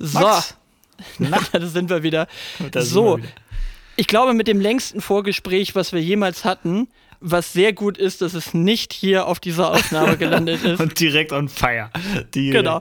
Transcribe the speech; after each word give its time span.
So, 0.00 0.18
Max. 0.18 0.56
da 1.52 1.66
sind 1.66 1.90
wir 1.90 2.02
wieder. 2.02 2.26
Da 2.72 2.80
so, 2.80 3.18
wir 3.18 3.18
wieder. 3.18 3.28
ich 3.96 4.06
glaube, 4.06 4.32
mit 4.32 4.48
dem 4.48 4.60
längsten 4.60 5.02
Vorgespräch, 5.02 5.74
was 5.74 5.92
wir 5.92 6.00
jemals 6.00 6.44
hatten, 6.44 6.88
was 7.20 7.52
sehr 7.52 7.74
gut 7.74 7.98
ist, 7.98 8.22
dass 8.22 8.32
es 8.32 8.54
nicht 8.54 8.94
hier 8.94 9.26
auf 9.26 9.40
dieser 9.40 9.70
Aufnahme 9.72 10.16
gelandet 10.16 10.64
ist. 10.64 10.80
Und 10.80 10.98
direkt 10.98 11.32
on 11.32 11.50
fire. 11.50 11.90
Direkt. 12.34 12.52
Genau. 12.52 12.80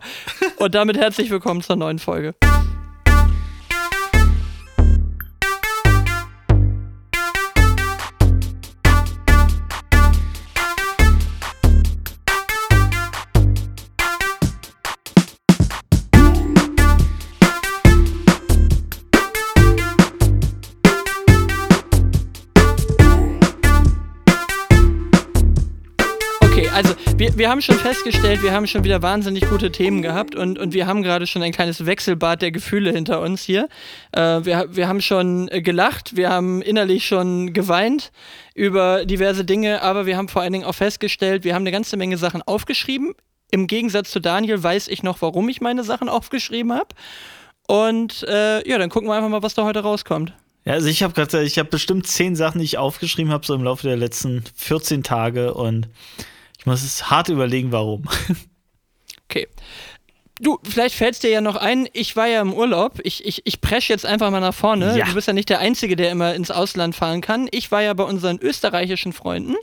Und 0.57 0.75
damit 0.75 0.97
herzlich 0.97 1.29
willkommen 1.29 1.61
zur 1.61 1.75
neuen 1.75 1.99
Folge. 1.99 2.35
Haben 27.49 27.63
schon 27.63 27.79
festgestellt, 27.79 28.43
wir 28.43 28.53
haben 28.53 28.67
schon 28.67 28.83
wieder 28.83 29.01
wahnsinnig 29.01 29.49
gute 29.49 29.71
Themen 29.71 30.03
gehabt 30.03 30.35
und, 30.35 30.59
und 30.59 30.71
wir 30.71 30.85
haben 30.85 31.01
gerade 31.01 31.25
schon 31.25 31.41
ein 31.41 31.51
kleines 31.51 31.83
Wechselbad 31.83 32.43
der 32.43 32.51
Gefühle 32.51 32.91
hinter 32.91 33.21
uns 33.21 33.41
hier. 33.41 33.67
Äh, 34.11 34.45
wir, 34.45 34.67
wir 34.69 34.87
haben 34.87 35.01
schon 35.01 35.47
gelacht, 35.47 36.15
wir 36.15 36.29
haben 36.29 36.61
innerlich 36.61 37.07
schon 37.07 37.51
geweint 37.51 38.11
über 38.53 39.03
diverse 39.03 39.45
Dinge, 39.45 39.81
aber 39.81 40.05
wir 40.05 40.15
haben 40.15 40.27
vor 40.27 40.43
allen 40.43 40.53
Dingen 40.53 40.65
auch 40.65 40.75
festgestellt, 40.75 41.43
wir 41.43 41.55
haben 41.55 41.63
eine 41.63 41.71
ganze 41.71 41.97
Menge 41.97 42.19
Sachen 42.19 42.43
aufgeschrieben. 42.43 43.15
Im 43.49 43.65
Gegensatz 43.65 44.11
zu 44.11 44.19
Daniel 44.19 44.61
weiß 44.61 44.87
ich 44.87 45.01
noch, 45.01 45.19
warum 45.23 45.49
ich 45.49 45.59
meine 45.59 45.83
Sachen 45.83 46.07
aufgeschrieben 46.07 46.73
habe. 46.73 46.93
Und 47.67 48.27
äh, 48.27 48.69
ja, 48.69 48.77
dann 48.77 48.91
gucken 48.91 49.09
wir 49.09 49.15
einfach 49.15 49.29
mal, 49.29 49.41
was 49.41 49.55
da 49.55 49.63
heute 49.63 49.79
rauskommt. 49.79 50.33
Ja, 50.65 50.73
also 50.73 50.87
ich 50.87 51.01
habe 51.01 51.13
gerade, 51.13 51.41
ich 51.41 51.57
habe 51.57 51.69
bestimmt 51.69 52.05
zehn 52.05 52.35
Sachen, 52.35 52.59
die 52.59 52.65
ich 52.65 52.77
aufgeschrieben 52.77 53.33
habe, 53.33 53.43
so 53.43 53.55
im 53.55 53.63
Laufe 53.63 53.87
der 53.87 53.97
letzten 53.97 54.43
14 54.55 55.01
Tage 55.01 55.55
und 55.55 55.87
ich 56.59 56.65
muss 56.65 56.83
es 56.83 57.09
hart 57.09 57.29
überlegen, 57.29 57.71
warum. 57.71 58.03
Okay. 59.31 59.47
Du, 60.41 60.57
vielleicht 60.63 60.95
fällt 60.95 61.13
es 61.13 61.19
dir 61.19 61.29
ja 61.29 61.39
noch 61.39 61.55
ein, 61.55 61.87
ich 61.93 62.15
war 62.15 62.25
ja 62.27 62.41
im 62.41 62.51
Urlaub. 62.51 62.99
Ich, 63.03 63.23
ich, 63.27 63.45
ich 63.45 63.61
presche 63.61 63.93
jetzt 63.93 64.07
einfach 64.07 64.31
mal 64.31 64.39
nach 64.39 64.55
vorne. 64.55 64.97
Ja. 64.97 65.05
Du 65.05 65.13
bist 65.13 65.27
ja 65.27 65.33
nicht 65.33 65.49
der 65.49 65.59
Einzige, 65.59 65.95
der 65.95 66.09
immer 66.09 66.33
ins 66.33 66.49
Ausland 66.49 66.95
fahren 66.95 67.21
kann. 67.21 67.47
Ich 67.51 67.71
war 67.71 67.83
ja 67.83 67.93
bei 67.93 68.05
unseren 68.05 68.39
österreichischen 68.39 69.13
Freunden. 69.13 69.55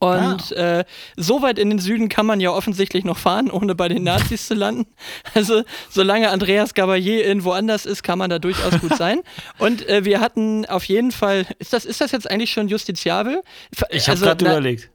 Und 0.00 0.50
äh, 0.52 0.84
so 1.16 1.40
weit 1.40 1.58
in 1.58 1.70
den 1.70 1.78
Süden 1.78 2.08
kann 2.08 2.26
man 2.26 2.40
ja 2.40 2.50
offensichtlich 2.50 3.04
noch 3.04 3.16
fahren, 3.16 3.50
ohne 3.50 3.74
bei 3.74 3.88
den 3.88 4.02
Nazis 4.02 4.48
zu 4.48 4.54
landen. 4.54 4.86
Also 5.34 5.62
solange 5.88 6.30
Andreas 6.30 6.74
Gabalier 6.74 7.24
irgendwo 7.24 7.52
anders 7.52 7.86
ist, 7.86 8.02
kann 8.02 8.18
man 8.18 8.28
da 8.28 8.38
durchaus 8.38 8.80
gut 8.80 8.96
sein. 8.96 9.20
Und 9.58 9.88
äh, 9.88 10.04
wir 10.04 10.20
hatten 10.20 10.66
auf 10.66 10.84
jeden 10.84 11.12
Fall, 11.12 11.46
ist 11.58 11.72
das, 11.72 11.84
ist 11.84 12.00
das 12.00 12.10
jetzt 12.10 12.28
eigentlich 12.30 12.50
schon 12.50 12.68
justiziabel? 12.68 13.42
Ich 13.90 14.08
habe 14.08 14.12
Also, 14.12 14.24
gerade 14.24 14.44
überlegt. 14.44 14.90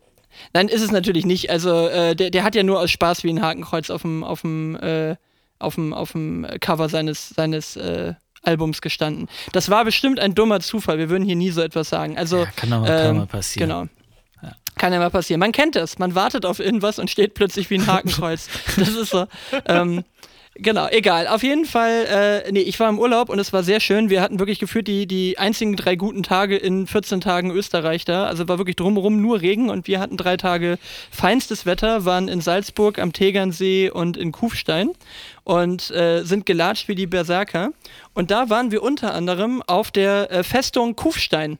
Nein, 0.53 0.67
ist 0.67 0.81
es 0.81 0.91
natürlich 0.91 1.25
nicht. 1.25 1.49
Also 1.49 1.87
äh, 1.87 2.15
der, 2.15 2.29
der 2.29 2.43
hat 2.43 2.55
ja 2.55 2.63
nur 2.63 2.79
aus 2.79 2.91
Spaß 2.91 3.23
wie 3.23 3.29
ein 3.29 3.41
Hakenkreuz 3.41 3.89
auf 3.89 4.01
dem 4.01 4.23
auf 4.23 4.41
dem 4.41 4.75
äh, 4.77 5.15
auf 5.59 5.75
dem 5.75 5.93
auf 5.93 6.13
dem 6.13 6.47
Cover 6.59 6.89
seines 6.89 7.29
seines 7.29 7.75
äh, 7.75 8.13
Albums 8.43 8.81
gestanden. 8.81 9.27
Das 9.51 9.69
war 9.69 9.85
bestimmt 9.85 10.19
ein 10.19 10.35
dummer 10.35 10.59
Zufall. 10.59 10.97
Wir 10.97 11.09
würden 11.09 11.25
hier 11.25 11.35
nie 11.35 11.51
so 11.51 11.61
etwas 11.61 11.89
sagen. 11.89 12.17
Also 12.17 12.39
Ja, 12.39 12.45
kann 12.55 12.69
kann 12.69 12.85
ähm, 12.87 13.17
mal 13.17 13.27
passieren. 13.27 13.69
Genau. 13.69 13.85
Kann 14.75 14.93
ja 14.93 14.99
mal 14.99 15.09
passieren. 15.09 15.41
Man 15.41 15.51
kennt 15.51 15.75
das. 15.75 15.99
Man 15.99 16.15
wartet 16.15 16.45
auf 16.45 16.59
irgendwas 16.59 16.99
und 16.99 17.09
steht 17.09 17.33
plötzlich 17.33 17.69
wie 17.69 17.75
ein 17.75 17.87
Hakenkreuz. 17.87 18.47
das 18.77 18.89
ist 18.89 19.09
so. 19.09 19.25
Ähm, 19.65 20.05
genau, 20.61 20.87
egal. 20.89 21.27
Auf 21.27 21.43
jeden 21.43 21.65
Fall, 21.65 22.43
äh, 22.45 22.51
nee, 22.51 22.61
ich 22.61 22.79
war 22.79 22.89
im 22.89 22.99
Urlaub 22.99 23.29
und 23.29 23.39
es 23.39 23.51
war 23.53 23.63
sehr 23.63 23.79
schön. 23.79 24.09
Wir 24.09 24.21
hatten 24.21 24.39
wirklich 24.39 24.59
gefühlt 24.59 24.87
die, 24.87 25.07
die 25.07 25.37
einzigen 25.37 25.75
drei 25.75 25.95
guten 25.95 26.23
Tage 26.23 26.57
in 26.57 26.87
14 26.87 27.21
Tagen 27.21 27.51
Österreich 27.51 28.05
da. 28.05 28.25
Also 28.25 28.47
war 28.47 28.57
wirklich 28.57 28.75
drumherum 28.75 29.21
nur 29.21 29.41
Regen 29.41 29.69
und 29.69 29.87
wir 29.87 29.99
hatten 29.99 30.17
drei 30.17 30.37
Tage 30.37 30.77
feinstes 31.11 31.65
Wetter, 31.65 32.05
waren 32.05 32.27
in 32.27 32.41
Salzburg, 32.41 32.99
am 32.99 33.13
Tegernsee 33.13 33.89
und 33.89 34.17
in 34.17 34.31
Kufstein 34.31 34.91
und 35.43 35.91
äh, 35.91 36.23
sind 36.23 36.45
gelatscht 36.45 36.87
wie 36.87 36.95
die 36.95 37.07
Berserker. 37.07 37.71
Und 38.13 38.31
da 38.31 38.49
waren 38.49 38.71
wir 38.71 38.83
unter 38.83 39.13
anderem 39.13 39.63
auf 39.65 39.91
der 39.91 40.31
äh, 40.31 40.43
Festung 40.43 40.95
Kufstein. 40.95 41.57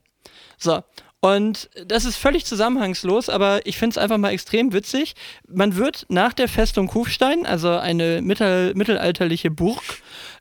So. 0.57 0.83
Und 1.21 1.69
das 1.85 2.05
ist 2.05 2.15
völlig 2.15 2.45
zusammenhangslos, 2.45 3.27
aber 3.27 3.65
ich 3.65 3.77
finde 3.77 3.95
es 3.95 3.97
einfach 3.97 4.17
mal 4.17 4.31
extrem 4.31 4.71
witzig. 4.71 5.15
Man 5.47 5.75
wird 5.75 6.05
nach 6.07 6.31
der 6.31 6.47
Festung 6.47 6.87
Kufstein, 6.87 7.45
also 7.45 7.71
eine 7.71 8.21
mittel 8.21 8.73
mittelalterliche 8.73 9.51
Burg, 9.51 9.83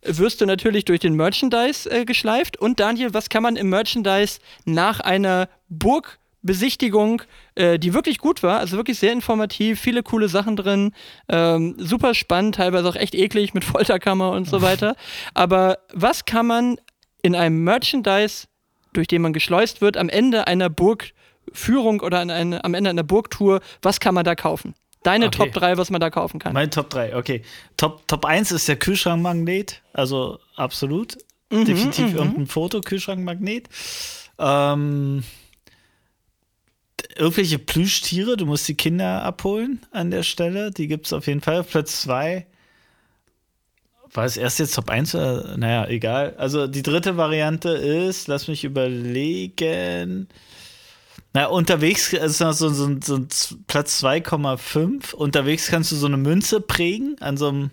wirst 0.02 0.40
du 0.40 0.46
natürlich 0.46 0.84
durch 0.84 1.00
den 1.00 1.14
Merchandise 1.14 1.90
äh, 1.90 2.04
geschleift. 2.04 2.56
Und 2.58 2.78
Daniel, 2.78 3.12
was 3.12 3.28
kann 3.28 3.42
man 3.42 3.56
im 3.56 3.70
Merchandise 3.70 4.38
nach 4.66 5.00
einer 5.00 5.48
Burgbesichtigung, 5.68 7.22
äh, 7.56 7.80
die 7.80 7.92
wirklich 7.92 8.18
gut 8.18 8.44
war, 8.44 8.60
also 8.60 8.76
wirklich 8.76 9.00
sehr 9.00 9.12
informativ, 9.12 9.80
viele 9.80 10.04
coole 10.04 10.28
Sachen 10.28 10.54
drin, 10.54 10.92
ähm, 11.28 11.74
super 11.78 12.14
spannend, 12.14 12.54
teilweise 12.54 12.88
auch 12.88 12.96
echt 12.96 13.16
eklig 13.16 13.52
mit 13.52 13.64
Folterkammer 13.64 14.30
und 14.30 14.46
so 14.46 14.62
weiter. 14.62 14.94
Aber 15.34 15.78
was 15.92 16.24
kann 16.24 16.46
man 16.46 16.76
in 17.20 17.34
einem 17.34 17.64
Merchandise 17.64 18.46
durch 18.92 19.08
den 19.08 19.22
man 19.22 19.32
geschleust 19.32 19.80
wird, 19.80 19.96
am 19.96 20.08
Ende 20.08 20.46
einer 20.46 20.68
Burgführung 20.68 22.00
oder 22.00 22.20
an 22.20 22.30
eine, 22.30 22.64
am 22.64 22.74
Ende 22.74 22.90
einer 22.90 23.02
Burgtour, 23.02 23.60
was 23.82 24.00
kann 24.00 24.14
man 24.14 24.24
da 24.24 24.34
kaufen? 24.34 24.74
Deine 25.02 25.26
Okay. 25.26 25.38
Top 25.38 25.52
3, 25.52 25.76
was 25.76 25.90
man 25.90 26.00
da 26.00 26.10
kaufen 26.10 26.40
kann. 26.40 26.52
Mein 26.52 26.70
Top 26.70 26.90
3, 26.90 27.16
okay. 27.16 27.42
Top, 27.76 28.06
Top 28.08 28.24
1 28.24 28.50
ist 28.52 28.68
der 28.68 28.76
Kühlschrankmagnet, 28.76 29.82
also 29.92 30.38
absolut. 30.56 31.16
Mhm, 31.50 31.64
Definitiv 31.64 32.14
irgendein 32.14 32.46
Foto-Kühlschrankmagnet. 32.46 33.68
Ähm, 34.38 35.22
irgendwelche 37.16 37.58
Plüschtiere, 37.58 38.36
du 38.36 38.46
musst 38.46 38.68
die 38.68 38.74
Kinder 38.74 39.22
abholen 39.22 39.80
an 39.92 40.10
der 40.10 40.22
Stelle. 40.22 40.70
Die 40.70 40.88
gibt 40.88 41.06
es 41.06 41.12
auf 41.12 41.26
jeden 41.26 41.40
Fall. 41.40 41.64
Platz 41.64 42.02
2. 42.02 42.46
War 44.18 44.24
es 44.24 44.36
erst 44.36 44.58
jetzt 44.58 44.74
Top 44.74 44.90
1 44.90 45.14
oder? 45.14 45.56
Naja, 45.56 45.86
egal. 45.86 46.34
Also 46.38 46.66
die 46.66 46.82
dritte 46.82 47.16
Variante 47.16 47.68
ist, 47.68 48.26
lass 48.26 48.48
mich 48.48 48.64
überlegen. 48.64 50.26
Na, 51.32 51.46
unterwegs 51.46 52.12
ist 52.12 52.40
noch 52.40 52.52
so, 52.52 52.68
so, 52.70 52.96
so 53.00 53.20
Platz 53.68 54.02
2,5. 54.02 55.14
Unterwegs 55.14 55.68
kannst 55.68 55.92
du 55.92 55.96
so 55.96 56.06
eine 56.06 56.16
Münze 56.16 56.60
prägen 56.60 57.14
an 57.20 57.36
so 57.36 57.48
einem 57.48 57.70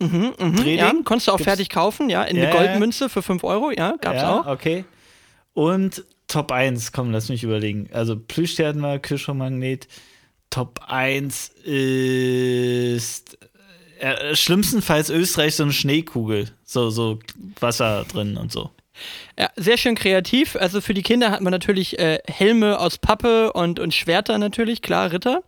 Mhm, 0.00 0.32
Drehling? 0.56 0.78
ja, 0.78 0.92
konntest 1.04 1.28
du 1.28 1.32
auch 1.32 1.36
Gibt's- 1.36 1.50
fertig 1.50 1.68
kaufen, 1.68 2.08
ja, 2.08 2.22
in 2.22 2.36
Ja, 2.38 2.44
eine. 2.44 2.52
Goldmünze 2.56 3.10
für 3.10 3.20
5 3.20 3.44
Euro, 3.44 3.70
ja, 3.70 3.96
gab's 4.00 4.22
ja, 4.22 4.40
auch. 4.40 4.46
okay. 4.46 4.86
Und 5.52 6.04
Top 6.28 6.50
1, 6.50 6.92
komm, 6.92 7.10
lass 7.10 7.28
mich 7.28 7.42
überlegen. 7.44 7.90
Also 7.92 8.16
Plüschtier 8.16 8.68
hatten 8.68 8.80
wir, 8.80 8.98
Kühlschrankmagnet. 9.00 9.86
Top 10.50 10.80
1 10.86 11.48
ist 11.64 13.36
äh, 13.98 14.34
schlimmstenfalls 14.34 15.10
Österreich 15.10 15.56
so 15.56 15.62
eine 15.64 15.72
Schneekugel. 15.72 16.50
So, 16.64 16.90
so 16.90 17.18
Wasser 17.60 18.04
drin 18.04 18.36
und 18.36 18.52
so. 18.52 18.70
Ja, 19.38 19.50
sehr 19.56 19.76
schön 19.76 19.94
kreativ. 19.94 20.56
Also 20.56 20.80
für 20.80 20.94
die 20.94 21.02
Kinder 21.02 21.30
hat 21.30 21.40
man 21.40 21.52
natürlich 21.52 21.98
äh, 21.98 22.18
Helme 22.26 22.78
aus 22.78 22.98
Pappe 22.98 23.52
und, 23.52 23.78
und 23.78 23.94
Schwerter 23.94 24.38
natürlich, 24.38 24.82
klar, 24.82 25.12
Ritter. 25.12 25.42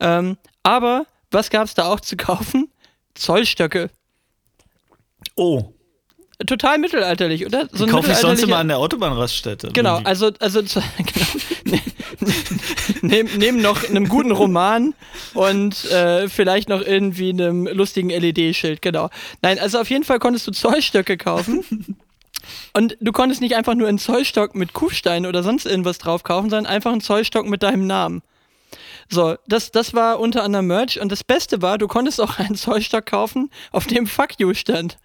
Ähm, 0.00 0.36
aber 0.62 1.06
was 1.30 1.50
gab's 1.50 1.74
da 1.74 1.86
auch 1.86 2.00
zu 2.00 2.16
kaufen? 2.16 2.70
Zollstöcke. 3.14 3.90
Oh, 5.36 5.72
Total 6.46 6.78
mittelalterlich, 6.78 7.46
oder? 7.46 7.68
So 7.72 7.86
kaufe 7.86 8.10
ich 8.10 8.16
sonst 8.18 8.42
immer 8.42 8.56
an 8.58 8.68
der 8.68 8.78
Autobahnraststätte. 8.78 9.70
Genau, 9.72 10.00
also, 10.04 10.30
also 10.40 10.62
zu- 10.62 10.80
genau. 10.98 11.26
Ne- 11.64 11.80
neben, 13.02 13.38
neben 13.38 13.62
noch 13.62 13.88
einem 13.88 14.08
guten 14.08 14.32
Roman 14.32 14.94
und 15.34 15.84
äh, 15.90 16.28
vielleicht 16.28 16.68
noch 16.68 16.80
irgendwie 16.82 17.30
einem 17.30 17.66
lustigen 17.66 18.10
LED-Schild, 18.10 18.82
genau. 18.82 19.10
Nein, 19.42 19.58
also 19.58 19.78
auf 19.78 19.90
jeden 19.90 20.04
Fall 20.04 20.18
konntest 20.18 20.46
du 20.46 20.52
Zollstöcke 20.52 21.16
kaufen. 21.16 21.96
Und 22.72 22.96
du 23.00 23.12
konntest 23.12 23.40
nicht 23.40 23.54
einfach 23.56 23.74
nur 23.74 23.88
einen 23.88 23.98
Zollstock 23.98 24.54
mit 24.54 24.72
Kufstein 24.72 25.26
oder 25.26 25.42
sonst 25.42 25.66
irgendwas 25.66 25.98
drauf 25.98 26.24
kaufen, 26.24 26.50
sondern 26.50 26.66
einfach 26.66 26.92
einen 26.92 27.00
Zollstock 27.00 27.46
mit 27.46 27.62
deinem 27.62 27.86
Namen. 27.86 28.22
So, 29.08 29.36
das, 29.46 29.70
das 29.70 29.94
war 29.94 30.18
unter 30.18 30.42
anderem 30.42 30.66
Merch. 30.66 31.00
Und 31.00 31.12
das 31.12 31.24
Beste 31.24 31.62
war, 31.62 31.78
du 31.78 31.86
konntest 31.86 32.20
auch 32.20 32.38
einen 32.38 32.54
Zollstock 32.56 33.06
kaufen, 33.06 33.50
auf 33.70 33.86
dem 33.86 34.06
Fuck 34.06 34.38
you 34.38 34.52
stand. 34.54 34.98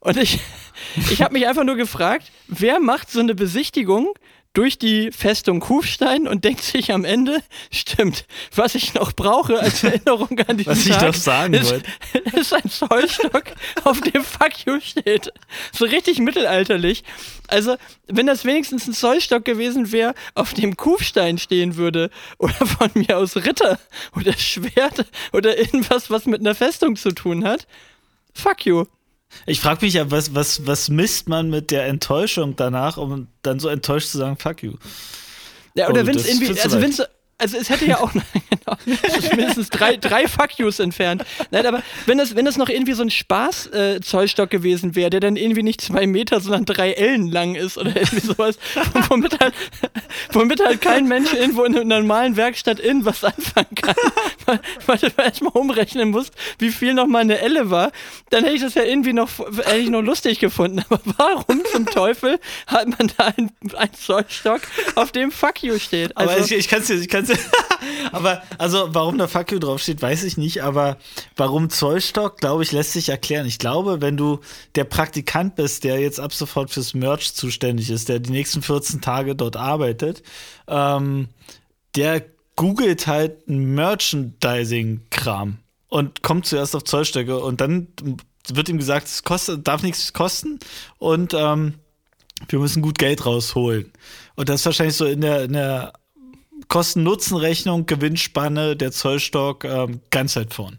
Und 0.00 0.16
ich, 0.16 0.40
ich 1.10 1.22
habe 1.22 1.32
mich 1.32 1.46
einfach 1.46 1.64
nur 1.64 1.76
gefragt, 1.76 2.30
wer 2.48 2.80
macht 2.80 3.10
so 3.10 3.20
eine 3.20 3.34
Besichtigung 3.34 4.14
durch 4.54 4.78
die 4.78 5.10
Festung 5.10 5.58
Kufstein 5.58 6.28
und 6.28 6.44
denkt 6.44 6.62
sich 6.62 6.92
am 6.92 7.04
Ende, 7.04 7.42
stimmt, 7.72 8.24
was 8.54 8.76
ich 8.76 8.94
noch 8.94 9.12
brauche 9.12 9.58
als 9.58 9.82
Erinnerung 9.84 10.38
an 10.46 10.56
diesen 10.56 10.70
Was 10.70 10.86
ich 10.86 10.92
Tag, 10.92 11.06
doch 11.06 11.14
sagen 11.14 11.54
ist, 11.54 11.72
wollte. 11.72 11.90
ist 12.38 12.54
ein 12.54 12.70
Zollstock, 12.70 13.44
auf 13.82 14.00
dem 14.00 14.22
Fuck 14.22 14.64
you 14.64 14.78
steht. 14.80 15.32
So 15.72 15.84
richtig 15.84 16.20
mittelalterlich. 16.20 17.02
Also, 17.48 17.76
wenn 18.06 18.26
das 18.26 18.44
wenigstens 18.44 18.86
ein 18.86 18.94
Zollstock 18.94 19.44
gewesen 19.44 19.90
wäre, 19.90 20.14
auf 20.34 20.54
dem 20.54 20.76
Kufstein 20.76 21.38
stehen 21.38 21.74
würde, 21.76 22.10
oder 22.38 22.54
von 22.54 22.90
mir 22.94 23.18
aus 23.18 23.36
Ritter 23.36 23.80
oder 24.16 24.34
Schwert 24.34 25.04
oder 25.32 25.58
irgendwas, 25.58 26.10
was 26.10 26.26
mit 26.26 26.40
einer 26.40 26.54
Festung 26.54 26.94
zu 26.94 27.10
tun 27.10 27.44
hat, 27.44 27.66
fuck 28.32 28.64
you. 28.64 28.84
Ich 29.46 29.60
frage 29.60 29.84
mich 29.84 29.94
ja, 29.94 30.10
was, 30.10 30.34
was, 30.34 30.66
was 30.66 30.88
misst 30.88 31.28
man 31.28 31.50
mit 31.50 31.70
der 31.70 31.86
Enttäuschung 31.86 32.56
danach, 32.56 32.96
um 32.96 33.28
dann 33.42 33.60
so 33.60 33.68
enttäuscht 33.68 34.08
zu 34.08 34.18
sagen, 34.18 34.36
fuck 34.36 34.62
you. 34.62 34.74
Ja, 35.74 35.88
oder 35.88 36.02
oh, 36.02 36.06
wenn 36.06 36.16
es 36.16 36.26
irgendwie, 36.26 36.60
also 36.60 36.80
wenn 36.80 36.90
es 36.90 37.02
also 37.44 37.58
es 37.58 37.68
hätte 37.68 37.84
ja 37.84 38.00
auch 38.00 38.10
genau, 38.50 38.76
mindestens 39.36 39.68
drei, 39.68 39.96
drei 39.98 40.26
Fuck 40.28 40.58
yous 40.58 40.78
entfernt. 40.78 41.24
Nein, 41.50 41.66
aber 41.66 41.82
wenn 42.06 42.18
es, 42.18 42.34
wenn 42.34 42.46
es 42.46 42.56
noch 42.56 42.70
irgendwie 42.70 42.94
so 42.94 43.02
ein 43.02 43.10
Spaß-Zollstock 43.10 44.48
äh, 44.48 44.56
gewesen 44.56 44.94
wäre, 44.94 45.10
der 45.10 45.20
dann 45.20 45.36
irgendwie 45.36 45.62
nicht 45.62 45.82
zwei 45.82 46.06
Meter, 46.06 46.40
sondern 46.40 46.64
drei 46.64 46.92
Ellen 46.92 47.30
lang 47.30 47.54
ist 47.54 47.76
oder 47.76 47.94
irgendwie 47.94 48.20
sowas, 48.20 48.58
womit 49.08 49.38
halt, 49.40 49.52
womit 50.32 50.64
halt 50.64 50.80
kein 50.80 51.06
Mensch 51.06 51.34
irgendwo 51.34 51.64
in 51.64 51.76
einer 51.76 51.84
normalen 51.84 52.36
Werkstatt 52.36 52.80
irgendwas 52.80 53.22
anfangen 53.24 53.74
kann, 53.74 53.94
weil, 54.46 54.60
weil 54.86 54.98
du 54.98 55.08
erstmal 55.22 55.52
umrechnen 55.52 56.10
musst, 56.10 56.32
wie 56.58 56.70
viel 56.70 56.94
nochmal 56.94 57.22
eine 57.22 57.40
Elle 57.40 57.70
war, 57.70 57.92
dann 58.30 58.44
hätte 58.44 58.56
ich 58.56 58.62
das 58.62 58.74
ja 58.74 58.84
irgendwie 58.84 59.12
noch, 59.12 59.28
hätte 59.38 59.76
ich 59.76 59.90
noch 59.90 60.02
lustig 60.02 60.38
gefunden. 60.38 60.82
Aber 60.88 61.00
warum 61.18 61.62
zum 61.70 61.84
Teufel 61.84 62.40
hat 62.66 62.88
man 62.88 63.12
da 63.18 63.26
einen, 63.36 63.50
einen 63.76 63.92
Zollstock, 63.92 64.62
auf 64.94 65.12
dem 65.12 65.30
Fuck 65.30 65.62
you 65.62 65.78
steht? 65.78 66.16
Also, 66.16 66.32
aber 66.32 66.40
ich, 66.42 66.52
ich 66.52 66.68
kann 66.68 66.80
es 66.80 66.86
dir, 66.86 66.94
ich 66.94 67.08
kann's 67.08 67.33
aber, 68.12 68.42
also, 68.58 68.94
warum 68.94 69.18
da 69.18 69.28
Fuck 69.28 69.52
you 69.52 69.58
draufsteht, 69.58 70.02
weiß 70.02 70.24
ich 70.24 70.36
nicht, 70.36 70.62
aber 70.62 70.98
warum 71.36 71.70
Zollstock, 71.70 72.38
glaube 72.38 72.62
ich, 72.62 72.72
lässt 72.72 72.92
sich 72.92 73.08
erklären. 73.08 73.46
Ich 73.46 73.58
glaube, 73.58 74.00
wenn 74.00 74.16
du 74.16 74.40
der 74.74 74.84
Praktikant 74.84 75.54
bist, 75.56 75.84
der 75.84 76.00
jetzt 76.00 76.20
ab 76.20 76.32
sofort 76.32 76.70
fürs 76.70 76.94
Merch 76.94 77.34
zuständig 77.34 77.90
ist, 77.90 78.08
der 78.08 78.20
die 78.20 78.30
nächsten 78.30 78.62
14 78.62 79.00
Tage 79.00 79.36
dort 79.36 79.56
arbeitet, 79.56 80.22
ähm, 80.68 81.28
der 81.96 82.24
googelt 82.56 83.06
halt 83.06 83.48
Merchandising-Kram 83.48 85.58
und 85.88 86.22
kommt 86.22 86.46
zuerst 86.46 86.76
auf 86.76 86.84
Zollstöcke 86.84 87.38
und 87.38 87.60
dann 87.60 87.88
wird 88.48 88.68
ihm 88.68 88.78
gesagt, 88.78 89.06
es 89.06 89.22
kostet, 89.22 89.66
darf 89.66 89.82
nichts 89.82 90.12
kosten 90.12 90.58
und 90.98 91.34
ähm, 91.34 91.74
wir 92.48 92.58
müssen 92.58 92.82
gut 92.82 92.98
Geld 92.98 93.24
rausholen. 93.24 93.92
Und 94.36 94.48
das 94.48 94.60
ist 94.60 94.66
wahrscheinlich 94.66 94.96
so 94.96 95.06
in 95.06 95.20
der, 95.20 95.44
in 95.44 95.52
der 95.52 95.92
Kosten-Nutzen-Rechnung, 96.68 97.86
Gewinnspanne, 97.86 98.76
der 98.76 98.92
Zollstock 98.92 99.64
ähm, 99.64 100.00
ganz 100.10 100.36
weit 100.36 100.54
vorn. 100.54 100.78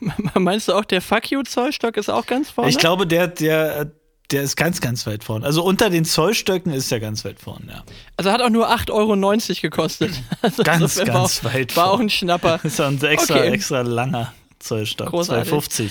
Meinst 0.34 0.68
du 0.68 0.74
auch, 0.74 0.84
der 0.84 1.00
Fuck 1.02 1.30
You-Zollstock 1.30 1.96
ist 1.96 2.08
auch 2.08 2.26
ganz 2.26 2.50
vorne? 2.50 2.70
Ich 2.70 2.78
glaube, 2.78 3.06
der, 3.06 3.28
der, 3.28 3.90
der 4.30 4.42
ist 4.42 4.56
ganz, 4.56 4.80
ganz 4.80 5.06
weit 5.06 5.24
vorn. 5.24 5.44
Also 5.44 5.64
unter 5.64 5.90
den 5.90 6.04
Zollstöcken 6.04 6.72
ist 6.72 6.92
er 6.92 7.00
ganz 7.00 7.24
weit 7.24 7.40
vorn, 7.40 7.68
ja. 7.68 7.82
Also 8.16 8.30
hat 8.30 8.42
auch 8.42 8.50
nur 8.50 8.70
8,90 8.70 8.90
Euro 8.92 9.60
gekostet. 9.62 10.12
Also 10.42 10.62
ganz, 10.62 10.96
ganz 10.96 11.40
auch, 11.40 11.44
weit 11.44 11.76
War 11.76 11.90
auch 11.90 12.00
ein 12.00 12.10
Schnapper. 12.10 12.60
Das 12.62 12.72
ist 12.74 12.80
ein 12.80 13.02
extra, 13.02 13.36
okay. 13.36 13.48
extra 13.48 13.80
langer 13.80 14.32
Zollstock. 14.58 15.08
Großartig. 15.08 15.52
2,50. 15.52 15.90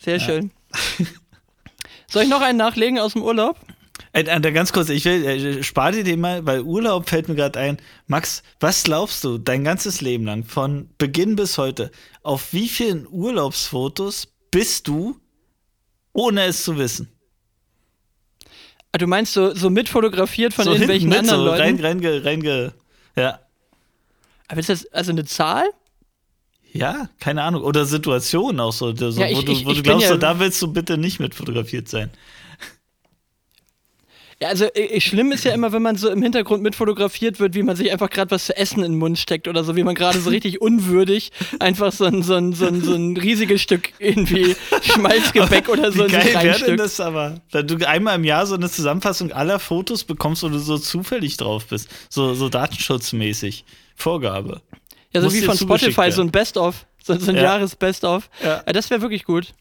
Sehr 0.00 0.16
ja. 0.16 0.20
schön. 0.24 0.50
Soll 2.10 2.22
ich 2.22 2.28
noch 2.28 2.40
einen 2.40 2.56
nachlegen 2.56 2.98
aus 2.98 3.12
dem 3.12 3.22
Urlaub? 3.22 3.56
Äh, 4.12 4.22
äh, 4.22 4.52
ganz 4.52 4.72
kurz, 4.72 4.88
ich 4.88 5.04
will, 5.04 5.24
äh, 5.24 5.62
spar 5.62 5.92
dir 5.92 6.04
den 6.04 6.20
mal, 6.20 6.44
weil 6.46 6.62
Urlaub 6.62 7.08
fällt 7.08 7.28
mir 7.28 7.34
gerade 7.34 7.58
ein. 7.58 7.78
Max, 8.06 8.42
was 8.60 8.84
glaubst 8.84 9.24
du 9.24 9.38
dein 9.38 9.64
ganzes 9.64 10.00
Leben 10.00 10.24
lang, 10.24 10.44
von 10.44 10.88
Beginn 10.98 11.36
bis 11.36 11.58
heute, 11.58 11.90
auf 12.22 12.52
wie 12.52 12.68
vielen 12.68 13.06
Urlaubsfotos 13.06 14.28
bist 14.50 14.88
du, 14.88 15.16
ohne 16.12 16.44
es 16.44 16.64
zu 16.64 16.78
wissen? 16.78 17.08
Ah, 18.92 18.98
du 18.98 19.06
meinst 19.06 19.34
so, 19.34 19.54
so 19.54 19.68
mitfotografiert 19.68 20.54
von 20.54 20.64
so 20.64 20.72
irgendwelchen 20.72 21.10
mit, 21.10 21.18
anderen 21.18 21.40
so 21.40 21.44
Leuten? 21.44 21.62
Rein, 21.62 21.80
reinge, 21.80 22.24
reinge, 22.24 22.74
ja. 23.16 23.40
Aber 24.48 24.60
ist 24.60 24.70
das 24.70 24.86
also 24.92 25.12
eine 25.12 25.26
Zahl? 25.26 25.68
Ja, 26.72 27.08
keine 27.20 27.42
Ahnung. 27.42 27.62
Oder 27.62 27.84
Situationen 27.84 28.60
auch 28.60 28.72
so, 28.72 28.94
so 28.94 29.20
ja, 29.20 29.28
ich, 29.28 29.36
wo, 29.36 29.42
du, 29.42 29.64
wo 29.64 29.72
du 29.72 29.82
glaubst, 29.82 30.04
ja, 30.04 30.08
so, 30.08 30.16
da 30.16 30.38
willst 30.38 30.60
du 30.62 30.72
bitte 30.72 30.96
nicht 30.96 31.20
mit 31.20 31.34
fotografiert 31.34 31.88
sein. 31.88 32.10
Ja, 34.40 34.48
also 34.48 34.66
äh, 34.66 35.00
schlimm 35.00 35.32
ist 35.32 35.44
ja 35.44 35.52
immer, 35.52 35.72
wenn 35.72 35.82
man 35.82 35.96
so 35.96 36.08
im 36.10 36.22
Hintergrund 36.22 36.62
mitfotografiert 36.62 37.40
wird, 37.40 37.54
wie 37.54 37.64
man 37.64 37.74
sich 37.74 37.90
einfach 37.90 38.08
gerade 38.08 38.30
was 38.30 38.46
zu 38.46 38.56
essen 38.56 38.84
in 38.84 38.92
den 38.92 38.98
Mund 38.98 39.18
steckt 39.18 39.48
oder 39.48 39.64
so, 39.64 39.74
wie 39.74 39.82
man 39.82 39.96
gerade 39.96 40.20
so 40.20 40.30
richtig 40.30 40.60
unwürdig 40.60 41.32
einfach 41.58 41.90
so 41.90 42.04
ein, 42.04 42.22
so, 42.22 42.34
ein, 42.34 42.52
so, 42.52 42.66
ein, 42.66 42.80
so 42.80 42.94
ein 42.94 43.16
riesiges 43.16 43.60
Stück 43.60 43.92
irgendwie 43.98 44.54
Schmalzgebäck 44.82 45.68
oder 45.68 45.90
so 45.90 46.06
wie 46.06 46.12
geil 46.12 46.34
wäre 46.34 46.64
denn 46.64 46.76
das 46.76 47.00
aber, 47.00 47.40
wenn 47.50 47.66
du 47.66 47.88
einmal 47.88 48.14
im 48.14 48.22
Jahr 48.22 48.46
so 48.46 48.54
eine 48.54 48.70
Zusammenfassung 48.70 49.32
aller 49.32 49.58
Fotos 49.58 50.04
bekommst, 50.04 50.44
wo 50.44 50.48
du 50.48 50.60
so 50.60 50.78
zufällig 50.78 51.36
drauf 51.36 51.66
bist, 51.66 51.88
so, 52.08 52.34
so 52.34 52.48
datenschutzmäßig. 52.48 53.64
Vorgabe. 53.96 54.62
Ja, 55.12 55.22
so 55.22 55.32
wie 55.32 55.40
von 55.40 55.56
Spotify, 55.56 56.12
so 56.12 56.22
ein 56.22 56.30
Best-of, 56.30 56.86
so, 57.02 57.18
so 57.18 57.30
ein 57.30 57.36
ja. 57.36 57.42
Jahres-Best-of. 57.42 58.30
Ja. 58.42 58.62
ja. 58.64 58.72
das 58.72 58.90
wäre 58.90 59.00
wirklich 59.00 59.24
gut. 59.24 59.52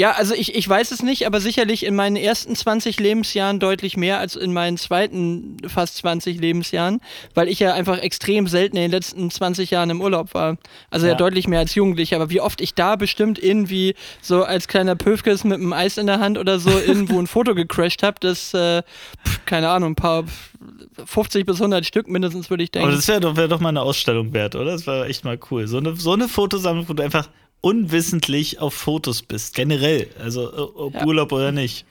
Ja, 0.00 0.12
also 0.12 0.32
ich, 0.32 0.54
ich 0.54 0.66
weiß 0.66 0.92
es 0.92 1.02
nicht, 1.02 1.26
aber 1.26 1.42
sicherlich 1.42 1.84
in 1.84 1.94
meinen 1.94 2.16
ersten 2.16 2.56
20 2.56 2.98
Lebensjahren 2.98 3.60
deutlich 3.60 3.98
mehr 3.98 4.18
als 4.18 4.34
in 4.34 4.50
meinen 4.50 4.78
zweiten 4.78 5.58
fast 5.68 5.98
20 5.98 6.40
Lebensjahren, 6.40 7.02
weil 7.34 7.48
ich 7.48 7.60
ja 7.60 7.74
einfach 7.74 7.98
extrem 7.98 8.46
selten 8.46 8.78
in 8.78 8.82
den 8.84 8.92
letzten 8.92 9.30
20 9.30 9.70
Jahren 9.70 9.90
im 9.90 10.00
Urlaub 10.00 10.32
war. 10.32 10.56
Also 10.88 11.04
ja, 11.04 11.12
ja 11.12 11.18
deutlich 11.18 11.48
mehr 11.48 11.58
als 11.58 11.74
Jugendlicher, 11.74 12.16
aber 12.16 12.30
wie 12.30 12.40
oft 12.40 12.62
ich 12.62 12.72
da 12.72 12.96
bestimmt 12.96 13.38
irgendwie 13.38 13.94
so 14.22 14.42
als 14.42 14.68
kleiner 14.68 14.96
Pöfkes 14.96 15.44
mit 15.44 15.58
einem 15.58 15.74
Eis 15.74 15.98
in 15.98 16.06
der 16.06 16.18
Hand 16.18 16.38
oder 16.38 16.60
so 16.60 16.70
irgendwo 16.86 17.18
ein 17.18 17.26
Foto 17.26 17.54
gecrashed 17.54 18.02
habe, 18.02 18.16
das, 18.20 18.54
äh, 18.54 18.82
pf, 19.26 19.44
keine 19.44 19.68
Ahnung, 19.68 19.90
ein 19.90 19.96
paar 19.96 20.24
50 21.04 21.44
bis 21.44 21.56
100 21.56 21.84
Stück 21.84 22.08
mindestens, 22.08 22.48
würde 22.48 22.62
ich 22.62 22.70
denken. 22.70 22.88
Aber 22.88 22.96
das 22.96 23.06
wäre 23.06 23.20
doch, 23.20 23.36
wär 23.36 23.48
doch 23.48 23.60
mal 23.60 23.68
eine 23.68 23.82
Ausstellung 23.82 24.32
wert, 24.32 24.54
oder? 24.54 24.72
Das 24.72 24.86
war 24.86 25.04
echt 25.04 25.26
mal 25.26 25.38
cool. 25.50 25.66
So 25.66 25.76
eine, 25.76 25.94
so 25.94 26.14
eine 26.14 26.26
Fotosammlung, 26.26 26.88
wo 26.88 26.94
du 26.94 27.02
einfach 27.02 27.28
unwissentlich 27.60 28.58
auf 28.58 28.74
Fotos 28.74 29.22
bist, 29.22 29.54
generell, 29.54 30.08
also 30.18 30.72
ob 30.76 30.94
ja. 30.94 31.04
Urlaub 31.04 31.32
oder 31.32 31.52
nicht. 31.52 31.84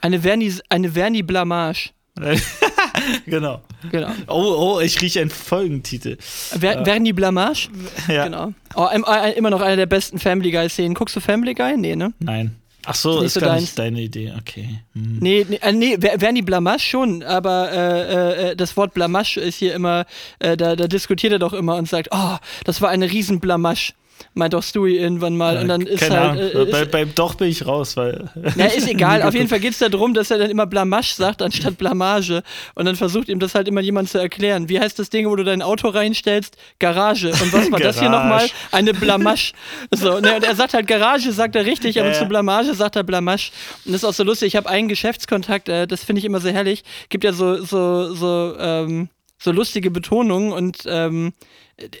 Eine 0.00 0.20
Verni, 0.20 0.52
eine 0.68 0.94
Verni 0.94 1.22
Blamage. 1.22 1.90
genau. 3.26 3.60
genau. 3.90 4.10
Oh, 4.28 4.76
oh, 4.76 4.80
ich 4.80 5.00
rieche 5.00 5.20
einen 5.20 5.30
Folgentitel. 5.30 6.16
Ver 6.20 6.80
äh. 6.80 6.84
Verni 6.84 7.12
Blamage? 7.12 7.68
Ja. 8.08 8.24
Genau. 8.24 8.52
Oh, 8.76 8.88
immer 9.36 9.50
noch 9.50 9.60
eine 9.60 9.76
der 9.76 9.86
besten 9.86 10.18
Family 10.18 10.50
Guy-Szenen. 10.50 10.94
Guckst 10.94 11.16
du 11.16 11.20
Family 11.20 11.54
Guy? 11.54 11.76
Nee, 11.76 11.96
ne? 11.96 12.12
Nein. 12.20 12.54
Ach 12.86 12.94
so, 12.94 13.20
ist, 13.20 13.36
ist 13.36 13.42
gar 13.42 13.58
nicht 13.58 13.78
deine 13.78 14.02
Idee, 14.02 14.32
okay. 14.38 14.80
Hm. 14.92 15.18
Nee, 15.20 15.46
nee, 15.48 15.58
äh, 15.62 15.72
nee 15.72 15.96
Verni 15.98 16.42
Blamage 16.42 16.82
schon, 16.82 17.22
aber 17.22 17.72
äh, 17.72 18.50
äh, 18.50 18.56
das 18.56 18.76
Wort 18.76 18.92
Blamage 18.92 19.38
ist 19.38 19.56
hier 19.56 19.74
immer, 19.74 20.04
äh, 20.38 20.56
da, 20.56 20.76
da 20.76 20.86
diskutiert 20.86 21.32
er 21.32 21.38
doch 21.38 21.54
immer 21.54 21.76
und 21.76 21.88
sagt, 21.88 22.08
oh, 22.10 22.36
das 22.64 22.82
war 22.82 22.90
eine 22.90 23.10
riesen 23.10 23.40
Blamage 23.40 23.94
meint 24.34 24.52
doch 24.54 24.62
Stewie 24.62 24.98
irgendwann 24.98 25.36
mal. 25.36 25.54
Ja, 25.54 25.60
und 25.62 25.68
dann 25.68 25.82
ist 25.82 26.10
halt. 26.10 26.54
Äh, 26.54 26.64
bei, 26.66 26.84
beim 26.84 27.14
Doch 27.14 27.34
bin 27.34 27.48
ich 27.48 27.66
raus, 27.66 27.96
weil. 27.96 28.30
Na, 28.56 28.66
ist 28.66 28.88
egal. 28.88 29.22
Auf 29.24 29.34
jeden 29.34 29.48
Fall 29.48 29.60
geht 29.60 29.72
es 29.72 29.78
darum, 29.78 30.14
dass 30.14 30.30
er 30.30 30.38
dann 30.38 30.50
immer 30.50 30.66
Blamage 30.66 31.14
sagt, 31.14 31.42
anstatt 31.42 31.78
Blamage. 31.78 32.42
Und 32.74 32.84
dann 32.86 32.96
versucht 32.96 33.28
ihm 33.28 33.38
das 33.38 33.54
halt 33.54 33.68
immer 33.68 33.80
jemand 33.80 34.10
zu 34.10 34.18
erklären. 34.18 34.68
Wie 34.68 34.80
heißt 34.80 34.98
das 34.98 35.10
Ding, 35.10 35.28
wo 35.28 35.36
du 35.36 35.44
dein 35.44 35.62
Auto 35.62 35.88
reinstellst? 35.88 36.56
Garage. 36.78 37.28
Und 37.28 37.52
was 37.52 37.70
war 37.70 37.80
das 37.80 37.98
hier 37.98 38.10
nochmal? 38.10 38.46
Eine 38.72 38.94
Blamage. 38.94 39.52
So, 39.90 40.20
ne, 40.20 40.36
und 40.36 40.44
er 40.44 40.54
sagt 40.54 40.74
halt 40.74 40.86
Garage, 40.86 41.32
sagt 41.32 41.56
er 41.56 41.64
richtig, 41.64 42.00
aber 42.00 42.08
ja, 42.08 42.14
zu 42.14 42.26
Blamage 42.26 42.74
sagt 42.74 42.96
er 42.96 43.04
Blamage. 43.04 43.50
Und 43.84 43.92
das 43.92 44.02
ist 44.02 44.04
auch 44.04 44.14
so 44.14 44.24
lustig. 44.24 44.48
Ich 44.48 44.56
habe 44.56 44.68
einen 44.68 44.88
Geschäftskontakt, 44.88 45.68
äh, 45.68 45.86
das 45.86 46.04
finde 46.04 46.20
ich 46.20 46.24
immer 46.24 46.40
sehr 46.40 46.52
herrlich. 46.52 46.82
Gibt 47.08 47.24
ja 47.24 47.32
so, 47.32 47.62
so, 47.62 48.14
so, 48.14 48.56
ähm, 48.58 49.08
so 49.38 49.52
lustige 49.52 49.90
Betonungen 49.90 50.52
und 50.52 50.78
ähm, 50.86 51.32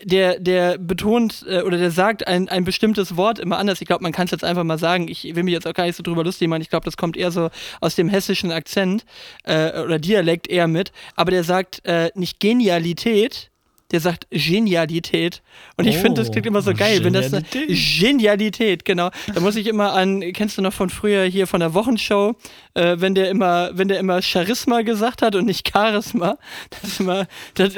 der, 0.04 0.38
der 0.38 0.78
betont 0.78 1.44
äh, 1.48 1.62
oder 1.62 1.78
der 1.78 1.90
sagt 1.90 2.26
ein, 2.26 2.48
ein 2.48 2.64
bestimmtes 2.64 3.16
Wort 3.16 3.38
immer 3.38 3.58
anders. 3.58 3.80
Ich 3.80 3.86
glaube, 3.86 4.02
man 4.02 4.12
kann 4.12 4.26
es 4.26 4.30
jetzt 4.30 4.44
einfach 4.44 4.64
mal 4.64 4.78
sagen. 4.78 5.08
Ich 5.08 5.24
will 5.34 5.42
mich 5.42 5.52
jetzt 5.52 5.66
auch 5.66 5.74
gar 5.74 5.84
nicht 5.84 5.96
so 5.96 6.02
drüber 6.02 6.24
lustig 6.24 6.48
machen. 6.48 6.62
Ich 6.62 6.70
glaube, 6.70 6.84
das 6.84 6.96
kommt 6.96 7.16
eher 7.16 7.30
so 7.30 7.50
aus 7.80 7.94
dem 7.96 8.08
hessischen 8.08 8.52
Akzent 8.52 9.04
äh, 9.44 9.80
oder 9.80 9.98
Dialekt 9.98 10.48
eher 10.48 10.68
mit. 10.68 10.92
Aber 11.16 11.30
der 11.30 11.44
sagt 11.44 11.84
äh, 11.84 12.10
nicht 12.14 12.40
Genialität, 12.40 13.50
der 13.94 14.00
sagt 14.00 14.26
Genialität. 14.30 15.40
Und 15.76 15.86
ich 15.86 15.98
oh, 15.98 16.00
finde, 16.00 16.20
das 16.20 16.32
klingt 16.32 16.46
immer 16.46 16.62
so 16.62 16.74
geil, 16.74 17.00
Genialität. 17.00 17.54
wenn 17.54 17.68
das 17.68 18.00
Genialität, 18.00 18.84
genau. 18.84 19.10
Da 19.32 19.38
muss 19.38 19.54
ich 19.54 19.68
immer 19.68 19.92
an, 19.92 20.20
kennst 20.32 20.58
du 20.58 20.62
noch 20.62 20.72
von 20.72 20.90
früher 20.90 21.22
hier 21.26 21.46
von 21.46 21.60
der 21.60 21.74
Wochenshow, 21.74 22.34
äh, 22.74 22.96
wenn 22.98 23.14
der 23.14 23.30
immer, 23.30 23.70
wenn 23.74 23.86
der 23.86 24.00
immer 24.00 24.20
Charisma 24.20 24.82
gesagt 24.82 25.22
hat 25.22 25.36
und 25.36 25.46
nicht 25.46 25.70
Charisma. 25.72 26.38
Das 26.70 26.90
ist 26.90 27.00
immer, 27.00 27.28
das, 27.54 27.74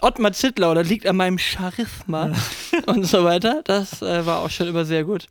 Ottmar 0.00 0.32
Zittlau, 0.32 0.72
das 0.72 0.88
liegt 0.88 1.04
an 1.04 1.16
meinem 1.16 1.38
Charisma 1.38 2.30
und 2.86 3.04
so 3.04 3.24
weiter. 3.24 3.62
Das 3.64 4.02
äh, 4.02 4.24
war 4.24 4.42
auch 4.42 4.50
schon 4.50 4.68
immer 4.68 4.84
sehr 4.84 5.02
gut. 5.02 5.26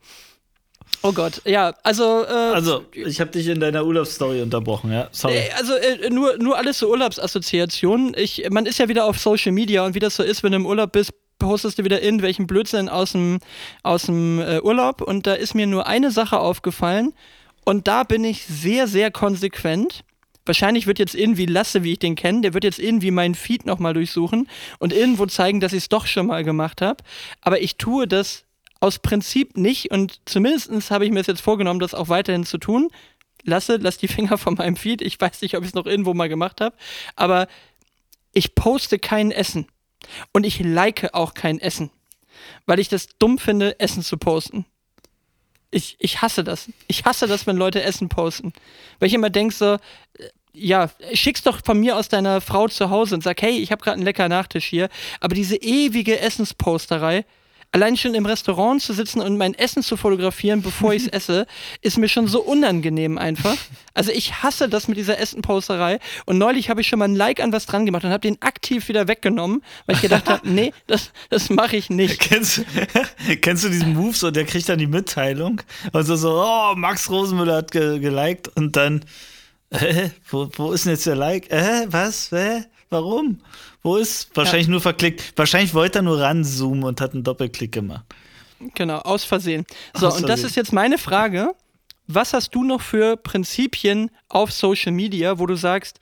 Oh 1.06 1.14
Gott, 1.14 1.40
ja, 1.46 1.76
also. 1.84 2.24
Äh, 2.24 2.34
also, 2.34 2.84
ich 2.92 3.22
habe 3.22 3.30
dich 3.30 3.48
in 3.48 3.60
deiner 3.60 3.86
Urlaubsstory 3.86 4.42
unterbrochen, 4.42 4.92
ja. 4.92 5.08
Sorry. 5.12 5.40
Also, 5.56 5.76
äh, 5.76 6.10
nur, 6.10 6.36
nur 6.40 6.58
alles 6.58 6.80
so 6.80 6.90
Urlaubsassoziationen. 6.90 8.16
Ich, 8.18 8.44
man 8.50 8.66
ist 8.66 8.80
ja 8.80 8.88
wieder 8.88 9.06
auf 9.06 9.20
Social 9.20 9.52
Media 9.52 9.86
und 9.86 9.94
wie 9.94 10.00
das 10.00 10.16
so 10.16 10.24
ist, 10.24 10.42
wenn 10.42 10.54
du 10.54 10.58
im 10.58 10.66
Urlaub 10.66 10.94
bist, 10.94 11.12
postest 11.38 11.78
du 11.78 11.84
wieder 11.84 12.02
irgendwelchen 12.02 12.48
Blödsinn 12.48 12.90
aus 12.90 13.12
dem, 13.12 13.40
aus 13.84 14.08
dem 14.08 14.42
äh, 14.42 14.62
Urlaub. 14.62 15.02
Und 15.02 15.28
da 15.28 15.36
ist 15.36 15.54
mir 15.54 15.68
nur 15.68 15.86
eine 15.86 16.10
Sache 16.10 16.40
aufgefallen. 16.40 17.14
Und 17.66 17.88
da 17.88 18.04
bin 18.04 18.24
ich 18.24 18.44
sehr, 18.46 18.88
sehr 18.88 19.12
konsequent. 19.12 20.04
Wahrscheinlich 20.44 20.88
wird 20.88 20.98
jetzt 20.98 21.14
irgendwie 21.14 21.46
Lasse, 21.46 21.84
wie 21.84 21.94
ich 21.94 22.00
den 22.00 22.16
kenne, 22.16 22.42
der 22.42 22.54
wird 22.56 22.64
jetzt 22.64 22.80
irgendwie 22.80 23.12
meinen 23.12 23.36
Feed 23.36 23.68
nochmal 23.68 23.94
durchsuchen 23.94 24.48
und 24.80 24.94
irgendwo 24.94 25.26
zeigen, 25.28 25.60
dass 25.60 25.74
ich 25.74 25.84
es 25.84 25.90
doch 25.90 26.06
schon 26.08 26.28
mal 26.28 26.44
gemacht 26.44 26.82
habe. 26.82 27.04
Aber 27.42 27.62
ich 27.62 27.78
tue 27.78 28.08
das 28.08 28.45
aus 28.86 29.00
Prinzip 29.00 29.58
nicht 29.58 29.90
und 29.90 30.22
zumindest 30.26 30.92
habe 30.92 31.06
ich 31.06 31.12
mir 31.12 31.20
es 31.20 31.28
jetzt 31.28 31.42
vorgenommen, 31.42 31.80
das 31.80 31.96
auch 31.96 32.08
weiterhin 32.08 32.46
zu 32.46 32.60
tun. 32.60 32.90
Lasse, 33.44 33.78
lass 33.78 33.98
die 33.98 34.08
Finger 34.08 34.38
von 34.38 34.54
meinem 34.54 34.76
Feed. 34.76 35.02
Ich 35.02 35.20
weiß 35.20 35.42
nicht, 35.42 35.58
ob 35.58 35.64
ich 35.64 35.70
es 35.70 35.74
noch 35.74 35.88
irgendwo 35.88 36.14
mal 36.14 36.30
gemacht 36.30 36.62
habe, 36.62 36.76
aber 37.16 37.48
ich 38.32 38.54
poste 38.54 39.00
kein 39.00 39.32
Essen 39.32 39.68
und 40.34 40.46
ich 40.46 40.60
like 40.60 41.14
auch 41.14 41.34
kein 41.34 41.58
Essen, 41.60 41.90
weil 42.68 42.80
ich 42.80 42.88
das 42.88 43.08
dumm 43.18 43.40
finde, 43.40 43.80
Essen 43.80 44.04
zu 44.04 44.18
posten. 44.18 44.66
Ich, 45.72 45.96
ich 46.00 46.22
hasse 46.22 46.44
das. 46.44 46.70
Ich 46.88 47.06
hasse 47.06 47.26
das, 47.26 47.48
wenn 47.48 47.58
Leute 47.58 47.82
Essen 47.82 48.08
posten. 48.08 48.54
Weil 49.00 49.08
ich 49.08 49.14
immer 49.16 49.32
denke 49.32 49.54
so, 49.54 49.74
äh, 49.74 49.80
ja, 50.54 50.92
schick's 51.14 51.42
doch 51.42 51.60
von 51.66 51.80
mir 51.80 51.98
aus 51.98 52.08
deiner 52.08 52.40
Frau 52.40 52.68
zu 52.68 52.92
Hause 52.92 53.16
und 53.16 53.24
sag, 53.24 53.42
hey, 53.42 53.58
ich 53.58 53.72
habe 53.72 53.84
gerade 53.84 53.96
einen 53.96 54.06
lecker 54.06 54.30
Nachtisch 54.30 54.66
hier. 54.66 54.90
Aber 55.20 55.34
diese 55.34 55.56
ewige 55.56 56.20
Essensposterei, 56.20 57.26
allein 57.76 57.98
schon 57.98 58.16
im 58.16 58.26
Restaurant 58.26 58.82
zu 58.82 58.94
sitzen 58.94 59.20
und 59.20 59.38
mein 59.38 59.54
Essen 59.54 59.84
zu 59.84 59.98
fotografieren, 59.98 60.62
bevor 60.62 60.94
ich 60.94 61.04
es 61.04 61.08
esse, 61.12 61.46
ist 61.82 61.98
mir 61.98 62.08
schon 62.08 62.30
so 62.30 62.42
unangenehm 62.42 63.18
einfach. 63.18 63.58
Also 63.94 64.12
ich 64.12 64.42
hasse 64.42 64.70
das 64.70 64.88
mit 64.88 64.98
dieser 64.98 65.20
Essenposterei. 65.20 66.00
Und 66.26 66.38
neulich 66.38 66.70
habe 66.70 66.80
ich 66.80 66.88
schon 66.88 67.00
mal 67.00 67.10
ein 67.10 67.18
Like 67.18 67.42
an 67.42 67.52
was 67.52 67.66
dran 67.66 67.86
gemacht 67.86 68.06
und 68.06 68.12
habe 68.12 68.22
den 68.22 68.42
aktiv 68.42 68.88
wieder 68.88 69.10
weggenommen, 69.10 69.62
weil 69.88 69.98
ich 69.98 70.02
gedacht 70.02 70.30
habe, 70.30 70.50
nee, 70.50 70.72
das, 70.88 71.12
das 71.30 71.50
mache 71.50 71.76
ich 71.76 71.90
nicht. 71.90 72.22
Kennst, 72.22 72.62
kennst 73.42 73.66
du 73.66 73.70
diesen 73.70 73.94
Move 73.94 74.16
so, 74.16 74.32
der 74.32 74.46
kriegt 74.46 74.70
dann 74.70 74.80
die 74.80 74.88
Mitteilung 74.88 75.62
und 75.92 76.04
so, 76.06 76.16
so 76.16 76.42
oh, 76.42 76.76
Max 76.78 77.10
Rosenmüller 77.10 77.58
hat 77.58 77.72
ge 77.72 78.00
geliked 78.00 78.48
und 78.56 78.78
dann, 78.78 79.04
äh, 79.72 80.12
wo, 80.30 80.48
wo 80.56 80.72
ist 80.72 80.86
denn 80.86 80.94
jetzt 80.94 81.08
der 81.08 81.18
Like? 81.18 81.52
Äh, 81.52 81.88
was? 81.90 82.32
Äh, 82.32 82.62
warum? 82.90 83.42
Wo 83.82 83.98
ist? 83.98 84.36
Wahrscheinlich 84.36 84.68
ja. 84.68 84.72
nur 84.72 84.82
verklickt. 84.82 85.34
Wahrscheinlich 85.36 85.74
wollte 85.74 86.00
er 86.00 86.02
nur 86.02 86.20
ranzoomen 86.20 86.84
und 86.84 87.02
hat 87.02 87.14
einen 87.14 87.24
Doppelklick 87.24 87.72
gemacht. 87.72 88.06
Genau, 88.74 89.00
aus 89.00 89.24
Versehen. 89.24 89.66
So, 89.94 90.08
aus 90.08 90.18
und 90.18 90.30
das 90.30 90.44
ist 90.44 90.56
jetzt 90.56 90.74
meine 90.74 90.98
Frage. 90.98 91.54
Was 92.08 92.34
hast 92.34 92.54
du 92.54 92.64
noch 92.64 92.82
für 92.82 93.18
Prinzipien 93.18 94.12
auf 94.30 94.52
Social 94.52 94.92
Media, 94.92 95.40
wo 95.40 95.46
du 95.46 95.56
sagst, 95.56 96.00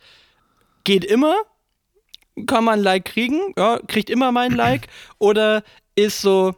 geht 0.84 1.06
immer, 1.06 1.36
kann 2.46 2.66
man 2.66 2.80
ein 2.80 2.84
Like 2.84 3.06
kriegen, 3.06 3.54
ja, 3.58 3.80
kriegt 3.88 4.10
immer 4.10 4.32
mein 4.32 4.52
Like, 4.52 4.88
oder 5.20 5.64
ist 5.96 6.22
so, 6.22 6.56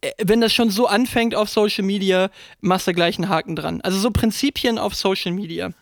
äh, 0.00 0.12
wenn 0.22 0.40
das 0.40 0.52
schon 0.52 0.70
so 0.70 0.86
anfängt 0.86 1.34
auf 1.34 1.48
Social 1.48 1.84
Media, 1.84 2.30
machst 2.60 2.86
du 2.86 2.92
gleich 2.92 3.18
einen 3.18 3.28
Haken 3.28 3.56
dran. 3.56 3.80
Also 3.80 3.98
so 3.98 4.10
Prinzipien 4.10 4.78
auf 4.78 4.94
Social 4.94 5.32
Media. 5.32 5.72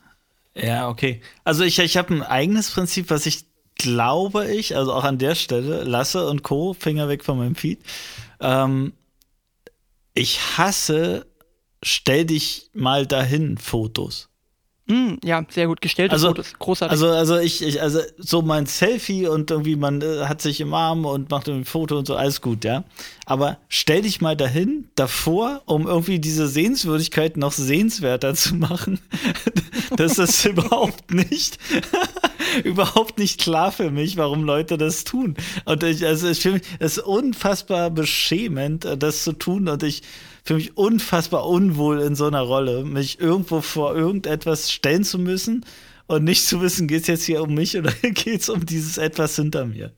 Ja, 0.57 0.89
okay. 0.89 1.21
Also 1.45 1.65
ich, 1.65 1.79
ich 1.79 1.97
habe 1.97 2.15
ein 2.15 2.23
eigenes 2.23 2.71
Prinzip, 2.71 3.11
was 3.11 3.27
ich 3.27 3.45
glaube 3.77 4.51
ich, 4.51 4.75
also 4.75 4.93
auch 4.95 5.05
an 5.05 5.19
der 5.19 5.35
Stelle, 5.35 5.85
Lasse 5.85 6.27
und 6.29 6.43
Co., 6.43 6.73
Finger 6.73 7.09
weg 7.09 7.25
von 7.25 7.37
meinem 7.37 7.55
Feed. 7.55 7.81
Ähm, 8.41 8.95
ich 10.15 10.41
hasse, 10.57 11.27
stell 11.83 12.25
dich 12.25 12.71
mal 12.73 13.07
dahin 13.07 13.59
Fotos. 13.59 14.31
Mm, 14.89 15.15
ja, 15.25 15.45
sehr 15.49 15.67
gut 15.67 15.81
gestellte 15.81 16.13
also, 16.13 16.29
Fotos, 16.29 16.53
großartig. 16.61 16.93
Also, 16.93 17.09
also 17.09 17.39
ich, 17.39 17.61
ich, 17.61 17.83
also 17.83 17.99
so 18.19 18.43
mein 18.43 18.67
Selfie 18.67 19.27
und 19.27 19.51
irgendwie 19.51 19.75
man 19.75 20.01
äh, 20.01 20.27
hat 20.27 20.41
sich 20.41 20.61
im 20.61 20.73
Arm 20.75 21.05
und 21.05 21.29
macht 21.29 21.49
ein 21.49 21.65
Foto 21.65 21.99
und 21.99 22.07
so, 22.07 22.15
alles 22.15 22.41
gut, 22.41 22.65
ja. 22.65 22.85
Aber 23.25 23.59
stell 23.69 24.03
dich 24.03 24.21
mal 24.21 24.37
dahin, 24.37 24.89
davor, 24.95 25.63
um 25.67 25.89
irgendwie 25.89 26.21
diese 26.21 26.47
Sehenswürdigkeit 26.47 27.37
noch 27.37 27.51
sehenswerter 27.51 28.35
zu 28.35 28.55
machen. 28.55 29.01
das 29.97 30.19
ist 30.19 30.45
überhaupt 30.45 31.13
nicht, 31.13 31.59
überhaupt 32.65 33.19
nicht 33.19 33.41
klar 33.41 33.73
für 33.73 33.91
mich, 33.91 34.17
warum 34.17 34.45
Leute 34.45 34.79
das 34.79 35.03
tun. 35.03 35.35
Und 35.65 35.83
ich, 35.83 36.07
also 36.07 36.29
ich 36.29 36.39
finde 36.39 36.61
es 36.79 36.99
unfassbar 36.99 37.91
beschämend, 37.91 38.87
das 38.99 39.25
zu 39.25 39.33
tun 39.33 39.67
und 39.69 39.83
ich 39.83 40.03
fühle 40.47 40.59
mich 40.59 40.77
unfassbar 40.77 41.47
unwohl 41.47 42.01
in 42.01 42.15
so 42.15 42.27
einer 42.27 42.41
Rolle, 42.41 42.85
mich 42.85 43.21
irgendwo 43.21 43.61
vor 43.61 43.95
irgendetwas 43.97 44.71
stellen 44.71 45.05
zu 45.05 45.19
müssen 45.19 45.65
und 46.07 46.25
nicht 46.25 46.47
zu 46.47 46.61
wissen, 46.61 46.87
geht 46.87 47.03
es 47.03 47.09
jetzt 47.09 47.25
hier 47.25 47.43
um 47.43 47.55
mich 47.55 47.77
oder 47.77 47.91
geht 48.03 48.41
es 48.41 48.49
um 48.49 48.65
dieses 48.65 48.97
etwas 48.97 49.37
hinter 49.37 49.67
mir. 49.67 49.93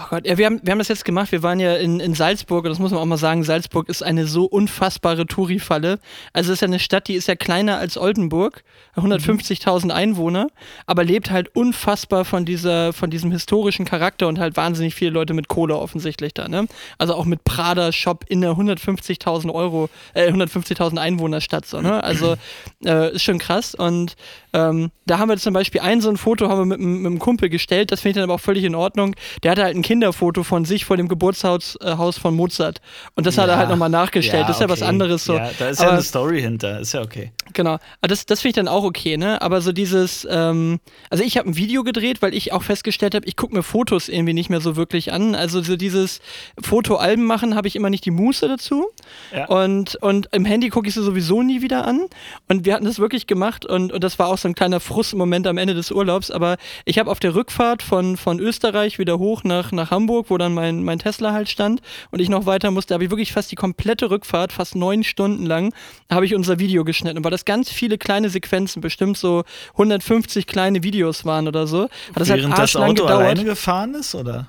Oh 0.00 0.06
Gott, 0.10 0.26
ja, 0.28 0.38
wir 0.38 0.46
haben, 0.46 0.60
wir 0.62 0.70
haben 0.70 0.78
das 0.78 0.86
jetzt 0.86 1.04
gemacht. 1.04 1.32
Wir 1.32 1.42
waren 1.42 1.58
ja 1.58 1.74
in, 1.74 1.98
in 1.98 2.14
Salzburg 2.14 2.64
und 2.64 2.70
das 2.70 2.78
muss 2.78 2.92
man 2.92 3.00
auch 3.00 3.04
mal 3.04 3.16
sagen. 3.16 3.42
Salzburg 3.42 3.88
ist 3.88 4.02
eine 4.02 4.28
so 4.28 4.44
unfassbare 4.44 5.26
Touri-Falle. 5.26 5.98
Also, 6.32 6.52
es 6.52 6.58
ist 6.58 6.60
ja 6.60 6.68
eine 6.68 6.78
Stadt, 6.78 7.08
die 7.08 7.14
ist 7.14 7.26
ja 7.26 7.34
kleiner 7.34 7.78
als 7.78 7.98
Oldenburg, 7.98 8.62
150.000 8.96 9.90
Einwohner, 9.90 10.48
aber 10.86 11.02
lebt 11.02 11.32
halt 11.32 11.54
unfassbar 11.56 12.24
von, 12.24 12.44
dieser, 12.44 12.92
von 12.92 13.10
diesem 13.10 13.32
historischen 13.32 13.86
Charakter 13.86 14.28
und 14.28 14.38
halt 14.38 14.56
wahnsinnig 14.56 14.94
viele 14.94 15.10
Leute 15.10 15.34
mit 15.34 15.48
Kohle 15.48 15.76
offensichtlich 15.76 16.32
da. 16.32 16.46
Ne? 16.46 16.68
Also 16.98 17.14
auch 17.14 17.24
mit 17.24 17.42
Prada-Shop 17.42 18.24
in 18.28 18.40
der 18.40 18.52
150.000 18.52 19.52
Euro, 19.52 19.88
äh, 20.14 20.30
150.000 20.30 20.98
Einwohner-Stadt. 20.98 21.66
So, 21.66 21.80
ne? 21.80 22.04
Also, 22.04 22.36
äh, 22.84 23.14
ist 23.14 23.24
schon 23.24 23.38
krass. 23.38 23.74
Und 23.74 24.14
ähm, 24.52 24.92
da 25.06 25.18
haben 25.18 25.28
wir 25.28 25.38
zum 25.38 25.54
Beispiel 25.54 25.80
ein 25.80 26.00
so 26.00 26.08
ein 26.08 26.16
Foto 26.16 26.48
haben 26.48 26.70
wir 26.70 26.76
mit, 26.76 26.80
mit 26.80 27.06
einem 27.06 27.18
Kumpel 27.18 27.48
gestellt. 27.48 27.90
Das 27.90 28.02
finde 28.02 28.10
ich 28.10 28.14
dann 28.16 28.24
aber 28.24 28.34
auch 28.34 28.40
völlig 28.40 28.62
in 28.62 28.76
Ordnung. 28.76 29.16
Der 29.42 29.50
hatte 29.50 29.64
halt 29.64 29.74
ein 29.74 29.87
Kinderfoto 29.88 30.42
von 30.42 30.66
sich 30.66 30.84
vor 30.84 30.98
dem 30.98 31.08
Geburtshaus 31.08 31.78
äh, 31.80 31.96
von 32.12 32.34
Mozart. 32.34 32.82
Und 33.14 33.26
das 33.26 33.36
ja, 33.36 33.44
hat 33.44 33.48
er 33.48 33.56
halt 33.56 33.70
nochmal 33.70 33.88
nachgestellt. 33.88 34.42
Ja, 34.42 34.46
das 34.46 34.56
ist 34.56 34.60
ja 34.60 34.68
was 34.68 34.82
anderes 34.82 35.24
so. 35.24 35.34
Ja, 35.34 35.50
da 35.58 35.70
ist 35.70 35.80
aber, 35.80 35.88
ja 35.88 35.92
eine 35.94 36.02
Story 36.02 36.42
hinter, 36.42 36.80
ist 36.80 36.92
ja 36.92 37.00
okay. 37.00 37.32
Genau. 37.58 37.80
Aber 38.00 38.06
das, 38.06 38.24
das 38.24 38.40
finde 38.40 38.50
ich 38.50 38.54
dann 38.54 38.68
auch 38.68 38.84
okay, 38.84 39.16
ne? 39.16 39.42
Aber 39.42 39.60
so 39.60 39.72
dieses, 39.72 40.24
ähm, 40.30 40.78
also 41.10 41.24
ich 41.24 41.36
habe 41.36 41.48
ein 41.48 41.56
Video 41.56 41.82
gedreht, 41.82 42.22
weil 42.22 42.32
ich 42.32 42.52
auch 42.52 42.62
festgestellt 42.62 43.16
habe, 43.16 43.26
ich 43.26 43.34
gucke 43.34 43.52
mir 43.52 43.64
Fotos 43.64 44.08
irgendwie 44.08 44.32
nicht 44.32 44.48
mehr 44.48 44.60
so 44.60 44.76
wirklich 44.76 45.12
an. 45.12 45.34
Also 45.34 45.60
so 45.60 45.74
dieses 45.74 46.20
Fotoalben 46.62 47.24
machen 47.24 47.56
habe 47.56 47.66
ich 47.66 47.74
immer 47.74 47.90
nicht 47.90 48.04
die 48.04 48.12
Muße 48.12 48.46
dazu. 48.46 48.86
Ja. 49.34 49.46
Und, 49.48 49.96
und 49.96 50.28
im 50.30 50.44
Handy 50.44 50.68
gucke 50.68 50.86
ich 50.86 50.94
sie 50.94 51.02
sowieso 51.02 51.42
nie 51.42 51.60
wieder 51.60 51.84
an. 51.84 52.02
Und 52.46 52.64
wir 52.64 52.74
hatten 52.74 52.84
das 52.84 53.00
wirklich 53.00 53.26
gemacht 53.26 53.66
und, 53.66 53.92
und 53.92 54.04
das 54.04 54.20
war 54.20 54.28
auch 54.28 54.38
so 54.38 54.46
ein 54.46 54.54
kleiner 54.54 54.78
Frustmoment 54.78 55.48
am 55.48 55.58
Ende 55.58 55.74
des 55.74 55.90
Urlaubs. 55.90 56.30
Aber 56.30 56.58
ich 56.84 57.00
habe 57.00 57.10
auf 57.10 57.18
der 57.18 57.34
Rückfahrt 57.34 57.82
von, 57.82 58.16
von 58.16 58.38
Österreich 58.38 59.00
wieder 59.00 59.18
hoch 59.18 59.42
nach, 59.42 59.72
nach 59.72 59.90
Hamburg, 59.90 60.26
wo 60.28 60.38
dann 60.38 60.54
mein, 60.54 60.84
mein 60.84 61.00
Tesla 61.00 61.32
halt 61.32 61.48
stand 61.48 61.80
und 62.12 62.20
ich 62.20 62.28
noch 62.28 62.46
weiter 62.46 62.70
musste, 62.70 62.94
habe 62.94 63.02
ich 63.02 63.10
wirklich 63.10 63.32
fast 63.32 63.50
die 63.50 63.56
komplette 63.56 64.12
Rückfahrt, 64.12 64.52
fast 64.52 64.76
neun 64.76 65.02
Stunden 65.02 65.44
lang, 65.44 65.74
habe 66.08 66.24
ich 66.24 66.36
unser 66.36 66.60
Video 66.60 66.84
geschnitten. 66.84 67.18
Und 67.18 67.24
weil 67.24 67.32
das 67.32 67.47
ganz 67.48 67.72
viele 67.72 67.96
kleine 67.96 68.28
Sequenzen, 68.28 68.82
bestimmt 68.82 69.16
so 69.16 69.42
150 69.72 70.46
kleine 70.46 70.82
Videos 70.82 71.24
waren 71.24 71.48
oder 71.48 71.66
so, 71.66 71.84
hat 71.84 71.90
das 72.14 72.28
Während 72.28 72.50
halt 72.50 72.62
das 72.62 72.76
Auto 72.76 73.04
gedauert. 73.04 73.10
alleine 73.10 73.44
gefahren 73.44 73.94
ist, 73.94 74.14
oder? 74.14 74.48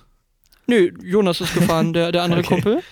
Nö, 0.69 0.91
Jonas 1.03 1.41
ist 1.41 1.55
gefahren, 1.55 1.93
der, 1.93 2.11
der 2.11 2.21
andere 2.21 2.39
okay. 2.45 2.47
Kumpel. 2.47 2.83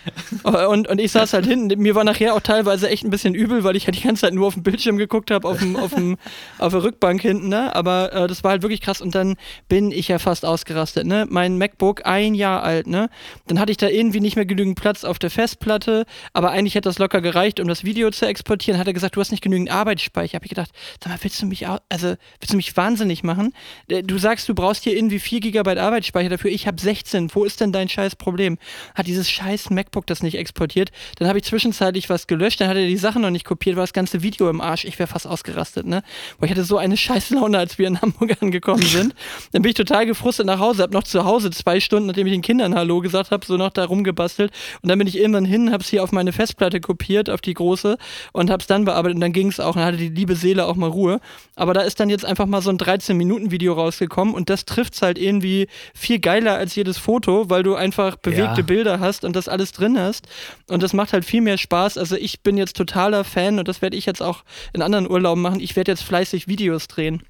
Äh, 0.44 0.66
und, 0.66 0.88
und 0.88 1.00
ich 1.00 1.12
saß 1.12 1.34
halt 1.34 1.46
hinten. 1.46 1.80
Mir 1.80 1.94
war 1.94 2.04
nachher 2.04 2.34
auch 2.34 2.42
teilweise 2.42 2.90
echt 2.90 3.04
ein 3.04 3.12
bisschen 3.12 3.36
übel, 3.36 3.64
weil 3.64 3.76
ich 3.76 3.86
halt 3.86 3.96
die 3.96 4.02
ganze 4.02 4.22
Zeit 4.22 4.34
nur 4.34 4.48
auf 4.48 4.56
den 4.56 4.64
Bildschirm 4.64 4.98
geguckt 4.98 5.30
habe, 5.30 5.48
auf, 5.48 5.60
auf, 5.76 5.92
auf 6.58 6.74
der 6.74 6.84
Rückbank 6.84 7.22
hinten. 7.22 7.50
Ne? 7.50 7.76
Aber 7.76 8.12
äh, 8.14 8.28
das 8.28 8.44
war 8.44 8.50
halt 8.50 8.64
wirklich 8.64 8.82
krass. 8.82 9.00
Und 9.00 9.14
dann 9.14 9.36
bin 9.70 9.92
ich 9.92 10.08
ja 10.08 10.18
fast 10.18 10.44
ausgerastet. 10.44 11.06
Ne? 11.06 11.28
Mein 11.30 11.60
MacBook, 11.60 12.06
ein 12.06 12.34
Jahr 12.34 12.64
alt. 12.64 12.88
Ne? 12.88 13.10
Dann 13.46 13.60
hatte 13.60 13.72
ich 13.72 13.78
da 13.78 13.88
irgendwie 13.88 14.22
nicht 14.22 14.36
mehr 14.36 14.48
genügend 14.48 14.80
Platz 14.80 15.04
auf 15.04 15.20
der 15.20 15.30
Festplatte. 15.30 16.08
Aber 16.34 16.50
eigentlich 16.50 16.74
hätte 16.74 16.90
das 16.90 16.98
locker 16.98 17.22
gereicht, 17.22 17.60
um 17.60 17.68
das 17.68 17.84
Video 17.84 18.10
zu 18.10 18.26
exportieren. 18.26 18.80
Hat 18.80 18.88
er 18.88 18.94
gesagt, 18.94 19.16
du 19.16 19.20
hast 19.20 19.30
nicht 19.30 19.44
genügend 19.44 19.70
Arbeitsspeicher. 19.70 20.34
Habe 20.34 20.46
ich 20.46 20.50
gedacht, 20.50 20.72
sag 21.04 21.12
mal, 21.12 21.20
willst 21.22 21.40
du 21.40 21.46
mich, 21.46 21.68
also, 21.68 22.16
willst 22.40 22.54
du 22.54 22.58
mich 22.58 22.76
wahnsinnig 22.76 23.24
machen? 23.24 23.54
Äh, 23.88 24.02
du 24.02 24.18
sagst, 24.18 24.50
du 24.50 24.56
brauchst 24.56 24.84
hier 24.84 24.98
irgendwie 24.98 25.20
4 25.20 25.42
GB 25.42 25.78
Arbeitsspeicher 25.78 26.30
dafür. 26.30 26.50
Ich 26.50 26.66
habe 26.66 26.82
16. 26.82 27.36
Wo 27.36 27.44
ist 27.44 27.62
denn 27.62 27.67
denn 27.68 27.74
dein 27.74 27.90
scheiß 27.90 28.16
Problem? 28.16 28.58
Hat 28.96 29.08
dieses 29.08 29.30
scheiß 29.30 29.70
MacBook 29.70 30.08
das 30.08 30.24
nicht 30.24 30.38
exportiert? 30.38 30.92
Dann 31.18 31.28
habe 31.28 31.40
ich 31.40 31.46
zwischenzeitlich 31.46 32.10
was 32.10 32.28
gelöscht, 32.28 32.62
dann 32.62 32.70
hat 32.70 32.78
er 32.78 32.88
die 32.88 32.98
Sachen 32.98 33.22
noch 33.22 33.30
nicht 33.30 33.46
kopiert, 33.46 33.76
war 33.76 33.84
das 33.84 33.94
ganze 33.94 34.24
Video 34.24 34.50
im 34.50 34.62
Arsch. 34.62 34.86
Ich 34.86 34.98
wäre 35.00 35.08
fast 35.08 35.28
ausgerastet, 35.28 35.86
ne? 35.86 36.04
Weil 36.40 36.48
ich 36.48 36.52
hatte 36.52 36.64
so 36.64 36.78
eine 36.78 36.98
scheiß 36.98 37.30
Laune, 37.32 37.58
als 37.58 37.78
wir 37.78 37.88
in 37.88 38.02
Hamburg 38.02 38.42
angekommen 38.42 38.84
sind. 38.84 39.14
Dann 39.52 39.62
bin 39.62 39.70
ich 39.70 39.76
total 39.76 40.06
gefrustet 40.06 40.46
nach 40.46 40.60
Hause, 40.60 40.84
habe 40.84 40.94
noch 40.94 41.04
zu 41.04 41.26
Hause 41.26 41.52
zwei 41.52 41.80
Stunden, 41.80 42.08
nachdem 42.08 42.28
ich 42.28 42.34
den 42.34 42.42
Kindern 42.42 42.76
Hallo 42.76 43.02
gesagt 43.02 43.32
habe, 43.32 43.46
so 43.46 43.58
noch 43.58 43.72
da 43.72 43.86
rumgebastelt. 43.86 44.52
Und 44.82 44.90
dann 44.90 44.98
bin 44.98 45.08
ich 45.08 45.18
irgendwann 45.18 45.46
hin, 45.46 45.72
habe 45.72 45.84
es 45.84 45.90
hier 45.90 46.04
auf 46.04 46.12
meine 46.12 46.32
Festplatte 46.32 46.80
kopiert, 46.82 47.30
auf 47.30 47.42
die 47.42 47.54
große 47.54 47.98
und 48.34 48.50
habe 48.50 48.62
es 48.62 48.68
dann 48.68 48.86
bearbeitet 48.86 49.16
und 49.16 49.22
dann 49.22 49.34
ging 49.34 49.48
es 49.48 49.60
auch. 49.60 49.76
Dann 49.76 49.86
hatte 49.86 49.98
die 49.98 50.10
liebe 50.10 50.36
Seele 50.36 50.66
auch 50.66 50.76
mal 50.76 50.90
Ruhe. 50.90 51.20
Aber 51.56 51.74
da 51.74 51.82
ist 51.82 52.00
dann 52.00 52.10
jetzt 52.10 52.26
einfach 52.26 52.46
mal 52.46 52.62
so 52.62 52.70
ein 52.70 52.78
13-Minuten-Video 52.78 53.74
rausgekommen 53.74 54.34
und 54.34 54.50
das 54.50 54.66
trifft 54.66 54.94
es 54.94 55.02
halt 55.02 55.18
irgendwie 55.18 55.68
viel 55.94 56.20
geiler 56.20 56.56
als 56.56 56.76
jedes 56.76 56.98
Foto, 56.98 57.50
weil 57.50 57.57
weil 57.58 57.64
du 57.64 57.74
einfach 57.74 58.18
bewegte 58.18 58.62
ja. 58.62 58.62
Bilder 58.62 59.00
hast 59.00 59.26
und 59.26 59.36
das 59.36 59.48
alles 59.48 59.72
drin 59.72 59.98
hast. 59.98 60.28
Und 60.70 60.84
das 60.84 60.94
macht 60.94 61.12
halt 61.12 61.26
viel 61.26 61.42
mehr 61.42 61.58
Spaß. 61.58 61.98
Also 61.98 62.16
ich 62.16 62.42
bin 62.42 62.56
jetzt 62.56 62.78
totaler 62.78 63.24
Fan 63.24 63.58
und 63.58 63.68
das 63.68 63.82
werde 63.82 63.98
ich 63.98 64.06
jetzt 64.06 64.22
auch 64.22 64.44
in 64.74 64.84
anderen 64.84 65.10
Urlauben 65.10 65.42
machen. 65.42 65.60
Ich 65.60 65.76
werde 65.76 65.92
jetzt 65.92 66.04
fleißig 66.04 66.48
Videos 66.48 66.88
drehen. 66.88 67.24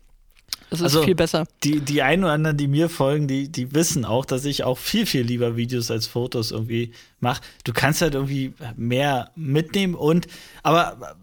Das 0.69 0.81
ist 0.81 0.83
also 0.83 1.03
viel 1.03 1.15
besser. 1.15 1.47
Die, 1.63 1.79
die 1.79 2.01
einen 2.01 2.25
oder 2.25 2.33
anderen, 2.33 2.57
die 2.57 2.67
mir 2.67 2.89
folgen, 2.89 3.29
die, 3.29 3.49
die 3.49 3.73
wissen 3.73 4.03
auch, 4.03 4.25
dass 4.25 4.43
ich 4.43 4.65
auch 4.65 4.77
viel, 4.77 5.05
viel 5.05 5.21
lieber 5.21 5.55
Videos 5.55 5.89
als 5.91 6.07
Fotos 6.07 6.51
irgendwie 6.51 6.91
mache. 7.21 7.39
Du 7.63 7.71
kannst 7.71 8.01
halt 8.01 8.13
irgendwie 8.13 8.53
mehr 8.75 9.31
mitnehmen 9.37 9.95
und, 9.95 10.27
aber 10.61 11.15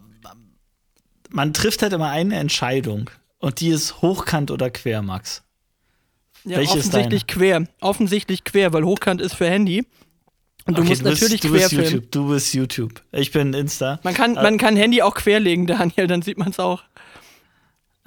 man 1.29 1.53
trifft 1.53 1.83
halt 1.83 1.93
immer 1.93 2.09
eine 2.09 2.37
Entscheidung 2.37 3.11
und 3.37 3.59
die 3.59 3.69
ist 3.69 4.01
hochkant 4.01 4.49
oder 4.49 4.71
quer, 4.71 5.03
Max. 5.03 5.44
Ja, 6.45 6.59
offensichtlich 6.59 7.27
quer. 7.27 7.67
Offensichtlich 7.81 8.43
quer, 8.43 8.73
weil 8.73 8.83
hochkant 8.83 9.21
ist 9.21 9.35
für 9.35 9.49
Handy. 9.49 9.85
Und 10.67 10.77
du 10.77 10.81
Okay, 10.81 10.89
musst 10.89 11.01
du 11.01 11.09
bist, 11.09 11.21
natürlich 11.21 11.41
du 11.41 11.51
bist 11.51 11.69
querfilmen. 11.69 11.93
YouTube. 11.93 12.11
Du 12.11 12.27
bist 12.29 12.53
YouTube. 12.53 13.01
Ich 13.11 13.31
bin 13.31 13.53
Insta. 13.53 13.99
Man 14.03 14.13
kann, 14.13 14.35
Äh, 14.35 14.43
man 14.43 14.57
kann 14.57 14.75
Handy 14.75 15.01
auch 15.01 15.13
querlegen, 15.15 15.67
Daniel, 15.67 16.07
dann 16.07 16.21
sieht 16.21 16.37
man 16.37 16.49
es 16.49 16.59
auch. 16.59 16.83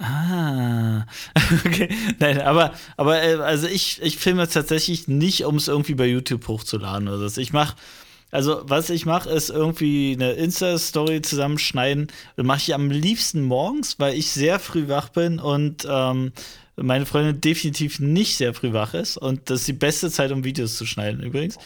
Ah, 0.01 1.05
okay. 1.65 1.89
Nein, 2.19 2.39
aber, 2.41 2.73
aber 2.95 3.21
äh, 3.21 3.35
also 3.35 3.67
ich, 3.67 4.01
ich 4.01 4.17
filme 4.17 4.47
tatsächlich 4.47 5.07
nicht, 5.09 5.43
um 5.43 5.57
es 5.57 5.67
irgendwie 5.67 5.95
bei 5.95 6.05
YouTube 6.05 6.47
hochzuladen 6.47 7.09
oder 7.09 7.27
so. 7.27 7.41
Ich 7.41 7.51
mache, 7.51 7.75
also 8.31 8.61
was 8.63 8.89
ich 8.89 9.05
mache, 9.05 9.29
ist 9.29 9.49
irgendwie 9.49 10.13
eine 10.15 10.33
Insta-Story 10.33 11.21
zusammenschneiden. 11.21 12.07
Das 12.37 12.45
mache 12.45 12.59
ich 12.59 12.73
am 12.73 12.89
liebsten 12.91 13.41
morgens, 13.41 13.99
weil 13.99 14.13
ich 14.13 14.31
sehr 14.31 14.59
früh 14.59 14.87
wach 14.87 15.09
bin 15.09 15.37
und 15.39 15.85
ähm, 15.89 16.31
meine 16.81 17.05
Freundin 17.05 17.41
definitiv 17.41 17.99
nicht 17.99 18.35
sehr 18.35 18.53
früh 18.53 18.73
wach 18.73 18.93
ist. 18.93 19.17
Und 19.17 19.49
das 19.49 19.61
ist 19.61 19.67
die 19.67 19.73
beste 19.73 20.09
Zeit, 20.09 20.31
um 20.31 20.43
Videos 20.43 20.77
zu 20.77 20.85
schneiden 20.85 21.23
übrigens. 21.23 21.57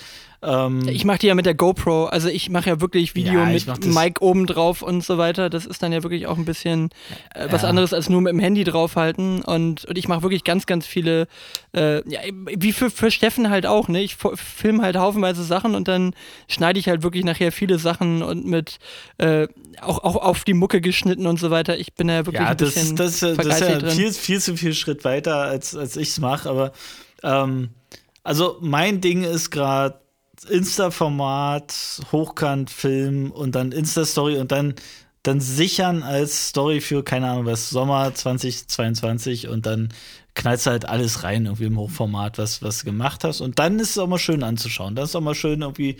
Ähm, 0.46 0.88
Ich 0.90 1.06
mache 1.06 1.20
die 1.20 1.28
ja 1.28 1.36
mit 1.36 1.46
der 1.46 1.54
GoPro, 1.54 2.06
also 2.06 2.28
ich 2.28 2.50
mache 2.50 2.70
ja 2.70 2.82
wirklich 2.82 3.16
Video 3.16 3.40
Ja, 3.40 3.46
mit 3.46 3.68
das- 3.68 3.80
Mic 3.86 4.22
oben 4.22 4.46
drauf 4.46 4.82
und 4.82 5.04
so 5.04 5.18
weiter. 5.18 5.50
Das 5.50 5.66
ist 5.66 5.82
dann 5.82 5.94
ja 5.94 6.04
wirklich 6.04 6.28
auch 6.28 6.38
ein 6.38 6.46
bisschen 6.46 6.90
äh, 7.34 7.48
was 7.50 7.62
Ja. 7.62 7.70
anderes 7.70 7.94
als 7.94 8.10
nur 8.10 8.20
mit 8.22 8.32
dem 8.34 8.40
Handy 8.40 8.64
draufhalten. 8.64 9.42
Und, 9.42 9.86
und 9.86 9.98
ich 9.98 10.08
mache 10.08 10.22
wirklich 10.24 10.44
ganz, 10.44 10.66
ganz 10.66 10.86
viele, 10.86 11.28
äh, 11.74 12.08
ja, 12.10 12.20
wie 12.58 12.74
für, 12.74 12.90
für 12.90 13.10
Steffen 13.10 13.50
halt 13.50 13.66
auch, 13.66 13.88
ne? 13.88 14.02
Ich 14.04 14.16
filme 14.16 14.84
halt 14.84 14.98
haufenweise 14.98 15.44
Sachen 15.44 15.76
und 15.76 15.88
dann 15.88 16.14
schneide 16.50 16.78
ich 16.80 16.90
halt 16.90 17.04
wirklich 17.04 17.24
nachher 17.24 17.52
viele 17.52 17.80
Sachen 17.80 18.22
und 18.22 18.46
mit 18.46 18.80
äh, 19.20 19.48
auch, 19.82 20.04
auch 20.04 20.16
auf 20.18 20.44
die 20.44 20.54
Mucke 20.54 20.82
geschnitten 20.82 21.26
und 21.26 21.40
so 21.40 21.52
weiter. 21.52 21.78
Ich 21.78 21.94
bin 21.94 22.10
ja 22.10 22.26
wirklich 22.26 22.42
Ja, 22.42 22.50
ein 22.50 22.58
das, 22.58 22.74
bisschen 22.74 22.96
das, 22.98 23.20
das 23.20 23.30
ist 23.32 23.36
vergeistigt 23.36 23.72
ja 23.72 23.78
drin. 23.80 23.90
viel, 23.98 24.12
viel 24.12 24.42
zu 24.42 24.58
viel 24.58 24.74
Schritt 24.74 25.06
weiter, 25.06 25.38
als, 25.38 25.76
als 25.76 25.96
ich 25.96 26.10
es 26.10 26.20
mache. 26.20 26.50
Aber 26.50 26.72
ähm, 27.24 27.70
also 28.24 28.58
mein 28.62 29.00
Ding 29.02 29.24
ist 29.24 29.50
gerade 29.50 30.00
Insta-Format, 30.46 32.02
Hochkant-Film 32.12 33.32
und 33.32 33.56
dann 33.56 33.72
Insta-Story 33.72 34.38
und 34.38 34.52
dann, 34.52 34.76
dann 35.24 35.40
sichern 35.40 36.04
als 36.04 36.50
Story 36.50 36.82
für, 36.82 37.04
keine 37.04 37.30
Ahnung 37.30 37.46
was, 37.46 37.70
Sommer 37.70 38.14
2022 38.14 39.48
und 39.48 39.66
dann 39.66 39.90
knallst 40.36 40.66
du 40.66 40.72
halt 40.72 40.90
alles 40.90 41.24
rein, 41.24 41.46
irgendwie 41.46 41.66
im 41.66 41.78
Hochformat, 41.78 42.38
was, 42.38 42.62
was 42.62 42.80
du 42.80 42.86
gemacht 42.86 43.24
hast. 43.24 43.42
Und 43.42 43.60
dann 43.60 43.80
ist 43.80 43.92
es 43.92 43.98
auch 43.98 44.08
mal 44.08 44.18
schön 44.18 44.44
anzuschauen. 44.44 44.96
Dann 44.96 45.04
ist 45.04 45.12
es 45.12 45.16
auch 45.16 45.22
mal 45.22 45.36
schön, 45.36 45.62
irgendwie 45.62 45.98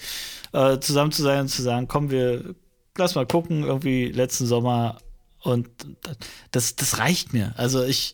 äh, 0.54 0.80
zusammen 0.80 1.12
zu 1.12 1.22
sein 1.22 1.42
und 1.42 1.50
zu 1.50 1.62
sagen, 1.62 1.88
komm, 1.88 2.10
wir 2.10 2.56
lass 2.98 3.16
mal 3.16 3.28
gucken, 3.28 3.64
irgendwie 3.64 4.12
letzten 4.12 4.46
Sommer 4.46 4.98
und 5.42 5.70
das, 6.52 6.76
das 6.76 7.00
reicht 7.00 7.34
mir. 7.34 7.54
Also 7.58 7.84
ich, 7.84 8.14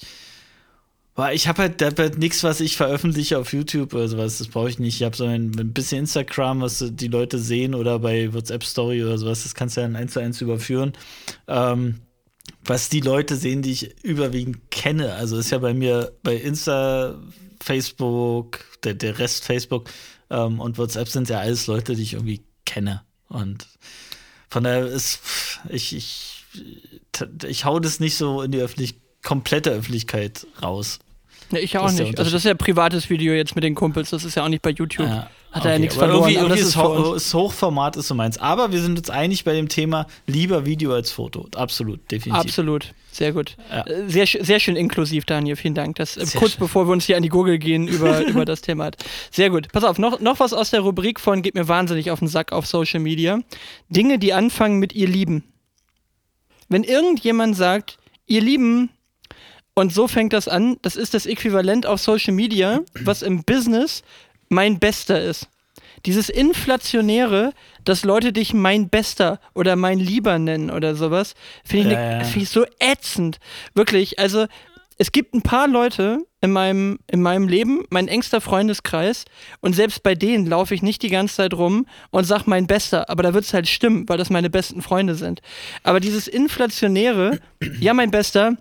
weil 1.20 1.36
ich 1.36 1.48
habe 1.48 1.64
halt, 1.64 1.82
hab 1.82 2.00
halt 2.00 2.18
nichts, 2.18 2.44
was 2.44 2.62
ich 2.62 2.78
veröffentliche 2.78 3.38
auf 3.38 3.54
YouTube 3.54 3.94
oder 3.94 4.08
sowas. 4.08 4.38
Das 4.38 4.48
brauche 4.48 4.70
ich 4.70 4.80
nicht. 4.80 4.96
Ich 4.96 5.04
habe 5.04 5.16
so 5.16 5.26
ein, 5.26 5.52
ein 5.60 5.74
bisschen 5.74 6.00
Instagram, 6.00 6.62
was 6.62 6.84
die 6.90 7.08
Leute 7.08 7.40
sehen 7.40 7.76
oder 7.76 8.00
bei 8.00 8.34
WhatsApp 8.34 8.64
Story 8.64 9.04
oder 9.04 9.18
sowas. 9.18 9.44
Das 9.44 9.54
kannst 9.54 9.76
du 9.76 9.82
ja 9.82 9.88
dann 9.88 9.96
eins 9.96 10.14
zu 10.14 10.20
eins 10.20 10.40
überführen. 10.42 10.94
Ähm, 11.48 12.00
was 12.64 12.90
die 12.90 13.02
Leute 13.02 13.36
sehen, 13.36 13.62
die 13.62 13.72
ich 13.72 14.04
überwiegend 14.04 14.72
kenne. 14.72 15.14
Also 15.14 15.38
ist 15.38 15.52
ja 15.52 15.58
bei 15.58 15.74
mir 15.74 16.14
bei 16.24 16.36
Insta, 16.36 17.20
Facebook, 17.62 18.66
der, 18.84 18.94
der 18.94 19.20
Rest 19.20 19.44
Facebook 19.44 19.90
ähm, 20.30 20.60
und 20.60 20.78
WhatsApp 20.78 21.10
sind 21.10 21.30
ja 21.30 21.40
alles 21.40 21.68
Leute, 21.68 21.96
die 21.96 22.04
ich 22.04 22.14
irgendwie 22.14 22.44
kenne. 22.66 23.04
Und 23.28 23.68
von 24.50 24.64
daher 24.64 24.86
ist, 24.88 25.20
ich, 25.70 25.96
ich, 25.96 26.46
ich 27.46 27.66
hau 27.66 27.80
das 27.80 28.00
nicht 28.00 28.16
so 28.16 28.42
in 28.42 28.52
die 28.52 28.60
Öffentlich 28.62 28.96
komplette 29.22 29.72
Öffentlichkeit 29.72 30.48
raus. 30.62 31.00
Nee, 31.52 31.60
ich 31.60 31.78
auch 31.78 31.92
nicht. 31.92 32.20
Also 32.20 32.32
das 32.32 32.42
ist 32.42 32.46
ja 32.46 32.52
ein 32.52 32.58
privates 32.58 33.10
Video 33.10 33.34
jetzt 33.34 33.56
mit 33.56 33.64
den 33.64 33.76
Kumpels, 33.76 34.12
das 34.12 34.24
ist 34.24 34.36
ja 34.36 34.44
auch 34.44 34.50
nicht 34.50 34.62
bei 34.62 34.70
YouTube. 34.70 35.08
Ja, 35.08 35.30
Hat 35.52 35.66
er 35.66 35.72
ja 35.72 35.76
okay. 35.76 35.80
nichts 35.80 35.96
verloren. 35.96 36.30
Irgendwie, 36.30 36.36
irgendwie 36.36 36.62
ist 36.62 36.78
Ho 36.78 37.14
ist 37.14 37.34
Hochformat 37.34 37.96
ist 37.96 38.08
so 38.08 38.16
meins. 38.16 38.38
Aber 38.38 38.72
wir 38.72 38.82
sind 38.82 38.98
uns 39.00 39.10
einig 39.10 39.44
bei 39.44 39.54
dem 39.54 39.68
Thema 39.68 40.06
lieber 40.28 40.66
Video 40.66 40.94
als 40.94 41.12
Foto. 41.12 41.48
Absolut, 41.56 42.00
definitiv. 42.12 42.40
Absolut, 42.40 42.94
sehr 43.12 43.34
gut. 43.34 43.58
Ja. 43.72 43.86
Äh, 43.88 44.10
Sehr, 44.10 44.28
sehr 44.28 44.60
schön 44.60 44.76
inklusiv, 44.76 45.26
Daniel, 45.26 45.56
vielen 45.56 45.76
Dank. 45.76 45.96
Das, 45.96 46.18
äh, 46.18 46.26
kurz 46.38 46.52
schön. 46.52 46.60
bevor 46.60 46.88
wir 46.88 46.92
uns 46.92 47.06
hier 47.06 47.18
an 47.18 47.24
die 47.24 47.30
Gurgel 47.30 47.58
gehen 47.58 47.88
über, 47.88 48.26
über 48.28 48.46
das 48.46 48.62
Thema. 48.62 48.92
Sehr 49.32 49.50
gut. 49.50 49.72
Pass 49.72 49.84
auf, 49.84 49.98
noch, 49.98 50.20
noch 50.20 50.40
was 50.40 50.54
aus 50.54 50.70
der 50.70 50.82
Rubrik 50.82 51.20
von 51.20 51.42
Geht 51.42 51.56
mir 51.56 51.68
wahnsinnig 51.68 52.12
auf 52.12 52.20
den 52.20 52.28
Sack 52.28 52.52
auf 52.52 52.68
Social 52.68 53.00
Media. 53.00 53.40
Dinge, 53.90 54.20
die 54.20 54.34
anfangen 54.34 54.78
mit 54.78 54.94
ihr 54.94 55.08
Lieben. 55.08 55.44
Wenn 56.68 56.84
irgendjemand 56.84 57.56
sagt, 57.56 57.98
ihr 58.28 58.42
Lieben, 58.42 58.92
und 59.80 59.94
so 59.94 60.08
fängt 60.08 60.34
das 60.34 60.48
an, 60.48 60.78
das 60.82 60.96
ist 60.96 61.14
das 61.14 61.26
Äquivalent 61.26 61.86
auf 61.86 62.02
Social 62.02 62.34
Media, 62.34 62.82
was 63.02 63.22
im 63.22 63.44
Business 63.44 64.04
mein 64.50 64.80
Bester 64.80 65.22
ist. 65.22 65.48
Dieses 66.06 66.30
Inflationäre, 66.30 67.54
dass 67.84 68.04
Leute 68.04 68.32
dich 68.32 68.54
mein 68.54 68.90
Bester 68.90 69.40
oder 69.54 69.76
mein 69.76 70.00
Lieber 70.00 70.40
nennen 70.40 70.70
oder 70.72 70.96
sowas, 70.96 71.34
finde 71.66 71.90
ich, 71.90 71.94
Ja, 71.94 72.00
ne, 72.00 72.18
ja. 72.20 72.24
find 72.24 72.44
ich 72.44 72.50
so 72.50 72.66
ätzend. 72.80 73.40
Wirklich. 73.74 74.20
Also, 74.20 74.46
es 74.98 75.12
gibt 75.14 75.34
ein 75.34 75.42
paar 75.42 75.68
Leute 75.68 76.20
in 76.42 76.52
meinem, 76.52 77.00
in 77.08 77.22
meinem 77.22 77.48
Leben, 77.48 77.86
mein 77.90 78.08
engster 78.10 78.42
Freundeskreis, 78.42 79.26
und 79.62 79.74
selbst 79.74 80.04
bei 80.04 80.14
denen 80.16 80.46
laufe 80.46 80.74
ich 80.74 80.82
nicht 80.82 81.02
die 81.04 81.10
ganze 81.10 81.36
Zeit 81.36 81.54
rum 81.54 81.86
und 82.12 82.26
sag 82.26 82.48
mein 82.48 82.68
Bester, 82.68 83.10
aber 83.10 83.24
da 83.24 83.34
wird 83.34 83.46
es 83.46 83.54
halt 83.54 83.68
stimmen, 83.68 84.08
weil 84.10 84.18
das 84.18 84.30
meine 84.30 84.50
besten 84.50 84.82
Freunde 84.82 85.16
sind. 85.16 85.42
Aber 85.84 86.00
dieses 86.02 86.28
Inflationäre, 86.28 87.40
ja, 87.80 87.94
mein 87.94 88.12
Bester, 88.12 88.58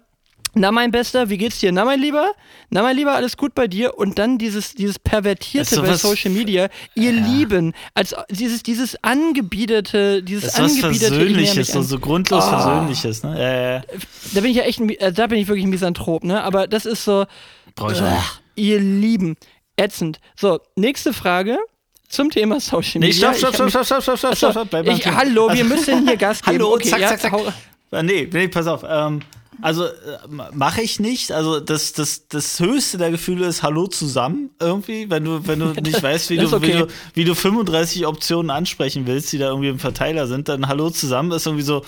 na, 0.54 0.72
mein 0.72 0.90
Bester, 0.90 1.28
wie 1.30 1.38
geht's 1.38 1.58
dir? 1.60 1.72
Na, 1.72 1.84
mein 1.84 2.00
Lieber? 2.00 2.32
Na, 2.70 2.82
mein 2.82 2.96
Lieber, 2.96 3.14
alles 3.14 3.36
gut 3.36 3.54
bei 3.54 3.66
dir? 3.66 3.96
Und 3.98 4.18
dann 4.18 4.38
dieses, 4.38 4.74
dieses 4.74 4.98
Pervertierte 4.98 5.80
bei 5.82 5.94
Social 5.94 6.30
Media, 6.30 6.68
ihr 6.94 7.12
Lieben, 7.12 7.74
als 7.94 8.14
dieses, 8.30 8.62
dieses 8.62 9.02
angebiedete, 9.04 10.22
dieses 10.22 10.52
Das 10.52 10.58
ist 10.72 10.78
was 10.78 10.84
angebiederte, 10.84 11.14
mich 11.16 11.34
Versöhnliches, 11.34 11.68
so, 11.68 11.82
so 11.82 11.98
grundlos 11.98 12.44
Ah. 12.44 12.60
Versöhnliches, 12.62 13.22
ne? 13.22 13.38
Ja, 13.38 13.52
ja, 13.52 13.70
ja. 13.76 13.82
Da 14.34 14.40
bin 14.40 14.50
ich 14.50 14.56
ja 14.56 14.62
echt, 14.64 14.80
ein 14.80 14.88
äh, 14.90 15.12
da 15.12 15.26
bin 15.26 15.38
ich 15.38 15.48
wirklich 15.48 15.64
ein 15.64 15.70
Misanthrop, 15.70 16.24
ne? 16.24 16.42
Aber 16.42 16.66
das 16.66 16.86
ist 16.86 17.04
so, 17.04 17.26
Brauch 17.74 17.92
ich 17.92 18.00
auch 18.00 18.22
ihr 18.56 18.80
Lieben, 18.80 19.36
ätzend. 19.76 20.18
So, 20.36 20.60
nächste 20.76 21.12
Frage 21.12 21.58
zum 22.08 22.30
Thema 22.30 22.58
Social 22.60 23.00
Nee, 23.00 23.08
Media. 23.08 23.32
stopp, 23.34 23.54
stopp, 23.54 23.70
stopp, 23.70 23.84
stopp, 23.86 24.02
stopp, 24.02 24.18
stopp, 24.18 24.36
stopp, 24.36 24.52
stopp, 24.52 24.68
stopp, 24.68 24.70
Thema. 25.02 25.16
hallo, 25.16 25.44
wir 25.52 25.62
Also- 25.62 25.64
müssen 25.64 26.06
hier 26.08 26.16
Gas 26.16 26.42
geben. 26.42 26.56
Hallo, 26.58 26.74
okay, 26.74 26.88
zack, 26.88 27.00
ja, 27.00 27.08
zack, 27.16 27.20
zack. 27.20 27.32
Ah, 27.90 28.02
Nee, 28.02 28.28
nee, 28.32 28.48
pass 28.48 28.66
auf. 28.66 28.84
Ähm, 28.88 29.20
also 29.60 29.84
äh, 29.84 29.90
mache 30.52 30.82
ich 30.82 31.00
nicht. 31.00 31.32
Also 31.32 31.60
das, 31.60 31.92
das, 31.92 32.28
das 32.28 32.60
höchste 32.60 32.98
der 32.98 33.10
Gefühle 33.10 33.46
ist 33.46 33.62
Hallo 33.62 33.86
zusammen 33.86 34.50
irgendwie, 34.60 35.10
wenn 35.10 35.24
du, 35.24 35.46
wenn 35.46 35.58
du 35.58 35.66
nicht 35.80 36.02
weißt, 36.02 36.30
wie 36.30 36.36
du, 36.36 36.44
ist 36.44 36.52
wie, 36.52 36.56
okay. 36.56 36.78
du, 36.78 36.86
wie 37.14 37.24
du 37.24 37.34
35 37.34 38.06
Optionen 38.06 38.50
ansprechen 38.50 39.06
willst, 39.06 39.32
die 39.32 39.38
da 39.38 39.48
irgendwie 39.48 39.68
im 39.68 39.78
Verteiler 39.78 40.26
sind, 40.26 40.48
dann 40.48 40.68
Hallo 40.68 40.90
zusammen 40.90 41.32
ist 41.32 41.46
irgendwie 41.46 41.64
so 41.64 41.84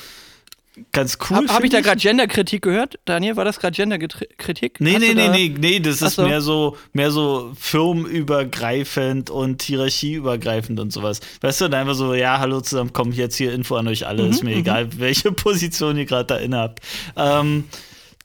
ganz 0.92 1.18
cool. 1.28 1.36
Habe 1.36 1.48
hab 1.48 1.64
ich 1.64 1.70
da 1.70 1.80
gerade 1.80 2.00
Genderkritik 2.00 2.62
gehört? 2.62 2.98
Daniel, 3.04 3.36
war 3.36 3.44
das 3.44 3.58
gerade 3.58 3.74
Genderkritik? 3.74 4.80
Nee, 4.80 4.94
Hast 4.94 5.00
nee, 5.00 5.14
nee, 5.14 5.28
nee, 5.28 5.54
nee, 5.58 5.80
das 5.80 6.02
ist 6.02 6.14
so. 6.14 6.22
mehr 6.22 6.40
so, 6.40 6.76
mehr 6.92 7.10
so 7.10 7.52
firmenübergreifend 7.58 9.30
und 9.30 9.62
hierarchieübergreifend 9.62 10.78
und 10.80 10.92
sowas. 10.92 11.20
Weißt 11.40 11.60
du, 11.60 11.68
dann 11.68 11.82
einfach 11.82 11.94
so, 11.94 12.14
ja, 12.14 12.38
hallo 12.38 12.60
zusammen, 12.60 12.92
komm 12.92 13.12
jetzt 13.12 13.36
hier 13.36 13.52
Info 13.52 13.76
an 13.76 13.88
euch 13.88 14.06
alle, 14.06 14.24
Mhm, 14.24 14.30
ist 14.30 14.44
mir 14.44 14.54
egal, 14.54 14.88
welche 14.98 15.32
Position 15.32 15.96
ihr 15.96 16.06
gerade 16.06 16.26
da 16.26 16.36
inne 16.36 16.58
habt. 16.58 16.80
Ähm, 17.16 17.64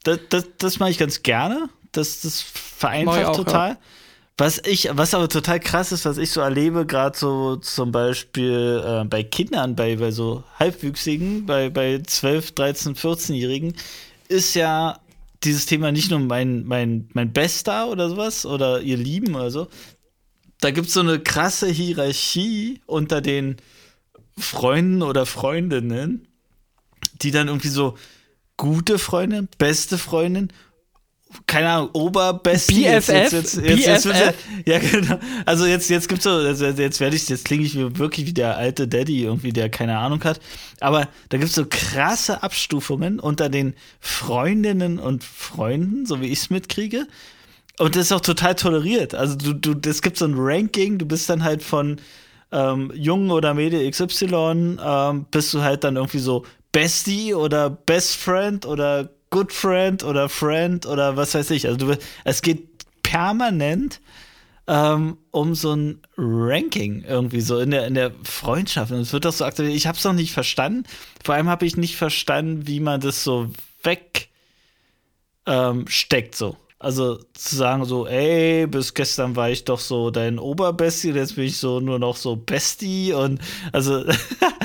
das 0.03 0.19
das, 0.29 0.45
das 0.57 0.79
mache 0.79 0.91
ich 0.91 0.97
ganz 0.97 1.23
gerne. 1.23 1.69
Das, 1.91 2.21
das 2.21 2.41
vereinfacht 2.41 3.25
auch, 3.25 3.35
total. 3.37 3.77
Was 4.37 4.61
ich, 4.65 4.89
was 4.91 5.13
aber 5.13 5.29
total 5.29 5.61
krass 5.61 5.93
ist, 5.93 6.03
was 6.03 6.17
ich 6.17 6.29
so 6.29 6.41
erlebe, 6.41 6.85
gerade 6.85 7.17
so 7.17 7.55
zum 7.55 7.93
Beispiel 7.93 8.83
äh, 8.85 9.05
bei 9.05 9.23
Kindern, 9.23 9.77
bei, 9.77 9.95
bei 9.95 10.11
so 10.11 10.43
Halbwüchsigen, 10.59 11.45
bei, 11.45 11.69
bei 11.69 12.01
12, 12.05 12.51
13, 12.51 12.95
14-Jährigen, 12.95 13.75
ist 14.27 14.53
ja 14.55 14.99
dieses 15.43 15.67
Thema 15.67 15.93
nicht 15.93 16.11
nur 16.11 16.19
mein, 16.19 16.65
mein, 16.65 17.07
mein 17.13 17.31
Bester 17.31 17.87
oder 17.87 18.09
sowas 18.09 18.45
oder 18.45 18.81
ihr 18.81 18.97
Lieben 18.97 19.35
oder 19.35 19.51
so. 19.51 19.67
Da 20.59 20.71
gibt 20.71 20.87
es 20.87 20.93
so 20.95 20.99
eine 20.99 21.19
krasse 21.19 21.67
Hierarchie 21.67 22.81
unter 22.87 23.21
den 23.21 23.55
Freunden 24.37 25.01
oder 25.01 25.25
Freundinnen, 25.25 26.27
die 27.21 27.31
dann 27.31 27.47
irgendwie 27.47 27.69
so 27.69 27.95
gute 28.57 28.99
Freundin, 28.99 29.47
beste 29.57 29.97
Freundin, 29.97 30.51
keine 31.47 31.69
Ahnung, 31.69 31.89
Oberbeste. 31.93 32.73
BFF? 32.73 33.09
Jetzt, 33.09 33.33
jetzt, 33.33 33.55
jetzt, 33.63 34.03
BFF? 34.03 34.33
ja, 34.65 34.79
genau. 34.79 35.19
Also 35.45 35.65
jetzt, 35.65 35.89
jetzt 35.89 36.09
gibt's 36.09 36.23
so, 36.23 36.31
also 36.31 36.65
jetzt 36.65 36.99
werde 36.99 37.15
ich, 37.15 37.29
jetzt 37.29 37.45
klinge 37.45 37.63
ich 37.63 37.75
wirklich 37.75 38.25
wie 38.25 38.33
der 38.33 38.57
alte 38.57 38.87
Daddy 38.87 39.23
irgendwie, 39.23 39.51
der 39.51 39.69
keine 39.69 39.97
Ahnung 39.97 40.23
hat. 40.23 40.39
Aber 40.79 41.07
da 41.29 41.37
gibt's 41.37 41.55
so 41.55 41.65
krasse 41.69 42.43
Abstufungen 42.43 43.19
unter 43.19 43.49
den 43.49 43.75
Freundinnen 43.99 44.99
und 44.99 45.23
Freunden, 45.23 46.05
so 46.05 46.21
wie 46.21 46.27
ich 46.27 46.39
es 46.39 46.49
mitkriege. 46.49 47.07
Und 47.77 47.95
das 47.95 48.03
ist 48.05 48.11
auch 48.11 48.21
total 48.21 48.55
toleriert. 48.55 49.15
Also 49.15 49.35
du, 49.35 49.53
du, 49.53 49.89
es 49.89 50.01
gibt 50.01 50.17
so 50.17 50.25
ein 50.25 50.35
Ranking, 50.37 50.97
du 50.97 51.05
bist 51.05 51.29
dann 51.29 51.43
halt 51.43 51.61
von 51.61 51.97
ähm, 52.51 52.91
Jungen 52.95 53.31
oder 53.31 53.53
Mädel 53.53 53.89
XY, 53.89 54.77
ähm, 54.83 55.25
bist 55.29 55.53
du 55.53 55.61
halt 55.61 55.83
dann 55.83 55.97
irgendwie 55.97 56.19
so 56.19 56.45
Bestie 56.71 57.33
oder 57.33 57.69
Best 57.69 58.15
Friend 58.15 58.65
oder 58.65 59.09
Good 59.29 59.51
Friend 59.51 60.03
oder 60.03 60.29
Friend 60.29 60.85
oder 60.85 61.17
was 61.17 61.33
weiß 61.33 61.51
ich. 61.51 61.67
Also 61.67 61.77
du, 61.77 61.97
es 62.23 62.41
geht 62.41 62.67
permanent 63.03 64.01
ähm, 64.67 65.17
um 65.31 65.53
so 65.55 65.75
ein 65.75 66.01
Ranking 66.17 67.03
irgendwie 67.07 67.41
so 67.41 67.59
in 67.59 67.71
der, 67.71 67.85
in 67.87 67.93
der 67.93 68.11
Freundschaft. 68.23 68.91
Und 68.91 68.99
es 68.99 69.13
wird 69.13 69.25
doch 69.25 69.33
so 69.33 69.45
aktuell. 69.45 69.69
Ich 69.69 69.87
habe 69.87 69.97
es 69.97 70.03
noch 70.03 70.13
nicht 70.13 70.31
verstanden. 70.33 70.83
Vor 71.23 71.35
allem 71.35 71.49
habe 71.49 71.65
ich 71.65 71.77
nicht 71.77 71.95
verstanden, 71.95 72.67
wie 72.67 72.79
man 72.79 73.01
das 73.01 73.23
so 73.23 73.49
wegsteckt 73.83 74.29
ähm, 75.45 75.85
so. 76.33 76.57
Also 76.77 77.19
zu 77.33 77.55
sagen 77.55 77.85
so, 77.85 78.05
ey, 78.05 78.67
bis 78.67 78.93
gestern 78.93 79.35
war 79.35 79.49
ich 79.49 79.63
doch 79.63 79.79
so 79.79 80.11
dein 80.11 80.37
Oberbestie, 80.37 81.11
jetzt 81.11 81.35
bin 81.35 81.45
ich 81.45 81.57
so 81.57 81.79
nur 81.79 81.99
noch 81.99 82.17
so 82.17 82.35
Bestie 82.35 83.13
und 83.13 83.39
also 83.71 84.03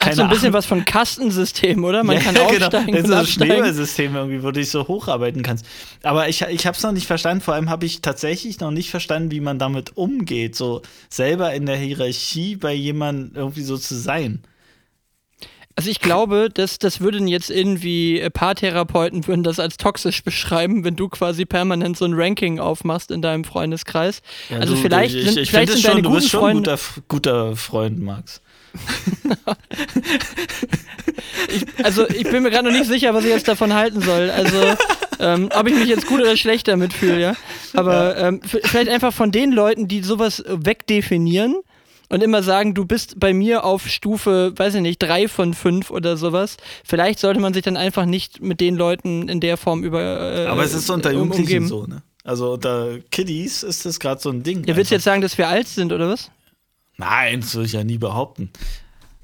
Hat 0.00 0.14
so 0.14 0.22
ein 0.22 0.28
bisschen 0.28 0.52
was 0.52 0.66
von 0.66 0.84
Kastensystem, 0.84 1.82
oder? 1.84 2.04
Man 2.04 2.16
ja, 2.16 2.22
kann 2.22 2.34
genau. 2.34 2.46
aufsteigen 2.46 2.92
Das 2.92 3.02
ist 3.02 3.08
und 3.08 3.12
ein 3.12 3.20
absteigen. 3.20 3.52
Schneeballsystem 3.52 4.16
irgendwie, 4.16 4.42
wo 4.42 4.46
du 4.46 4.60
dich 4.60 4.70
so 4.70 4.86
hocharbeiten 4.88 5.42
kannst. 5.42 5.66
Aber 6.02 6.28
ich, 6.28 6.42
ich 6.42 6.66
habe 6.66 6.76
es 6.76 6.82
noch 6.82 6.92
nicht 6.92 7.06
verstanden. 7.06 7.42
Vor 7.42 7.54
allem 7.54 7.70
habe 7.70 7.86
ich 7.86 8.02
tatsächlich 8.02 8.60
noch 8.60 8.70
nicht 8.70 8.90
verstanden, 8.90 9.30
wie 9.30 9.40
man 9.40 9.58
damit 9.58 9.96
umgeht, 9.96 10.56
so 10.56 10.82
selber 11.08 11.52
in 11.54 11.66
der 11.66 11.76
Hierarchie 11.76 12.56
bei 12.56 12.72
jemandem 12.72 13.36
irgendwie 13.36 13.62
so 13.62 13.76
zu 13.76 13.94
sein. 13.94 14.42
Also 15.80 15.88
ich 15.90 16.00
glaube, 16.00 16.50
dass 16.52 16.78
das 16.78 17.00
würden 17.00 17.26
jetzt 17.26 17.48
irgendwie 17.48 18.20
äh, 18.20 18.28
Paartherapeuten 18.28 19.26
würden 19.26 19.42
das 19.42 19.58
als 19.58 19.78
toxisch 19.78 20.22
beschreiben, 20.22 20.84
wenn 20.84 20.94
du 20.94 21.08
quasi 21.08 21.46
permanent 21.46 21.96
so 21.96 22.04
ein 22.04 22.12
Ranking 22.12 22.58
aufmachst 22.58 23.10
in 23.10 23.22
deinem 23.22 23.44
Freundeskreis. 23.44 24.20
Ja, 24.50 24.58
also 24.58 24.74
du, 24.74 24.80
vielleicht 24.82 25.14
ich, 25.14 25.24
sind, 25.24 25.38
ich 25.38 25.48
vielleicht 25.48 25.70
find 25.70 25.78
sind 25.78 25.78
es 25.78 25.82
deine 25.82 25.94
schon, 25.94 26.02
du 26.02 26.08
guten 26.10 26.20
bist 26.20 26.30
schon 26.30 26.50
ein 26.50 26.56
guter, 26.56 26.78
guter 27.08 27.56
Freund, 27.56 27.98
Max. 28.00 28.42
Ich, 31.48 31.84
also 31.84 32.08
ich 32.08 32.24
bin 32.24 32.42
mir 32.42 32.50
gerade 32.50 32.68
noch 32.70 32.76
nicht 32.76 32.86
sicher, 32.86 33.14
was 33.14 33.24
ich 33.24 33.30
jetzt 33.30 33.48
davon 33.48 33.74
halten 33.74 34.00
soll. 34.00 34.30
Also 34.30 34.74
ähm, 35.18 35.48
ob 35.54 35.66
ich 35.68 35.74
mich 35.74 35.88
jetzt 35.88 36.06
gut 36.06 36.20
oder 36.20 36.36
schlecht 36.36 36.68
damit 36.68 36.92
fühle, 36.92 37.20
ja. 37.20 37.36
Aber 37.74 38.16
ähm, 38.16 38.40
vielleicht 38.42 38.88
einfach 38.88 39.12
von 39.12 39.30
den 39.30 39.52
Leuten, 39.52 39.88
die 39.88 40.02
sowas 40.02 40.42
wegdefinieren 40.46 41.56
und 42.08 42.22
immer 42.22 42.42
sagen, 42.42 42.74
du 42.74 42.84
bist 42.84 43.18
bei 43.20 43.32
mir 43.32 43.64
auf 43.64 43.86
Stufe, 43.86 44.52
weiß 44.56 44.76
ich 44.76 44.80
nicht, 44.82 44.98
drei 45.02 45.28
von 45.28 45.54
fünf 45.54 45.90
oder 45.90 46.16
sowas. 46.16 46.56
Vielleicht 46.84 47.18
sollte 47.18 47.40
man 47.40 47.54
sich 47.54 47.62
dann 47.62 47.76
einfach 47.76 48.04
nicht 48.04 48.40
mit 48.40 48.60
den 48.60 48.76
Leuten 48.76 49.28
in 49.28 49.40
der 49.40 49.56
Form 49.56 49.84
über. 49.84 50.00
Äh, 50.00 50.46
Aber 50.46 50.64
es 50.64 50.74
ist 50.74 50.86
so 50.86 50.94
unter 50.94 51.12
Jugendlichen 51.12 51.64
umgeben. 51.64 51.68
so, 51.68 51.86
ne? 51.86 52.02
Also 52.22 52.52
unter 52.52 52.98
Kiddies 53.10 53.62
ist 53.62 53.86
das 53.86 53.98
gerade 53.98 54.20
so 54.20 54.30
ein 54.30 54.42
Ding. 54.42 54.64
Ja, 54.66 54.76
willst 54.76 54.90
du 54.90 54.94
jetzt 54.96 55.04
sagen, 55.04 55.22
dass 55.22 55.38
wir 55.38 55.48
alt 55.48 55.68
sind 55.68 55.92
oder 55.92 56.08
was? 56.08 56.30
Nein, 57.00 57.40
das 57.40 57.54
würde 57.54 57.66
ich 57.66 57.72
ja 57.72 57.82
nie 57.82 57.96
behaupten. 57.98 58.50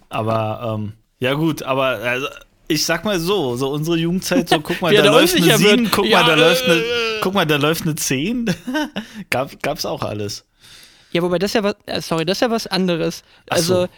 Aber, 0.09 0.77
ähm, 0.79 0.93
ja 1.19 1.35
gut, 1.35 1.63
aber 1.63 1.85
also, 1.85 2.27
ich 2.69 2.85
sag 2.85 3.05
mal 3.05 3.21
so, 3.21 3.57
so 3.57 3.69
unsere 3.71 3.99
Jugendzeit, 3.99 4.49
so 4.49 4.61
guck 4.61 4.81
mal, 4.81 4.95
da 4.97 5.03
da 5.03 5.13
läuft 5.13 5.35
eine 5.35 5.43
unsicher 5.43 5.59
7, 5.59 5.83
wird. 5.85 5.93
guck 5.93 6.07
Ja, 6.07 6.23
mal, 6.23 6.27
da 6.29 6.37
äh, 6.37 6.41
läuft 6.49 6.65
eine, 6.65 6.75
äh. 6.75 7.21
guck 7.21 7.35
mal, 7.35 7.47
da 7.47 7.57
läuft 7.57 7.83
eine 7.83 7.95
10. 7.95 8.47
Gab, 9.31 9.63
gab's 9.63 9.85
auch 9.85 10.03
alles. 10.03 10.45
Ja, 11.13 11.23
wobei 11.23 11.39
das 11.39 11.53
ja 11.53 11.63
was, 11.63 11.75
äh, 11.87 12.01
sorry, 12.01 12.25
das 12.25 12.39
ist 12.39 12.43
ja 12.43 12.51
was 12.51 12.67
anderes. 12.67 13.23
Ach 13.51 13.59
so. 13.59 13.75
Also, 13.75 13.89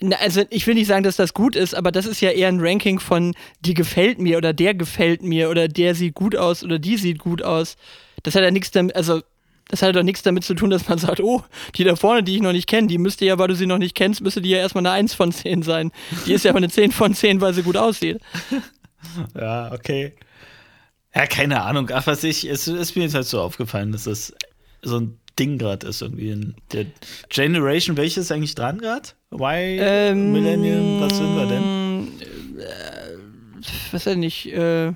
na, 0.00 0.16
also 0.16 0.42
ich 0.50 0.66
will 0.66 0.74
nicht 0.74 0.86
sagen, 0.86 1.02
dass 1.04 1.16
das 1.16 1.34
gut 1.34 1.56
ist, 1.56 1.74
aber 1.74 1.90
das 1.90 2.06
ist 2.06 2.20
ja 2.20 2.30
eher 2.30 2.48
ein 2.48 2.60
Ranking 2.60 3.00
von 3.00 3.34
die 3.60 3.74
gefällt 3.74 4.18
mir 4.20 4.38
oder 4.38 4.52
der 4.52 4.74
gefällt 4.74 5.22
mir 5.22 5.50
oder 5.50 5.66
der 5.68 5.94
sieht 5.94 6.14
gut 6.14 6.36
aus 6.36 6.62
oder 6.62 6.78
die 6.78 6.96
sieht 6.96 7.18
gut 7.18 7.42
aus. 7.42 7.76
Das 8.22 8.34
hat 8.34 8.42
ja 8.42 8.50
nichts 8.50 8.70
damit, 8.70 8.94
also 8.96 9.20
das 9.68 9.82
hat 9.82 9.96
doch 9.96 10.02
nichts 10.02 10.22
damit 10.22 10.44
zu 10.44 10.54
tun, 10.54 10.70
dass 10.70 10.88
man 10.88 10.98
sagt, 10.98 11.20
oh, 11.20 11.42
die 11.76 11.84
da 11.84 11.96
vorne, 11.96 12.22
die 12.22 12.36
ich 12.36 12.42
noch 12.42 12.52
nicht 12.52 12.68
kenne, 12.68 12.86
die 12.86 12.98
müsste 12.98 13.24
ja, 13.24 13.38
weil 13.38 13.48
du 13.48 13.54
sie 13.54 13.66
noch 13.66 13.78
nicht 13.78 13.94
kennst, 13.94 14.20
müsste 14.20 14.42
die 14.42 14.50
ja 14.50 14.58
erstmal 14.58 14.86
eine 14.86 14.92
1 14.94 15.14
von 15.14 15.32
10 15.32 15.62
sein. 15.62 15.90
Die 16.26 16.32
ist 16.32 16.44
ja 16.44 16.50
aber 16.50 16.58
eine 16.58 16.68
10 16.68 16.92
von 16.92 17.14
10, 17.14 17.40
weil 17.40 17.54
sie 17.54 17.62
gut 17.62 17.76
aussieht. 17.76 18.20
Ja, 19.38 19.70
okay. 19.70 20.14
Ja, 21.14 21.26
keine 21.26 21.62
Ahnung. 21.62 21.90
Ach, 21.92 22.06
was 22.06 22.24
ich, 22.24 22.48
es 22.48 22.66
ist 22.66 22.96
mir 22.96 23.02
jetzt 23.02 23.14
halt 23.14 23.26
so 23.26 23.38
aufgefallen, 23.40 23.92
dass 23.92 24.04
das 24.04 24.32
so 24.80 24.96
ein 24.98 25.18
Ding 25.38 25.58
gerade 25.58 25.86
ist, 25.86 26.00
irgendwie 26.00 26.30
in 26.30 26.54
der 26.72 26.86
Generation. 27.28 27.96
Welches 27.96 28.24
ist 28.24 28.32
eigentlich 28.32 28.54
dran 28.54 28.78
gerade? 28.78 29.10
Why 29.30 29.78
Ähm, 29.78 30.32
Millennium? 30.32 31.00
Was 31.00 31.16
sind 31.18 31.36
wir 31.36 31.46
denn? 31.46 32.08
Äh, 32.58 33.18
was 33.92 34.04
denn 34.04 34.20
nicht, 34.20 34.46
äh, 34.46 34.92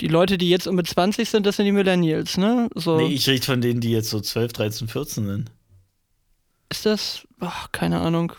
die 0.00 0.08
Leute, 0.08 0.38
die 0.38 0.50
jetzt 0.50 0.66
um 0.66 0.74
mit 0.74 0.88
20 0.88 1.28
sind, 1.28 1.46
das 1.46 1.56
sind 1.56 1.66
die 1.66 1.72
Millennials, 1.72 2.36
ne? 2.36 2.68
So. 2.74 2.96
Nee, 2.96 3.14
ich 3.14 3.28
rede 3.28 3.44
von 3.44 3.60
denen, 3.60 3.80
die 3.80 3.90
jetzt 3.90 4.10
so 4.10 4.20
12, 4.20 4.52
13, 4.52 4.88
14 4.88 5.26
sind. 5.26 5.50
Ist 6.68 6.86
das? 6.86 7.26
Ach, 7.40 7.70
keine 7.72 8.00
Ahnung. 8.00 8.32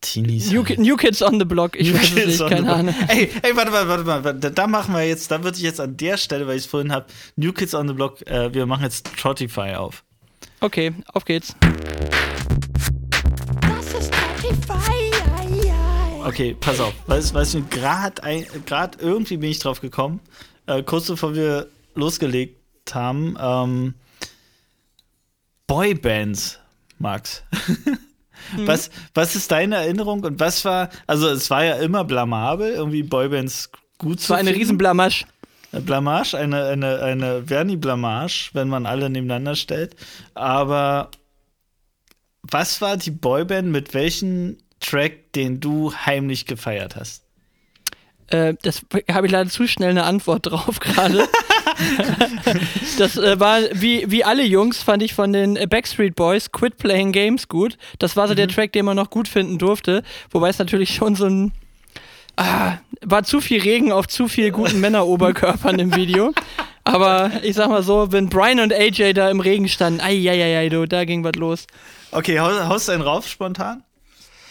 Teenies. 0.00 0.50
New, 0.52 0.62
New 0.76 0.96
Kids 0.96 1.22
on 1.22 1.38
the 1.40 1.44
Block, 1.44 1.78
ich 1.78 1.92
weiß 1.92 2.02
es 2.02 2.14
Kids 2.14 2.26
nicht, 2.26 2.40
on 2.40 2.48
keine 2.48 2.72
Ahnung. 2.72 2.94
Ey, 3.08 3.30
ey, 3.42 3.56
warte 3.56 3.70
mal, 3.70 3.88
warte 3.88 4.04
mal. 4.04 4.22
warte, 4.22 4.38
Da, 4.38 4.50
da 4.50 4.66
machen 4.66 4.94
wir 4.94 5.02
jetzt, 5.06 5.30
da 5.30 5.42
würde 5.42 5.56
ich 5.56 5.62
jetzt 5.62 5.80
an 5.80 5.96
der 5.96 6.16
Stelle, 6.16 6.46
weil 6.46 6.56
ich 6.56 6.64
es 6.64 6.70
vorhin 6.70 6.92
habe, 6.92 7.06
New 7.36 7.52
Kids 7.52 7.74
on 7.74 7.88
the 7.88 7.94
Block, 7.94 8.24
äh, 8.26 8.52
wir 8.54 8.66
machen 8.66 8.84
jetzt 8.84 9.08
Spotify 9.16 9.74
auf. 9.74 10.04
Okay, 10.60 10.92
auf 11.12 11.24
geht's. 11.24 11.54
Das 13.60 13.94
ist 14.00 14.14
Spotify. 14.14 14.97
Okay, 16.28 16.54
pass 16.60 16.78
auf. 16.78 16.92
Weißt, 17.06 17.32
weißt 17.32 17.54
du, 17.54 17.64
gerade 17.64 18.98
irgendwie 19.00 19.38
bin 19.38 19.50
ich 19.50 19.60
drauf 19.60 19.80
gekommen, 19.80 20.20
äh, 20.66 20.82
kurz 20.82 21.06
bevor 21.06 21.34
wir 21.34 21.68
losgelegt 21.94 22.60
haben, 22.92 23.34
ähm, 23.40 23.94
Boybands, 25.66 26.58
Max. 26.98 27.42
Was, 28.56 28.90
was 29.14 29.36
ist 29.36 29.50
deine 29.50 29.76
Erinnerung 29.76 30.22
und 30.22 30.38
was 30.38 30.64
war, 30.64 30.90
also 31.06 31.28
es 31.28 31.50
war 31.50 31.64
ja 31.64 31.76
immer 31.76 32.04
blamabel, 32.04 32.72
irgendwie 32.72 33.02
Boybands 33.02 33.70
gut 33.98 34.20
Es 34.20 34.26
zu 34.26 34.30
war 34.30 34.38
eine. 34.38 34.54
Riesenblamage. 34.54 35.24
Blamage, 35.72 36.34
eine, 36.34 36.64
eine, 36.64 37.00
eine 37.00 37.46
Verni-Blamage, 37.46 38.50
wenn 38.52 38.68
man 38.68 38.86
alle 38.86 39.10
nebeneinander 39.10 39.54
stellt. 39.54 39.96
Aber 40.34 41.10
was 42.42 42.80
war 42.80 42.96
die 42.96 43.10
Boyband 43.10 43.68
mit 43.68 43.92
welchem 43.92 44.56
Track, 44.80 45.32
den 45.34 45.60
du 45.60 45.92
heimlich 45.94 46.46
gefeiert 46.46 46.96
hast? 46.96 47.24
Äh, 48.28 48.54
das 48.62 48.82
habe 49.10 49.26
ich 49.26 49.32
leider 49.32 49.48
zu 49.50 49.66
schnell 49.66 49.90
eine 49.90 50.04
Antwort 50.04 50.46
drauf 50.46 50.80
gerade. 50.80 51.26
das 52.98 53.16
äh, 53.16 53.38
war 53.40 53.60
wie, 53.72 54.04
wie 54.10 54.24
alle 54.24 54.44
Jungs, 54.44 54.82
fand 54.82 55.02
ich 55.02 55.14
von 55.14 55.32
den 55.32 55.54
Backstreet 55.68 56.14
Boys 56.14 56.50
Quit 56.52 56.76
Playing 56.76 57.12
Games 57.12 57.48
gut. 57.48 57.78
Das 57.98 58.16
war 58.16 58.28
so 58.28 58.34
der 58.34 58.48
Track, 58.48 58.72
den 58.72 58.84
man 58.84 58.96
noch 58.96 59.10
gut 59.10 59.28
finden 59.28 59.58
durfte. 59.58 60.02
Wobei 60.30 60.48
es 60.50 60.58
natürlich 60.58 60.94
schon 60.94 61.14
so 61.14 61.26
ein. 61.26 61.52
Ah, 62.36 62.78
war 63.02 63.24
zu 63.24 63.40
viel 63.40 63.60
Regen 63.60 63.90
auf 63.90 64.06
zu 64.06 64.28
viel 64.28 64.52
guten 64.52 64.78
Männeroberkörpern 64.80 65.78
im 65.80 65.96
Video. 65.96 66.32
Aber 66.84 67.32
ich 67.42 67.56
sag 67.56 67.68
mal 67.68 67.82
so, 67.82 68.12
wenn 68.12 68.28
Brian 68.28 68.60
und 68.60 68.72
AJ 68.72 69.12
da 69.14 69.28
im 69.30 69.40
Regen 69.40 69.68
standen, 69.68 70.00
ei, 70.00 70.68
du, 70.68 70.86
da 70.86 71.04
ging 71.04 71.24
was 71.24 71.34
los. 71.34 71.66
Okay, 72.12 72.38
hau- 72.38 72.68
haust 72.68 72.86
du 72.88 72.92
einen 72.92 73.02
rauf 73.02 73.26
spontan? 73.28 73.82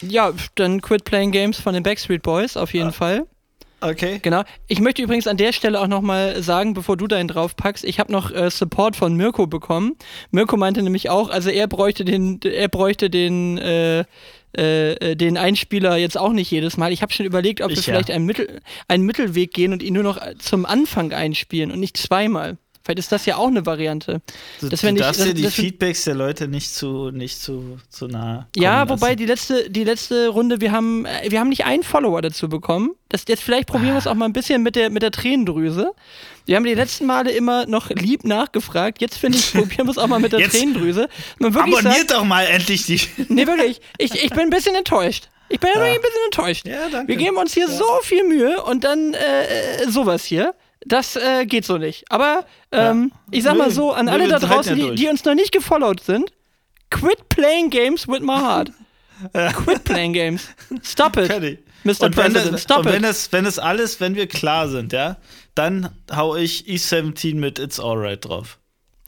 Ja, 0.02 0.34
dann 0.56 0.82
Quit 0.82 1.04
Playing 1.04 1.32
Games 1.32 1.60
von 1.60 1.74
den 1.74 1.84
Backstreet 1.84 2.22
Boys, 2.24 2.58
auf 2.58 2.74
jeden 2.74 2.92
Fall. 2.92 3.26
Okay. 3.80 4.20
Genau. 4.24 4.44
Ich 4.68 4.80
möchte 4.80 5.04
übrigens 5.04 5.28
an 5.28 5.38
der 5.38 5.54
Stelle 5.54 5.80
auch 5.80 5.88
nochmal 5.88 6.42
sagen, 6.42 6.74
bevor 6.74 6.98
du 6.98 7.08
deinen 7.08 7.28
draufpackst, 7.28 7.84
ich 7.84 8.00
habe 8.00 8.12
noch 8.12 8.32
äh, 8.32 8.50
Support 8.50 8.96
von 8.96 9.16
Mirko 9.16 9.46
bekommen. 9.46 9.96
Mirko 10.32 10.58
meinte 10.58 10.82
nämlich 10.82 11.10
auch, 11.12 11.30
also 11.30 11.50
er 11.52 11.68
bräuchte 11.68 12.04
den, 12.04 12.40
er 12.42 12.70
bräuchte 12.70 13.12
den, 13.12 13.60
äh, 13.60 14.00
äh, 14.58 14.94
äh, 14.94 15.16
den 15.16 15.38
Einspieler 15.38 15.96
jetzt 15.98 16.18
auch 16.18 16.34
nicht 16.34 16.50
jedes 16.50 16.78
Mal. 16.78 16.92
Ich 16.92 17.04
habe 17.04 17.14
schon 17.14 17.28
überlegt, 17.28 17.62
ob 17.62 17.70
Ich 17.70 17.78
wir 17.78 17.82
ja. 17.82 17.94
vielleicht 17.94 18.10
einen, 18.10 18.26
Mittel, 18.26 18.62
einen 18.88 19.06
Mittelweg 19.06 19.54
gehen 19.54 19.74
und 19.74 19.84
ihn 19.84 19.94
nur 19.94 20.04
noch 20.04 20.20
zum 20.40 20.66
Anfang 20.66 21.14
einspielen 21.14 21.72
und 21.72 21.80
nicht 21.80 21.98
zweimal. 21.98 22.58
Vielleicht 22.88 23.00
ist 23.00 23.12
das 23.12 23.26
ja 23.26 23.36
auch 23.36 23.48
eine 23.48 23.66
Variante. 23.66 24.22
Du, 24.62 24.70
Das 24.70 24.80
du 24.80 24.90
nicht- 24.94 25.04
darfst 25.04 25.26
dir 25.26 25.34
die 25.34 25.42
das- 25.42 25.56
Feedbacks 25.56 26.06
der 26.06 26.16
Leute 26.16 26.48
nicht 26.48 26.74
zu, 26.74 27.12
nicht 27.12 27.38
zu, 27.42 27.80
zu 27.90 28.08
nah. 28.08 28.48
Ja, 28.56 28.88
wobei 28.88 29.08
lassen. 29.08 29.18
die 29.18 29.26
letzte, 29.26 29.70
die 29.70 29.84
letzte 29.84 30.30
Runde, 30.30 30.62
wir 30.62 30.72
haben, 30.72 31.06
äh, 31.06 31.30
wir 31.30 31.42
haben 31.42 31.50
nicht 31.50 31.66
einen 31.66 31.84
Follower 31.84 32.22
dazu 32.22 32.48
bekommen. 32.48 32.92
Das, 33.10 33.26
jetzt 33.28 33.44
vielleicht 33.44 33.68
probieren 33.68 33.92
wir 33.96 33.98
es 34.00 34.08
auch 34.08 34.14
mal 34.16 34.24
ein 34.24 34.32
bisschen 34.32 34.64
mit 34.64 34.78
der, 34.78 34.90
mit 34.90 35.04
der 35.04 35.12
Tränendrüse. 35.12 35.92
Wir 36.46 36.56
haben 36.56 36.64
die 36.64 36.74
letzten 36.76 37.06
Male 37.08 37.30
immer 37.32 37.66
noch 37.66 37.90
lieb 37.90 38.24
nachgefragt. 38.24 39.02
Jetzt 39.02 39.18
finde 39.18 39.38
ich, 39.38 39.52
probieren 39.52 39.86
wir 39.86 39.92
es 39.92 39.98
auch 39.98 40.08
mal 40.08 40.20
mit 40.20 40.32
der 40.32 40.40
Jetzt 40.40 40.54
Tränendrüse. 40.58 41.10
Abonniert 41.44 41.82
sagt, 41.84 42.12
doch 42.12 42.24
mal 42.24 42.46
endlich 42.46 42.86
die. 42.86 43.02
nee, 43.28 43.46
wirklich, 43.46 43.82
ich, 43.98 44.14
ich 44.24 44.30
bin 44.30 44.40
ein 44.44 44.50
bisschen 44.50 44.76
enttäuscht. 44.76 45.28
Ich 45.50 45.60
bin 45.60 45.70
wirklich 45.74 45.96
ein 45.96 46.02
bisschen 46.02 46.24
enttäuscht. 46.26 46.66
Ja, 46.68 46.88
danke. 46.90 47.08
Wir 47.10 47.16
geben 47.18 47.36
uns 47.38 47.54
hier 47.54 47.68
so 47.70 47.86
viel 48.04 48.24
Mühe 48.26 48.62
und 48.64 48.84
dann 48.86 49.14
äh, 49.14 49.84
äh, 49.84 49.90
sowas 49.90 50.24
hier. 50.24 50.54
Das 50.88 51.16
äh, 51.16 51.46
geht 51.46 51.66
so 51.66 51.78
nicht. 51.78 52.06
Aber 52.10 52.46
ähm, 52.72 53.12
ich 53.32 53.44
sag 53.44 53.58
mal 53.58 53.72
so, 53.72 53.92
an 53.92 54.08
alle 54.08 54.28
da 54.28 54.40
draußen, 54.40 54.78
ja 54.78 54.90
die, 54.90 54.96
die 54.96 55.08
uns 55.08 55.26
noch 55.26 55.36
nicht 55.36 55.52
gefollowt 55.52 56.02
sind, 56.02 56.32
quit 56.90 57.30
playing 57.30 57.70
games 57.70 58.08
with 58.08 58.22
my 58.22 58.38
heart. 58.38 58.72
Quit 59.34 59.84
playing 59.84 60.14
games. 60.14 60.48
Stop 60.84 61.18
it. 61.18 61.26
Fertig. 61.26 61.60
Mr. 61.84 61.90
Und 61.90 62.02
wenn, 62.02 62.12
President, 62.34 62.54
das, 62.54 62.64
stop 62.64 62.80
und 62.80 62.86
wenn, 62.86 63.04
it. 63.04 63.04
das, 63.04 63.32
wenn 63.32 63.46
das 63.46 63.58
alles, 63.58 64.00
wenn 64.00 64.16
wir 64.16 64.28
klar 64.28 64.68
sind, 64.70 64.94
ja, 64.94 65.18
dann 65.56 65.90
hau 66.16 66.36
ich 66.36 66.66
E17 66.66 67.36
mit 67.36 67.58
It's 67.58 67.80
Alright 67.80 68.26
drauf. 68.26 68.60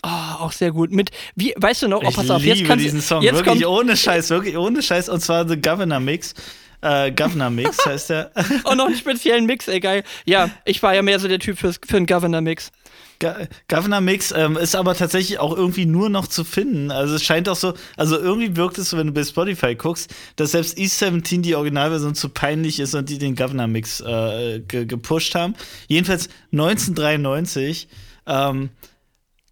Ah, 0.02 0.36
auch 0.40 0.52
sehr 0.52 0.72
gut. 0.72 0.92
Mit, 0.92 1.12
wie, 1.36 1.54
weißt 1.58 1.84
du 1.84 1.88
noch, 1.90 2.02
oh, 2.02 2.08
Ich 2.10 2.16
pass 2.16 2.30
auf, 2.30 2.42
liebe 2.42 2.58
jetzt 2.58 2.68
kannst 2.68 2.86
diesen 2.86 3.02
Song, 3.02 3.22
jetzt 3.22 3.36
wirklich 3.36 3.64
kommt, 3.64 3.80
ohne 3.80 3.98
Scheiß, 3.98 4.30
wirklich 4.30 4.58
ohne 4.58 4.82
Scheiß. 4.82 5.10
Und 5.10 5.20
zwar 5.20 5.48
The 5.48 5.60
Governor 5.60 6.00
Mix. 6.00 6.34
Äh, 6.82 7.12
Governor 7.12 7.50
Mix 7.50 7.78
heißt 7.86 8.10
der. 8.10 8.32
Und 8.64 8.78
noch 8.78 8.86
einen 8.88 8.96
speziellen 8.96 9.46
Mix, 9.46 9.68
ey, 9.68 9.80
geil. 9.80 10.04
Ja, 10.26 10.50
ich 10.66 10.82
war 10.82 10.96
ja 10.96 11.02
mehr 11.02 11.20
so 11.20 11.28
der 11.28 11.40
Typ 11.40 11.58
fürs, 11.58 11.80
für 11.86 11.98
einen 11.98 12.06
Governor-Mix. 12.06 12.72
Go- 13.20 13.34
Governor 13.68 14.00
Mix 14.00 14.32
ähm, 14.32 14.56
ist 14.56 14.76
aber 14.78 14.96
tatsächlich 14.96 15.40
auch 15.40 15.54
irgendwie 15.56 15.86
nur 15.86 16.10
noch 16.10 16.28
zu 16.28 16.46
finden. 16.46 16.90
Also 16.90 17.16
es 17.16 17.24
scheint 17.24 17.50
auch 17.50 17.58
so, 17.58 17.74
also 17.98 18.18
irgendwie 18.18 18.56
wirkt 18.56 18.78
es 18.78 18.92
so, 18.92 18.98
wenn 18.98 19.08
du 19.08 19.14
bei 19.14 19.26
Spotify 19.26 19.76
guckst, 19.76 20.10
dass 20.38 20.52
selbst 20.52 20.78
E17 20.78 21.42
die 21.42 21.56
Originalversion 21.56 22.16
zu 22.16 22.30
peinlich 22.30 22.80
ist 22.80 22.96
und 22.96 23.10
die 23.10 23.18
den 23.18 23.36
Governor 23.36 23.68
Mix 23.68 24.00
äh, 24.00 24.62
ge 24.66 24.86
gepusht 24.86 25.36
haben. 25.36 25.56
Jedenfalls 25.90 26.30
1993, 26.54 27.88
ähm, 28.26 28.70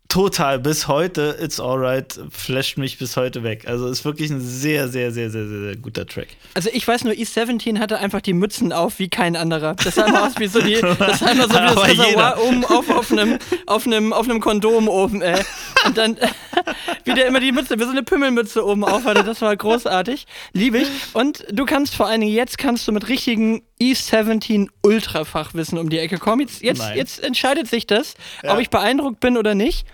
total 0.10 0.60
bis 0.60 0.88
heute, 0.88 1.38
It's 1.42 1.60
Alright, 1.60 2.20
flasht 2.32 2.78
mich 2.78 2.98
bis 2.98 3.18
heute 3.18 3.44
weg. 3.44 3.68
Also 3.68 3.88
ist 3.88 4.06
wirklich 4.06 4.30
ein 4.30 4.42
sehr, 4.42 4.88
sehr, 4.88 5.12
sehr, 5.12 5.30
sehr, 5.30 5.48
sehr, 5.48 5.60
sehr 5.60 5.76
guter 5.76 6.06
Track. 6.06 6.28
Also 6.54 6.70
ich 6.72 6.88
weiß 6.88 7.04
nur, 7.04 7.14
E17 7.14 7.80
hatte 7.80 8.00
einfach 8.00 8.22
die 8.22 8.34
Mützen 8.34 8.72
auf 8.72 9.00
wie 9.00 9.10
kein 9.10 9.36
anderer. 9.36 9.76
Das 9.76 9.96
sah 9.96 10.06
immer 10.06 10.26
aus 10.26 10.40
wie 10.40 10.48
so 10.48 10.62
die, 10.62 10.80
das 11.00 11.20
sah 11.20 11.32
immer 11.32 11.44
so 11.44 11.50
wie 11.50 11.54
das 11.54 11.72
Aber 11.78 11.88
Reservoir 11.88 12.10
jeder. 12.10 12.44
oben 12.44 12.66
auf, 12.66 12.90
auf, 12.90 13.12
einem, 13.12 13.38
auf, 13.66 13.86
einem, 13.86 14.14
auf 14.14 14.30
einem 14.30 14.40
Kondom 14.40 14.88
oben, 14.88 15.22
ey. 15.22 15.42
Und 15.86 15.98
dann, 15.98 16.18
wie 17.04 17.14
der 17.14 17.28
immer 17.28 17.40
die 17.40 17.52
Mütze, 17.52 17.80
wie 17.80 17.84
so 17.84 17.92
eine 17.92 18.04
Pümmelmütze 18.04 18.66
oben 18.66 18.84
auf 18.86 19.06
hatte. 19.06 19.24
Das 19.24 19.42
war 19.42 19.56
großartig. 19.56 20.26
Liebe 20.54 20.80
ich. 20.80 20.88
Und 21.14 21.46
du 21.52 21.66
kannst 21.66 21.96
vor 21.96 22.08
allen 22.08 22.22
Dingen, 22.22 22.34
jetzt 22.34 22.58
kannst 22.58 22.88
du 22.88 22.92
mit 22.92 23.10
richtigen 23.10 23.62
E17 23.82 24.70
Ultrafachwissen 24.82 25.78
um 25.78 25.90
die 25.90 26.00
Ecke 26.00 26.18
kommen. 26.18 26.42
Jetzt, 26.42 26.62
jetzt, 26.62 26.80
Nein. 26.80 26.98
jetzt 26.98 27.24
entscheidet 27.24 27.68
sich 27.68 27.86
das, 27.88 28.16
Ja. 28.44 28.54
ob 28.54 28.60
ich 28.60 28.70
beeindruckt 28.70 29.20
bin 29.20 29.38
oder 29.38 29.56
nicht. 29.56 29.86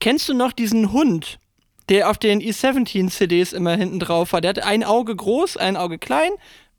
Kennst 0.00 0.28
du 0.28 0.34
noch 0.34 0.52
diesen 0.52 0.92
Hund, 0.92 1.38
der 1.88 2.10
auf 2.10 2.18
den 2.18 2.40
E17-CDs 2.40 3.52
immer 3.52 3.76
hinten 3.76 3.98
drauf 4.00 4.32
war? 4.32 4.40
Der 4.40 4.50
hatte 4.50 4.64
ein 4.66 4.84
Auge 4.84 5.14
groß, 5.16 5.56
ein 5.56 5.76
Auge 5.76 5.98
klein. 5.98 6.30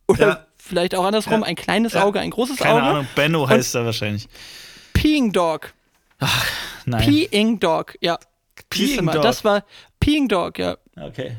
Oder 0.07 0.27
Ja. 0.27 0.45
vielleicht 0.57 0.95
auch 0.95 1.05
andersrum, 1.05 1.41
Ja. 1.41 1.47
ein 1.47 1.55
kleines. 1.55 1.95
Auge, 1.95 2.19
ein 2.19 2.29
großes 2.29 2.57
Keine 2.57 2.73
Auge. 2.75 2.83
Ahnung, 2.83 3.07
Benno 3.15 3.47
heißt 3.47 3.75
er 3.75 3.85
wahrscheinlich. 3.85 4.27
Peeing 4.93 5.31
Dog. 5.31 5.73
Nein. 6.85 7.01
Peeing 7.05 7.59
Dog, 7.59 7.95
ja. 8.01 8.17
Peeing 8.69 9.05
Dog. 9.07 9.21
Das 9.21 9.43
war 9.43 9.63
Peeing 9.99 10.27
Dog, 10.27 10.59
ja. 10.59 10.77
Okay. 10.99 11.37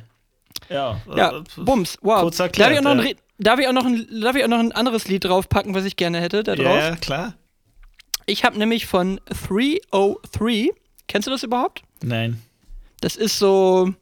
Ja. 0.71 1.01
Ja, 1.15 1.39
äh, 1.39 1.43
Bums, 1.59 1.99
wow. 2.01 2.23
kurz 2.23 2.39
erklärt, 2.39 2.73
ich 2.73 2.79
ein, 2.79 2.85
ja. 2.85 2.93
Re- 3.05 3.17
darf, 3.39 3.59
ich 3.59 3.69
auch 3.69 3.73
noch 3.73 3.85
ein, 3.85 4.07
darf 4.21 4.37
ich 4.37 4.45
auch 4.45 4.49
noch 4.49 4.59
ein 4.59 4.73
anderes 4.73 5.09
Lied 5.09 5.25
draufpacken, 5.25 5.75
was 5.75 5.85
ich 5.85 5.97
gerne 5.97 6.21
hätte, 6.21 6.43
da 6.43 6.55
drauf? 6.55 6.77
Ja, 6.77 6.97
klar. 6.97 7.35
Ich 8.27 8.45
habe 8.45 8.59
nämlich 8.59 8.87
von 8.87 9.21
303, 9.27 10.71
kennst 11.09 11.27
du 11.27 11.31
das 11.31 11.43
überhaupt? 11.43 11.83
Nein. 12.03 12.41
Das 13.01 13.17
ist 13.17 13.39
so 13.39 13.93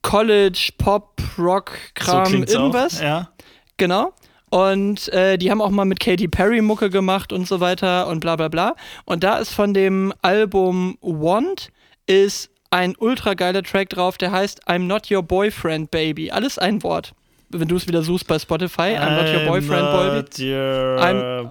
College, 0.00 0.70
Pop, 0.78 1.20
Rock, 1.36 1.72
Kram, 1.94 2.26
so 2.26 2.58
irgendwas. 2.58 2.98
Auch. 2.98 3.02
Ja. 3.02 3.32
Genau. 3.76 4.14
Und 4.48 5.08
äh, 5.12 5.38
die 5.38 5.50
haben 5.50 5.62
auch 5.62 5.70
mal 5.70 5.84
mit 5.84 5.98
Katy 6.00 6.28
Perry 6.28 6.60
Mucke 6.60 6.90
gemacht 6.90 7.32
und 7.32 7.48
so 7.48 7.60
weiter 7.60 8.06
und 8.08 8.20
bla 8.20 8.36
bla 8.36 8.48
bla. 8.48 8.74
Und 9.04 9.24
da 9.24 9.38
ist 9.38 9.52
von 9.52 9.74
dem 9.74 10.12
Album 10.22 10.98
Want 11.00 11.70
ist 12.06 12.50
ein 12.70 12.94
ultra 12.98 13.34
geiler 13.34 13.62
Track 13.62 13.90
drauf, 13.90 14.18
der 14.18 14.32
heißt 14.32 14.68
I'm 14.68 14.80
Not 14.80 15.10
Your 15.10 15.22
Boyfriend 15.22 15.90
Baby. 15.90 16.30
Alles 16.30 16.58
ein 16.58 16.82
Wort. 16.82 17.14
Wenn 17.52 17.68
du 17.68 17.76
es 17.76 17.86
wieder 17.86 18.02
suchst 18.02 18.26
bei 18.26 18.38
Spotify, 18.38 18.96
I'm 18.96 19.16
Not 19.16 19.34
Your 19.34 19.46
Boyfriend 19.46 19.92
Baby. 19.92 20.16
Not 20.16 20.38
your 20.38 20.98
I'm 20.98 21.50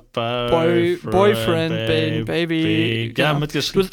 Boy, 0.50 0.98
Boyfriend 1.04 1.88
Baby. 1.88 2.24
baby. 2.24 3.14
Ja, 3.18 3.28
Genau. 3.30 3.40
mitgeschrieben. 3.40 3.90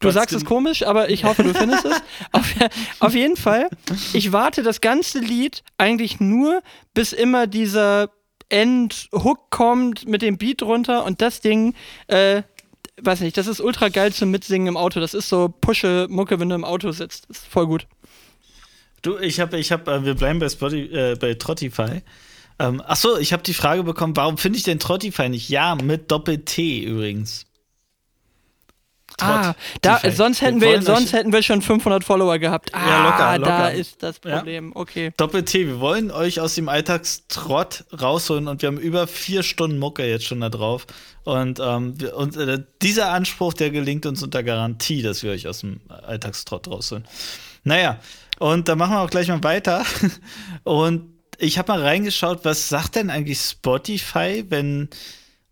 Du 0.00 0.10
sagst 0.12 0.32
es 0.34 0.44
komisch, 0.44 0.84
aber 0.86 1.10
ich 1.10 1.24
hoffe, 1.24 1.42
du 1.42 1.52
findest 1.52 1.84
es. 1.84 2.00
Auf, 2.32 2.54
auf 3.00 3.14
jeden 3.14 3.36
Fall, 3.36 3.68
ich 4.12 4.30
warte 4.32 4.62
das 4.62 4.80
ganze 4.80 5.18
Lied 5.18 5.64
eigentlich 5.76 6.20
nur, 6.20 6.62
bis 6.94 7.12
immer 7.12 7.48
dieser 7.48 8.10
Endhook 8.48 9.50
kommt 9.50 10.06
mit 10.06 10.22
dem 10.22 10.38
Beat 10.38 10.62
drunter 10.62 11.04
und 11.04 11.20
das 11.20 11.40
Ding, 11.40 11.74
äh, 12.06 12.42
weiß 13.02 13.20
nicht, 13.22 13.36
das 13.36 13.48
ist 13.48 13.60
ultra 13.60 13.88
geil 13.88 14.12
zum 14.12 14.30
Mitsingen 14.30 14.68
im 14.68 14.76
Auto. 14.76 15.00
Das 15.00 15.14
ist 15.14 15.28
so 15.28 15.52
Pusche-Mucke, 15.60 16.38
wenn 16.38 16.48
du 16.48 16.54
im 16.54 16.64
Auto 16.64 16.92
sitzt. 16.92 17.28
Das 17.28 17.38
ist 17.38 17.46
voll 17.48 17.66
gut. 17.66 17.86
Du, 19.02 19.18
ich 19.18 19.40
habe, 19.40 19.58
ich 19.58 19.70
habe, 19.72 19.90
äh, 19.90 20.04
wir 20.04 20.14
bleiben 20.14 20.38
bei 20.38 20.48
Spotify, 20.48 20.94
äh, 20.94 21.14
bei 21.16 21.34
Trottify. 21.34 22.02
Ähm, 22.58 22.82
ach 22.86 22.96
so, 22.96 23.16
ich 23.18 23.32
habe 23.32 23.42
die 23.42 23.54
Frage 23.54 23.84
bekommen, 23.84 24.16
warum 24.16 24.36
finde 24.38 24.58
ich 24.58 24.64
denn 24.64 24.78
Trottify 24.80 25.28
nicht? 25.28 25.48
Ja, 25.48 25.76
mit 25.76 26.10
Doppel-T 26.10 26.80
übrigens. 26.82 27.44
Ah, 29.20 29.54
da, 29.80 30.00
sonst 30.12 30.42
hätten 30.42 30.60
Wir 30.60 30.72
wir, 30.74 30.82
sonst 30.82 31.12
hätten 31.12 31.32
wir 31.32 31.42
schon 31.42 31.60
500 31.60 32.04
Follower 32.04 32.38
gehabt. 32.38 32.72
Ah, 32.72 32.88
Ja, 32.88 33.04
locker, 33.04 33.18
da 33.18 33.36
locker. 33.36 33.72
ist 33.72 34.02
das 34.02 34.20
Ja. 34.24 34.36
Problem. 34.36 34.70
Okay. 34.76 35.12
Doppel-T, 35.16 35.66
wir 35.66 35.80
wollen 35.80 36.12
euch 36.12 36.40
aus 36.40 36.54
dem 36.54 36.68
Alltagstrott 36.68 37.84
rausholen 38.00 38.46
und 38.46 38.62
wir 38.62 38.68
haben 38.68 38.78
über 38.78 39.08
vier 39.08 39.42
Stunden 39.42 39.78
Mucke 39.78 40.04
jetzt 40.06 40.24
schon 40.26 40.40
da 40.40 40.50
drauf. 40.50 40.86
Und, 41.24 41.58
ähm, 41.60 42.00
wir, 42.00 42.16
und 42.16 42.36
äh, 42.36 42.62
dieser 42.80 43.10
Anspruch, 43.10 43.54
der 43.54 43.70
gelingt 43.70 44.06
uns 44.06 44.22
unter 44.22 44.44
Garantie, 44.44 45.02
dass 45.02 45.22
wir 45.24 45.32
euch 45.32 45.48
aus 45.48 45.60
dem 45.60 45.80
Alltagstrott 45.88 46.68
rausholen. 46.68 47.04
Naja, 47.64 47.98
und 48.38 48.68
da 48.68 48.76
machen 48.76 48.92
wir 48.92 49.00
auch 49.00 49.10
gleich 49.10 49.28
mal 49.28 49.42
weiter. 49.42 49.84
Und 50.64 51.14
ich 51.38 51.56
habe 51.58 51.72
mal 51.72 51.82
reingeschaut, 51.82 52.44
was 52.44 52.68
sagt 52.68 52.96
denn 52.96 53.10
eigentlich 53.10 53.38
Spotify, 53.38 54.44
wenn 54.48 54.88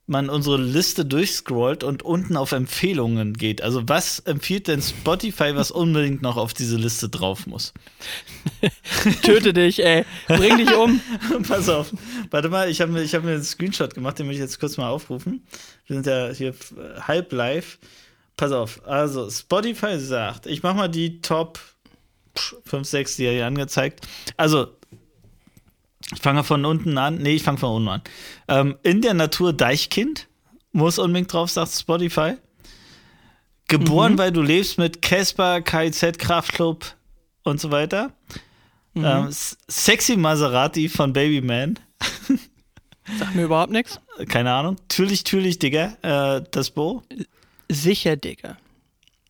man 0.09 0.31
unsere 0.31 0.57
Liste 0.57 1.05
durchscrollt 1.05 1.83
und 1.83 2.05
unten 2.05 2.37
auf 2.37 2.53
Empfehlungen 2.53 3.35
geht. 3.35 3.61
Also 3.61 3.89
was 3.89 4.21
empfiehlt 4.21 4.69
denn 4.69 4.81
Spotify, 4.81 5.57
was 5.57 5.73
unbedingt 5.73 6.23
noch 6.23 6.37
auf 6.37 6.55
diese 6.55 6.77
Liste 6.77 7.09
drauf 7.09 7.47
muss? 7.47 7.73
Töte 9.23 9.53
dich, 9.53 9.85
ey. 9.85 10.05
Bring 10.29 10.59
dich 10.59 10.73
um. 10.75 11.01
Pass 11.49 11.69
auf. 11.69 11.93
Warte 12.31 12.49
mal, 12.49 12.71
ich 12.71 12.81
habe 12.81 12.93
mir, 12.93 13.03
ich 13.03 13.15
hab 13.15 13.25
mir 13.25 13.33
einen 13.33 13.43
Screenshot 13.43 13.95
gemacht, 13.95 14.19
den 14.19 14.27
will 14.27 14.35
ich 14.35 14.41
jetzt 14.41 14.61
kurz 14.61 14.77
mal 14.77 14.89
aufrufen. 14.89 15.45
Wir 15.87 15.95
sind 15.95 16.07
ja 16.07 16.31
hier 16.31 16.51
äh, 16.51 17.01
halb 17.01 17.33
live. 17.33 17.79
Pass 18.37 18.53
auf. 18.53 18.87
Also, 18.87 19.29
Spotify 19.31 19.99
sagt, 19.99 20.47
ich 20.47 20.63
mache 20.63 20.77
mal 20.77 20.89
die 20.89 21.21
Top 21.21 21.59
5, 22.65 22.87
6, 22.87 23.17
die 23.17 23.25
er 23.25 23.33
hier 23.33 23.47
angezeigt. 23.47 24.07
Also, 24.37 24.69
ich 26.15 26.21
fange 26.21 26.45
von 26.45 26.65
unten 26.65 26.97
an. 26.99 27.17
Nee, 27.19 27.35
ich 27.35 27.43
fange 27.43 27.59
von 27.59 27.71
unten 27.77 27.89
an. 27.89 28.03
Ähm, 28.49 28.77
in 28.83 29.03
der 29.03 29.15
Natur 29.15 29.53
Deichkind 29.53 30.29
muss 30.73 30.99
unbedingt 30.99 31.33
drauf, 31.33 31.51
sagt 31.51 31.73
Spotify. 31.73 32.35
Geboren, 33.69 34.17
weil 34.17 34.31
du 34.31 34.43
lebst 34.43 34.79
mit 34.79 35.03
Casper, 35.03 35.61
KIZ, 35.61 36.19
Kraftclub 36.19 36.95
und 37.43 37.61
so 37.61 37.71
weiter. 37.73 38.13
Ähm, 38.95 39.27
S- 39.29 39.59
Sexy 39.69 40.17
Maserati 40.17 40.89
von 40.89 41.13
Babyman. 41.13 41.79
Sag 43.19 43.35
mir 43.35 43.45
überhaupt 43.45 43.73
nichts. 43.73 44.01
Keine 44.29 44.53
Ahnung. 44.53 44.77
Türlich, 44.89 45.25
türlich, 45.25 45.59
Digga. 45.59 45.97
Äh, 46.03 46.43
das 46.53 46.71
Bo. 46.71 47.03
Sicher, 47.69 48.17
Digga. 48.17 48.57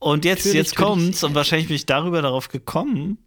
Und 0.06 0.24
jetzt, 0.24 0.42
Türlich, 0.42 0.56
jetzt 0.58 0.76
kommt's, 0.76 1.24
und 1.24 1.34
wahrscheinlich 1.34 1.66
bin 1.68 1.76
ich 1.76 1.86
darüber 1.86 2.22
darauf 2.22 2.48
gekommen. 2.48 3.18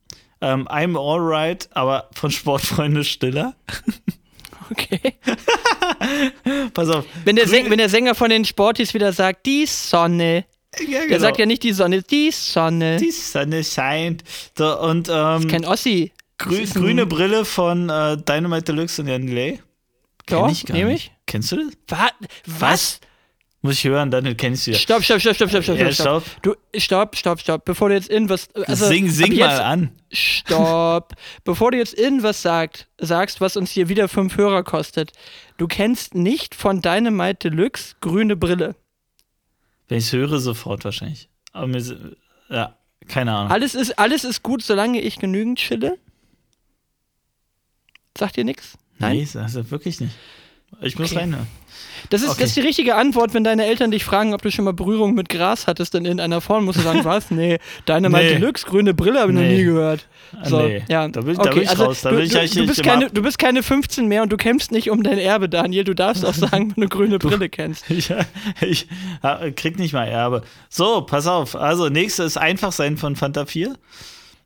Ähm, 0.42 0.68
I'm 0.70 0.98
alright, 0.98 1.68
aber 1.74 2.10
von 2.14 2.32
Sportfreunde 2.32 3.04
Stiller. 3.04 3.56
Okay. 4.72 5.16
Pass 6.76 6.90
auf. 6.90 7.04
Wenn 7.26 7.36
der, 7.36 7.46
Grün- 7.46 7.50
Säng, 7.50 7.70
wenn 7.72 7.80
der 7.80 7.90
Sänger 7.90 8.14
von 8.14 8.30
den 8.30 8.46
Sporties 8.46 8.94
wieder 8.94 9.12
sagt, 9.14 9.48
die 9.48 9.66
Sonne. 9.66 10.46
ja, 10.80 11.00
Der 11.00 11.08
genau. 11.08 11.20
sagt 11.22 11.40
ja 11.40 11.48
nicht 11.48 11.64
die 11.64 11.74
Sonne, 11.74 12.04
die 12.04 12.30
Sonne. 12.30 12.98
die 12.98 13.10
Sonne 13.10 13.64
scheint. 13.64 14.24
So, 14.56 14.80
und 14.80 15.10
ähm, 15.12 15.48
Kein 15.48 15.66
Ossi. 15.66 16.12
grü 16.38 16.58
ist 16.58 16.76
grüne 16.76 17.08
Brille 17.08 17.46
von 17.46 17.90
äh, 17.90 18.18
Dynamite 18.18 18.66
Deluxe 18.66 19.02
und 19.02 19.08
Jan 19.08 19.26
Delay. 19.26 19.60
Ja, 20.30 20.42
Kenn 20.44 20.50
ich 20.52 20.66
gar 20.68 20.78
nehm 20.78 20.90
nicht. 20.90 21.06
ich. 21.08 21.12
Kennst 21.26 21.52
du 21.52 21.56
das? 21.58 21.74
Was? 21.88 22.12
Was? 22.46 23.00
Muss 23.62 23.74
ich 23.76 23.84
hören, 23.84 24.10
dann 24.10 24.38
kennst 24.38 24.68
du 24.68 24.72
ja. 24.72 24.78
Stopp, 24.78 25.04
stopp, 25.04 25.20
stopp, 25.20 25.36
stopp, 25.36 25.50
stopp, 25.50 25.64
stopp, 25.64 25.78
Ja, 25.78 25.92
stopp. 25.92 26.24
Du, 26.42 26.56
stopp, 26.78 27.18
stopp, 27.18 27.42
stopp. 27.42 27.66
Bevor 27.66 27.90
du 27.90 27.96
jetzt 27.96 28.10
irgendwas. 28.10 28.48
Also, 28.56 28.88
sing 28.88 29.10
sing 29.10 29.34
ab 29.34 29.38
mal 29.40 29.50
jetzt, 29.50 29.60
an. 29.60 29.92
Stopp. 30.12 31.14
Bevor 31.44 31.72
du 31.72 31.78
jetzt 31.78 31.98
irgendwas 31.98 32.42
sagt, 32.42 32.88
sagst, 33.00 33.42
was 33.42 33.58
uns 33.58 33.72
hier 33.72 33.90
wieder 33.90 34.08
fünf 34.08 34.38
Hörer 34.38 34.64
kostet. 34.64 35.12
Du 35.58 35.68
kennst 35.68 36.16
nicht 36.16 36.56
von 36.56 36.82
Dynamite 36.82 37.50
Deluxe 37.50 37.96
grüne 38.00 38.38
Brille. 38.38 38.76
Wenn 39.90 39.98
ich 39.98 40.06
es 40.06 40.14
höre, 40.14 40.40
sofort 40.40 40.86
wahrscheinlich. 40.86 41.28
Aber 41.52 41.68
mir, 41.68 41.84
ja, 42.50 42.78
keine 43.10 43.34
Ahnung. 43.34 43.52
Alles 43.52 43.76
ist, 43.76 44.00
alles 44.00 44.24
ist 44.24 44.42
gut, 44.42 44.64
solange 44.64 45.02
ich 45.02 45.20
genügend 45.20 45.60
chille. 45.60 45.98
Sagt 48.18 48.38
dir 48.38 48.46
nichts? 48.46 48.78
Nee, 49.00 49.28
das 49.34 49.56
ist 49.56 49.72
wirklich 49.72 50.00
nicht. 50.00 50.14
Ich 50.82 50.98
muss 50.98 51.12
Okay. 51.12 51.22
reinhören. 51.22 51.48
Das 52.10 52.22
ist, 52.22 52.30
Okay. 52.30 52.40
das 52.42 52.50
ist 52.50 52.56
die 52.58 52.62
richtige 52.62 52.96
Antwort, 52.96 53.34
wenn 53.34 53.44
deine 53.44 53.66
Eltern 53.66 53.92
dich 53.92 54.04
fragen, 54.04 54.34
ob 54.34 54.42
du 54.42 54.52
schon 54.52 54.66
mal 54.66 54.74
Berührung 54.74 55.14
mit 55.16 55.30
Gras 55.30 55.68
hattest 55.68 55.96
in 55.96 56.06
irgendeiner 56.06 56.42
Form. 56.42 56.66
Musst 56.66 56.80
du 56.80 56.84
sagen, 56.84 57.00
was? 57.06 57.32
Nee, 57.32 57.60
Dynamite 57.88 58.24
Nee. 58.24 58.34
Deluxe, 58.40 58.66
grüne 58.66 58.94
Brille 58.94 59.20
habe 59.20 59.32
ich 59.32 59.36
noch 59.36 59.44
Nee. 59.44 59.58
nie 59.58 59.64
gehört. 59.64 60.08
So, 60.44 60.62
nee, 60.62 60.84
ja. 60.90 61.08
da 61.08 61.22
bin 61.22 61.32
ich- 61.32 61.38
da 61.40 61.50
bin 61.52 61.64
ich 61.64 61.70
also 61.70 61.86
raus. 61.86 62.02
Da 62.02 62.10
du, 62.12 62.18
bin 62.18 62.26
ich 62.26 62.32
du, 62.32 62.60
du, 62.62 62.68
bist 62.68 62.84
keine, 62.84 63.10
du 63.10 63.22
bist 63.22 63.40
keine 63.40 63.64
15 63.64 64.08
mehr 64.08 64.22
und 64.24 64.32
du 64.32 64.38
kämpfst 64.38 64.72
nicht 64.72 64.90
um 64.92 65.02
dein 65.04 65.18
Erbe, 65.18 65.50
Daniel. 65.50 65.84
Du 65.84 65.96
darfst 65.96 66.24
auch 66.26 66.34
sagen, 66.36 66.74
wenn 66.76 66.82
du 66.84 66.88
grüne 66.90 67.20
Brille 67.20 67.50
kennst. 67.50 67.86
Ja, 67.90 68.20
ich 68.62 68.88
äh, 69.24 69.52
krieg 69.52 69.78
nicht 69.80 69.94
mal 69.94 70.06
Erbe. 70.08 70.44
So, 70.70 71.02
pass 71.02 71.28
auf. 71.28 71.56
Also, 71.56 71.90
nächste 71.90 72.24
ist 72.24 72.38
einfach 72.38 72.72
sein 72.72 72.98
von 72.98 73.16
Fanta 73.16 73.46
4. 73.46 73.76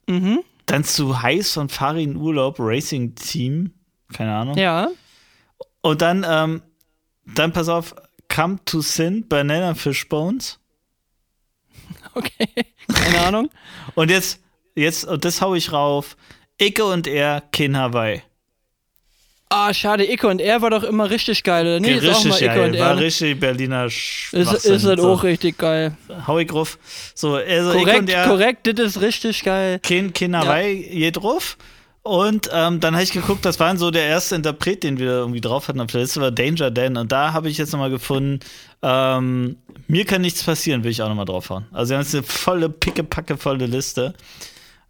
Mhm. 0.07 0.39
Dann 0.65 0.83
zu 0.85 1.21
heiß 1.21 1.51
von 1.53 1.67
Farin 1.69 2.15
Urlaub 2.15 2.55
Racing 2.59 3.15
Team. 3.15 3.71
Keine 4.13 4.33
Ahnung. 4.33 4.57
Ja. 4.57 4.87
Und 5.81 6.01
dann, 6.01 6.25
ähm, 6.27 6.61
dann 7.25 7.51
pass 7.53 7.69
auf, 7.69 7.95
Come 8.33 8.57
to 8.65 8.81
Sin, 8.81 9.27
Banana 9.27 9.75
Fish 9.75 10.07
Bones. 10.09 10.59
Okay, 12.15 12.47
keine 12.93 13.19
Ahnung. 13.21 13.49
Und 13.95 14.09
jetzt, 14.11 14.39
jetzt, 14.75 15.05
und 15.05 15.23
das 15.25 15.41
hau 15.41 15.55
ich 15.55 15.71
rauf. 15.71 16.15
Icke 16.61 16.85
und 16.85 17.07
er, 17.07 17.41
Kin 17.51 17.75
Hawaii. 17.77 18.21
Ah, 19.49 19.73
schade, 19.73 20.09
Icke 20.11 20.27
und 20.27 20.41
er 20.41 20.61
war 20.61 20.69
doch 20.71 20.83
immer 20.83 21.09
richtig 21.09 21.43
geil, 21.43 21.65
oder? 21.65 21.79
Nee, 21.79 21.93
ist 21.95 22.03
richtig 22.03 22.35
Icke 22.41 22.45
geil, 22.45 22.71
und 22.71 22.79
war 22.79 22.89
er. 22.89 22.95
ne? 22.95 23.01
richtig 23.01 23.39
Berliner 23.39 23.85
Ist, 23.85 23.93
Schwachsinn. 23.93 24.73
ist 24.75 24.85
halt 24.85 24.99
so. 24.99 25.11
auch 25.13 25.23
richtig 25.23 25.57
geil. 25.57 25.95
Hau 26.25 26.39
ich 26.39 26.47
drauf. 26.47 26.77
So, 27.13 27.35
also 27.35 27.71
Icke 27.71 27.79
Korrekt, 27.83 27.99
und 27.99 28.09
er, 28.09 28.27
korrekt, 28.27 28.67
das 28.67 28.79
ist 28.95 29.01
richtig 29.01 29.43
geil. 29.43 29.79
Kin, 29.79 30.11
Kin 30.13 30.35
Hawaii, 30.35 30.87
je 30.91 31.11
drauf. 31.11 31.57
Und 32.03 32.49
ähm, 32.51 32.81
dann 32.81 32.93
habe 32.95 33.03
ich 33.03 33.13
geguckt, 33.13 33.45
das 33.45 33.61
war 33.61 33.77
so 33.77 33.89
der 33.89 34.03
erste 34.03 34.35
Interpret, 34.35 34.83
den 34.83 34.99
wir 34.99 35.07
irgendwie 35.07 35.39
drauf 35.39 35.69
hatten 35.69 35.79
auf 35.79 35.87
der 35.87 36.01
Liste, 36.01 36.19
war 36.19 36.31
Danger 36.31 36.69
Dan. 36.69 36.97
Und 36.97 37.13
da 37.13 37.31
habe 37.31 37.49
ich 37.49 37.57
jetzt 37.57 37.71
nochmal 37.71 37.89
gefunden, 37.89 38.41
ähm, 38.81 39.55
mir 39.87 40.03
kann 40.03 40.21
nichts 40.21 40.43
passieren, 40.43 40.83
will 40.83 40.91
ich 40.91 41.01
auch 41.01 41.07
nochmal 41.07 41.25
draufhauen. 41.25 41.65
Also 41.71 41.91
wir 41.91 41.97
haben 41.97 42.03
jetzt 42.03 42.13
eine 42.13 42.23
volle, 42.23 42.69
pickepacke 42.69 43.37
volle 43.37 43.67
Liste. 43.67 44.13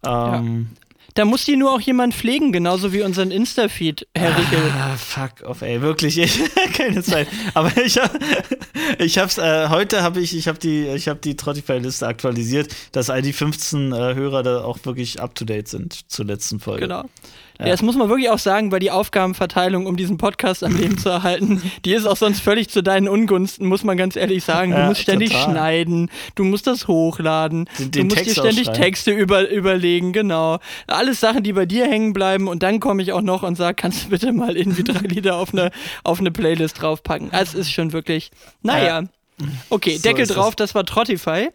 Ähm, 0.04 0.70
Da 1.14 1.24
muss 1.24 1.44
die 1.44 1.56
nur 1.56 1.72
auch 1.72 1.80
jemand 1.80 2.12
pflegen, 2.12 2.50
genauso 2.50 2.92
wie 2.92 3.02
unseren 3.02 3.30
Insta-Feed, 3.30 4.08
Herr 4.16 4.36
Rickel. 4.36 4.58
Ah, 4.76 4.96
fuck 4.96 5.48
off, 5.48 5.62
ey, 5.62 5.80
wirklich, 5.80 6.18
ich, 6.18 6.40
keine 6.72 7.04
Zeit. 7.04 7.28
Aber 7.54 7.70
ich 7.76 7.98
hab, 7.98 8.10
ich 8.98 9.16
hab's, 9.18 9.38
äh, 9.38 9.68
heute 9.68 10.02
habe 10.02 10.20
ich, 10.20 10.36
ich 10.36 10.48
habe 10.48 10.58
die, 10.58 10.88
ich 10.88 11.06
habe 11.06 11.20
die 11.20 11.36
Trottify-Liste 11.36 12.04
aktualisiert, 12.04 12.74
dass 12.90 13.10
all 13.10 13.22
die 13.22 13.32
15 13.32 13.92
äh, 13.92 14.14
Hörer 14.14 14.42
da 14.42 14.64
auch 14.64 14.78
wirklich 14.82 15.20
up 15.20 15.36
to 15.36 15.44
date 15.44 15.68
sind 15.68 16.10
zur 16.10 16.24
letzten 16.24 16.58
Folge. 16.58 16.80
Genau. 16.80 17.04
Ja. 17.58 17.66
das 17.66 17.82
muss 17.82 17.94
man 17.96 18.08
wirklich 18.08 18.30
auch 18.30 18.38
sagen, 18.38 18.72
weil 18.72 18.80
die 18.80 18.90
Aufgabenverteilung, 18.90 19.86
um 19.86 19.96
diesen 19.96 20.18
Podcast 20.18 20.64
am 20.64 20.76
Leben 20.76 20.98
zu 20.98 21.08
erhalten, 21.08 21.62
die 21.84 21.92
ist 21.92 22.04
auch 22.06 22.16
sonst 22.16 22.40
völlig 22.40 22.68
zu 22.68 22.82
deinen 22.82 23.08
Ungunsten, 23.08 23.66
muss 23.68 23.84
man 23.84 23.96
ganz 23.96 24.16
ehrlich 24.16 24.42
sagen. 24.44 24.72
Du 24.72 24.76
Ja, 24.78 24.86
musst 24.88 25.02
ständig 25.02 25.30
total. 25.30 25.44
schneiden, 25.52 26.10
du 26.34 26.42
musst 26.44 26.66
das 26.66 26.88
hochladen, 26.88 27.66
Den- 27.78 27.84
du 27.84 27.90
den 27.90 28.06
musst 28.06 28.16
Text 28.18 28.36
dir 28.36 28.40
ständig. 28.42 28.68
Texte 28.70 29.10
über, 29.12 29.48
überlegen, 29.50 30.12
genau. 30.12 30.58
Alles 30.88 31.20
Sachen, 31.20 31.42
die 31.44 31.52
bei 31.52 31.64
dir 31.66 31.86
hängen 31.86 32.12
bleiben 32.12 32.48
und 32.48 32.62
dann 32.64 32.80
komme 32.80 33.02
ich 33.02 33.12
auch 33.12 33.22
noch 33.22 33.42
und 33.44 33.54
sage, 33.56 33.76
kannst 33.76 34.04
du 34.06 34.08
bitte 34.10 34.32
mal 34.32 34.56
irgendwie 34.56 34.82
drei 34.82 34.98
Lieder 35.06 35.36
auf 35.36 35.52
eine, 35.52 35.70
auf 36.02 36.18
eine 36.20 36.30
Playlist 36.32 36.82
draufpacken. 36.82 37.28
Das 37.30 37.54
ist 37.54 37.70
schon 37.70 37.92
wirklich, 37.92 38.30
naja. 38.62 39.04
Okay, 39.70 39.96
So 39.96 40.02
Deckel 40.02 40.22
es. 40.24 40.28
drauf, 40.30 40.54
das 40.56 40.74
war 40.74 40.84
Trottify. 40.84 41.50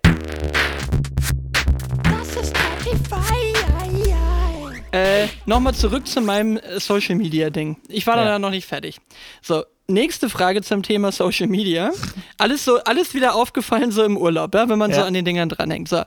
Äh, 4.92 5.28
Nochmal 5.46 5.76
zurück 5.76 6.08
zu 6.08 6.22
meinem 6.22 6.58
äh, 6.58 6.80
Social 6.80 7.16
Media 7.16 7.50
Ding. 7.50 7.78
Ich 7.88 8.08
war 8.08 8.18
Ja. 8.18 8.26
da 8.26 8.40
noch 8.40 8.50
nicht 8.50 8.66
fertig. 8.66 8.98
So, 9.42 9.64
nächste 9.88 10.30
Frage 10.30 10.62
zum 10.64 10.82
Thema 10.84 11.12
Social 11.12 11.48
Media. 11.48 11.92
Alles 12.38 12.66
so, 12.66 12.80
alles 12.84 13.14
wieder 13.14 13.36
aufgefallen 13.36 13.92
so 13.92 14.04
im 14.04 14.18
Urlaub, 14.18 14.54
ja, 14.56 14.68
wenn 14.68 14.80
man 14.80 14.92
so 14.92 15.02
Ja. 15.02 15.06
an 15.06 15.14
den 15.14 15.26
Dingern 15.26 15.50
dranhängt. 15.50 15.90
So, 15.90 16.02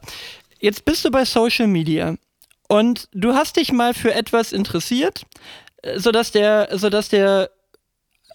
jetzt 0.60 0.84
bist 0.84 1.04
du 1.04 1.10
bei 1.10 1.24
Social 1.24 1.68
Media 1.68 2.16
und 2.68 3.08
du 3.12 3.34
hast 3.34 3.56
dich 3.56 3.70
mal 3.72 3.94
für 3.94 4.14
etwas 4.14 4.52
interessiert, 4.52 5.22
äh, 5.82 5.98
sodass 6.00 6.32
der, 6.32 6.68
sodass 6.72 7.08
der 7.08 7.50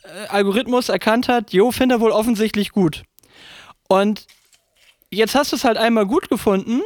äh, 0.03 0.27
Algorithmus 0.29 0.88
erkannt 0.88 1.27
hat, 1.27 1.51
jo, 1.51 1.71
finde 1.71 1.95
er 1.95 2.01
wohl 2.01 2.12
offensichtlich 2.12 2.71
gut. 2.71 3.03
Und 3.89 4.27
jetzt 5.10 5.36
hast 5.36 5.51
du 5.51 5.57
es 5.57 5.65
halt 5.65 5.77
einmal 5.77 6.05
gut 6.05 6.29
gefunden 6.29 6.81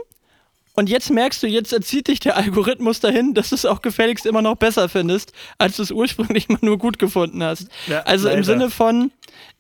und 0.82 0.90
jetzt 0.90 1.12
merkst 1.12 1.44
du, 1.44 1.48
jetzt 1.48 1.72
erzieht 1.74 2.08
dich 2.08 2.20
der 2.22 2.38
Algorithmus 2.38 3.00
dahin, 3.00 3.36
dass 3.36 3.50
du 3.50 3.56
es 3.56 3.68
auch 3.68 3.84
gefälligst 3.84 4.26
immer 4.26 4.42
noch 4.42 4.56
besser 4.56 4.90
findest, 4.90 5.32
als 5.60 5.76
du 5.76 5.84
es 5.84 5.92
ursprünglich 5.92 6.50
mal 6.50 6.58
nur 6.62 6.80
gut 6.80 6.98
gefunden 6.98 7.44
hast. 7.44 7.68
Ja, 7.86 8.00
also 8.00 8.30
im 8.30 8.38
leider. 8.38 8.46
Sinne 8.46 8.70
von, 8.72 9.12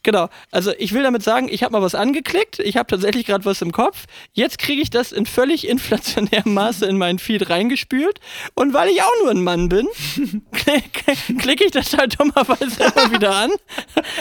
genau, 0.02 0.30
also 0.50 0.72
ich 0.80 0.94
will 0.94 1.04
damit 1.04 1.22
sagen, 1.22 1.48
ich 1.48 1.62
habe 1.62 1.74
mal 1.74 1.84
was 1.84 1.94
angeklickt, 1.94 2.58
ich 2.58 2.76
habe 2.76 2.88
tatsächlich 2.88 3.28
gerade 3.28 3.46
was 3.46 3.62
im 3.62 3.72
Kopf, 3.72 4.06
jetzt 4.34 4.58
kriege 4.58 4.82
ich 4.82 4.90
das 4.90 5.12
in 5.12 5.28
völlig 5.28 5.68
inflationärem 5.70 6.56
Maße 6.56 6.88
in 6.88 6.98
meinen 6.98 7.20
Feed 7.20 7.52
reingespült 7.52 8.20
und 8.56 8.74
weil 8.74 8.90
ich 8.90 9.04
auch 9.04 9.14
nur 9.22 9.30
ein 9.30 9.44
Mann 9.44 9.70
bin, 9.70 9.88
klicke 10.54 11.38
klick 11.38 11.62
ich 11.62 11.70
das 11.70 11.96
halt 11.96 12.20
dummerweise 12.20 12.82
immer 12.82 13.12
wieder 13.12 13.36
an 13.36 13.52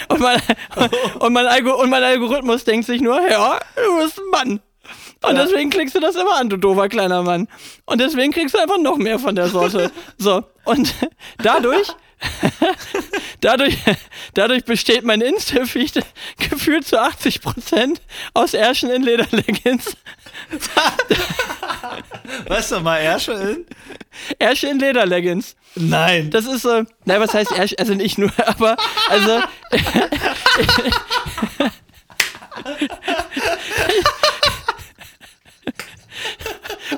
und 0.08 0.20
mein, 0.20 0.38
und, 1.18 1.32
mein 1.32 1.66
und 1.66 1.88
mein 1.88 2.02
Algorithmus 2.04 2.64
denkt 2.64 2.84
sich 2.84 3.00
nur, 3.00 3.26
ja, 3.26 3.58
du 3.74 4.04
bist 4.04 4.18
ein 4.18 4.30
Mann. 4.30 4.60
Und 5.22 5.36
deswegen 5.36 5.68
klickst 5.68 5.94
du 5.94 6.00
das 6.00 6.16
immer 6.16 6.36
an, 6.36 6.48
du 6.48 6.56
doofer 6.56 6.88
kleiner 6.88 7.22
Mann. 7.22 7.46
Und 7.84 8.00
deswegen 8.00 8.32
kriegst 8.32 8.54
du 8.54 8.58
einfach 8.58 8.78
noch 8.78 8.96
mehr 8.96 9.18
von 9.18 9.34
der 9.34 9.48
Sorte. 9.48 9.90
So, 10.18 10.44
und 10.64 10.94
dadurch, 11.38 11.88
dadurch, 13.40 13.76
dadurch 14.34 14.64
besteht 14.64 15.04
mein 15.04 15.20
Insta-Feed 15.22 16.04
gefühlt 16.38 16.86
zu 16.86 17.00
80% 17.00 17.96
aus 18.34 18.54
Ärschen 18.54 18.90
in 18.90 19.02
Lederleggings. 19.02 19.96
Weißt 22.48 22.72
du 22.72 22.80
mal, 22.80 22.98
Ärsche 22.98 23.32
in? 23.32 23.66
Ärsche 24.38 24.68
in 24.68 24.78
Lederleggings. 24.78 25.56
Nein. 25.74 26.30
Das 26.30 26.46
ist 26.46 26.62
so, 26.62 26.84
nein, 27.04 27.20
was 27.20 27.32
heißt 27.32 27.52
Ärsche? 27.52 27.78
Also 27.78 27.94
nicht 27.94 28.18
nur, 28.18 28.30
aber, 28.46 28.76
also, 29.08 29.40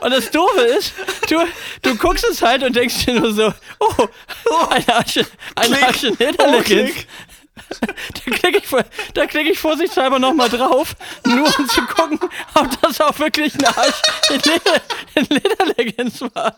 Und 0.03 0.11
das 0.11 0.31
Doofe 0.31 0.61
ist, 0.63 0.93
du, 1.29 1.39
du 1.83 1.97
guckst 1.97 2.25
es 2.31 2.43
halt 2.43 2.63
und 2.63 2.75
denkst 2.75 3.05
dir 3.07 3.21
nur 3.21 3.33
so, 3.33 3.53
oh, 3.79 4.09
eine 4.71 4.97
Asche, 4.97 5.27
eine 5.55 5.77
Klick. 5.77 5.89
Asche 5.89 6.11
Oh, 6.11 6.17
Lederleggings. 6.19 6.93
klick. 6.93 7.07
Da 7.81 8.31
klicke 8.37 8.59
ich, 8.59 8.85
da 9.15 9.27
klick 9.27 9.49
ich 9.49 9.59
vorsichtshalber 9.59 10.19
nochmal 10.19 10.49
drauf, 10.49 10.95
nur 11.25 11.47
um 11.59 11.69
zu 11.69 11.83
gucken, 11.83 12.19
ob 12.55 12.81
das 12.81 13.01
auch 13.01 13.19
wirklich 13.19 13.55
ein 13.55 13.65
Arsch 13.65 14.03
in, 14.31 14.41
Leder, 14.41 14.83
in 15.15 15.27
Lederleggings 15.29 16.21
war. 16.35 16.57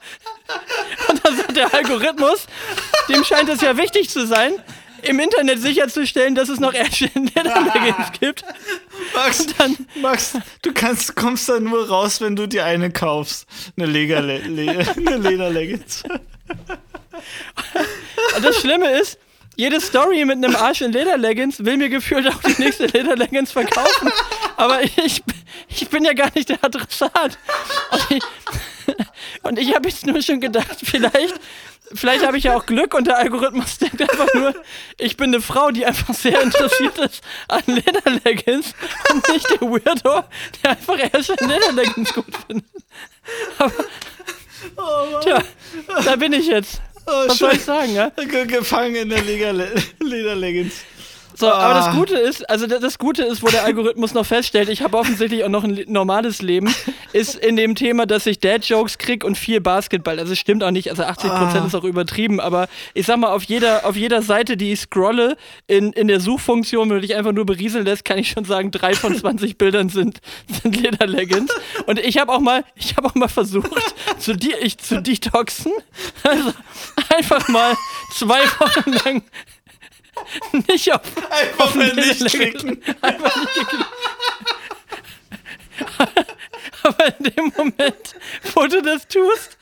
Und 1.08 1.24
dann 1.24 1.36
sagt 1.36 1.56
der 1.56 1.72
Algorithmus, 1.72 2.46
dem 3.08 3.24
scheint 3.24 3.48
es 3.48 3.60
ja 3.60 3.76
wichtig 3.76 4.08
zu 4.10 4.26
sein, 4.26 4.54
im 5.08 5.18
Internet 5.20 5.60
sicherzustellen, 5.60 6.34
dass 6.34 6.48
es 6.48 6.60
noch 6.60 6.72
Lederleggings 6.72 8.12
gibt. 8.20 8.44
Max, 9.14 9.46
dann- 9.58 9.76
Max, 10.00 10.36
du 10.62 10.72
kannst, 10.72 11.14
kommst 11.16 11.48
da 11.48 11.60
nur 11.60 11.88
raus, 11.88 12.20
wenn 12.20 12.36
du 12.36 12.46
dir 12.46 12.64
eine 12.64 12.90
kaufst. 12.90 13.46
Eine, 13.76 13.86
Legerle 13.86 14.38
Le 14.38 14.86
eine 14.96 15.16
Lederleggings. 15.18 16.02
Und 18.36 18.44
das 18.44 18.60
Schlimme 18.60 18.90
ist, 18.98 19.18
jede 19.56 19.80
Story 19.80 20.24
mit 20.24 20.36
einem 20.44 20.56
Arsch 20.56 20.80
in 20.80 20.92
Lederleggings 20.92 21.64
will 21.64 21.76
mir 21.76 21.88
gefühlt 21.88 22.26
auch 22.28 22.42
die 22.42 22.60
nächste 22.60 22.86
Lederleggings 22.86 23.52
verkaufen. 23.52 24.10
Aber 24.56 24.82
ich, 24.82 25.22
ich 25.68 25.88
bin 25.88 26.04
ja 26.04 26.12
gar 26.12 26.30
nicht 26.34 26.48
der 26.48 26.62
Adressat. 26.64 27.38
Und 27.92 28.06
ich, 28.10 28.22
und 29.44 29.58
ich 29.58 29.74
habe 29.74 29.88
jetzt 29.88 30.06
nur 30.06 30.20
schon 30.22 30.40
gedacht, 30.40 30.76
vielleicht, 30.82 31.34
vielleicht 31.94 32.26
habe 32.26 32.36
ich 32.38 32.44
ja 32.44 32.56
auch 32.56 32.66
Glück 32.66 32.94
und 32.94 33.06
der 33.06 33.18
Algorithmus 33.18 33.78
denkt 33.78 34.00
einfach 34.02 34.32
nur, 34.34 34.54
ich 34.98 35.16
bin 35.16 35.32
eine 35.34 35.40
Frau, 35.42 35.70
die 35.70 35.84
einfach 35.86 36.12
sehr 36.14 36.40
interessiert 36.42 36.98
ist 36.98 37.22
an 37.48 37.62
Lederleggings 37.66 38.74
und 39.12 39.28
nicht 39.28 39.48
der 39.50 39.60
Weirdo, 39.62 40.24
der 40.62 40.70
einfach 40.70 40.98
erst 40.98 41.30
in 41.30 41.48
Lederleggings 41.48 42.12
gut 42.14 42.24
findet. 42.46 42.66
Aber, 44.76 45.20
tja, 45.20 45.42
da 46.04 46.16
bin 46.16 46.32
ich 46.32 46.46
jetzt. 46.46 46.80
Oh, 47.06 47.28
Was 47.28 47.36
soll 47.38 47.52
ich 47.54 47.62
sagen, 47.62 47.94
ja? 47.94 48.08
Ge- 48.10 48.46
Gefangen 48.46 48.96
in 48.96 49.08
der 49.10 49.20
Lederleggings. 50.00 50.74
So, 51.36 51.50
aber 51.50 51.74
das 51.74 51.86
Ah. 51.86 51.94
Gute 51.94 52.16
ist, 52.16 52.48
also 52.48 52.66
das- 52.66 52.98
Gute 52.98 53.24
ist, 53.24 53.42
wo 53.42 53.48
der 53.48 53.64
Algorithmus 53.64 54.14
noch 54.14 54.24
feststellt, 54.24 54.68
ich 54.68 54.82
habe 54.82 54.96
offensichtlich 54.96 55.42
auch 55.44 55.48
noch 55.48 55.64
ein 55.64 55.70
le- 55.70 55.84
normales 55.88 56.40
Leben, 56.42 56.72
ist 57.12 57.34
in 57.34 57.56
dem 57.56 57.74
Thema, 57.74 58.06
dass 58.06 58.24
ich 58.26 58.38
Dad-Jokes 58.38 58.98
krieg 58.98 59.24
und 59.24 59.36
viel 59.36 59.60
Basketball. 59.60 60.18
Also 60.20 60.32
es 60.32 60.38
stimmt 60.38 60.62
auch 60.62 60.70
nicht, 60.70 60.90
also 60.90 61.02
80% 61.02 61.62
Ah. 61.62 61.66
ist 61.66 61.74
auch 61.74 61.82
übertrieben, 61.84 62.38
aber 62.40 62.68
ich 62.94 63.06
sag 63.06 63.16
mal, 63.18 63.32
auf 63.32 63.42
jeder, 63.42 63.84
auf 63.84 63.96
jeder 63.96 64.22
Seite, 64.22 64.56
die 64.56 64.72
ich 64.72 64.80
scrolle, 64.80 65.36
in, 65.66 65.92
in 65.92 66.06
der 66.08 66.20
Suchfunktion, 66.20 66.88
wenn 66.88 66.96
du 66.96 67.00
dich 67.00 67.16
einfach 67.16 67.32
nur 67.32 67.46
berieseln 67.46 67.84
lässt, 67.84 68.04
kann 68.04 68.18
ich 68.18 68.30
schon 68.30 68.44
sagen, 68.44 68.70
drei 68.70 68.94
von 68.94 69.14
20 69.18 69.58
Bildern 69.58 69.88
sind, 69.88 70.20
sind 70.62 70.76
Lederleggings. 70.80 71.50
Und 71.86 71.98
ich 71.98 72.18
habe 72.18 72.32
auch 72.32 72.40
mal, 72.40 72.64
ich 72.76 72.96
habe 72.96 73.08
auch 73.08 73.14
mal 73.16 73.28
versucht, 73.28 73.70
zu, 74.18 74.34
di 74.36 74.52
ich, 74.60 74.78
zu 74.78 75.02
detoxen. 75.02 75.72
Also 76.22 76.52
einfach 77.16 77.48
mal 77.48 77.74
zwei 78.12 78.40
Wochen 78.60 78.92
lang 79.04 79.22
nicht 80.68 80.92
auf 80.92 81.00
Einfach 81.30 81.74
mal 81.74 81.94
nicht 81.94 82.26
klicken. 82.26 82.82
Einfach 83.00 83.36
nicht 83.36 83.54
geklickt. 83.54 83.86
Aber 86.84 87.06
in 87.18 87.32
dem 87.32 87.52
Moment, 87.56 88.14
wo 88.54 88.66
du 88.66 88.82
das 88.82 89.08
tust, 89.08 89.56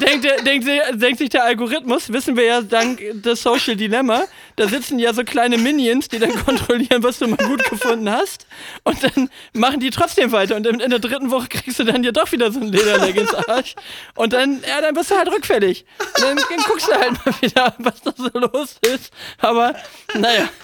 denkt, 0.00 0.24
der- 0.24 0.42
denkt, 0.42 0.68
denkt 1.02 1.18
sich 1.18 1.30
der 1.30 1.44
Algorithmus, 1.44 2.12
wissen 2.12 2.36
wir 2.36 2.44
ja 2.44 2.60
dank 2.60 3.00
des 3.22 3.42
Social 3.42 3.74
Dilemma, 3.74 4.24
da 4.56 4.68
sitzen 4.68 4.98
ja 4.98 5.14
so 5.14 5.24
kleine 5.24 5.56
Minions, 5.56 6.08
die 6.08 6.18
dann 6.18 6.34
kontrollieren, 6.44 7.02
was 7.02 7.18
du 7.20 7.26
mal 7.26 7.38
gut 7.38 7.64
gefunden 7.70 8.10
hast. 8.10 8.46
Und 8.84 9.02
dann 9.02 9.30
machen 9.54 9.80
die 9.80 9.88
trotzdem 9.90 10.30
weiter. 10.32 10.56
Und 10.56 10.66
in, 10.66 10.90
der 10.90 10.98
dritten 10.98 11.30
Woche 11.30 11.48
kriegst 11.48 11.78
du 11.78 11.84
dann 11.84 12.04
ja 12.04 12.12
doch 12.12 12.30
wieder 12.32 12.52
so 12.52 12.60
ein 12.60 12.68
Lederleggings-Arsch. 12.68 13.74
Und 14.14 14.32
dann, 14.34 14.62
ja, 14.68 14.80
dann 14.82 14.94
bist 14.94 15.10
du 15.10 15.16
halt 15.16 15.28
rückfällig. 15.32 15.86
Und 16.16 16.22
dann, 16.22 16.36
dann 16.36 16.58
guckst 16.66 16.88
du 16.88 16.92
halt 16.92 17.12
mal 17.24 17.34
wieder, 17.40 17.74
was 17.78 18.02
da 18.02 18.12
so 18.16 18.28
los 18.38 18.76
ist. 18.82 19.10
Aber, 19.38 19.74
naja. 20.14 20.48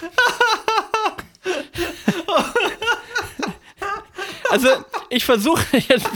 Also, 4.49 4.69
ich 5.09 5.25
versuche 5.25 5.65
jetzt 5.77 6.09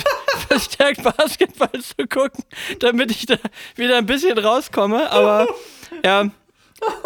verstärkt 0.48 1.04
Basketball 1.04 1.82
zu 1.82 2.08
gucken, 2.08 2.44
damit 2.80 3.12
ich 3.12 3.26
da 3.26 3.38
wieder 3.76 3.98
ein 3.98 4.06
bisschen 4.06 4.38
rauskomme, 4.38 5.10
aber 5.12 5.48
ja. 6.04 6.30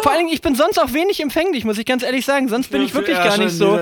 Vor 0.00 0.10
allen 0.12 0.20
Dingen, 0.22 0.32
ich 0.32 0.40
bin 0.40 0.54
sonst 0.54 0.78
auch 0.80 0.92
wenig 0.92 1.20
empfänglich, 1.20 1.64
muss 1.64 1.76
ich 1.76 1.84
ganz 1.84 2.02
ehrlich 2.02 2.24
sagen. 2.24 2.48
Sonst 2.48 2.70
bin 2.70 2.80
ich 2.82 2.94
wirklich 2.94 3.16
gar 3.16 3.36
nicht 3.36 3.52
so. 3.52 3.78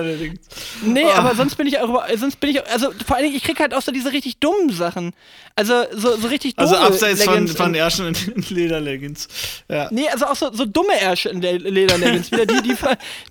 Nee, 0.83 1.05
aber 1.15 1.35
sonst 1.35 1.55
bin 1.55 1.67
ich 1.67 1.79
auch, 1.79 1.87
über- 1.89 2.05
sonst 2.17 2.39
bin 2.39 2.49
ich, 2.49 2.67
also 2.69 2.91
vor 3.05 3.15
allen 3.15 3.25
Dingen, 3.25 3.37
ich 3.37 3.43
krieg 3.43 3.59
halt 3.59 3.73
auch 3.73 3.81
so 3.81 3.91
diese 3.91 4.11
richtig 4.11 4.37
dummen 4.39 4.71
Sachen. 4.71 5.13
Also 5.55 5.83
so, 5.93 6.17
so 6.17 6.27
richtig 6.27 6.55
dumme 6.55 6.69
Also 6.69 6.81
abseits 6.81 7.23
von, 7.23 7.33
Leggings 7.35 7.55
von 7.55 7.65
und- 7.67 7.75
Ärschen 7.75 8.07
und 8.35 8.49
Lederleggings. 8.49 9.27
Ja. 9.69 9.87
Nee, 9.91 10.09
also 10.09 10.25
auch 10.25 10.35
so, 10.35 10.51
so 10.51 10.65
dumme 10.65 10.99
Ärsche 10.99 11.29
in 11.29 11.39
der 11.39 11.59
Lederleggings. 11.59 12.29
Wieder 12.31 12.45
die, 12.45 12.61
die, 12.61 12.75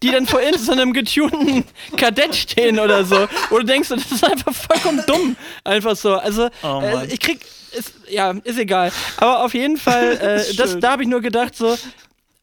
die 0.02 0.10
dann 0.10 0.26
vor 0.26 0.40
in 0.40 0.56
so 0.58 0.72
einem 0.72 0.92
getunten 0.94 1.64
Kadett 1.98 2.34
stehen 2.34 2.78
oder 2.78 3.04
so. 3.04 3.28
Wo 3.50 3.58
du 3.58 3.64
denkst, 3.64 3.90
das 3.90 4.10
ist 4.10 4.24
einfach 4.24 4.54
vollkommen 4.54 5.02
dumm. 5.06 5.36
Einfach 5.64 5.96
so. 5.96 6.14
Also, 6.14 6.48
Oh 6.62 6.80
äh, 6.82 7.06
ich 7.12 7.20
krieg. 7.20 7.40
Ist, 7.76 7.92
ja, 8.08 8.30
ist 8.44 8.56
egal. 8.56 8.92
Aber 9.16 9.44
auf 9.44 9.52
jeden 9.52 9.76
Fall, 9.76 10.12
äh, 10.48 10.54
das, 10.54 10.78
da 10.78 10.92
habe 10.92 11.02
ich 11.02 11.08
nur 11.08 11.20
gedacht, 11.20 11.56
so. 11.56 11.76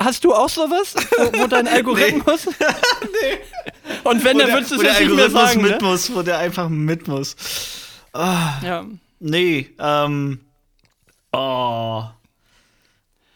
Hast 0.03 0.23
du 0.23 0.33
auch 0.33 0.49
sowas, 0.49 0.95
wo, 1.17 1.39
wo 1.39 1.47
dein 1.47 1.67
Algorithmus? 1.67 2.45
nee. 3.01 3.37
Und 4.03 4.23
wenn, 4.23 4.37
dann 4.37 4.51
würdest 4.51 4.71
du 4.71 4.75
es 4.75 4.81
jetzt 4.83 4.99
nicht 5.01 5.15
mehr 5.15 5.29
sagen. 5.29 5.61
mit 5.61 5.81
Ne? 5.81 5.87
muss, 5.87 6.13
wo 6.13 6.21
der 6.21 6.37
einfach 6.39 6.69
mit 6.69 7.07
muss. 7.07 7.35
Ah, 8.13 8.59
Ja. 8.63 8.85
nee, 9.19 9.69
ähm. 9.79 10.39
Oh. 11.31 12.03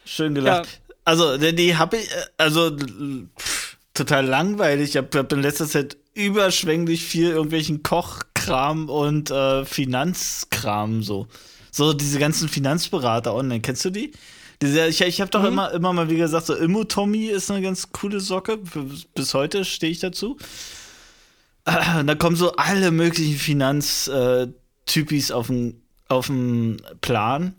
Schön 0.05 0.35
gelacht. 0.35 0.81
Also, 1.05 1.37
die, 1.37 1.55
die 1.55 1.75
habe 1.77 1.97
ich, 1.97 2.09
äh, 2.11 2.25
also 2.37 2.75
pff, 2.75 3.77
total 3.93 4.25
langweilig. 4.25 4.89
Ich 4.89 4.97
habe 4.97 5.17
hab 5.17 5.31
in 5.31 5.41
letzter 5.41 5.67
Zeit 5.67 5.97
überschwänglich 6.13 7.03
viel 7.03 7.29
irgendwelchen 7.29 7.83
Kochkram 7.83 8.89
und 8.89 9.31
äh, 9.31 9.65
Finanzkram 9.65 11.03
so. 11.03 11.27
So 11.71 11.93
diese 11.93 12.19
ganzen 12.19 12.47
Finanzberater 12.49 13.33
online. 13.35 13.61
Kennst 13.61 13.83
du 13.85 13.89
die? 13.89 14.11
Ich 14.61 15.01
ich 15.01 15.21
habe 15.21 15.31
doch 15.31 15.43
immer, 15.43 15.71
immer 15.71 15.93
mal 15.93 16.09
wie 16.09 16.17
gesagt, 16.17 16.45
so 16.45 16.55
Immo 16.55 16.83
Tommy 16.83 17.25
ist 17.25 17.51
eine 17.51 17.61
ganz 17.61 17.91
coole 17.91 18.19
Socke. 18.19 18.59
Bis 19.13 19.33
heute 19.33 19.65
stehe 19.65 19.91
ich 19.91 19.99
dazu. 19.99 20.37
Und 21.97 22.07
da 22.07 22.15
kommen 22.15 22.35
so 22.35 22.55
alle 22.55 22.91
möglichen 22.91 23.37
Finanztypis 23.37 25.31
auf 25.31 25.47
den 25.47 25.81
auf 26.07 26.27
den 26.27 26.81
Plan. 27.01 27.55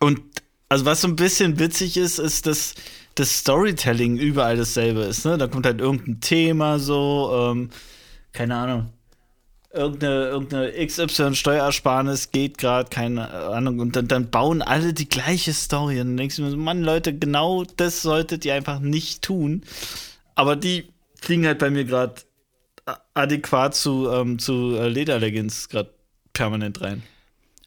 Und 0.00 0.20
also 0.68 0.84
was 0.84 1.02
so 1.02 1.08
ein 1.08 1.16
bisschen 1.16 1.58
witzig 1.58 1.96
ist, 1.96 2.18
ist, 2.18 2.46
dass 2.46 2.74
das 3.14 3.38
Storytelling 3.40 4.16
überall 4.16 4.56
dasselbe 4.56 5.02
ist. 5.02 5.24
Ne? 5.24 5.38
Da 5.38 5.46
kommt 5.46 5.66
halt 5.66 5.80
irgendein 5.80 6.20
Thema 6.20 6.78
so, 6.78 7.52
ähm, 7.52 7.70
keine 8.32 8.56
Ahnung. 8.56 8.92
Irgendeine, 9.74 10.28
irgendeine 10.28 10.86
XY-Steuersparnis 10.86 12.30
geht 12.30 12.58
gerade, 12.58 12.90
keine 12.90 13.30
Ahnung. 13.30 13.78
Und 13.80 13.96
dann, 13.96 14.06
dann 14.06 14.30
bauen 14.30 14.60
alle 14.60 14.92
die 14.92 15.08
gleiche 15.08 15.52
Story. 15.52 16.00
Und 16.00 16.08
dann 16.08 16.16
denkst 16.18 16.36
du 16.36 16.42
mir 16.42 16.50
so, 16.50 16.56
Mann, 16.56 16.82
Leute, 16.82 17.16
genau 17.16 17.64
das 17.76 18.02
solltet 18.02 18.44
ihr 18.44 18.54
einfach 18.54 18.80
nicht 18.80 19.22
tun. 19.22 19.62
Aber 20.34 20.56
die 20.56 20.92
fliegen 21.20 21.46
halt 21.46 21.58
bei 21.58 21.70
mir 21.70 21.84
gerade 21.84 22.14
adäquat 23.14 23.74
zu, 23.74 24.10
ähm, 24.10 24.38
zu 24.38 24.76
äh, 24.76 24.88
Lederleggings 24.88 25.68
gerade 25.68 25.90
permanent 26.32 26.80
rein. 26.80 27.02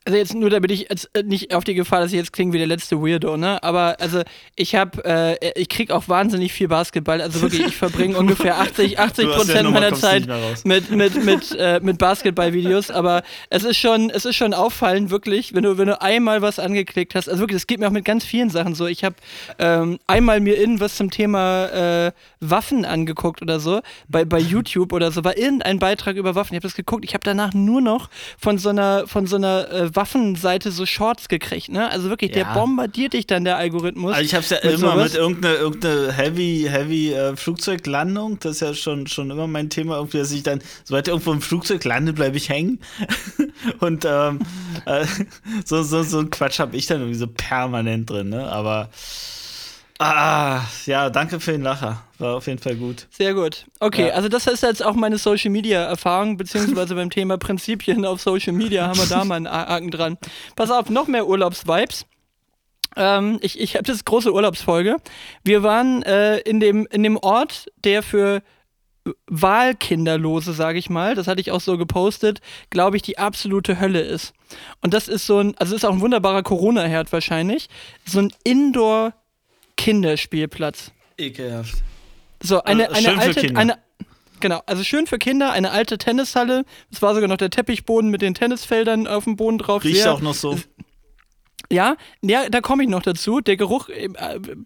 Also 0.07 0.19
jetzt 0.19 0.35
nur, 0.35 0.51
damit 0.51 0.69
ich 0.69 0.85
jetzt 0.87 1.09
äh, 1.13 1.23
nicht 1.23 1.55
auf 1.55 1.63
die 1.63 1.73
Gefahr, 1.73 1.99
dass 1.99 2.11
ich 2.11 2.17
jetzt 2.17 2.31
klinge 2.31 2.53
wie 2.53 2.59
der 2.59 2.67
letzte 2.67 3.01
Weirdo, 3.01 3.37
ne? 3.37 3.63
Aber 3.63 3.99
also 3.99 4.21
ich 4.55 4.75
habe, 4.75 5.03
äh, 5.03 5.59
ich 5.59 5.67
krieg 5.67 5.89
auch 5.89 6.07
wahnsinnig 6.07 6.53
viel 6.53 6.67
Basketball. 6.67 7.21
Also 7.21 7.41
wirklich, 7.41 7.65
ich 7.65 7.75
verbringe 7.75 8.15
ungefähr 8.19 8.59
80, 8.59 8.99
80 8.99 9.25
Du 9.25 9.31
hast 9.31 9.37
ja 9.37 9.37
Prozent 9.37 9.63
Nummer, 9.63 9.79
meiner 9.79 9.95
Zeit 9.95 10.27
mit 10.63 10.91
mit 10.91 11.25
mit 11.25 11.51
äh, 11.59 11.79
mit 11.81 11.97
Basketballvideos. 11.97 12.91
Aber 12.91 13.23
es 13.49 13.63
ist 13.63 13.77
schon, 13.77 14.11
es 14.11 14.25
ist 14.25 14.35
schon 14.35 14.53
auffallend, 14.53 15.09
wirklich, 15.09 15.55
wenn 15.55 15.63
du 15.63 15.79
wenn 15.79 15.87
du 15.87 15.99
einmal 15.99 16.43
was 16.43 16.59
angeklickt 16.59 17.15
hast. 17.15 17.27
Also 17.27 17.39
wirklich, 17.39 17.61
das 17.61 17.65
geht 17.65 17.79
mir 17.79 17.87
auch 17.87 17.91
mit 17.91 18.05
ganz 18.05 18.23
vielen 18.23 18.51
Sachen 18.51 18.75
so. 18.75 18.85
Ich 18.85 19.03
habe 19.03 19.15
ähm, 19.57 19.97
einmal 20.05 20.39
mir 20.39 20.55
irgendwas 20.55 20.97
zum 20.97 21.09
Thema 21.09 21.65
äh, 22.05 22.11
Waffen 22.41 22.85
angeguckt 22.85 23.41
oder 23.41 23.59
so 23.59 23.81
bei 24.07 24.23
bei 24.23 24.37
YouTube 24.37 24.93
oder 24.93 25.11
so 25.11 25.23
war 25.23 25.35
irgendein 25.35 25.79
Beitrag 25.79 26.15
über 26.15 26.35
Waffen. 26.35 26.53
Ich 26.53 26.57
habe 26.57 26.67
das 26.67 26.75
geguckt. 26.75 27.05
Ich 27.05 27.15
habe 27.15 27.23
danach 27.23 27.55
nur 27.55 27.81
noch 27.81 28.11
von 28.37 28.59
so 28.59 28.69
einer 28.69 29.07
von 29.07 29.25
so 29.25 29.37
einer 29.37 29.71
äh, 29.71 29.94
Waffenseite 29.95 30.71
so 30.71 30.85
Shorts 30.85 31.27
gekriegt. 31.29 31.69
Ne? 31.69 31.89
Also 31.89 32.09
wirklich, 32.09 32.31
der 32.31 32.43
Ja. 32.43 32.53
bombardiert 32.53 33.13
dich 33.13 33.27
dann 33.27 33.43
der 33.45 33.57
Algorithmus. 33.57 34.13
Also 34.13 34.25
ich 34.25 34.35
hab's 34.35 34.49
ja 34.49 34.57
mit 34.63 34.73
immer 34.73 34.91
sowas. 34.93 35.03
mit 35.11 35.15
irgendeiner 35.15 35.55
irgendeine 35.55 36.11
Heavy, 36.13 36.67
Heavy 36.69 37.13
äh, 37.13 37.35
Flugzeuglandung. 37.35 38.39
Das 38.39 38.53
ist 38.53 38.59
ja 38.61 38.73
schon, 38.73 39.07
schon 39.07 39.31
immer 39.31 39.47
mein 39.47 39.69
Thema, 39.69 39.95
irgendwie, 39.97 40.17
dass 40.17 40.31
ich 40.31 40.43
dann, 40.43 40.61
sobald 40.83 41.07
irgendwo 41.07 41.31
im 41.31 41.41
Flugzeug 41.41 41.83
lande, 41.85 42.13
bleibe 42.13 42.37
ich 42.37 42.49
hängen. 42.49 42.79
Und 43.79 44.05
ähm, 44.05 44.39
äh, 44.85 45.05
so, 45.65 45.83
so, 45.83 46.03
so 46.03 46.19
ein 46.19 46.29
Quatsch 46.29 46.59
habe 46.59 46.75
ich 46.77 46.85
dann 46.87 46.99
irgendwie 46.99 47.17
so 47.19 47.27
permanent 47.27 48.09
drin, 48.09 48.29
ne? 48.29 48.47
Aber 48.51 48.89
ah, 49.99 50.61
ja, 50.85 51.09
danke 51.09 51.39
für 51.39 51.51
den 51.51 51.61
Lacher. 51.61 52.01
War 52.17 52.35
auf 52.35 52.47
jeden 52.47 52.59
Fall 52.59 52.75
gut. 52.75 53.07
Sehr 53.11 53.33
gut. 53.33 53.65
Okay, 53.79 54.07
Ja. 54.07 54.13
also 54.13 54.29
das 54.29 54.47
ist 54.47 54.63
jetzt 54.63 54.83
auch 54.83 54.95
meine 54.95 55.17
Social 55.17 55.51
Media 55.51 55.83
Erfahrung, 55.83 56.37
beziehungsweise 56.37 56.95
beim 56.95 57.09
Thema 57.09 57.37
Prinzipien 57.37 58.05
auf 58.05 58.21
Social 58.21 58.53
Media 58.53 58.87
haben 58.87 58.97
wir 58.97 59.07
da 59.07 59.23
mal 59.25 59.35
einen 59.35 59.49
Haken 59.49 59.91
dran. 59.91 60.17
Pass 60.55 60.71
auf, 60.71 60.89
noch 60.89 61.07
mehr 61.07 61.27
Urlaubsvibes. 61.27 62.05
Ähm, 62.97 63.39
ich 63.41 63.59
ich 63.59 63.75
habe 63.75 63.83
das 63.83 64.05
große 64.05 64.31
Urlaubsfolge. 64.33 64.97
Wir 65.43 65.63
waren 65.63 66.03
äh, 66.03 66.37
in, 66.39 66.59
dem, 66.59 66.87
in 66.91 67.03
dem 67.03 67.17
Ort, 67.17 67.65
der 67.83 68.03
für 68.03 68.41
Wahlkinderlose, 69.27 70.53
sage 70.53 70.79
ich 70.79 70.89
mal, 70.89 71.13
das 71.13 71.27
hatte 71.27 71.41
ich 71.41 71.51
auch 71.51 71.61
so 71.61 71.77
gepostet, 71.77 72.39
glaube 72.69 72.95
ich, 72.97 73.03
die 73.03 73.17
absolute 73.19 73.79
Hölle 73.79 74.01
ist. 74.01 74.33
Und 74.81 74.93
das 74.93 75.07
ist 75.07 75.27
so 75.27 75.39
ein, 75.39 75.55
also 75.57 75.75
ist 75.75 75.85
auch 75.85 75.91
ein 75.93 76.01
wunderbarer 76.01 76.41
Corona-Herd 76.41 77.11
wahrscheinlich, 77.11 77.67
so 78.05 78.19
ein 78.19 78.33
Indoor-Kinderspielplatz. 79.79 80.91
Ekelhaft. 81.17 81.75
So, 82.41 82.61
eine, 82.63 82.89
Also, 82.89 83.01
schön 83.01 83.09
eine 83.11 83.21
für 83.21 83.27
alte, 83.27 83.41
Kinder. 83.41 83.59
eine, 83.59 83.77
genau, 84.39 84.61
also 84.65 84.83
schön 84.83 85.07
für 85.07 85.17
Kinder, 85.17 85.51
eine 85.51 85.71
alte 85.71 85.97
Tennishalle. 85.97 86.65
Es 86.91 87.01
war 87.01 87.13
sogar 87.13 87.27
noch 87.29 87.37
der 87.37 87.49
Teppichboden 87.49 88.09
mit 88.11 88.21
den 88.21 88.33
Tennisfeldern 88.33 89.07
auf 89.07 89.23
dem 89.23 89.35
Boden 89.35 89.57
drauf. 89.57 89.83
Riecht 89.83 90.01
Sehr- 90.03 90.13
auch 90.13 90.21
noch 90.21 90.33
so. 90.33 90.57
Ja, 91.71 91.95
ja, 92.21 92.47
da 92.49 92.61
komme 92.61 92.83
ich 92.83 92.89
noch 92.89 93.01
dazu. 93.01 93.41
Der 93.41 93.57
Geruch, 93.57 93.89
äh, 93.89 94.07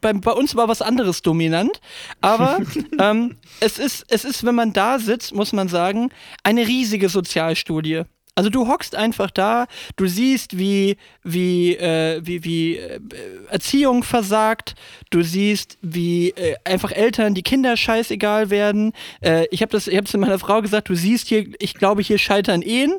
bei, 0.02 0.12
bei 0.12 0.32
uns 0.32 0.56
war 0.58 0.68
was 0.68 0.82
anderes 0.82 1.22
dominant. 1.22 1.80
Aber 2.20 2.60
ähm, 3.00 3.38
es, 3.62 3.80
ist, 3.80 4.06
es 4.10 4.26
ist, 4.26 4.44
wenn 4.46 4.56
man 4.56 4.74
da 4.74 5.00
sitzt, 5.00 5.34
muss 5.34 5.54
man 5.54 5.70
sagen, 5.70 6.10
eine 6.44 6.68
riesige 6.68 7.08
Sozialstudie. 7.08 8.02
Also 8.40 8.50
du 8.50 8.70
hockst 8.70 8.96
einfach 8.96 9.32
da, 9.32 9.68
du 9.98 10.08
siehst, 10.08 10.58
wie, 10.58 10.96
wie, 11.26 11.76
äh, 11.76 12.22
wie, 12.24 12.46
wie 12.46 12.78
äh, 12.78 13.02
Erziehung 13.50 14.02
versagt, 14.02 14.76
du 15.10 15.24
siehst, 15.24 15.78
wie 15.82 16.30
äh, 16.30 16.56
einfach 16.64 16.94
Eltern 16.94 17.34
die 17.34 17.42
Kinder 17.42 17.76
scheißegal 17.76 18.50
werden. 18.50 18.94
Äh, 19.20 19.48
ich 19.52 19.62
habe 19.62 19.74
das, 19.74 19.90
ich 19.90 19.98
habe 19.98 20.08
zu 20.08 20.18
meiner 20.18 20.40
Frau 20.40 20.62
gesagt, 20.62 20.88
du 20.88 20.96
siehst 20.96 21.28
hier, 21.28 21.50
ich 21.60 21.74
glaube, 21.74 22.02
hier 22.02 22.18
scheitern 22.18 22.62
Ehen 22.62 22.94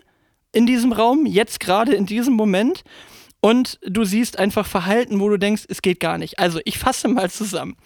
in 0.52 0.66
diesem 0.66 0.92
Raum, 0.92 1.24
jetzt 1.24 1.58
gerade 1.58 1.94
in 1.94 2.04
diesem 2.04 2.34
Moment. 2.34 2.82
Und 3.40 3.78
du 3.82 4.04
siehst 4.04 4.38
einfach 4.38 4.66
Verhalten, 4.66 5.20
wo 5.20 5.30
du 5.30 5.38
denkst, 5.38 5.62
es 5.70 5.80
geht 5.80 6.00
gar 6.00 6.18
nicht. 6.18 6.38
Also, 6.38 6.60
ich 6.66 6.78
fasse 6.78 7.08
mal 7.08 7.30
zusammen. 7.30 7.76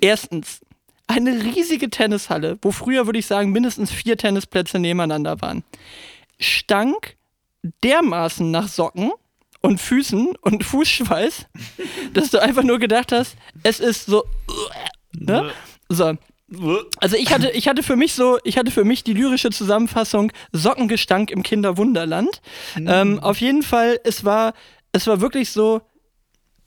Erstens, 0.00 0.62
eine 1.06 1.44
riesige 1.44 1.90
Tennishalle, 1.90 2.56
wo 2.62 2.70
früher, 2.70 3.04
würde 3.04 3.18
ich 3.18 3.26
sagen, 3.26 3.52
mindestens 3.52 3.90
vier 3.90 4.16
Tennisplätze 4.16 4.78
nebeneinander 4.78 5.42
waren, 5.42 5.62
stank 6.42 7.16
dermaßen 7.82 8.50
nach 8.50 8.68
Socken 8.68 9.12
und 9.60 9.80
Füßen 9.80 10.34
und 10.40 10.64
Fußschweiß, 10.64 11.46
dass 12.12 12.30
du 12.30 12.40
einfach 12.40 12.62
nur 12.62 12.78
gedacht 12.78 13.12
hast, 13.12 13.36
es 13.62 13.80
ist 13.80 14.06
so. 14.06 14.24
Ne? 15.12 15.50
So, 15.88 16.16
also 16.98 17.16
ich 17.16 17.32
hatte, 17.32 17.50
ich 17.50 17.68
hatte 17.68 17.82
für 17.82 17.96
mich 17.96 18.14
so, 18.14 18.38
ich 18.44 18.58
hatte 18.58 18.70
für 18.70 18.84
mich 18.84 19.04
die 19.04 19.14
lyrische 19.14 19.50
Zusammenfassung 19.50 20.32
Sockengestank 20.52 21.30
im 21.30 21.42
Kinderwunderland. 21.42 22.42
Ähm, 22.76 23.20
auf 23.20 23.40
jeden 23.40 23.62
Fall, 23.62 23.98
es 24.04 24.24
war, 24.24 24.52
es 24.92 25.06
war 25.06 25.20
wirklich 25.20 25.50
so, 25.50 25.82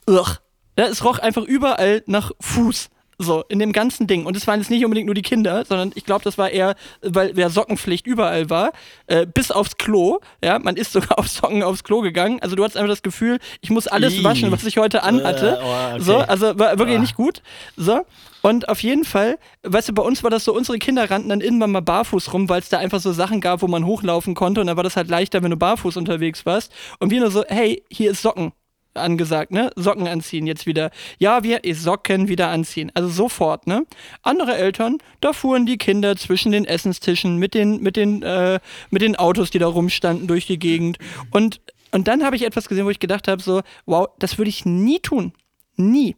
ugh. 0.08 0.38
Ja, 0.78 0.86
es 0.86 1.04
roch 1.04 1.18
einfach 1.18 1.44
überall 1.44 2.02
nach 2.06 2.32
Fuß. 2.40 2.90
So, 3.18 3.44
in 3.48 3.58
dem 3.58 3.72
ganzen 3.72 4.06
Ding. 4.06 4.26
Und 4.26 4.36
es 4.36 4.46
waren 4.46 4.60
jetzt 4.60 4.70
nicht 4.70 4.84
unbedingt 4.84 5.06
nur 5.06 5.14
die 5.14 5.22
Kinder, 5.22 5.64
sondern 5.64 5.90
ich 5.94 6.04
glaube, 6.04 6.22
das 6.22 6.36
war 6.36 6.50
eher, 6.50 6.74
weil 7.00 7.32
der 7.32 7.48
Sockenpflicht 7.48 8.06
überall 8.06 8.50
war, 8.50 8.72
äh, 9.06 9.24
bis 9.26 9.50
aufs 9.50 9.78
Klo. 9.78 10.18
Ja, 10.44 10.58
man 10.58 10.76
ist 10.76 10.92
sogar 10.92 11.18
auf 11.18 11.28
Socken 11.28 11.62
aufs 11.62 11.82
Klo 11.82 12.02
gegangen. 12.02 12.40
Also 12.42 12.56
du 12.56 12.62
hattest 12.62 12.76
einfach 12.76 12.90
das 12.90 13.02
Gefühl, 13.02 13.38
ich 13.62 13.70
muss 13.70 13.86
alles 13.86 14.14
Ih. 14.14 14.24
waschen, 14.24 14.52
was 14.52 14.64
ich 14.64 14.76
heute 14.76 15.02
anhatte. 15.02 15.58
Äh, 15.60 15.64
oh, 15.64 15.94
okay. 15.94 16.02
So, 16.02 16.16
also 16.18 16.58
war 16.58 16.78
wirklich 16.78 16.98
Ah. 16.98 17.00
nicht 17.00 17.16
gut. 17.16 17.42
So. 17.76 18.02
Und 18.42 18.68
auf 18.68 18.82
jeden 18.82 19.04
Fall, 19.04 19.38
weißt 19.64 19.88
du, 19.88 19.92
bei 19.94 20.02
uns 20.02 20.22
war 20.22 20.30
das 20.30 20.44
so, 20.44 20.54
unsere 20.54 20.78
Kinder 20.78 21.10
rannten 21.10 21.30
dann 21.30 21.40
irgendwann 21.40 21.72
mal 21.72 21.80
barfuß 21.82 22.32
rum, 22.32 22.48
weil 22.48 22.60
es 22.60 22.68
da 22.68 22.78
einfach 22.78 23.00
so 23.00 23.12
Sachen 23.12 23.40
gab, 23.40 23.62
wo 23.62 23.66
man 23.66 23.86
hochlaufen 23.86 24.34
konnte 24.34 24.60
und 24.60 24.66
dann 24.68 24.76
war 24.76 24.84
das 24.84 24.94
halt 24.96 25.08
leichter, 25.08 25.42
wenn 25.42 25.50
du 25.50 25.56
barfuß 25.56 25.96
unterwegs 25.96 26.46
warst. 26.46 26.70
Und 27.00 27.10
wir 27.10 27.20
nur 27.20 27.30
so, 27.30 27.44
hey, 27.48 27.82
hier 27.90 28.10
ist 28.12 28.22
Socken 28.22 28.52
angesagt, 28.96 29.52
ne? 29.52 29.70
Socken 29.76 30.06
anziehen 30.08 30.46
jetzt 30.46 30.66
wieder. 30.66 30.90
Ja, 31.18 31.42
wir 31.42 31.60
Socken 31.74 32.28
wieder 32.28 32.48
anziehen. 32.48 32.90
Also 32.94 33.08
sofort, 33.08 33.66
ne? 33.66 33.86
Andere 34.22 34.56
Eltern, 34.56 34.98
da 35.20 35.32
fuhren 35.32 35.66
die 35.66 35.78
Kinder 35.78 36.16
zwischen 36.16 36.52
den 36.52 36.64
Essenstischen 36.64 37.36
mit 37.36 37.54
den, 37.54 37.80
mit 37.80 37.96
den, 37.96 38.22
äh, 38.22 38.60
mit 38.90 39.02
den 39.02 39.16
Autos, 39.16 39.50
die 39.50 39.58
da 39.58 39.66
rumstanden, 39.66 40.26
durch 40.26 40.46
die 40.46 40.58
Gegend. 40.58 40.98
Und, 41.30 41.60
und 41.92 42.08
dann 42.08 42.24
habe 42.24 42.36
ich 42.36 42.44
etwas 42.44 42.68
gesehen, 42.68 42.86
wo 42.86 42.90
ich 42.90 43.00
gedacht 43.00 43.28
habe, 43.28 43.42
so, 43.42 43.62
wow, 43.84 44.08
das 44.18 44.38
würde 44.38 44.48
ich 44.48 44.64
nie 44.64 45.00
tun. 45.00 45.32
Nie. 45.76 46.16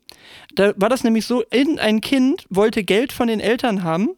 Da 0.55 0.73
war 0.77 0.89
das 0.89 1.05
nämlich 1.05 1.27
so, 1.27 1.43
irgendein 1.51 2.01
Kind 2.01 2.47
wollte 2.49 2.85
Geld 2.85 3.13
von 3.13 3.29
den 3.29 3.41
Eltern 3.41 3.83
haben 3.83 4.11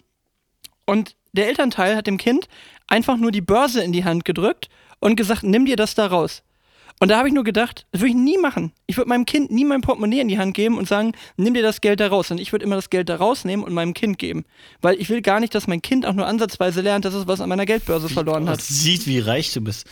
und 0.85 1.17
der 1.33 1.49
Elternteil 1.49 1.97
hat 1.97 2.07
dem 2.07 2.19
Kind 2.19 2.49
einfach 2.87 3.17
nur 3.17 3.31
die 3.31 3.41
Börse 3.41 3.83
in 3.83 3.93
die 3.93 4.05
Hand 4.05 4.25
gedrückt 4.25 4.69
und 4.99 5.17
gesagt, 5.17 5.43
nimm 5.43 5.65
dir 5.65 5.77
das 5.77 5.95
da 5.95 6.07
raus. 6.07 6.43
Und 7.03 7.09
da 7.09 7.16
habe 7.16 7.28
ich 7.28 7.34
nur 7.34 7.44
gedacht, 7.44 7.86
das 7.92 8.03
würde 8.03 8.11
ich 8.11 8.16
nie 8.16 8.36
machen. 8.36 8.72
Ich 8.86 8.98
würde 8.98 9.09
meinem 9.09 9.24
Kind 9.24 9.51
nie 9.51 9.64
mein 9.64 9.80
Portemonnaie 9.80 10.20
in 10.20 10.28
die 10.28 10.38
Hand 10.38 10.53
geben 10.55 10.76
und 10.76 10.86
sagen, 10.86 11.12
nimm 11.38 11.55
dir 11.55 11.62
das 11.62 11.80
Geld 11.80 11.98
da 11.98 12.09
raus. 12.09 12.30
Und 12.30 12.38
ich 12.38 12.53
würde 12.53 12.66
immer 12.66 12.76
das 12.76 12.90
Geld 12.90 13.09
da 13.09 13.16
rausnehmen 13.16 13.64
und 13.64 13.72
meinem 13.72 13.94
Kind 13.94 14.18
geben. 14.18 14.44
Weil 14.82 15.01
ich 15.01 15.09
will 15.09 15.22
gar 15.22 15.40
nicht, 15.40 15.55
dass 15.55 15.66
mein 15.66 15.80
Kind 15.80 16.05
auch 16.05 16.12
nur 16.12 16.26
ansatzweise 16.26 16.82
lernt, 16.82 17.07
dass 17.07 17.14
es 17.14 17.26
was 17.26 17.40
an 17.40 17.48
meiner 17.48 17.64
Geldbörse 17.64 18.11
verloren 18.11 18.51
hat. 18.51 18.61
Sieht, 18.61 19.07
wie 19.07 19.18
reich 19.18 19.51
du 19.55 19.62
bist. 19.62 19.86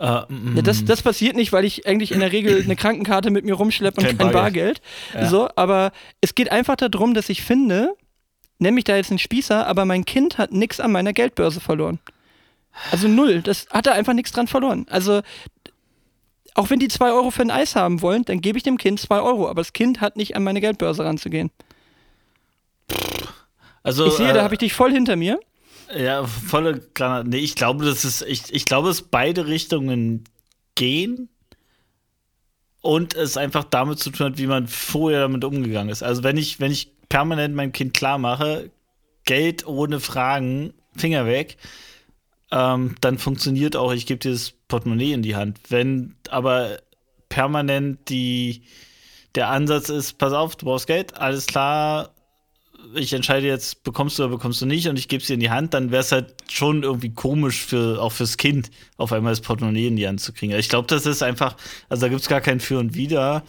Äh, 0.00 0.22
mm, 0.28 0.56
Ja, 0.56 0.62
das, 0.62 0.84
das 0.84 1.00
passiert 1.02 1.36
nicht, 1.36 1.52
weil 1.52 1.64
ich 1.64 1.86
eigentlich 1.86 2.10
in 2.10 2.18
der 2.18 2.32
Regel 2.32 2.60
eine 2.60 2.74
Krankenkarte 2.74 3.30
mit 3.30 3.44
mir 3.44 3.54
rumschleppe 3.54 4.00
und 4.00 4.06
Kein 4.08 4.18
kein, 4.18 4.32
Bargeld. 4.32 4.82
Bargeld. 5.12 5.24
Ja. 5.24 5.30
So, 5.30 5.48
aber 5.54 5.92
es 6.20 6.34
geht 6.34 6.50
einfach 6.50 6.74
darum, 6.74 7.14
dass 7.14 7.28
ich 7.28 7.42
finde, 7.42 7.94
nenn 8.58 8.74
mich 8.74 8.82
da 8.84 8.96
jetzt 8.96 9.10
einen 9.10 9.20
Spießer, 9.20 9.64
aber 9.64 9.84
mein 9.84 10.04
Kind 10.04 10.38
hat 10.38 10.50
nichts 10.50 10.80
an 10.80 10.90
meiner 10.90 11.12
Geldbörse 11.12 11.60
verloren. 11.60 12.00
Also 12.90 13.08
null. 13.08 13.42
Das 13.42 13.66
hat 13.70 13.86
er 13.86 13.94
einfach 13.94 14.12
nichts 14.12 14.32
dran 14.32 14.46
verloren. 14.46 14.86
Also 14.88 15.22
auch 16.58 16.70
wenn 16.70 16.80
die 16.80 16.88
zwei 16.88 17.12
Euro 17.12 17.30
für 17.30 17.42
ein 17.42 17.52
Eis 17.52 17.76
haben 17.76 18.02
wollen, 18.02 18.24
dann 18.24 18.40
gebe 18.40 18.58
ich 18.58 18.64
dem 18.64 18.78
Kind 18.78 18.98
zwei 18.98 19.20
Euro. 19.20 19.48
Aber 19.48 19.60
das 19.60 19.72
Kind 19.72 20.00
hat 20.00 20.16
nicht 20.16 20.34
an 20.34 20.42
meine 20.42 20.60
Geldbörse 20.60 21.04
ranzugehen. 21.04 21.52
also, 23.84 24.06
Ich 24.06 24.14
sehe, 24.14 24.30
äh, 24.30 24.34
da 24.34 24.42
habe 24.42 24.54
ich 24.54 24.58
dich 24.58 24.72
voll 24.72 24.90
hinter 24.90 25.14
mir. 25.14 25.38
Ja, 25.96 26.26
volle 26.26 26.80
Granate. 26.94 27.28
Nee, 27.28 27.38
ich 27.38 27.54
glaube, 27.54 27.84
das 27.84 28.04
ist, 28.04 28.22
ich, 28.22 28.52
ich 28.52 28.64
glaube, 28.64 28.88
dass 28.88 29.02
beide 29.02 29.46
Richtungen 29.46 30.24
gehen 30.74 31.28
und 32.80 33.14
es 33.14 33.36
einfach 33.36 33.62
damit 33.62 34.00
zu 34.00 34.10
tun 34.10 34.26
hat, 34.26 34.38
wie 34.38 34.48
man 34.48 34.66
vorher 34.66 35.20
damit 35.20 35.44
umgegangen 35.44 35.90
ist. 35.90 36.02
Also 36.02 36.24
wenn 36.24 36.36
ich, 36.36 36.58
wenn 36.58 36.72
ich 36.72 36.90
permanent 37.08 37.54
meinem 37.54 37.72
Kind 37.72 37.94
klar 37.94 38.18
mache, 38.18 38.70
Geld 39.24 39.64
ohne 39.64 40.00
Fragen, 40.00 40.74
Finger 40.96 41.24
weg, 41.24 41.56
ähm, 42.50 42.94
dann 43.00 43.18
funktioniert 43.18 43.76
auch, 43.76 43.92
ich 43.92 44.06
gebe 44.06 44.18
dir 44.18 44.32
das 44.32 44.52
Portemonnaie 44.68 45.12
in 45.12 45.22
die 45.22 45.36
Hand. 45.36 45.58
Wenn 45.68 46.14
aber 46.30 46.78
permanent 47.28 48.08
die, 48.08 48.62
der 49.34 49.50
Ansatz 49.50 49.88
ist, 49.88 50.18
pass 50.18 50.32
auf, 50.32 50.56
du 50.56 50.66
brauchst 50.66 50.86
Geld, 50.86 51.16
alles 51.16 51.46
klar, 51.46 52.14
ich 52.94 53.12
entscheide 53.12 53.46
jetzt, 53.46 53.82
bekommst 53.84 54.18
du 54.18 54.22
oder 54.22 54.32
bekommst 54.32 54.62
du 54.62 54.66
nicht 54.66 54.88
und 54.88 54.98
ich 54.98 55.08
gebe 55.08 55.20
es 55.20 55.26
dir 55.26 55.34
in 55.34 55.40
die 55.40 55.50
Hand, 55.50 55.74
dann 55.74 55.90
wäre 55.90 56.00
es 56.00 56.12
halt 56.12 56.34
schon 56.50 56.84
irgendwie 56.84 57.12
komisch 57.12 57.62
für 57.62 58.00
auch 58.00 58.12
fürs 58.12 58.38
Kind, 58.38 58.70
auf 58.96 59.12
einmal 59.12 59.32
das 59.32 59.42
Portemonnaie 59.42 59.88
in 59.88 59.96
die 59.96 60.08
Hand 60.08 60.20
zu 60.20 60.32
kriegen. 60.32 60.54
Ich 60.54 60.70
glaube, 60.70 60.86
das 60.86 61.04
ist 61.04 61.22
einfach, 61.22 61.56
also 61.88 62.02
da 62.02 62.08
gibt 62.08 62.22
es 62.22 62.28
gar 62.28 62.40
kein 62.40 62.60
Für 62.60 62.78
und 62.78 62.94
Wider, 62.94 63.42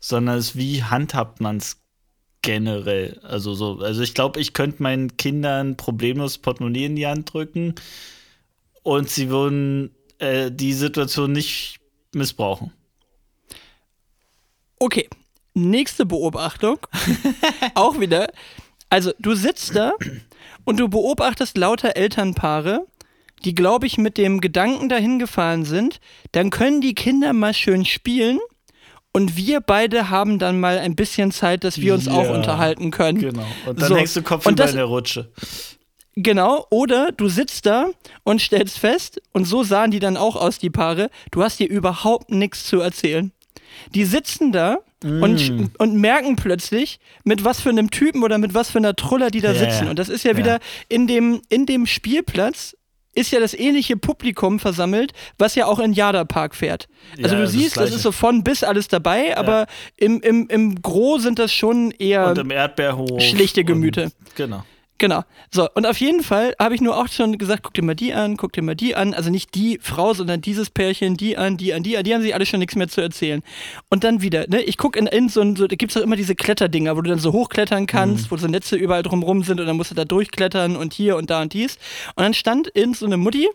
sondern 0.00 0.38
es 0.38 0.50
ist, 0.50 0.56
wie 0.56 0.82
handhabt 0.84 1.40
man 1.40 1.58
es 1.58 1.82
generell. 2.40 3.20
Also 3.24 3.52
so, 3.52 3.80
also 3.80 4.00
ich 4.00 4.14
glaube, 4.14 4.40
ich 4.40 4.54
könnte 4.54 4.82
meinen 4.82 5.16
Kindern 5.18 5.76
problemlos 5.76 6.38
Portemonnaie 6.38 6.86
in 6.86 6.96
die 6.96 7.06
Hand 7.06 7.32
drücken 7.32 7.74
und 8.88 9.10
sie 9.10 9.28
würden 9.28 9.94
äh, 10.18 10.50
die 10.50 10.72
Situation 10.72 11.32
nicht 11.32 11.78
missbrauchen. 12.14 12.72
Okay, 14.78 15.08
nächste 15.54 16.06
Beobachtung. 16.06 16.78
Auch 17.74 18.00
wieder. 18.00 18.28
Also, 18.90 19.12
du 19.18 19.34
sitzt 19.34 19.76
da 19.76 19.92
und 20.64 20.78
du 20.80 20.88
beobachtest 20.88 21.58
lauter 21.58 21.96
Elternpaare, 21.96 22.86
die, 23.44 23.54
glaube 23.54 23.86
ich, 23.86 23.98
mit 23.98 24.16
dem 24.16 24.40
Gedanken 24.40 24.88
dahin 24.88 25.18
gefahren 25.18 25.64
sind, 25.64 26.00
dann 26.32 26.50
können 26.50 26.80
die 26.80 26.94
Kinder 26.94 27.32
mal 27.32 27.52
schön 27.54 27.84
spielen 27.84 28.38
und 29.12 29.36
wir 29.36 29.60
beide 29.60 30.08
haben 30.10 30.38
dann 30.38 30.58
mal 30.60 30.78
ein 30.78 30.96
bisschen 30.96 31.30
Zeit, 31.32 31.64
dass 31.64 31.78
wir 31.80 31.94
uns 31.94 32.06
Ja, 32.06 32.12
auch 32.12 32.30
unterhalten 32.30 32.90
können. 32.90 33.18
Genau. 33.18 33.46
Und 33.66 33.80
dann 33.82 33.88
So. 33.88 33.96
hängst 33.96 34.16
du 34.16 34.22
Kopf 34.22 34.46
Und 34.46 34.54
über 34.54 34.62
das- 34.62 34.70
in 34.70 34.76
der 34.78 34.86
Rutsche. 34.86 35.30
Genau, 36.20 36.66
oder 36.70 37.12
du 37.12 37.28
sitzt 37.28 37.64
da 37.66 37.86
und 38.24 38.40
stellst 38.40 38.78
fest, 38.78 39.22
und 39.32 39.44
so 39.44 39.62
sahen 39.62 39.92
die 39.92 40.00
dann 40.00 40.16
auch 40.16 40.34
aus, 40.34 40.58
die 40.58 40.68
Paare, 40.70 41.10
du 41.30 41.42
hast 41.44 41.60
dir 41.60 41.68
überhaupt 41.68 42.30
nichts 42.30 42.64
zu 42.66 42.80
erzählen. 42.80 43.30
Die 43.94 44.04
sitzen 44.04 44.50
da 44.50 44.78
und, 45.04 45.48
Mm. 45.50 45.66
und 45.78 45.94
merken 45.94 46.34
plötzlich, 46.34 46.98
mit 47.22 47.44
was 47.44 47.60
für 47.60 47.68
einem 47.68 47.90
Typen 47.90 48.24
oder 48.24 48.38
mit 48.38 48.52
was 48.52 48.68
für 48.70 48.78
einer 48.78 48.96
Truller 48.96 49.30
die 49.30 49.40
da 49.40 49.52
Ja, 49.52 49.58
sitzen. 49.60 49.84
ja. 49.84 49.90
Und 49.90 49.98
das 50.00 50.08
ist 50.08 50.24
ja, 50.24 50.32
Ja. 50.32 50.36
wieder 50.38 50.58
in 50.88 51.06
dem, 51.06 51.40
in 51.50 51.66
dem 51.66 51.86
Spielplatz 51.86 52.74
ist 53.14 53.30
ja 53.30 53.38
das 53.38 53.54
ähnliche 53.54 53.96
Publikum 53.96 54.58
versammelt, 54.58 55.12
was 55.38 55.54
ja 55.54 55.66
auch 55.66 55.78
in 55.78 55.92
Jada 55.92 56.24
Park 56.24 56.56
fährt. 56.56 56.88
Also 57.22 57.36
Ja, 57.36 57.40
du 57.42 57.46
siehst, 57.48 57.76
das 57.76 57.86
das 57.90 57.96
ist 57.96 58.02
so 58.02 58.10
von 58.12 58.42
bis 58.42 58.64
alles 58.64 58.88
dabei, 58.88 59.36
aber 59.36 59.66
im, 59.96 60.20
im, 60.20 60.48
im 60.48 60.82
Gro 60.82 61.18
sind 61.18 61.38
das 61.38 61.52
schon 61.52 61.92
eher 61.92 62.26
und 62.28 62.38
im 62.38 62.50
Erdbeerhof. 62.50 63.22
schlichte 63.22 63.62
Gemüte. 63.64 64.04
Und, 64.04 64.34
genau. 64.34 64.64
Genau. 64.98 65.22
So, 65.52 65.68
und 65.74 65.86
auf 65.86 65.98
jeden 65.98 66.24
Fall 66.24 66.54
habe 66.58 66.74
ich 66.74 66.80
nur 66.80 66.96
auch 66.96 67.06
schon 67.06 67.38
gesagt, 67.38 67.62
guck 67.62 67.72
dir 67.72 67.84
mal 67.84 67.94
die 67.94 68.12
an, 68.12 68.36
guck 68.36 68.52
dir 68.52 68.62
mal 68.62 68.74
die 68.74 68.96
an. 68.96 69.14
Also 69.14 69.30
nicht 69.30 69.54
die 69.54 69.78
Frau, 69.80 70.12
sondern 70.12 70.40
dieses 70.40 70.70
Pärchen, 70.70 71.16
die 71.16 71.36
an, 71.36 71.56
die 71.56 71.72
an, 71.72 71.84
die 71.84 71.96
an. 71.96 72.02
Die 72.02 72.12
haben 72.12 72.22
sich 72.22 72.34
alle 72.34 72.46
schon 72.46 72.58
nichts 72.58 72.74
mehr 72.74 72.88
zu 72.88 73.00
erzählen. 73.00 73.42
Und 73.90 74.02
dann 74.02 74.22
wieder, 74.22 74.46
ne, 74.48 74.60
ich 74.60 74.76
gucke 74.76 74.98
in, 74.98 75.06
in 75.06 75.28
so 75.28 75.40
ein, 75.40 75.54
so, 75.54 75.68
da 75.68 75.76
gibt 75.76 75.92
es 75.92 75.94
doch 75.94 76.02
immer 76.02 76.16
diese 76.16 76.34
Kletterdinger, 76.34 76.96
wo 76.96 77.00
du 77.00 77.10
dann 77.10 77.20
so 77.20 77.32
hochklettern 77.32 77.86
kannst, 77.86 78.32
wo 78.32 78.36
so 78.36 78.48
Netze 78.48 78.74
überall 78.74 79.04
drumrum 79.04 79.44
sind 79.44 79.60
und 79.60 79.66
dann 79.66 79.76
musst 79.76 79.92
du 79.92 79.94
da 79.94 80.04
durchklettern 80.04 80.76
und 80.76 80.92
hier 80.92 81.16
und 81.16 81.30
da 81.30 81.42
und 81.42 81.52
dies. 81.52 81.78
Und 82.16 82.24
dann 82.24 82.34
stand 82.34 82.66
in 82.66 82.92
so 82.92 83.06
eine 83.06 83.16
Mutti, 83.16 83.48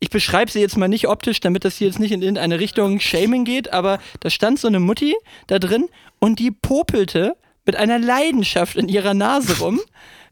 ich 0.00 0.10
beschreibe 0.10 0.50
sie 0.50 0.60
jetzt 0.60 0.76
mal 0.76 0.88
nicht 0.88 1.08
optisch, 1.08 1.40
damit 1.40 1.64
das 1.64 1.76
hier 1.76 1.86
jetzt 1.86 1.98
nicht 1.98 2.12
in 2.12 2.20
irgendeine 2.20 2.60
Richtung 2.60 3.00
Shaming 3.00 3.44
geht, 3.44 3.72
aber 3.72 4.00
da 4.20 4.28
stand 4.28 4.58
so 4.58 4.68
eine 4.68 4.80
Mutti 4.80 5.14
da 5.46 5.58
drin 5.58 5.88
und 6.18 6.38
die 6.38 6.50
popelte 6.50 7.36
mit 7.64 7.76
einer 7.76 7.98
Leidenschaft 7.98 8.76
in 8.76 8.88
ihrer 8.88 9.14
Nase 9.14 9.60
rum, 9.60 9.80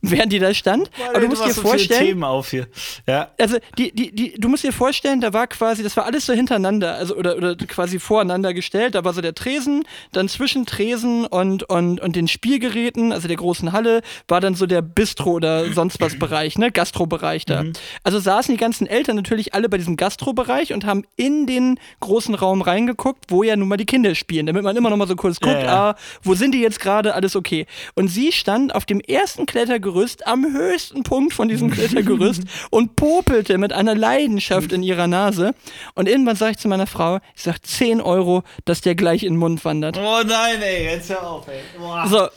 während 0.13 0.33
die 0.33 0.41
da 0.41 0.53
stand. 0.53 0.91
Aber 1.09 1.21
du 1.21 1.29
musst 1.29 1.45
dir 1.45 1.53
so 1.53 1.61
viele 1.61 1.69
vorstellen, 1.69 2.07
Themen 2.07 2.25
auf 2.25 2.51
hier. 2.51 2.67
Ja. 3.07 3.31
also 3.39 3.59
die, 3.79 3.93
die, 3.93 4.13
die, 4.13 4.35
du 4.35 4.49
musst 4.49 4.65
dir 4.65 4.73
vorstellen, 4.73 5.21
da 5.21 5.33
war 5.33 5.47
quasi, 5.47 5.83
das 5.85 5.97
war 5.97 6.05
alles 6.07 6.27
so 6.27 6.33
hintereinander, 6.33 6.95
also 6.95 7.15
oder, 7.15 7.37
oder 7.37 7.55
quasi 7.57 8.01
voreinander 8.01 8.53
gestellt. 8.53 8.97
Da 8.97 9.05
war 9.05 9.13
so 9.15 9.21
der 9.21 9.35
Tresen, 9.35 9.85
dann 10.11 10.29
zwischen 10.29 10.67
Tresen 10.67 11.25
und, 11.27 11.63
und, 11.65 12.01
und 12.01 12.17
den 12.17 12.27
Spielgeräten, 12.27 13.13
also 13.13 13.29
der 13.29 13.37
großen 13.37 13.71
Halle, 13.71 14.03
war 14.27 14.41
dann 14.41 14.57
so 14.57 14.67
der 14.67 14.83
Bistro 14.83 15.35
oder 15.35 15.73
sonst 15.73 16.01
was 16.01 16.19
Bereich, 16.19 16.59
ne, 16.59 16.73
Gastrobereich 16.73 17.45
da. 17.45 17.65
Also 18.03 18.19
saßen 18.19 18.53
die 18.53 18.61
ganzen 18.61 18.89
Eltern 18.89 19.15
natürlich 19.15 19.55
alle 19.55 19.69
bei 19.69 19.79
diesem 19.79 19.97
Gastrobereich 19.97 20.73
und 20.73 20.85
haben 20.85 21.05
in 21.17 21.47
den 21.47 21.79
großen 22.01 22.35
Raum 22.35 22.61
reingeguckt, 22.61 23.27
wo 23.29 23.45
ja 23.45 23.55
nun 23.55 23.69
mal 23.69 23.77
die 23.77 23.87
Kinder 23.87 24.15
spielen, 24.17 24.47
damit 24.47 24.65
man 24.65 24.77
immer 24.77 24.91
noch 24.91 24.97
mal 24.97 25.07
so 25.07 25.15
kurz 25.15 25.39
guckt, 25.39 25.55
Ja, 25.55 25.65
ja. 25.65 25.91
ah, 25.91 25.97
wo 26.23 26.35
sind 26.35 26.53
die 26.55 26.61
jetzt 26.61 26.81
gerade, 26.81 27.15
alles 27.15 27.37
okay. 27.37 27.67
Und 27.95 28.09
sie 28.09 28.33
stand 28.33 28.75
auf 28.75 28.85
dem 28.85 29.01
ersten 29.01 29.47
Klettergerüst, 29.47 29.92
am 30.27 30.53
höchsten 30.53 31.03
Punkt 31.03 31.35
von 31.35 31.49
diesem 31.49 31.71
Klettergerüst 31.71 32.43
und 32.71 32.97
popelte 32.97 33.59
mit 33.59 33.73
einer 33.73 33.95
Leidenschaft 33.95 34.73
in 34.73 34.83
ihrer 34.83 35.07
Nase. 35.07 35.55
Und 35.95 36.09
irgendwann 36.09 36.37
sage 36.37 36.53
ich 36.53 36.59
zu 36.59 36.69
meiner 36.69 36.87
Frau, 36.87 37.19
ich 37.37 37.43
sag 37.43 37.65
10 37.65 38.01
Euro, 38.01 38.43
dass 38.65 38.81
der 38.81 38.95
gleich 38.95 39.23
in 39.23 39.35
den 39.35 39.39
Mund 39.39 39.65
wandert. 39.65 39.99
Oh 39.99 40.23
nein, 40.27 40.61
ey, 40.63 40.85
jetzt 40.85 41.11
hör 41.11 41.27
auf, 41.27 41.49
ey. 41.49 41.61
Boah. 41.79 42.07
So. 42.07 42.29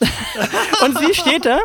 Und 0.85 0.97
sie 0.99 1.13
steht 1.13 1.45
da 1.45 1.59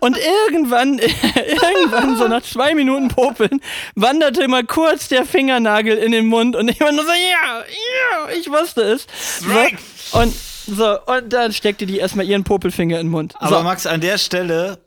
und 0.00 0.18
irgendwann, 0.18 0.98
irgendwann, 1.62 2.16
so 2.16 2.28
nach 2.28 2.42
zwei 2.42 2.74
Minuten 2.74 3.08
Popeln, 3.08 3.60
wanderte 3.94 4.46
mal 4.48 4.64
kurz 4.64 5.08
der 5.08 5.24
Fingernagel 5.24 5.96
in 5.96 6.12
den 6.12 6.26
Mund 6.26 6.56
und 6.56 6.68
ich 6.68 6.80
war 6.80 6.92
nur 6.92 7.04
so, 7.04 7.10
ja, 7.10 7.60
ja, 7.60 8.32
ich 8.38 8.50
wusste 8.50 8.82
es. 8.82 9.06
So, 9.40 10.18
und 10.18 10.34
so, 10.66 10.98
und 11.06 11.32
dann 11.32 11.52
steckte 11.52 11.86
die 11.86 11.98
erstmal 11.98 12.26
ihren 12.26 12.44
Popelfinger 12.44 12.98
in 12.98 13.06
den 13.08 13.10
Mund. 13.10 13.34
Aber 13.38 13.58
so. 13.58 13.62
Max, 13.62 13.86
an 13.86 14.00
der 14.00 14.18
Stelle, 14.18 14.78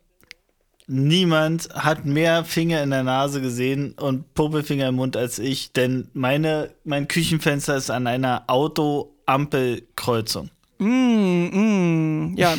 niemand 0.88 1.70
hat 1.74 2.06
mehr 2.06 2.46
Finger 2.46 2.82
in 2.82 2.90
der 2.90 3.04
Nase 3.04 3.42
gesehen 3.42 3.94
und 4.00 4.34
Popelfinger 4.34 4.88
im 4.88 4.96
Mund 4.96 5.18
als 5.18 5.38
ich, 5.38 5.74
denn 5.74 6.08
meine, 6.14 6.72
mein 6.86 7.08
Küchenfenster 7.08 7.76
ist 7.76 7.92
an 7.92 8.08
einer 8.08 8.46
Autoampelkreuzung. 8.48 10.50
Mm, 10.80 10.86
mm, 10.86 12.38
ja, 12.38 12.56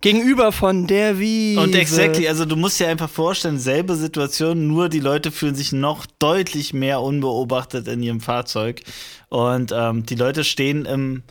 gegenüber 0.00 0.52
von 0.52 0.86
der 0.86 1.18
Wiese. 1.18 1.60
Und 1.60 1.74
exactly, 1.74 2.28
also 2.28 2.44
du 2.44 2.56
musst 2.56 2.78
dir 2.78 2.88
einfach 2.88 3.10
vorstellen, 3.10 3.58
selbe 3.58 3.96
Situation, 3.96 4.68
nur 4.68 4.88
die 4.88 5.00
Leute 5.00 5.30
fühlen 5.30 5.54
sich 5.54 5.72
noch 5.72 6.06
deutlich 6.18 6.72
mehr 6.72 7.00
unbeobachtet 7.00 7.88
in 7.88 8.02
ihrem 8.02 8.20
Fahrzeug. 8.20 8.82
Und 9.28 9.72
ähm, 9.74 10.06
die 10.06 10.14
Leute 10.14 10.44
stehen 10.44 10.84
im 10.84 11.22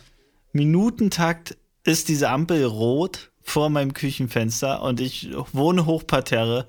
Minutentakt, 0.52 1.56
ist 1.84 2.08
diese 2.08 2.28
Ampel 2.28 2.64
rot 2.64 3.31
vor 3.42 3.70
meinem 3.70 3.94
Küchenfenster 3.94 4.82
und 4.82 5.00
ich 5.00 5.30
wohne 5.52 5.86
hochparterre 5.86 6.66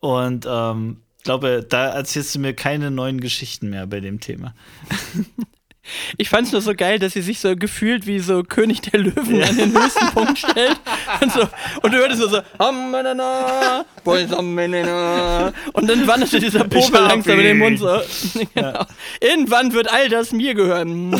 und 0.00 0.46
ähm, 0.48 0.98
glaube, 1.24 1.64
da 1.68 1.88
erzählst 1.88 2.34
du 2.34 2.38
mir 2.38 2.54
keine 2.54 2.90
neuen 2.90 3.20
Geschichten 3.20 3.70
mehr 3.70 3.86
bei 3.86 4.00
dem 4.00 4.20
Thema. 4.20 4.54
Ich 6.18 6.28
fand 6.28 6.46
es 6.46 6.52
nur 6.52 6.60
so 6.60 6.74
geil, 6.74 6.98
dass 6.98 7.14
sie 7.14 7.22
sich 7.22 7.40
so 7.40 7.56
gefühlt 7.56 8.06
wie 8.06 8.18
so 8.20 8.42
König 8.42 8.80
der 8.82 9.00
Löwen 9.00 9.36
ja. 9.36 9.46
an 9.46 9.56
den 9.56 9.72
höchsten 9.72 10.06
Punkt 10.12 10.38
stellt. 10.38 10.78
Und, 11.20 11.32
so, 11.32 11.48
und 11.82 11.92
du 11.92 11.98
hörtest 11.98 12.20
nur 12.20 12.30
so, 12.30 12.40
und 15.72 15.88
dann 15.88 16.06
wanderte 16.06 16.38
dieser 16.38 16.64
Popel 16.64 17.00
langsam 17.00 17.38
in 17.38 17.44
den 17.44 17.58
Mund 17.58 17.78
so. 17.78 18.00
genau. 18.54 18.86
Irgendwann 19.20 19.72
wird 19.72 19.90
all 19.92 20.08
das 20.08 20.32
mir 20.32 20.54
gehören. 20.54 21.12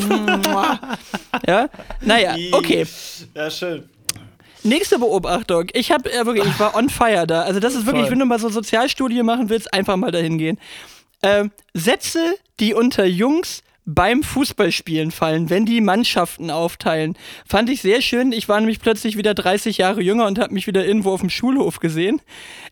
ja, 1.46 1.68
naja, 2.00 2.36
okay. 2.52 2.86
Ja, 3.34 3.50
schön. 3.50 3.88
Nächste 4.62 4.98
Beobachtung. 4.98 5.66
Ich 5.72 5.90
habe 5.90 6.12
äh, 6.12 6.26
wirklich, 6.26 6.44
ich 6.46 6.60
war 6.60 6.74
on 6.74 6.88
fire 6.90 7.26
da. 7.26 7.42
Also 7.42 7.60
das 7.60 7.74
ist 7.74 7.86
wirklich, 7.86 8.04
Voll. 8.04 8.12
wenn 8.12 8.18
du 8.20 8.26
mal 8.26 8.38
so 8.38 8.48
Sozialstudie 8.48 9.22
machen 9.22 9.48
willst, 9.48 9.72
einfach 9.72 9.96
mal 9.96 10.10
dahin 10.10 10.38
gehen. 10.38 10.58
Ähm, 11.22 11.50
Sätze, 11.74 12.34
die 12.60 12.74
unter 12.74 13.04
Jungs 13.04 13.62
beim 13.94 14.22
Fußballspielen 14.22 15.10
fallen, 15.10 15.50
wenn 15.50 15.66
die 15.66 15.80
Mannschaften 15.80 16.50
aufteilen. 16.50 17.16
Fand 17.46 17.70
ich 17.70 17.82
sehr 17.82 18.02
schön. 18.02 18.32
Ich 18.32 18.48
war 18.48 18.60
nämlich 18.60 18.80
plötzlich 18.80 19.16
wieder 19.16 19.34
30 19.34 19.78
Jahre 19.78 20.02
jünger 20.02 20.26
und 20.26 20.38
habe 20.38 20.54
mich 20.54 20.66
wieder 20.66 20.84
irgendwo 20.84 21.12
auf 21.12 21.20
dem 21.20 21.30
Schulhof 21.30 21.80
gesehen. 21.80 22.20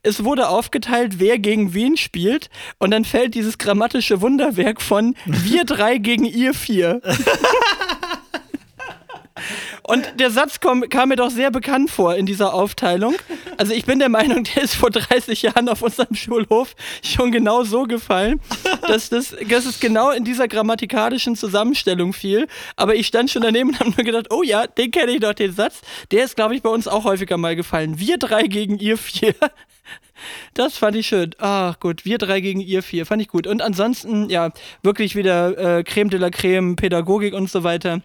Es 0.03 0.24
wurde 0.24 0.49
aufgeteilt, 0.49 1.18
wer 1.18 1.39
gegen 1.39 1.74
wen 1.74 1.97
spielt 1.97 2.51
und 2.78 2.91
dann 2.91 3.05
fällt 3.05 3.34
dieses 3.34 3.59
grammatische 3.59 4.20
Wunderwerk 4.20 4.80
von 4.80 5.14
wir 5.26 5.64
drei 5.64 5.99
gegen 5.99 6.24
ihr 6.24 6.55
vier. 6.55 7.01
Und 9.89 10.07
der 10.20 10.30
Satz 10.30 10.61
kam, 10.61 10.89
kam, 10.89 11.09
mir 11.09 11.16
doch 11.16 11.30
sehr 11.30 11.51
bekannt 11.51 11.91
vor 11.91 12.14
in 12.14 12.26
dieser 12.26 12.53
Aufteilung. 12.53 13.16
Also 13.57 13.72
ich 13.72 13.86
bin 13.86 13.99
der 13.99 14.11
Meinung, 14.11 14.45
der 14.45 14.62
ist 14.62 14.74
vor 14.74 14.91
30 14.91 15.43
Jahren 15.43 15.68
auf 15.68 15.82
unserem 15.82 16.14
Schulhof 16.14 16.74
schon 17.03 17.32
genau 17.32 17.64
so 17.64 17.84
gefallen, 17.84 18.41
dass, 18.86 19.09
das, 19.09 19.34
dass 19.49 19.64
es 19.64 19.80
genau 19.80 20.11
in 20.11 20.24
dieser 20.24 20.47
grammatikalischen 20.47 21.36
Zusammenstellung 21.36 22.12
fiel. 22.12 22.47
Aber 22.76 22.95
ich 22.95 23.07
stand 23.07 23.30
schon 23.30 23.43
daneben 23.43 23.70
und 23.70 23.80
habe 23.80 23.91
nur 23.91 24.05
gedacht, 24.05 24.26
oh 24.30 24.43
ja, 24.43 24.66
den 24.66 24.91
kenne 24.91 25.12
ich 25.12 25.20
doch, 25.20 25.32
den 25.32 25.53
Satz. 25.53 25.80
Der 26.11 26.24
ist, 26.24 26.36
glaube 26.36 26.55
ich, 26.55 26.62
bei 26.62 26.70
uns 26.70 26.86
auch 26.86 27.05
häufiger 27.05 27.39
mal 27.39 27.57
gefallen. 27.57 27.99
Wir 27.99 28.18
drei 28.18 28.43
gegen 28.43 28.78
ihr 28.78 28.99
vier. 28.99 29.34
Das 30.53 30.76
fand 30.76 30.97
ich 30.97 31.07
schön. 31.07 31.30
Ach 31.39 31.78
gut, 31.80 32.05
wir 32.05 32.18
drei 32.18 32.41
gegen 32.41 32.61
ihr 32.61 32.82
vier, 32.82 33.07
fand 33.07 33.22
ich 33.22 33.28
gut. 33.28 33.47
Und 33.47 33.62
ansonsten, 33.62 34.28
ja, 34.28 34.51
wirklich 34.82 35.16
wieder 35.16 35.78
äh, 35.78 35.84
Creme 35.84 36.11
de 36.11 36.18
la 36.18 36.30
Creme, 36.30 36.76
Pädagogik 36.76 37.32
und 37.32 37.49
so 37.49 37.62
weiter 37.62 38.03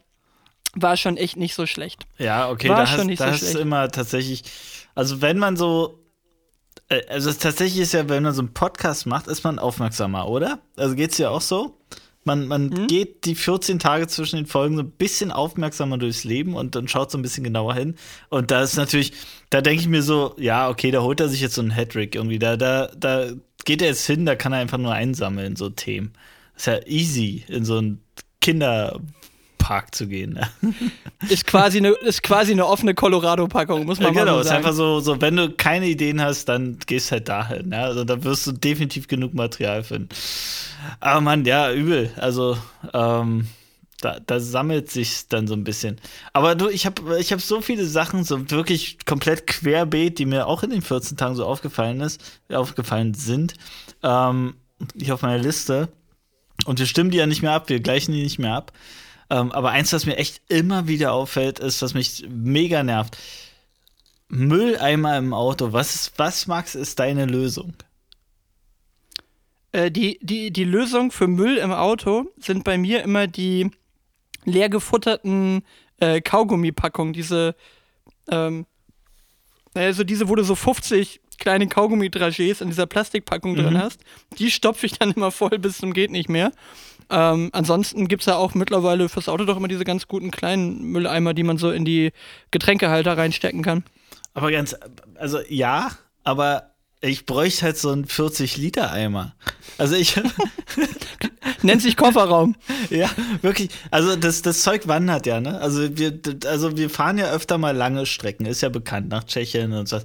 war 0.76 0.98
schon 0.98 1.18
echt 1.18 1.38
nicht 1.38 1.54
so 1.54 1.66
schlecht. 1.66 2.06
Ja, 2.18 2.50
okay, 2.50 2.70
war 2.70 2.78
da 2.78 2.88
schon 2.88 3.00
hast, 3.00 3.06
nicht 3.06 3.22
da 3.22 3.34
so 3.34 3.46
ist 3.46 3.56
immer 3.56 3.90
tatsächlich, 3.90 4.44
also 4.96 5.22
wenn 5.22 5.38
man 5.38 5.56
so, 5.56 6.00
äh, 6.90 7.06
also 7.08 7.32
tatsächlich 7.32 7.82
ist 7.82 7.94
ja, 7.94 8.10
wenn 8.10 8.24
man 8.24 8.34
so 8.34 8.42
einen 8.42 8.54
Podcast 8.54 9.06
macht, 9.06 9.28
ist 9.28 9.44
man 9.44 9.60
aufmerksamer, 9.60 10.28
oder? 10.28 10.60
Also 10.76 10.96
geht's 10.96 11.18
ja 11.18 11.30
auch 11.30 11.42
so? 11.42 11.78
Man, 12.26 12.48
man 12.48 12.72
hm? 12.72 12.88
geht 12.88 13.26
die 13.26 13.36
14 13.36 13.80
Tage 13.80 14.08
zwischen 14.08 14.38
den 14.38 14.46
Folgen 14.46 14.78
so 14.78 14.82
ein 14.82 14.92
bisschen 14.92 15.32
aufmerksamer 15.32 15.98
durchs 15.98 16.24
Leben 16.24 16.56
und 16.56 16.74
dann 16.74 16.88
schaut 16.88 17.12
so 17.12 17.18
ein 17.18 17.22
bisschen 17.22 17.44
genauer 17.44 17.76
hin. 17.76 17.96
Und 18.30 18.50
da 18.50 18.64
ist 18.64 18.78
natürlich, 18.78 19.12
da 19.50 19.60
denke 19.60 19.82
ich 19.82 19.90
mir 19.90 20.02
so, 20.02 20.34
ja, 20.38 20.70
okay, 20.70 20.90
da 20.92 21.02
holt 21.02 21.20
er 21.20 21.28
sich 21.28 21.42
jetzt 21.42 21.56
so 21.56 21.62
einen 21.62 21.76
Hattrick 21.76 22.16
irgendwie. 22.16 22.40
Da, 22.40 22.56
da, 22.56 22.88
da 22.96 23.28
geht 23.66 23.82
er 23.82 23.90
jetzt 23.90 24.06
hin, 24.06 24.26
da 24.26 24.36
kann 24.36 24.54
er 24.54 24.60
einfach 24.60 24.78
nur 24.78 24.94
einsammeln, 24.94 25.58
so 25.58 25.70
Themen. 25.70 26.14
ist 26.56 26.68
ja 26.68 26.80
easy 26.86 27.44
in 27.50 27.66
so 27.66 27.78
ein 27.80 28.02
Kinder 28.40 29.02
Park 29.64 29.95
zu 29.95 30.07
gehen. 30.07 30.34
Ne? 30.34 30.49
Ist, 31.30 31.47
quasi 31.47 31.78
eine, 31.78 31.91
ist 31.91 32.22
quasi 32.22 32.51
eine 32.51 32.68
offene 32.68 32.93
Colorado-Packung, 32.93 33.86
muss 33.86 33.97
man 33.99 34.14
ja, 34.14 34.20
genau, 34.20 34.36
mal 34.36 34.43
so 34.43 34.49
sagen. 34.49 34.61
Genau, 34.61 34.70
ist 34.72 34.74
einfach 34.74 34.74
so, 34.74 34.99
so, 34.99 35.22
wenn 35.22 35.38
du 35.38 35.51
keine 35.51 35.88
Ideen 35.88 36.22
hast, 36.22 36.49
dann 36.49 36.78
gehst 36.86 37.14
halt 37.14 37.30
dahin. 37.30 37.72
Ja? 37.72 37.86
Also 37.86 38.03
da 38.03 38.22
wirst 38.26 38.45
du 38.45 38.51
definitiv 38.51 39.07
genug 39.07 39.34
Material 39.34 39.84
finden. 39.84 40.09
Aber 40.99 41.22
Mann, 41.22 41.45
ja, 41.45 41.72
übel. 41.72 42.11
Also, 42.18 42.57
ähm, 42.93 43.47
da, 44.01 44.20
da, 44.20 44.41
sammelt 44.41 44.91
sich 44.91 45.30
dann 45.30 45.47
so 45.47 45.53
ein 45.53 45.64
bisschen. 45.64 45.95
Aber 46.34 46.55
du, 46.55 46.68
ich 46.68 46.86
habe 46.86 47.18
ich 47.18 47.32
hab 47.32 47.39
so 47.39 47.61
viele 47.61 47.86
Sachen, 47.86 48.26
so 48.26 48.51
wirklich 48.51 48.97
komplett 49.05 49.47
querbeet, 49.47 50.20
die 50.20 50.26
mir 50.26 50.47
auch 50.47 50.64
in 50.64 50.72
den 50.72 50.82
14 50.82 51.16
Tagen 51.16 51.36
so 51.36 51.45
aufgefallen 51.45 52.01
ist, 52.01 52.22
aufgefallen 52.51 53.14
sind. 53.14 53.53
Ähm, 54.03 54.55
ich 54.93 55.14
auf 55.14 55.22
meiner 55.22 55.41
Liste. 55.41 55.88
Und 56.66 56.80
wir 56.80 56.86
stimmen 56.86 57.11
die 57.11 57.18
ja 57.18 57.28
nicht 57.28 57.41
mehr 57.41 57.53
ab, 57.53 57.70
wir 57.70 57.80
gleichen 57.80 58.11
die 58.11 58.24
nicht 58.24 58.39
mehr 58.39 58.55
ab. 58.55 58.74
Ähm, 59.34 59.52
aber 59.52 59.72
eins, 59.72 59.92
was 59.92 60.06
mir 60.06 60.18
echt 60.18 60.42
immer 60.48 60.88
wieder 60.88 61.12
auffällt, 61.12 61.58
ist, 61.58 61.82
was 61.82 61.96
mich 61.96 62.24
mega 62.30 62.84
nervt. 62.84 63.18
Mülleimer 64.28 65.18
im 65.18 65.34
Auto. 65.34 65.74
Was, 65.74 66.12
was 66.18 66.46
Max, 66.46 66.76
ist 66.76 67.00
deine 67.00 67.26
Lösung? 67.26 67.74
Äh, 69.72 69.90
die, 69.90 70.20
die, 70.22 70.52
die 70.52 70.66
Lösung 70.66 71.10
für 71.10 71.28
Müll 71.28 71.58
im 71.58 71.72
Auto 71.72 72.28
sind 72.38 72.64
bei 72.64 72.78
mir 72.78 73.02
immer 73.02 73.26
die 73.26 73.72
leer 74.46 74.70
gefutterten 74.70 75.64
äh, 76.00 76.22
Kaugummipackungen. 76.22 77.14
Diese, 77.14 77.56
ähm, 78.30 78.68
also 79.74 80.04
diese, 80.04 80.30
wo 80.30 80.36
du 80.36 80.44
so 80.44 80.54
50 80.54 81.22
kleine 81.40 81.66
Kaugummi-Dragés 81.66 82.62
in 82.62 82.70
dieser 82.70 82.86
Plastikpackung 82.86 83.54
mhm. 83.54 83.58
drin 83.58 83.78
hast. 83.80 84.02
Die 84.38 84.52
stopfe 84.52 84.86
ich 84.86 85.00
dann 85.00 85.12
immer 85.12 85.32
voll 85.32 85.58
bis 85.58 85.80
zum 85.80 85.94
geht 85.94 86.12
nicht 86.12 86.30
mehr. 86.30 86.52
Ähm, 87.10 87.49
ansonsten 87.54 88.08
gibt 88.08 88.22
es 88.22 88.28
ja 88.28 88.36
auch 88.36 88.54
mittlerweile 88.54 89.10
fürs 89.10 89.30
Auto 89.30 89.45
doch 89.45 89.58
immer 89.58 89.68
diese 89.68 89.84
ganz 89.84 90.08
guten 90.08 90.32
kleinen 90.32 90.84
Mülleimer, 90.84 91.34
die 91.34 91.43
man 91.43 91.58
so 91.58 91.72
in 91.72 91.86
die 91.86 92.12
Getränkehalter 92.51 93.18
reinstecken 93.18 93.62
kann. 93.62 93.84
Aber 94.34 94.51
ganz, 94.51 94.76
also 95.16 95.39
ja, 95.47 95.91
aber 96.24 96.74
ich 97.01 97.26
bräuchte 97.26 97.64
halt 97.64 97.78
so 97.78 97.91
einen 97.91 98.06
40-Liter-Eimer. 98.06 99.36
Also 99.78 99.95
ich. 99.95 100.20
Nennt 101.62 101.82
sich 101.82 101.95
Kofferraum. 101.97 102.56
ja, 102.89 103.10
wirklich. 103.41 103.70
Also 103.91 104.16
das, 104.16 104.41
das 104.41 104.62
Zeug 104.62 104.88
wandert 104.88 105.26
ja, 105.26 105.39
ne? 105.39 105.60
Also 105.60 105.97
wir, 105.97 106.20
also 106.45 106.78
wir 106.78 106.89
fahren 106.89 107.18
ja 107.18 107.32
öfter 107.32 107.58
mal 107.58 107.76
lange 107.76 108.06
Strecken, 108.06 108.45
ist 108.45 108.62
ja 108.62 108.70
bekannt, 108.70 109.10
nach 109.10 109.24
Tschechien 109.24 109.74
und 109.74 109.88
so. 109.88 109.99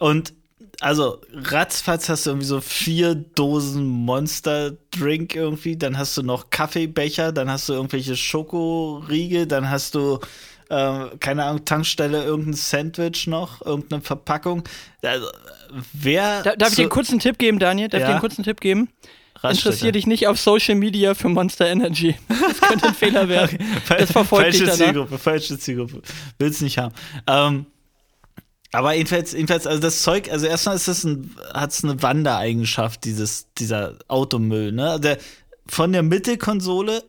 Und 0.00 0.34
also 0.80 1.20
ratzfatz 1.32 2.08
hast 2.08 2.26
du 2.26 2.30
irgendwie 2.30 2.46
so 2.46 2.60
vier 2.60 3.14
Dosen 3.14 3.84
Monster-Drink 3.84 5.34
irgendwie, 5.34 5.76
dann 5.76 5.98
hast 5.98 6.16
du 6.16 6.22
noch 6.22 6.50
Kaffeebecher, 6.50 7.32
dann 7.32 7.50
hast 7.50 7.68
du 7.68 7.74
irgendwelche 7.74 8.16
Schokoriegel, 8.16 9.46
dann 9.46 9.70
hast 9.70 9.94
du, 9.94 10.18
äh, 10.70 11.06
keine 11.20 11.44
Ahnung, 11.44 11.64
Tankstelle, 11.64 12.24
irgendein 12.24 12.54
Sandwich 12.54 13.26
noch, 13.26 13.64
irgendeine 13.64 14.02
Verpackung. 14.02 14.64
Also, 15.02 15.28
wer. 15.92 16.42
Da, 16.42 16.56
darf 16.56 16.70
ich 16.70 16.76
dir 16.76 16.82
einen 16.82 16.90
kurzen 16.90 17.18
Tipp 17.18 17.38
geben, 17.38 17.58
Daniel? 17.58 17.88
Darf 17.88 18.00
ja? 18.00 18.06
ich 18.06 18.08
dir 18.08 18.14
einen 18.14 18.20
kurzen 18.20 18.44
Tipp 18.44 18.60
geben? 18.60 18.88
Interessiere 19.42 19.92
dich 19.92 20.06
nicht 20.06 20.28
auf 20.28 20.38
Social 20.38 20.76
Media 20.76 21.14
für 21.14 21.28
Monster 21.28 21.66
Energy. 21.66 22.14
Das 22.28 22.60
könnte 22.60 22.88
ein 22.88 22.94
Fehler 22.94 23.28
werden. 23.28 23.58
Okay. 23.60 23.96
Das 23.98 24.12
verfolgt 24.12 24.44
falsche 24.44 24.64
dich 24.64 24.74
Zielgruppe, 24.74 25.18
falsche 25.18 25.58
Zielgruppe. 25.58 26.02
Will's 26.38 26.60
nicht 26.60 26.78
haben. 26.78 26.94
Ähm, 27.26 27.66
aber 28.72 28.94
jedenfalls, 28.94 29.32
jedenfalls, 29.32 29.66
also 29.66 29.80
das 29.80 30.02
Zeug, 30.02 30.30
also 30.30 30.46
erstmal 30.46 30.76
ist 30.76 30.88
das 30.88 31.04
ein, 31.04 31.36
hat 31.52 31.72
es 31.72 31.84
eine 31.84 32.02
Wandereigenschaft, 32.02 33.04
dieses, 33.04 33.52
dieser 33.58 33.98
Automüll, 34.08 34.72
ne? 34.72 34.98
Der, 34.98 35.18
von 35.66 35.92
der 35.92 36.02
Mittelkonsole 36.02 37.04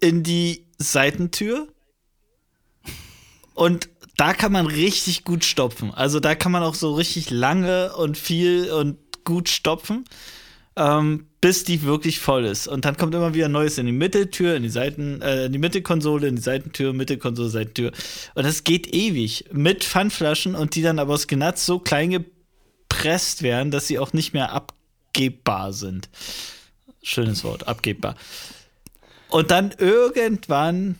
in 0.00 0.22
die 0.22 0.66
Seitentür. 0.78 1.68
Und 3.54 3.88
da 4.16 4.34
kann 4.34 4.52
man 4.52 4.66
richtig 4.66 5.24
gut 5.24 5.44
stopfen. 5.44 5.92
Also 5.92 6.20
da 6.20 6.34
kann 6.34 6.52
man 6.52 6.62
auch 6.62 6.74
so 6.74 6.94
richtig 6.94 7.30
lange 7.30 7.96
und 7.96 8.16
viel 8.16 8.70
und 8.70 8.98
gut 9.24 9.48
stopfen 9.48 10.04
ähm, 10.78 11.27
bis 11.40 11.64
die 11.64 11.82
wirklich 11.82 12.18
voll 12.18 12.44
ist. 12.44 12.66
Und 12.66 12.84
dann 12.84 12.96
kommt 12.96 13.14
immer 13.14 13.34
wieder 13.34 13.48
Neues 13.48 13.78
in 13.78 13.86
die 13.86 13.92
Mitteltür, 13.92 14.56
in 14.56 14.62
die 14.62 14.68
Seiten, 14.68 15.22
äh, 15.22 15.46
in 15.46 15.52
die 15.52 15.58
Mittelkonsole, 15.58 16.26
in 16.26 16.36
die 16.36 16.42
Seitentür, 16.42 16.92
Mittelkonsole, 16.92 17.48
Seitentür. 17.48 17.92
Und 18.34 18.44
das 18.44 18.64
geht 18.64 18.92
ewig 18.92 19.44
mit 19.52 19.84
Pfandflaschen 19.84 20.54
und 20.54 20.74
die 20.74 20.82
dann 20.82 20.98
aber 20.98 21.14
aus 21.14 21.28
Gnatz 21.28 21.64
so 21.64 21.78
klein 21.78 22.10
gepresst 22.10 23.42
werden, 23.42 23.70
dass 23.70 23.86
sie 23.86 23.98
auch 23.98 24.12
nicht 24.12 24.32
mehr 24.32 24.52
abgebbar 24.52 25.72
sind. 25.72 26.08
Schönes 27.02 27.44
Wort, 27.44 27.68
abgebbar. 27.68 28.16
Und 29.30 29.50
dann 29.50 29.72
irgendwann 29.78 30.98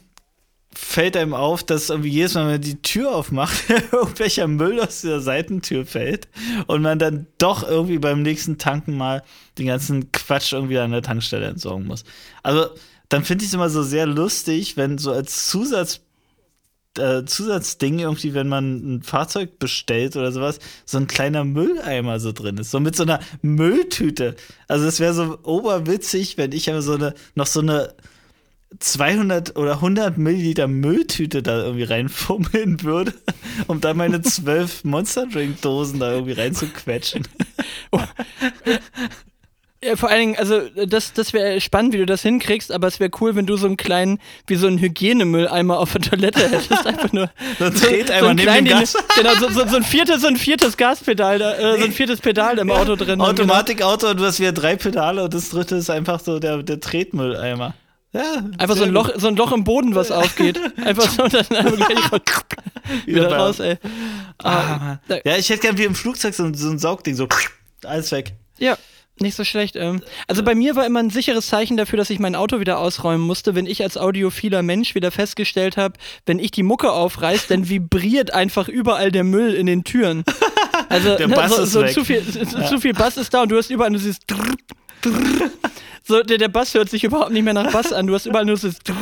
fällt 0.80 1.16
einem 1.16 1.34
auf, 1.34 1.64
dass 1.64 1.90
irgendwie 1.90 2.10
jedes 2.10 2.34
Mal, 2.34 2.44
wenn 2.44 2.52
man 2.52 2.60
die 2.60 2.80
Tür 2.80 3.12
aufmacht, 3.12 3.64
irgendwelcher 3.92 4.46
Müll 4.46 4.78
aus 4.78 5.00
der 5.00 5.20
Seitentür 5.20 5.84
fällt 5.84 6.28
und 6.68 6.82
man 6.82 7.00
dann 7.00 7.26
doch 7.38 7.68
irgendwie 7.68 7.98
beim 7.98 8.22
nächsten 8.22 8.58
Tanken 8.58 8.96
mal 8.96 9.24
den 9.58 9.66
ganzen 9.66 10.12
Quatsch 10.12 10.52
irgendwie 10.52 10.78
an 10.78 10.92
der 10.92 11.02
Tankstelle 11.02 11.46
entsorgen 11.46 11.84
muss. 11.84 12.04
Also, 12.44 12.66
dann 13.08 13.24
finde 13.24 13.42
ich 13.42 13.48
es 13.48 13.54
immer 13.54 13.70
so 13.70 13.82
sehr 13.82 14.06
lustig, 14.06 14.76
wenn 14.76 14.98
so 14.98 15.10
als 15.10 15.48
Zusatz 15.48 16.00
äh, 16.96 17.24
Zusatzding 17.24 17.98
irgendwie, 17.98 18.34
wenn 18.34 18.48
man 18.48 18.98
ein 18.98 19.02
Fahrzeug 19.02 19.58
bestellt 19.58 20.14
oder 20.14 20.30
sowas, 20.30 20.60
so 20.84 20.98
ein 20.98 21.08
kleiner 21.08 21.44
Mülleimer 21.44 22.20
so 22.20 22.30
drin 22.30 22.56
ist. 22.58 22.70
So 22.70 22.78
mit 22.78 22.94
so 22.94 23.02
einer 23.02 23.18
Mülltüte. 23.42 24.36
Also 24.68 24.86
es 24.86 25.00
wäre 25.00 25.14
so 25.14 25.38
oberwitzig, 25.42 26.38
wenn 26.38 26.52
ich 26.52 26.70
aber 26.70 26.82
so 26.82 26.94
eine, 26.94 27.14
noch 27.34 27.46
so 27.46 27.60
eine 27.60 27.94
200 28.78 29.56
oder 29.56 29.74
100 29.74 30.18
Milliliter 30.18 30.68
Mülltüte 30.68 31.42
da 31.42 31.62
irgendwie 31.62 31.84
reinfummeln 31.84 32.82
würde, 32.82 33.14
um 33.66 33.80
dann 33.80 33.96
meine 33.96 34.20
zwölf 34.22 34.82
Monster 34.84 35.26
Drink 35.26 35.60
Dosen 35.62 36.00
da 36.00 36.12
irgendwie 36.12 36.32
reinzuquetschen. 36.32 37.26
Ja, 39.82 39.94
vor 39.94 40.08
allen 40.08 40.18
Dingen, 40.18 40.36
also 40.36 40.60
das, 40.86 41.12
das 41.12 41.32
wäre 41.32 41.60
spannend, 41.60 41.92
wie 41.92 41.98
du 41.98 42.06
das 42.06 42.22
hinkriegst, 42.22 42.72
aber 42.72 42.88
es 42.88 42.98
wäre 42.98 43.12
cool, 43.20 43.36
wenn 43.36 43.46
du 43.46 43.56
so 43.56 43.66
einen 43.66 43.76
kleinen, 43.76 44.18
wie 44.48 44.56
so 44.56 44.66
einen 44.66 44.78
Hygienemülleimer 44.78 45.78
auf 45.78 45.92
der 45.92 46.00
Toilette 46.00 46.48
hättest. 46.48 46.84
Einfach 46.84 47.12
nur. 47.12 47.30
Dreht 47.60 48.06
so 48.08 48.12
einmal 48.12 48.30
einen 48.30 48.36
neben 48.38 48.42
kleinen, 48.42 48.66
Gas. 48.66 48.96
Genau, 49.16 49.34
so, 49.36 49.48
so, 49.50 49.68
so, 49.68 49.76
ein 49.76 49.84
viertes, 49.84 50.22
so 50.22 50.26
ein 50.26 50.36
viertes 50.36 50.76
Gaspedal, 50.76 51.38
da, 51.38 51.54
äh, 51.54 51.78
so 51.78 51.84
ein 51.84 51.92
viertes 51.92 52.20
Pedal 52.20 52.58
im 52.58 52.72
Auto 52.72 52.96
drin. 52.96 53.22
haben, 53.22 53.36
genau. 53.36 53.54
Automatikauto 53.54 54.10
und 54.10 54.18
du 54.18 54.24
hast 54.24 54.40
wieder 54.40 54.50
drei 54.50 54.74
Pedale 54.74 55.22
und 55.22 55.32
das 55.32 55.50
dritte 55.50 55.76
ist 55.76 55.90
einfach 55.90 56.18
so 56.18 56.40
der, 56.40 56.64
der 56.64 56.80
Tretmülleimer. 56.80 57.74
Ja, 58.12 58.42
Einfach 58.56 58.76
so 58.76 58.84
ein, 58.84 58.90
Loch, 58.90 59.10
so 59.16 59.28
ein 59.28 59.36
Loch 59.36 59.52
im 59.52 59.64
Boden, 59.64 59.94
was 59.94 60.10
aufgeht. 60.10 60.58
Einfach 60.84 61.10
so 61.10 61.28
dann 61.28 61.44
einfach 61.54 62.20
wieder 63.06 63.30
raus, 63.36 63.60
ey. 63.60 63.76
Ah, 64.42 64.96
da- 65.08 65.18
ja, 65.24 65.36
ich 65.36 65.50
hätte 65.50 65.60
gern 65.60 65.76
wie 65.78 65.84
im 65.84 65.94
Flugzeug 65.94 66.32
so, 66.34 66.44
ein- 66.44 66.54
so 66.54 66.70
ein 66.70 66.78
Saugding, 66.78 67.14
so 67.14 67.28
alles 67.84 68.10
weg. 68.12 68.32
Ja, 68.58 68.78
nicht 69.20 69.36
so 69.36 69.44
schlecht. 69.44 69.76
Ähm. 69.76 70.00
Also 70.26 70.42
bei 70.42 70.54
mir 70.54 70.74
war 70.74 70.86
immer 70.86 71.00
ein 71.00 71.10
sicheres 71.10 71.48
Zeichen 71.48 71.76
dafür, 71.76 71.98
dass 71.98 72.08
ich 72.08 72.18
mein 72.18 72.34
Auto 72.34 72.60
wieder 72.60 72.78
ausräumen 72.78 73.26
musste, 73.26 73.54
wenn 73.54 73.66
ich 73.66 73.82
als 73.82 73.98
audiophiler 73.98 74.62
Mensch 74.62 74.94
wieder 74.94 75.10
festgestellt 75.10 75.76
habe, 75.76 75.98
wenn 76.24 76.38
ich 76.38 76.50
die 76.50 76.62
Mucke 76.62 76.92
aufreiß, 76.92 77.48
dann 77.48 77.68
vibriert 77.68 78.32
einfach 78.32 78.68
überall 78.68 79.12
der 79.12 79.24
Müll 79.24 79.52
in 79.54 79.66
den 79.66 79.84
Türen. 79.84 80.24
Also 80.90 81.16
Der 81.16 81.28
ne, 81.28 81.34
Bass 81.34 81.54
so, 81.54 81.62
ist 81.62 81.72
so 81.72 81.82
weg. 81.82 81.92
zu 81.92 82.02
viel, 82.04 82.24
zu, 82.24 82.46
zu 82.64 82.80
viel 82.80 82.94
Bass 82.94 83.18
ist 83.18 83.34
da 83.34 83.42
und 83.42 83.50
du 83.50 83.58
hast 83.58 83.68
überall 83.68 83.90
dieses. 83.90 84.20
So, 86.02 86.22
der, 86.22 86.38
der 86.38 86.48
Bass 86.48 86.74
hört 86.74 86.90
sich 86.90 87.04
überhaupt 87.04 87.32
nicht 87.32 87.44
mehr 87.44 87.54
nach 87.54 87.72
Bass 87.72 87.92
an. 87.92 88.06
Du 88.06 88.14
hast 88.14 88.26
überall 88.26 88.44
nur 88.44 88.56
dieses 88.56 88.78
drrr, 88.78 88.94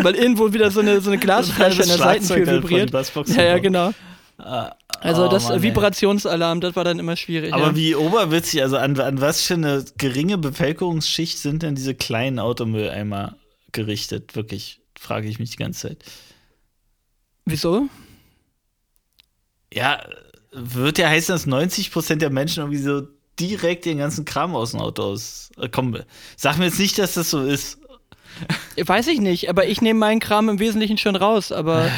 weil 0.00 0.14
irgendwo 0.14 0.52
wieder 0.52 0.70
so 0.70 0.80
eine, 0.80 1.00
so 1.00 1.10
eine 1.10 1.18
Glasflasche 1.18 1.82
an 1.82 1.88
der 1.88 1.98
Seitentür 1.98 2.46
von 2.46 2.54
vibriert. 2.62 2.92
Ja, 3.28 3.42
ja, 3.42 3.58
genau. 3.58 3.92
Also 4.36 5.26
Oh, 5.26 5.28
das 5.28 5.48
Mann. 5.48 5.62
Vibrationsalarm, 5.62 6.60
das 6.60 6.76
war 6.76 6.84
dann 6.84 6.98
immer 6.98 7.16
schwierig. 7.16 7.52
Aber 7.52 7.68
ja. 7.68 7.76
wie 7.76 7.94
oberwitzig, 7.94 8.62
also 8.62 8.76
an, 8.76 8.98
an 8.98 9.20
was 9.20 9.42
für 9.42 9.54
eine 9.54 9.84
geringe 9.98 10.38
Bevölkerungsschicht 10.38 11.38
sind 11.38 11.62
denn 11.62 11.74
diese 11.74 11.94
kleinen 11.94 12.38
Automülleimer 12.38 13.36
gerichtet? 13.72 14.34
Wirklich, 14.34 14.80
frage 14.98 15.28
ich 15.28 15.38
mich 15.38 15.50
die 15.50 15.56
ganze 15.56 15.88
Zeit. 15.88 16.04
Wieso? 17.44 17.88
Ja, 19.72 20.04
wird 20.52 20.98
ja 20.98 21.08
heißen, 21.08 21.34
dass 21.34 21.46
90% 21.46 22.16
der 22.16 22.30
Menschen 22.30 22.60
irgendwie 22.60 22.78
so 22.78 23.02
direkt 23.40 23.84
den 23.84 23.98
ganzen 23.98 24.24
Kram 24.24 24.54
aus 24.54 24.72
dem 24.72 24.80
Auto 24.80 25.02
aus. 25.02 25.50
Äh, 25.58 25.68
komm, 25.68 25.96
sag 26.36 26.58
mir 26.58 26.66
jetzt 26.66 26.78
nicht, 26.78 26.98
dass 26.98 27.14
das 27.14 27.30
so 27.30 27.42
ist. 27.42 27.78
Weiß 28.76 29.06
ich 29.08 29.20
nicht, 29.20 29.48
aber 29.48 29.66
ich 29.66 29.80
nehme 29.80 30.00
meinen 30.00 30.20
Kram 30.20 30.48
im 30.48 30.58
Wesentlichen 30.58 30.98
schon 30.98 31.14
raus. 31.16 31.52
Aber 31.52 31.88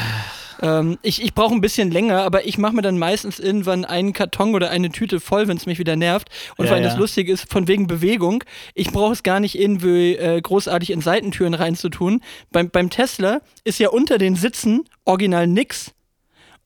ähm, 0.61 0.97
ich, 1.01 1.21
ich 1.21 1.33
brauche 1.33 1.53
ein 1.53 1.61
bisschen 1.61 1.91
länger, 1.91 2.21
aber 2.21 2.45
ich 2.45 2.57
mache 2.57 2.75
mir 2.75 2.81
dann 2.81 2.97
meistens 2.97 3.39
irgendwann 3.39 3.85
einen 3.85 4.13
Karton 4.13 4.55
oder 4.55 4.69
eine 4.69 4.89
Tüte 4.89 5.19
voll, 5.19 5.47
wenn 5.47 5.57
es 5.57 5.65
mich 5.65 5.79
wieder 5.79 5.95
nervt. 5.95 6.29
Und 6.57 6.65
Ja, 6.65 6.69
vor 6.69 6.75
allem 6.75 6.83
ja. 6.83 6.89
das 6.89 6.99
Lustige 6.99 7.31
ist, 7.31 7.51
von 7.51 7.67
wegen 7.67 7.87
Bewegung, 7.87 8.43
ich 8.73 8.91
brauche 8.91 9.13
es 9.13 9.23
gar 9.23 9.39
nicht 9.39 9.57
irgendwie 9.57 10.15
äh, 10.15 10.39
großartig 10.41 10.91
in 10.91 11.01
Seitentüren 11.01 11.53
reinzutun. 11.53 12.21
Beim, 12.51 12.69
beim 12.69 12.89
Tesla 12.89 13.41
ist 13.63 13.79
ja 13.79 13.89
unter 13.89 14.17
den 14.17 14.35
Sitzen 14.35 14.83
original 15.05 15.47
nix. 15.47 15.93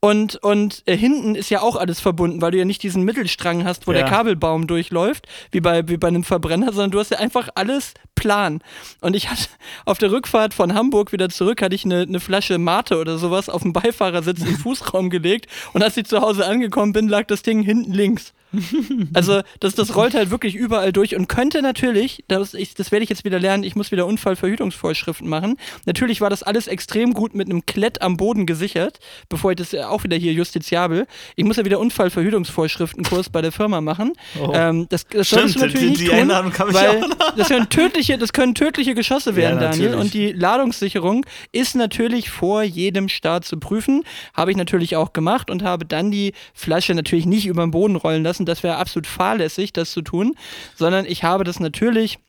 Und, 0.04 0.38
und 0.38 0.82
äh, 0.88 0.98
hinten 0.98 1.36
ist 1.36 1.52
ja 1.52 1.62
auch 1.62 1.76
alles 1.76 2.00
verbunden, 2.00 2.42
weil 2.42 2.50
du 2.50 2.58
ja 2.58 2.66
nicht 2.66 2.82
diesen 2.82 3.04
Mittelstrang 3.04 3.66
hast, 3.66 3.86
wo 3.86 3.92
Ja. 3.92 4.00
der 4.00 4.08
Kabelbaum 4.08 4.66
durchläuft, 4.66 5.28
wie 5.52 5.62
bei, 5.62 5.88
wie 5.88 5.98
bei 5.98 6.08
einem 6.08 6.24
Verbrenner, 6.24 6.74
sondern 6.74 6.90
du 6.90 7.00
hast 7.00 7.12
ja 7.12 7.20
einfach 7.20 7.50
alles 7.54 7.94
plan. 8.16 8.62
Und 9.02 9.16
ich 9.16 9.30
hatte 9.30 9.46
auf 9.86 10.00
der 10.00 10.12
Rückfahrt 10.12 10.56
von 10.56 10.74
Hamburg 10.74 11.12
wieder 11.12 11.30
zurück, 11.30 11.62
hatte 11.62 11.76
ich 11.76 11.86
eine, 11.86 12.02
eine 12.02 12.20
Flasche 12.20 12.58
Mate 12.58 12.98
oder 13.00 13.20
sowas 13.20 13.48
auf 13.48 13.62
dem 13.62 13.74
Beifahrersitz 13.74 14.42
im 14.42 14.58
Fußraum 14.58 15.12
gelegt. 15.12 15.46
Und 15.74 15.84
als 15.84 15.96
ich 15.98 16.06
zu 16.08 16.20
Hause 16.20 16.48
angekommen 16.48 16.94
bin, 16.94 17.08
lag 17.08 17.28
das 17.28 17.44
Ding 17.44 17.62
hinten 17.62 17.94
links. 17.94 18.34
Also 19.14 19.42
das, 19.60 19.76
das 19.76 19.96
rollt 19.96 20.14
halt 20.14 20.30
wirklich 20.32 20.56
überall 20.56 20.92
durch 20.94 21.16
und 21.16 21.28
könnte 21.28 21.62
natürlich, 21.62 22.24
das, 22.28 22.54
ich, 22.54 22.74
das 22.76 22.92
werde 22.92 23.04
ich 23.04 23.10
jetzt 23.10 23.24
wieder 23.26 23.40
lernen, 23.40 23.64
ich 23.64 23.76
muss 23.76 23.92
wieder 23.92 24.06
Unfallverhütungsvorschriften 24.06 25.28
machen. 25.28 25.58
Natürlich 25.86 26.22
war 26.22 26.30
das 26.30 26.44
alles 26.44 26.68
extrem 26.68 27.14
gut 27.14 27.36
mit 27.36 27.50
einem 27.50 27.66
Klett 27.66 28.02
am 28.02 28.18
Boden 28.18 28.46
gesichert, 28.46 29.00
bevor 29.30 29.52
ich 29.52 29.58
das 29.58 29.72
ja 29.72 29.90
auch 29.90 30.04
wieder 30.04 30.18
hier 30.18 30.34
justiziabel. 30.34 31.08
Ich 31.36 31.44
muss 31.46 31.58
ja 31.58 31.66
wieder 31.66 31.80
Unfallverhütungsvorschriftenkurs 31.80 33.30
bei 33.30 33.42
der 33.42 33.52
Firma 33.52 33.82
machen. 33.82 34.14
Oh. 34.42 34.52
Ähm, 34.54 34.88
das 34.90 35.06
das 35.08 35.28
Stimmt, 35.28 35.58
natürlich 35.58 35.80
die- 35.80 35.90
nicht 35.90 36.02
die 36.02 36.06
tun, 36.08 36.30
weil 36.74 37.02
das 37.38 37.48
können 37.50 37.70
tödliche, 37.70 38.18
das 38.18 38.34
können 38.34 38.56
tödliche 38.56 38.96
Geschosse 38.96 39.36
werden, 39.36 39.60
Daniel. 39.60 39.90
natürlich. 39.90 40.06
Und 40.06 40.14
die 40.14 40.32
Ladungssicherung 40.32 41.26
ist 41.52 41.76
natürlich 41.76 42.30
vor 42.30 42.64
jedem 42.64 43.10
Start 43.10 43.46
zu 43.46 43.58
prüfen. 43.58 44.04
Habe 44.34 44.52
ich 44.52 44.58
natürlich 44.58 44.96
auch 44.96 45.14
gemacht 45.14 45.50
und 45.50 45.64
habe 45.64 45.86
dann 45.86 46.12
die 46.12 46.34
Flasche 46.54 46.94
natürlich 46.94 47.26
nicht 47.26 47.46
über 47.48 47.64
den 47.66 47.72
Boden 47.72 47.96
rollen 47.96 48.24
lassen. 48.24 48.41
Das 48.46 48.64
wäre 48.64 48.78
absolut 48.78 49.08
fahrlässig, 49.08 49.74
das 49.74 49.92
zu 49.92 50.02
tun. 50.02 50.36
Sondern 50.76 51.06
ich 51.06 51.24
habe 51.24 51.44
das 51.44 51.60
natürlich 51.60 52.20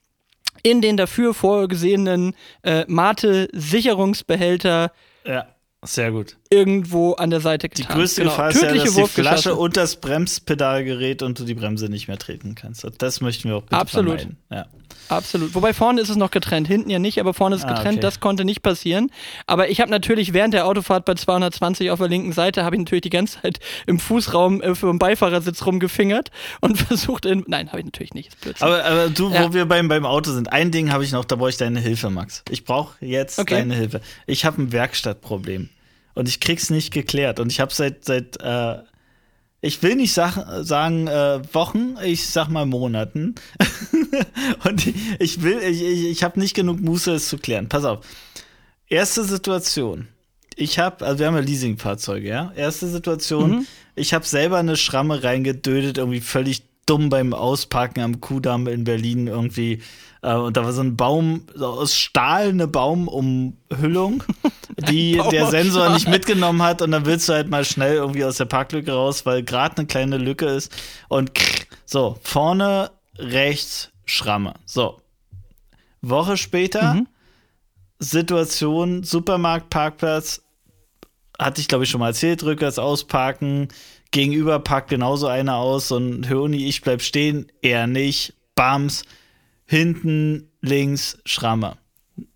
in 0.63 0.81
den 0.81 0.97
dafür 0.97 1.35
vorgesehenen 1.35 2.35
äh, 2.63 2.85
Mate-Sicherungsbehälter 3.77 4.93
Ja, 5.27 5.47
sehr 5.85 6.11
gut. 6.13 6.37
irgendwo 6.51 7.13
an 7.15 7.31
der 7.31 7.41
Seite 7.41 7.69
Die 7.69 7.83
getan. 7.83 7.97
größte 7.97 8.21
Genau. 8.23 8.33
Gefahr 8.33 8.51
ist 8.51 8.63
ja, 8.63 8.73
dass 8.75 8.95
die. 8.95 9.07
Flasche 9.07 9.55
unter 9.57 9.81
das 9.81 9.97
Bremspedal 9.97 10.85
gerät 10.85 11.23
und 11.23 11.39
du 11.41 11.45
die 11.45 11.55
Bremse 11.55 11.89
nicht 11.89 12.07
mehr 12.09 12.19
treten 12.19 12.55
kannst. 12.55 12.87
Das 12.99 13.21
möchten 13.21 13.49
wir 13.49 13.57
auch 13.57 13.63
bitte 13.63 13.77
Absolut. 13.77 14.21
vermeiden. 14.21 14.37
Ja. 14.51 14.67
Absolut. 15.13 15.55
Wobei 15.55 15.73
vorne 15.75 16.01
ist 16.01 16.09
es 16.09 16.17
noch 16.17 16.31
getrennt, 16.31 16.67
hinten 16.69 16.91
ja 16.91 16.99
nicht, 16.99 17.19
aber 17.21 17.35
vorne 17.35 17.57
ist 17.57 17.63
es 17.63 17.65
Ah, 17.69 17.75
getrennt. 17.75 17.99
okay. 17.99 18.01
Das 18.01 18.21
konnte 18.21 18.45
nicht 18.45 18.63
passieren. 18.63 19.11
Aber 19.47 19.69
ich 19.71 19.81
habe 19.81 19.91
natürlich 19.91 20.33
während 20.33 20.55
der 20.55 20.67
Autofahrt 20.67 21.05
bei 21.05 21.15
220 21.15 21.91
auf 21.91 21.99
der 21.99 22.09
linken 22.09 22.33
Seite 22.33 22.65
habe 22.65 22.77
ich 22.77 22.81
natürlich 22.81 23.03
die 23.03 23.11
ganze 23.11 23.41
Zeit 23.43 23.59
im 23.87 23.99
Fußraum 23.99 24.61
äh, 24.63 24.75
für 24.75 24.87
den 24.87 24.99
Beifahrersitz 24.99 25.65
rumgefingert 25.67 26.31
und 26.61 26.79
versucht 26.79 27.27
in. 27.27 27.45
Nein, 27.47 27.69
habe 27.69 27.79
ich 27.81 27.85
natürlich 27.85 28.15
nicht. 28.15 28.31
Aber, 28.61 28.85
aber 28.85 29.09
du, 29.09 29.31
wo 29.31 29.35
Ja. 29.35 29.53
wir 29.53 29.67
beim, 29.67 29.89
beim 29.89 30.07
Auto 30.07 30.31
sind, 30.33 30.53
ein 30.53 30.71
Ding 30.71 30.93
habe 30.93 31.05
ich 31.05 31.13
noch, 31.13 31.25
da 31.25 31.37
brauche 31.37 31.51
ich 31.51 31.57
deine 31.57 31.81
Hilfe, 31.81 32.11
Max. 32.11 32.43
Ich 32.51 32.65
brauche 32.65 32.95
jetzt 33.05 33.39
Okay. 33.39 33.55
deine 33.57 33.75
Hilfe. 33.75 34.01
Ich 34.27 34.45
habe 34.45 34.61
ein 34.63 34.73
Werkstattproblem 34.73 35.69
und 36.15 36.29
ich 36.29 36.41
krieg's 36.41 36.71
nicht 36.71 36.93
geklärt. 36.93 37.41
Und 37.41 37.51
ich 37.53 37.61
habe 37.61 37.73
seit, 37.73 38.05
seit 38.05 38.41
äh, 38.41 38.77
ich 39.65 39.83
will 39.83 39.95
nicht 39.95 40.13
sag, 40.13 40.65
sagen 40.65 41.07
äh, 41.07 41.41
Wochen, 41.55 41.95
ich 42.05 42.29
sag 42.29 42.49
mal 42.49 42.67
Monaten. 42.67 43.37
und 44.65 44.87
ich, 45.21 45.43
will, 45.43 45.59
ich, 45.59 45.81
ich, 45.81 46.05
ich 46.07 46.25
habe 46.25 46.41
nicht 46.41 46.55
genug 46.55 46.81
Muße, 46.81 47.13
es 47.13 47.29
zu 47.29 47.39
klären. 47.39 47.69
Pass 47.69 47.85
auf. 47.85 48.05
Erste 48.89 49.25
Situation. 49.25 50.09
Ich 50.57 50.81
habe, 50.81 51.07
also 51.07 51.21
wir 51.21 51.29
haben 51.29 51.37
ja 51.37 51.41
Leasingfahrzeuge, 51.41 52.29
ja. 52.29 52.53
Erste 52.57 52.89
Situation, 52.89 53.67
ich 53.95 54.13
habe 54.13 54.27
selber 54.27 54.59
eine 54.59 54.77
Schramme 54.77 55.23
reingedödet, 55.23 55.97
irgendwie 55.97 56.21
völlig 56.21 56.65
dumm 56.85 57.09
beim 57.09 57.33
Ausparken 57.33 58.03
am 58.03 58.21
Kudamm 58.21 58.67
in 58.67 58.83
Berlin 58.83 59.29
irgendwie. 59.29 59.81
Äh, 60.23 60.35
und 60.35 60.57
da 60.57 60.65
war 60.65 60.73
so 60.73 60.83
ein 60.83 60.97
Baum, 60.97 61.47
so 61.55 61.67
aus 61.67 61.95
Stahl 61.95 62.49
eine 62.49 62.67
Baumumhüllung, 62.67 64.25
die 64.89 65.17
Baum 65.17 65.31
der 65.31 65.47
Sensor 65.49 65.91
nicht 65.91 66.09
mitgenommen 66.09 66.63
hat. 66.63 66.81
Und 66.81 66.93
dann 66.93 67.05
willst 67.05 67.29
du 67.29 67.35
halt 67.35 67.51
mal 67.51 67.65
schnell 67.65 67.97
irgendwie 67.97 68.25
aus 68.25 68.39
der 68.39 68.47
Parklücke 68.47 68.93
raus, 68.93 69.27
weil 69.27 69.43
gerade 69.43 69.79
eine 69.79 69.87
kleine 69.87 70.17
Lücke 70.17 70.47
ist. 70.47 70.73
Und 71.09 71.35
krr, 71.35 71.67
so, 71.85 72.19
vorne 72.23 72.91
rechts 73.19 73.91
Schramme. 74.05 74.55
So. 74.65 75.01
Woche 76.01 76.37
später, 76.37 76.95
Mhm. 76.95 77.07
Situation, 77.99 79.05
Supermarkt, 79.05 79.71
Parkplatz, 79.71 80.43
hatte 81.39 81.61
ich 81.61 81.69
glaube 81.69 81.85
ich 81.85 81.91
schon 81.91 82.01
mal 82.01 82.09
erzählt, 82.09 82.43
rückwärts 82.43 82.79
ausparken, 82.79 83.69
gegenüber 84.11 84.59
parkt 84.59 84.91
genauso 84.91 85.29
einer 85.29 85.57
aus 85.57 85.93
und 85.93 86.29
Höni, 86.29 86.67
ich 86.67 86.83
bleib 86.83 87.03
stehen, 87.03 87.51
er 87.63 87.87
nicht, 87.87 88.35
Bams, 88.57 89.05
hinten, 89.73 90.51
links, 90.61 91.19
Schramme. 91.25 91.79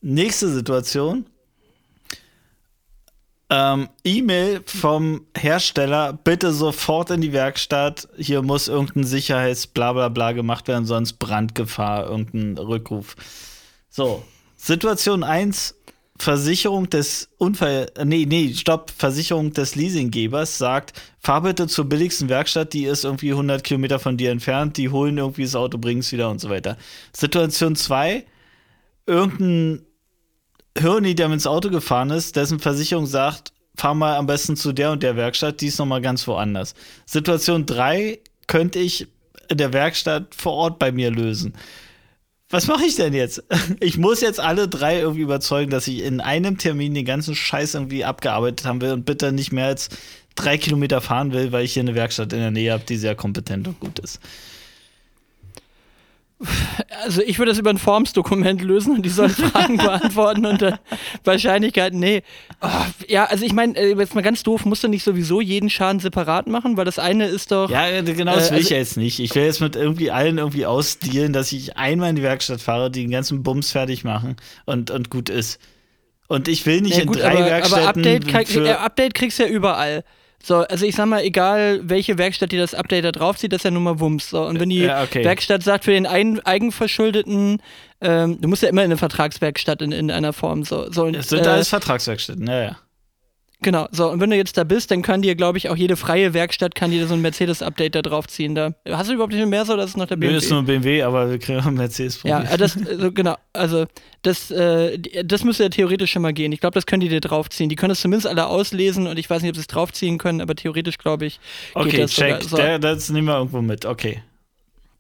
Nächste 0.01 0.49
Situation, 0.49 1.27
ähm, 3.51 3.91
E-Mail 4.05 4.63
vom 4.65 5.27
Hersteller, 5.37 6.15
bitte 6.15 6.51
sofort 6.53 7.11
in 7.11 7.21
die 7.21 7.35
Werkstatt, 7.35 8.09
hier 8.17 8.41
muss 8.41 8.69
irgendein 8.69 9.05
Sicherheits-Blablabla 9.05 10.33
gemacht 10.33 10.67
werden, 10.67 10.87
sonst 10.87 11.19
Brandgefahr, 11.19 12.09
irgendein 12.09 12.57
Rückruf. 12.57 13.17
So, 13.91 14.25
Situation 14.57 15.23
1, 15.23 15.75
Versicherung 16.19 16.89
des 16.89 17.29
Unfall, 17.39 17.91
nee, 18.05 18.27
nee, 18.27 18.53
stopp, 18.55 18.91
Versicherung 18.97 19.53
des 19.53 19.75
Leasinggebers 19.75 20.59
sagt, 20.59 21.01
fahr 21.21 21.43
bitte 21.43 21.67
zur 21.67 21.87
billigsten 21.87 22.29
Werkstatt, 22.29 22.73
die 22.73 22.85
ist 22.85 23.05
irgendwie 23.05 23.31
100 23.31 23.63
Kilometer 23.63 23.99
von 23.99 24.17
dir 24.17 24.31
entfernt, 24.31 24.77
die 24.77 24.89
holen 24.89 25.19
irgendwie 25.19 25.43
das 25.43 25.55
Auto, 25.55 25.79
bringen 25.79 26.01
es 26.01 26.13
wieder 26.13 26.31
und 26.31 26.41
so 26.41 26.49
weiter. 26.49 26.77
Situation 27.13 27.77
2, 27.77 28.25
irgendein 29.07 29.83
Hirni, 30.79 31.15
der 31.15 31.29
mit 31.29 31.37
ins 31.37 31.47
Auto 31.47 31.71
gefahren 31.71 32.11
ist, 32.11 32.37
dessen 32.37 32.61
Versicherung 32.61 33.07
sagt, 33.07 33.53
fahr 33.77 33.95
mal 33.95 34.17
am 34.17 34.27
besten 34.27 34.57
zu 34.57 34.73
der 34.73 34.93
und 34.93 35.03
der 35.03 35.17
Werkstatt, 35.17 35.61
die 35.61 35.67
ist 35.67 35.79
nochmal 35.79 36.01
ganz 36.01 36.27
woanders. 36.27 36.75
Situation 37.05 37.67
3 37.67 38.19
könnte 38.47 38.79
ich 38.79 39.07
in 39.49 39.59
der 39.59 39.73
Werkstatt 39.73 40.35
vor 40.35 40.55
Ort 40.55 40.79
bei 40.79 40.93
mir 40.93 41.11
lösen. 41.11 41.55
Was 42.49 42.69
mache 42.69 42.85
ich 42.85 42.95
denn 42.97 43.13
jetzt? 43.13 43.43
Ich 43.81 43.99
muss 43.99 44.21
jetzt 44.21 44.41
alle 44.41 44.69
drei 44.69 45.01
irgendwie 45.01 45.23
überzeugen, 45.23 45.71
dass 45.71 45.89
ich 45.89 46.03
in 46.03 46.21
einem 46.21 46.59
Termin 46.59 46.95
den 46.95 47.05
ganzen 47.05 47.35
Scheiß 47.35 47.75
irgendwie 47.75 48.05
abgearbeitet 48.05 48.65
haben 48.65 48.81
will 48.81 48.93
und 48.93 49.05
bitte 49.05 49.33
nicht 49.33 49.53
mehr 49.53 49.67
als 49.67 49.89
drei 50.35 50.59
Kilometer 50.59 51.01
fahren 51.01 51.33
will, 51.33 51.51
weil 51.53 51.65
ich 51.65 51.73
hier 51.73 51.83
eine 51.83 51.95
Werkstatt 51.95 52.33
in 52.33 52.39
der 52.39 52.51
Nähe 52.51 52.73
habe, 52.73 52.85
die 52.85 52.97
sehr 52.97 53.15
kompetent 53.15 53.67
und 53.67 53.81
gut 53.81 53.99
ist. 53.99 54.21
Also 57.03 57.23
ich 57.23 57.39
würde 57.39 57.51
das 57.51 57.59
über 57.59 57.71
ein 57.71 57.79
Formsdokument 57.79 58.61
lösen 58.61 58.95
und 58.95 59.03
die 59.03 59.09
sollen 59.09 59.31
Fragen 59.31 59.79
beantworten 59.79 60.45
und 60.45 60.61
dann 60.61 60.79
Wahrscheinlichkeit, 61.25 61.95
nee. 61.95 62.23
Oh, 62.61 62.69
ja, 63.09 63.25
also 63.25 63.45
ich 63.45 63.55
meine, 63.55 63.77
äh, 63.77 63.95
jetzt 63.97 64.15
mal 64.15 64.21
ganz 64.21 64.43
doof, 64.43 64.67
musst 64.67 64.85
du 64.85 64.89
nicht 64.89 65.03
sowieso 65.03 65.41
jeden 65.41 65.71
Schaden 65.71 66.01
separat 66.01 66.47
machen, 66.47 66.77
weil 66.77 66.85
das 66.85 66.99
eine 66.99 67.27
ist 67.27 67.53
doch. 67.53 67.71
Ja, 67.71 68.03
genau, 68.03 68.35
das 68.35 68.51
will 68.51 68.59
äh, 68.59 68.59
also, 68.59 68.67
ich 68.67 68.71
ja 68.71 68.77
jetzt 68.77 68.97
nicht. 68.99 69.19
Ich 69.19 69.35
will 69.35 69.45
jetzt 69.45 69.61
mit 69.61 69.77
irgendwie 69.77 70.11
allen 70.11 70.37
irgendwie 70.37 70.67
ausdealen, 70.67 71.33
dass 71.33 71.53
ich 71.53 71.77
einmal 71.77 72.11
in 72.11 72.17
die 72.17 72.23
Werkstatt 72.23 72.61
fahre, 72.61 72.91
die 72.91 73.03
den 73.03 73.11
ganzen 73.11 73.43
Bums 73.43 73.73
fertig 73.73 74.05
machen 74.05 74.37
und, 74.67 74.91
und 74.91 75.11
gut 75.11 75.31
ist. 75.31 75.59
Und 76.29 76.49
ich 76.49 76.67
will 76.67 76.81
nicht 76.83 76.99
ja, 76.99 77.05
gut, 77.05 77.17
in 77.17 77.23
drei 77.23 77.37
aber, 77.37 77.47
Werkstätten. 77.47 77.89
Aber 77.89 77.99
Update, 77.99 78.29
krieg, 78.29 78.57
äh, 78.57 78.73
Update 78.73 79.15
kriegst 79.15 79.39
du 79.39 79.45
ja 79.45 79.49
überall. 79.49 80.05
So, 80.43 80.59
also 80.59 80.87
ich 80.87 80.95
sag 80.95 81.07
mal, 81.07 81.23
egal 81.23 81.81
welche 81.83 82.19
Werkstatt 82.19 82.53
dir 82.53 82.61
das 82.61 82.75
Update 82.75 83.05
da 83.05 83.13
draufzieht, 83.13 83.53
das 83.53 83.59
ist 83.59 83.65
ja 83.65 83.71
nun 83.71 83.83
mal 83.83 83.99
Wumms. 83.99 84.31
So. 84.31 84.45
Und 84.45 84.61
wenn 84.61 84.69
die 84.69 84.81
ja, 84.81 85.03
okay. 85.03 85.25
Werkstatt 85.25 85.63
sagt, 85.63 85.85
für 85.85 85.91
den 85.91 86.07
ein, 86.07 86.41
eigenverschuldeten, 86.41 87.61
ähm, 88.01 88.41
du 88.41 88.49
musst 88.49 88.63
ja 88.63 88.69
immer 88.69 88.83
in 88.83 88.87
eine 88.87 88.97
Vertragswerkstatt 88.97 89.83
in, 89.83 89.93
in 89.93 90.11
einer 90.11 90.33
Form 90.33 90.65
so. 90.65 90.91
so 90.93 91.09
es 91.09 91.31
sind 91.31 91.47
äh, 91.47 91.49
alles 91.49 91.69
Vertragswerkstätten, 91.69 92.47
ja, 92.47 92.63
ja. 92.63 92.77
Genau, 93.67 93.89
so, 93.91 94.09
und 94.13 94.21
wenn 94.21 94.31
du 94.31 94.37
jetzt 94.37 94.57
da 94.57 94.63
bist, 94.63 94.93
dann 94.93 95.03
kann 95.03 95.23
dir, 95.23 95.35
glaube 95.35 95.59
ich, 95.59 95.71
auch 95.71 95.75
jede 95.75 95.97
freie 95.97 96.35
Werkstatt 96.35 96.77
kann 96.77 96.93
dir 96.93 97.05
so 97.09 97.15
ein 97.15 97.21
Mercedes-Update 97.21 97.97
da 97.97 98.03
draufziehen. 98.03 98.55
Da. 98.55 98.75
Hast 98.89 99.11
du 99.11 99.15
überhaupt 99.15 99.33
nicht 99.33 99.45
mehr 99.45 99.65
so, 99.65 99.73
oder 99.73 99.83
ist 99.83 99.91
es 99.91 99.97
noch 99.97 100.07
der 100.07 100.15
BMW? 100.15 100.35
Nö, 100.35 100.39
ist 100.39 100.51
nur 100.51 100.61
ein 100.61 100.67
BMW, 100.67 101.03
aber 101.03 101.29
wir 101.29 101.41
kriegen 101.41 101.59
auch 101.59 101.67
einen 101.67 101.77
mercedes 101.77 102.21
-Problem. 102.21 102.29
Ja, 102.29 102.43
äh, 102.43 102.57
das, 102.57 102.79
also, 102.87 103.11
genau, 103.11 103.35
also 103.53 103.87
das, 104.23 104.53
äh, 104.53 105.01
das 105.25 105.43
müsste 105.43 105.65
ja 105.65 105.69
theoretisch 105.69 106.13
schon 106.13 106.23
mal 106.23 106.33
gehen. 106.33 106.53
Ich 106.53 106.61
glaube, 106.61 106.75
das 106.75 106.87
können 106.87 107.01
die 107.01 107.09
dir 107.09 107.21
draufziehen. 107.21 107.69
Die 107.69 107.75
können 107.75 107.91
es 107.91 108.01
zumindest 108.01 108.29
alle 108.29 108.47
auslesen 108.47 109.09
und 109.09 109.19
ich 109.19 109.29
weiß 109.29 109.43
nicht, 109.43 109.51
ob 109.51 109.57
sie 109.57 109.63
es 109.63 109.67
draufziehen 109.67 110.19
können, 110.19 110.41
aber 110.41 110.55
theoretisch, 110.55 110.99
glaube 110.99 111.27
ich, 111.27 111.41
geht 111.75 111.87
okay, 111.87 111.97
das 112.03 112.13
check. 112.13 112.45
So. 112.45 112.57
Der, 112.57 112.79
das 112.79 113.11
nehmen 113.11 113.27
wir 113.27 113.37
irgendwo 113.37 113.63
mit, 113.63 113.85
okay. 113.85 114.23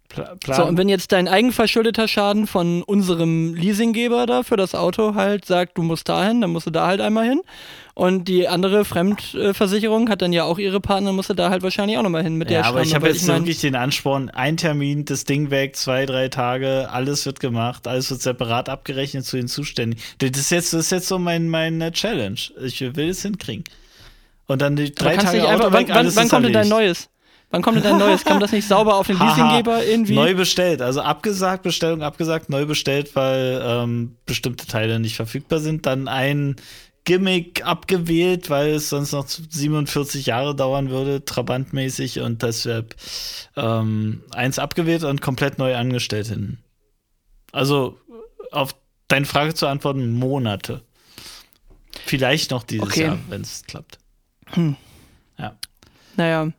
Plan. 0.08 0.38
So, 0.50 0.64
und 0.64 0.78
wenn 0.78 0.88
jetzt 0.88 1.12
dein 1.12 1.28
eigenverschuldeter 1.28 2.08
Schaden 2.08 2.46
von 2.46 2.82
unserem 2.82 3.54
Leasinggeber 3.54 4.26
da 4.26 4.42
für 4.42 4.56
das 4.56 4.74
Auto 4.74 5.14
halt 5.14 5.44
sagt, 5.44 5.78
du 5.78 5.82
musst 5.82 6.08
dahin, 6.08 6.40
dann 6.40 6.50
musst 6.50 6.66
du 6.66 6.70
da 6.70 6.86
halt 6.86 7.00
einmal 7.00 7.28
hin. 7.28 7.42
Und 7.94 8.28
die 8.28 8.46
andere 8.46 8.84
Fremdversicherung 8.84 10.10
hat 10.10 10.20
dann 10.20 10.32
ja 10.32 10.44
auch 10.44 10.58
ihre 10.58 10.80
Partner, 10.80 11.12
musste 11.12 11.34
da 11.34 11.48
halt 11.48 11.62
wahrscheinlich 11.62 11.96
auch 11.96 12.02
nochmal 12.02 12.22
hin 12.22 12.36
mit 12.36 12.50
ja, 12.50 12.58
der 12.58 12.66
aber 12.66 12.82
ich 12.82 12.94
habe 12.94 13.08
jetzt 13.08 13.22
ich 13.22 13.28
mein, 13.28 13.42
wirklich 13.42 13.60
den 13.60 13.74
Ansporn, 13.74 14.28
ein 14.28 14.58
Termin, 14.58 15.06
das 15.06 15.24
Ding 15.24 15.50
weg, 15.50 15.76
zwei, 15.76 16.04
drei 16.04 16.28
Tage, 16.28 16.90
alles 16.90 17.24
wird 17.24 17.40
gemacht, 17.40 17.88
alles 17.88 18.10
wird 18.10 18.20
separat 18.20 18.68
abgerechnet 18.68 19.24
zu 19.24 19.38
den 19.38 19.48
Zuständigen. 19.48 20.02
Das 20.18 20.38
ist 20.38 20.50
jetzt, 20.50 20.74
das 20.74 20.86
ist 20.86 20.92
jetzt 20.92 21.08
so 21.08 21.18
mein, 21.18 21.48
meine 21.48 21.90
Challenge. 21.90 22.38
Ich 22.62 22.80
will 22.82 23.08
es 23.08 23.22
hinkriegen. 23.22 23.64
Und 24.46 24.62
dann 24.62 24.76
die 24.76 24.94
drei 24.94 25.16
Tage 25.16 25.42
Auto 25.42 25.48
einfach, 25.48 25.72
weg, 25.72 25.86
wann, 25.88 26.14
wann 26.14 26.28
kommt 26.28 26.44
denn 26.44 26.52
dein 26.52 26.68
neues? 26.68 27.08
Wann 27.50 27.62
kommt 27.62 27.76
denn 27.76 27.84
dein 27.84 27.98
neues? 27.98 28.24
Kann 28.24 28.34
man 28.34 28.40
das 28.40 28.52
nicht 28.52 28.66
sauber 28.66 28.96
auf 28.96 29.06
den 29.06 29.18
Leasinggeber 29.20 29.84
irgendwie? 29.84 30.14
Neu 30.14 30.34
bestellt, 30.34 30.82
also 30.82 31.00
abgesagt, 31.00 31.62
Bestellung 31.62 32.02
abgesagt, 32.02 32.50
neu 32.50 32.66
bestellt, 32.66 33.14
weil 33.14 33.60
ähm, 33.62 34.16
bestimmte 34.26 34.66
Teile 34.66 34.98
nicht 34.98 35.16
verfügbar 35.16 35.60
sind. 35.60 35.86
Dann 35.86 36.08
ein 36.08 36.56
Gimmick 37.04 37.64
abgewählt, 37.64 38.50
weil 38.50 38.70
es 38.70 38.88
sonst 38.88 39.12
noch 39.12 39.28
47 39.28 40.26
Jahre 40.26 40.56
dauern 40.56 40.90
würde, 40.90 41.24
trabantmäßig 41.24 42.20
und 42.20 42.42
deshalb 42.42 42.96
ähm, 43.56 44.24
eins 44.32 44.58
abgewählt 44.58 45.04
und 45.04 45.22
komplett 45.22 45.58
neu 45.58 45.76
angestellt 45.76 46.26
hin. 46.26 46.58
Also 47.52 47.98
auf 48.50 48.74
deine 49.06 49.24
Frage 49.24 49.54
zu 49.54 49.68
antworten, 49.68 50.12
Monate. 50.12 50.82
Vielleicht 52.04 52.50
noch 52.50 52.64
dieses 52.64 52.88
okay. 52.88 53.02
Jahr, 53.02 53.18
wenn 53.28 53.42
es 53.42 53.62
klappt. 53.64 53.98
Hm. 54.46 54.76
Ja. 55.38 55.56
Naja, 56.16 56.52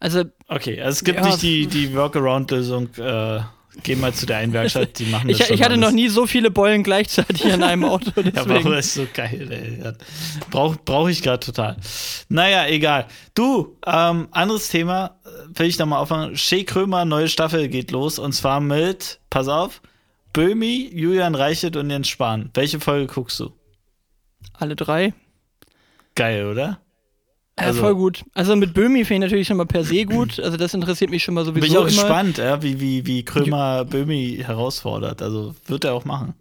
also. 0.00 0.24
Okay, 0.48 0.80
also 0.80 0.96
es 0.96 1.04
gibt 1.04 1.18
ja, 1.18 1.26
nicht 1.26 1.42
die, 1.42 1.66
die 1.66 1.94
Workaround-Lösung. 1.94 2.94
Äh, 2.96 3.40
Geh 3.82 3.94
mal 3.94 4.12
zu 4.12 4.24
der 4.24 4.38
einen 4.38 4.52
Werkstatt, 4.52 4.98
die 4.98 5.06
machen 5.06 5.28
das 5.28 5.40
Ich, 5.40 5.50
ich 5.50 5.62
hatte 5.62 5.74
alles. 5.74 5.84
noch 5.86 5.92
nie 5.92 6.08
so 6.08 6.26
viele 6.26 6.50
Beulen 6.50 6.82
gleichzeitig 6.82 7.52
an 7.52 7.62
einem 7.62 7.84
Auto. 7.84 8.10
Deswegen. 8.16 8.70
ja, 8.70 8.76
das 8.76 8.86
ist 8.86 8.94
so 8.94 9.06
geil, 9.12 9.48
ey. 9.50 9.92
Brauche 10.50 10.78
brauch 10.84 11.08
ich 11.08 11.22
gerade 11.22 11.44
total. 11.44 11.76
Naja, 12.28 12.66
egal. 12.66 13.06
Du, 13.34 13.76
ähm, 13.86 14.28
anderes 14.30 14.68
Thema, 14.68 15.18
äh, 15.24 15.58
will 15.58 15.66
ich 15.66 15.78
nochmal 15.78 16.00
aufmachen. 16.00 16.36
Shea 16.36 16.64
Krömer, 16.64 17.04
neue 17.04 17.28
Staffel 17.28 17.68
geht 17.68 17.90
los 17.90 18.18
und 18.18 18.32
zwar 18.32 18.60
mit, 18.60 19.20
pass 19.28 19.48
auf, 19.48 19.82
Böhmi, 20.32 20.90
Julian 20.92 21.34
Reichelt 21.34 21.76
und 21.76 21.90
Jens 21.90 22.08
Spahn. 22.08 22.50
Welche 22.54 22.80
Folge 22.80 23.12
guckst 23.12 23.40
du? 23.40 23.52
Alle 24.54 24.76
drei. 24.76 25.12
Geil, 26.14 26.46
oder? 26.46 26.80
Ja, 27.58 27.66
also, 27.66 27.80
voll 27.80 27.94
gut. 27.94 28.22
Also 28.34 28.54
mit 28.54 28.74
Böhmi 28.74 29.04
finde 29.06 29.26
ich 29.26 29.30
natürlich 29.30 29.48
schon 29.48 29.56
mal 29.56 29.66
per 29.66 29.82
se 29.82 30.04
gut. 30.04 30.38
Also 30.42 30.56
das 30.58 30.74
interessiert 30.74 31.10
mich 31.10 31.24
schon 31.24 31.34
mal 31.34 31.44
sowieso. 31.44 31.62
Bin 31.62 31.70
ich 31.70 31.78
auch 31.78 31.82
immer. 31.82 31.88
gespannt, 31.88 32.38
ja, 32.38 32.62
wie, 32.62 32.80
wie, 32.80 33.06
wie 33.06 33.24
Krömer 33.24 33.84
Böhmi 33.86 34.42
herausfordert. 34.44 35.22
Also 35.22 35.54
wird 35.66 35.84
er 35.84 35.94
auch 35.94 36.04
machen. 36.04 36.34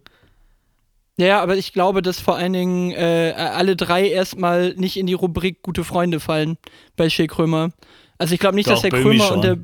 Ja, 1.18 1.42
aber 1.42 1.56
ich 1.56 1.72
glaube, 1.72 2.02
dass 2.02 2.20
vor 2.20 2.36
allen 2.36 2.52
Dingen 2.52 2.92
äh, 2.92 3.34
alle 3.38 3.78
drei 3.78 4.10
erstmal 4.10 4.74
nicht 4.76 4.98
in 4.98 5.08
die 5.08 5.14
Rubrik 5.14 5.62
gute 5.62 5.86
Freunde 5.86 6.20
fallen 6.20 6.58
bei 6.98 7.10
Shea 7.10 7.28
Krömer. 7.28 7.72
Also 8.18 8.34
ich 8.34 8.40
glaube 8.42 8.56
nicht, 8.56 8.68
Doch, 8.68 8.74
dass 8.74 8.82
der 8.82 8.90
Böhmi 8.90 9.18
Krömer 9.18 9.24
schon. 9.24 9.36
und 9.38 9.44
der. 9.44 9.58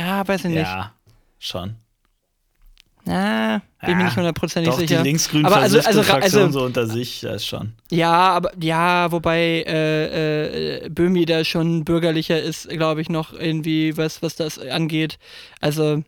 Ja, 0.00 0.26
weiß 0.26 0.44
ich 0.44 0.50
nicht. 0.50 0.62
Ja, 0.62 0.92
schon. 1.40 1.74
Na, 3.06 3.60
bin 3.80 3.90
ja, 3.90 3.96
mir 3.96 4.04
nicht 4.04 4.16
hundertprozentig 4.16 4.72
sicher. 4.74 5.02
Die 5.02 5.08
linksgrün 5.08 5.44
aber 5.44 5.56
also, 5.56 5.78
also, 5.78 6.02
Fraktion 6.02 6.44
also, 6.44 6.58
so 6.58 6.64
unter 6.64 6.86
sich, 6.86 7.20
das 7.20 7.44
schon. 7.44 7.72
Ja, 7.90 8.12
aber 8.12 8.50
ja, 8.58 9.12
wobei 9.12 9.64
äh, 9.66 10.84
äh, 10.84 10.88
Böhmi 10.88 11.26
da 11.26 11.44
schon 11.44 11.84
bürgerlicher 11.84 12.40
ist, 12.40 12.68
glaube 12.70 13.02
ich, 13.02 13.10
noch 13.10 13.34
irgendwie, 13.34 13.96
was, 13.98 14.22
was 14.22 14.36
das 14.36 14.58
angeht. 14.58 15.18
Also 15.60 16.02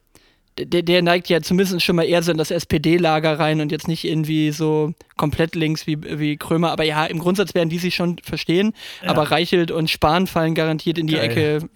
der, 0.59 0.83
der 0.83 1.03
neigt 1.03 1.29
ja 1.29 1.43
zumindest 1.43 1.83
schon 1.83 1.97
mal 1.97 2.05
eher 2.05 2.23
so 2.23 2.33
in 2.33 2.39
das 2.39 2.51
SPD-Lager 2.51 3.39
rein 3.39 3.61
und 3.61 3.71
jetzt 3.73 3.89
nicht 3.89 4.05
irgendwie 4.05 4.53
so 4.53 4.95
komplett 5.17 5.55
links 5.55 5.87
wie, 5.87 5.99
wie 6.19 6.37
Krömer. 6.39 6.71
Aber 6.71 6.85
ja, 6.85 7.05
im 7.05 7.19
Grundsatz 7.19 7.55
werden 7.55 7.69
die 7.69 7.79
sich 7.79 7.95
schon 7.95 8.17
verstehen. 8.23 8.73
Ja. 9.03 9.11
Aber 9.11 9.31
Reichelt 9.31 9.71
und 9.71 9.91
Spahn 9.91 10.27
fallen 10.27 10.55
garantiert 10.55 10.97
in 10.97 11.07
die 11.07 11.15
Geil. 11.15 11.31
Ecke 11.31 11.69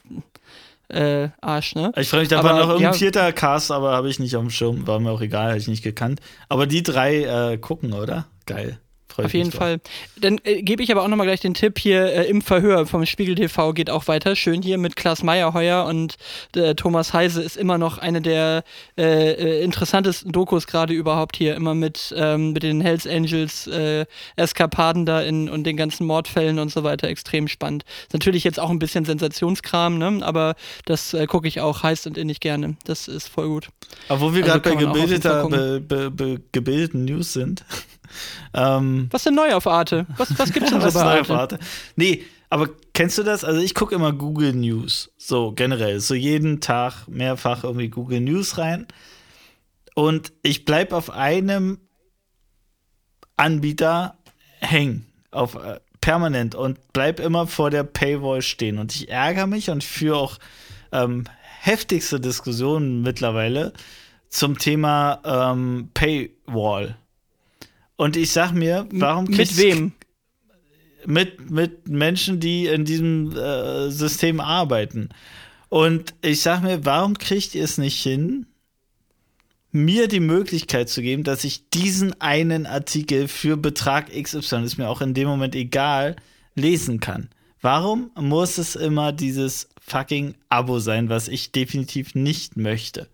äh, 0.91 1.31
Arsch, 1.41 1.75
ne? 1.75 1.93
Ich 1.97 2.09
frage 2.09 2.23
mich, 2.23 2.29
da 2.29 2.43
war 2.43 2.53
noch 2.55 2.69
irgendein 2.69 2.93
ja, 2.93 2.99
vierter 2.99 3.33
Cast, 3.33 3.71
aber 3.71 3.93
habe 3.93 4.09
ich 4.09 4.19
nicht 4.19 4.37
auf 4.37 4.43
dem 4.43 4.51
Schirm, 4.51 4.87
war 4.87 5.01
mir 5.01 5.11
auch 5.11 5.21
egal, 5.21 5.49
habe 5.49 5.59
ich 5.59 5.69
nicht 5.69 5.83
gekannt. 5.83 6.21
Aber 6.49 6.67
die 6.67 6.83
drei 6.83 7.53
äh, 7.53 7.59
gucken, 7.59 7.93
oder? 7.93 8.27
Geil. 8.47 8.79
Freu 9.21 9.27
Auf 9.27 9.35
jeden 9.35 9.53
Fall. 9.53 9.81
Dann 10.21 10.39
äh, 10.45 10.63
gebe 10.63 10.83
ich 10.83 10.91
aber 10.91 11.03
auch 11.03 11.09
nochmal 11.09 11.27
gleich 11.27 11.41
den 11.41 11.55
Tipp 11.55 11.79
hier 11.79 12.05
äh, 12.05 12.29
im 12.29 12.43
Verhör 12.43 12.87
vom 12.87 13.05
Spiegel 13.07 13.35
TV 13.35 13.73
geht 13.73 13.91
auch 13.91 14.09
weiter. 14.09 14.37
Schön 14.37 14.63
hier 14.63 14.79
mit 14.79 14.97
Klaas 14.97 15.23
Meyerheuer 15.23 15.85
und 15.85 16.17
äh, 16.57 16.75
Thomas 16.75 17.13
Heise 17.13 17.43
ist 17.43 17.57
immer 17.57 17.79
noch 17.79 17.99
eine 17.99 18.21
der 18.21 18.65
äh, 18.97 19.33
äh, 19.33 19.65
interessantesten 19.65 20.33
Dokus 20.33 20.67
gerade 20.67 20.95
überhaupt 20.95 21.37
hier. 21.37 21.55
Immer 21.55 21.75
mit, 21.75 22.15
ähm, 22.17 22.53
mit 22.53 22.63
den 22.63 22.81
Hells 22.81 23.07
Angels 23.07 23.67
äh, 23.67 24.07
Eskapaden 24.37 25.07
da 25.07 25.21
in, 25.21 25.49
und 25.49 25.65
den 25.65 25.77
ganzen 25.77 26.07
Mordfällen 26.07 26.59
und 26.59 26.71
so 26.71 26.85
weiter. 26.85 27.09
Extrem 27.09 27.49
spannend. 27.49 27.85
Ist 28.03 28.13
natürlich 28.13 28.45
jetzt 28.45 28.59
auch 28.59 28.71
ein 28.71 28.79
bisschen 28.79 29.05
Sensationskram, 29.05 29.99
ne? 29.99 30.21
aber 30.23 30.55
das 30.87 31.17
gucke 31.29 31.49
ich 31.49 31.61
auch 31.61 31.83
heiß 31.83 32.07
und 32.07 32.17
innig 32.19 32.41
gerne. 32.41 32.77
Das 32.85 33.09
ist 33.09 33.29
voll 33.29 33.49
gut. 33.49 33.69
Aber 34.09 34.21
wo 34.21 34.35
wir 34.35 34.43
also 34.45 34.61
gerade 34.61 34.77
bei 34.77 34.85
gebildeter, 34.85 35.49
be, 35.49 35.81
be, 35.81 36.11
be, 36.11 36.41
gebildeten 36.53 37.05
News 37.05 37.33
sind. 37.33 37.65
Ähm, 38.55 39.09
was 39.11 39.25
denn 39.25 39.35
neu 39.35 39.55
auf 39.55 39.67
Arte? 39.67 40.07
Was, 40.17 40.39
was 40.39 40.53
gibt's 40.53 40.71
denn 40.71 40.81
so 40.91 40.99
bei 40.99 41.05
Arte? 41.05 41.35
Arte? 41.35 41.59
Nee, 41.97 42.25
aber 42.49 42.69
kennst 42.95 43.17
du 43.17 43.23
das? 43.23 43.45
Also 43.45 43.61
ich 43.61 43.75
gucke 43.75 43.95
immer 43.95 44.13
Google 44.13 44.53
News, 44.55 45.13
so 45.17 45.53
generell, 45.53 46.01
so 46.01 46.15
jeden 46.15 46.61
Tag 46.61 47.07
mehrfach 47.07 47.65
irgendwie 47.65 47.89
Google 47.89 48.21
News 48.21 48.59
rein. 48.59 48.87
Und 49.95 50.33
ich 50.43 50.65
bleibe 50.65 50.97
auf 50.97 51.11
einem 51.11 51.79
Anbieter 53.37 54.19
hängen, 54.61 55.07
auf 55.31 55.55
äh, 55.55 55.81
permanent 56.01 56.55
und 56.55 56.79
bleib 56.93 57.21
immer 57.21 57.47
vor 57.47 57.71
der 57.71 57.85
Paywall 57.85 58.43
stehen. 58.43 58.79
Und 58.79 58.95
ich 58.95 59.09
ärgere 59.09 59.47
mich 59.47 59.71
und 59.71 59.85
führe 59.85 60.17
auch 60.17 60.39
ähm, 60.93 61.25
heftigste 61.61 62.21
Diskussionen 62.21 63.03
mittlerweile 63.03 63.73
zum 64.29 64.59
Thema 64.59 65.21
ähm, 65.25 65.91
Paywall. 65.95 66.97
Und 68.01 68.17
ich 68.17 68.31
sag 68.31 68.53
mir, 68.53 68.87
warum 68.93 69.27
Mit 69.27 69.59
wem? 69.59 69.93
Mit, 71.05 71.51
mit 71.51 71.87
Menschen, 71.87 72.41
die 72.41 72.65
in 72.65 72.87
diesem 72.87 73.37
äh, 73.37 73.91
System 73.91 74.41
arbeiten. 74.41 75.11
Und 75.69 76.15
ich 76.23 76.41
sag 76.41 76.63
mir, 76.63 76.87
warum 76.87 77.19
kriegt 77.19 77.55
ihr 77.55 77.63
es 77.63 77.77
nicht 77.77 78.03
hin, 78.03 78.47
mir 79.71 80.09
die 80.09 80.21
Möglichkeit 80.21 80.89
zu 80.89 81.03
geben, 81.03 81.25
dass 81.25 81.45
ich 81.45 81.69
diesen 81.69 82.19
einen 82.23 82.65
Artikel 82.65 83.29
für 83.29 83.59
Betrag 83.59 84.07
XY, 84.11 84.65
ist 84.65 84.79
mir 84.79 84.89
auch 84.89 85.03
in 85.03 85.13
dem 85.13 85.29
Moment 85.29 85.55
egal, 85.55 86.17
lesen 86.55 87.01
kann. 87.01 87.29
Warum 87.61 88.13
muss 88.19 88.57
es 88.57 88.77
immer 88.77 89.13
dieses 89.13 89.69
fucking 89.79 90.37
Abo 90.49 90.79
sein, 90.79 91.11
was 91.11 91.29
ich 91.29 91.53
definitiv 91.53 92.15
nicht 92.15 92.57
möchte? 92.57 93.09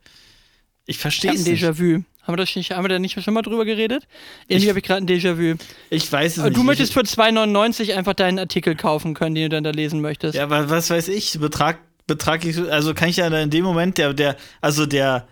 Ich 0.87 0.99
verstehe 0.99 1.33
Ich 1.33 1.41
es 1.41 1.43
hab 1.43 1.49
ein 1.49 1.53
nicht. 1.55 1.65
Déjà-vu. 1.65 2.05
Haben 2.27 2.33
wir, 2.33 2.39
das 2.39 2.57
nicht, 2.57 2.73
haben 2.73 2.85
wir 2.85 2.89
da 2.89 2.99
nicht 2.99 3.23
schon 3.23 3.35
mal 3.35 3.43
drüber 3.43 3.65
geredet? 3.65 4.09
Irgendwie 4.49 4.69
habe 4.69 4.81
ich 4.81 4.85
gerade 4.85 5.05
ein 5.05 5.09
Déjà-vu. 5.09 5.57
Ich 5.91 6.11
weiß 6.11 6.33
es 6.33 6.39
Aber 6.41 6.49
nicht. 6.49 6.59
Du 6.59 6.65
möchtest 6.65 6.93
für 6.93 7.01
2,99 7.01 7.95
einfach 7.95 8.15
deinen 8.15 8.41
Artikel 8.41 8.75
kaufen 8.75 9.15
können, 9.15 9.37
den 9.37 9.45
du 9.45 9.49
dann 9.51 9.65
da 9.65 9.71
lesen 9.71 10.01
möchtest. 10.01 10.35
ja, 10.35 10.43
aber 10.43 10.69
was 10.69 10.91
weiß 10.91 11.07
ich? 11.09 11.39
Betrag, 11.39 11.79
betrag 12.09 12.45
ich, 12.45 12.59
also 12.59 12.95
kann 12.95 13.09
ich 13.09 13.19
ja 13.19 13.29
in 13.29 13.51
dem 13.51 13.65
Moment, 13.65 13.99
der, 13.99 14.13
der, 14.13 14.37
also 14.61 14.87
der 14.87 15.29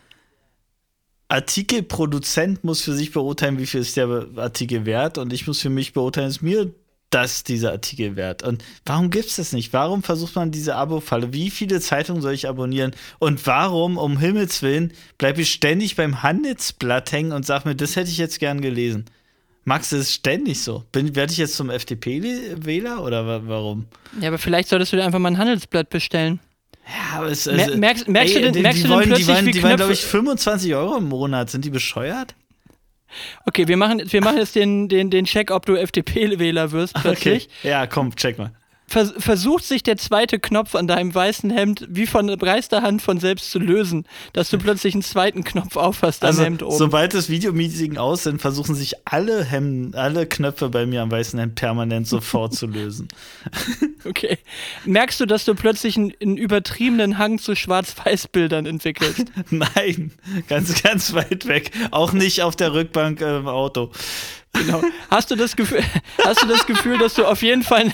Artikelproduzent 1.27 2.63
muss 2.63 2.83
für 2.83 2.93
sich 2.93 3.11
beurteilen, 3.11 3.59
wie 3.59 3.67
viel 3.67 3.81
ist 3.81 3.97
der 3.97 4.29
Artikel 4.37 4.87
wert 4.87 5.19
und 5.19 5.33
ich 5.33 5.49
muss 5.49 5.61
für 5.61 5.71
mich 5.71 5.93
beurteilen, 5.95 6.29
ist 6.29 6.43
mir 6.43 6.73
das 7.15 7.45
dieser 7.45 7.71
Artikel 7.73 8.17
wert. 8.17 8.43
Und 8.43 8.65
warum 8.85 9.11
gibt 9.11 9.27
es 9.27 9.37
das 9.37 9.53
nicht? 9.53 9.73
Warum 9.73 10.03
versucht 10.03 10.35
man 10.37 10.51
diese 10.51 10.75
Abo-Falle? 10.75 11.33
Wie 11.33 11.51
viele 11.51 11.81
Zeitungen 11.81 12.21
soll 12.21 12.33
ich 12.35 12.49
abonnieren? 12.49 12.91
Und 13.21 13.47
warum, 13.47 13.97
um 13.97 14.19
Himmels 14.19 14.63
Willen, 14.63 14.93
bleibe 15.19 15.41
ich 15.43 15.51
ständig 15.53 15.97
beim 15.97 16.23
Handelsblatt 16.23 17.13
hängen 17.13 17.33
und 17.33 17.47
sag 17.47 17.65
mir, 17.65 17.75
das 17.77 17.97
hätte 17.97 18.11
ich 18.11 18.19
jetzt 18.19 18.41
gern 18.41 18.61
gelesen? 18.61 19.05
Max, 19.67 19.91
das 19.91 20.01
ist 20.01 20.13
ständig 20.13 20.61
so. 20.63 20.85
Bin, 20.93 21.15
werde 21.17 21.33
ich 21.33 21.39
jetzt 21.39 21.55
zum 21.57 21.71
FDP-Wähler 21.71 23.03
oder 23.03 23.27
wa 23.27 23.41
warum? 23.47 23.87
Ja, 24.21 24.29
aber 24.29 24.39
vielleicht 24.39 24.69
solltest 24.69 24.93
du 24.93 24.97
dir 24.97 25.05
einfach 25.05 25.19
mal 25.19 25.31
ein 25.31 25.39
Handelsblatt 25.39 25.89
bestellen. 25.91 26.41
Ja, 26.87 27.19
aber 27.21 27.29
es, 27.29 27.47
Mer- 27.47 27.71
merkst- 27.77 28.11
merkst 28.11 28.35
du 28.37 28.41
denn- 28.41 28.63
merkst 28.63 28.81
die 28.81 28.83
du 28.83 28.89
denn 28.89 28.97
wollen, 28.97 29.07
plötzlich, 29.07 29.27
die 29.27 29.33
wollen, 29.33 29.47
wie 29.47 29.51
die 29.53 29.63
wollen 29.63 29.77
glaube 29.77 29.93
ich, 29.95 30.03
25 30.05 30.75
Euro 30.75 30.97
im 30.99 31.09
Monat. 31.09 31.49
Sind 31.51 31.65
die 31.65 31.71
bescheuert? 31.71 32.35
Okay, 33.47 33.69
wir 33.69 33.77
machen, 33.77 34.03
wir 34.05 34.21
machen 34.23 34.39
jetzt 34.39 34.55
den, 34.55 34.89
den, 34.89 35.11
den 35.11 35.25
Check, 35.25 35.51
ob 35.51 35.67
du 35.67 35.75
FDP-Wähler 35.77 36.73
wirst 36.73 36.95
plötzlich. 36.95 37.49
Ja, 37.63 37.87
komm, 37.87 38.15
check 38.17 38.39
mal. 38.39 38.53
Vers 38.95 39.13
versucht 39.19 39.65
sich 39.65 39.83
der 39.83 39.97
zweite 39.97 40.39
Knopf 40.39 40.77
an 40.77 40.87
deinem 40.87 41.13
weißen 41.13 41.51
Hemd 41.51 41.85
wie 41.91 42.07
von 42.07 42.29
breister 42.39 42.83
Hand 42.83 43.03
von 43.03 43.19
selbst 43.19 43.51
zu 43.51 43.59
lösen, 43.59 44.07
dass 44.33 44.51
du 44.51 44.59
plötzlich 44.59 44.95
einen 44.95 45.03
zweiten 45.03 45.43
Knopf 45.43 45.77
aufhast 45.77 46.23
am 46.23 46.29
Also, 46.29 46.45
Hemd 46.45 46.63
oben. 46.63 46.77
sobald 46.79 47.13
das 47.13 47.29
Videomeeting 47.29 47.97
aus 47.97 48.23
sind, 48.23 48.41
versuchen 48.41 48.77
sich 48.77 48.95
alle 49.05 49.45
Hemden, 49.45 49.95
alle 49.97 50.27
Knöpfe 50.27 50.69
bei 50.69 50.87
mir 50.87 51.03
am 51.03 51.11
weißen 51.11 51.39
Hemd 51.39 51.57
permanent 51.57 52.07
sofort 52.07 52.55
zu 52.55 52.67
lösen. 52.67 53.09
Okay. 54.07 54.37
Merkst 54.85 55.19
du, 55.21 55.25
dass 55.27 55.47
du 55.47 55.55
plötzlich 55.55 55.97
einen, 55.97 56.13
einen 56.21 56.37
übertriebenen 56.37 57.17
Hang 57.17 57.39
zu 57.39 57.55
Schwarz-Weiß-Bildern 57.55 58.67
entwickelst? 58.67 59.25
Nein, 59.51 60.13
ganz, 60.47 60.83
ganz 60.83 61.15
weit 61.15 61.47
weg. 61.47 61.71
Auch 61.91 62.13
nicht 62.13 62.43
auf 62.43 62.55
der 62.55 62.75
Rückbank 62.75 63.23
äh, 63.23 63.39
im 63.39 63.49
Auto. 63.49 63.91
Genau. 64.55 64.83
Hast 65.11 65.31
du 65.31 65.37
das 65.37 65.57
Gefühl, 65.57 65.83
hast 66.25 66.43
du 66.43 66.47
das 66.47 66.65
Gefühl, 66.67 66.97
dass 66.99 67.15
du 67.15 67.25
auf 67.27 67.43
jeden 67.43 67.63
Fall, 67.63 67.93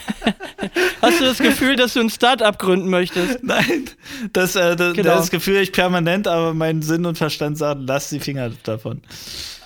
hast 1.03 1.21
du 1.21 1.25
das 1.25 1.39
Gefühl, 1.39 1.77
dass 1.77 1.95
du 1.95 2.01
ein 2.01 2.11
Start-up 2.11 2.59
gründen 2.59 2.89
möchtest? 2.89 3.43
Nein, 3.43 3.89
das, 4.33 4.57
äh, 4.57 4.77
das, 4.77 4.95
Genau. 4.95 5.17
das 5.17 5.31
Gefühl 5.31 5.57
ich 5.57 5.73
permanent, 5.73 6.29
aber 6.29 6.55
mein 6.55 6.83
Sinn 6.83 7.07
und 7.07 7.17
Verstand 7.19 7.59
sagen, 7.59 7.85
lass 7.87 8.11
die 8.11 8.21
Finger 8.21 8.51
davon. 8.63 9.03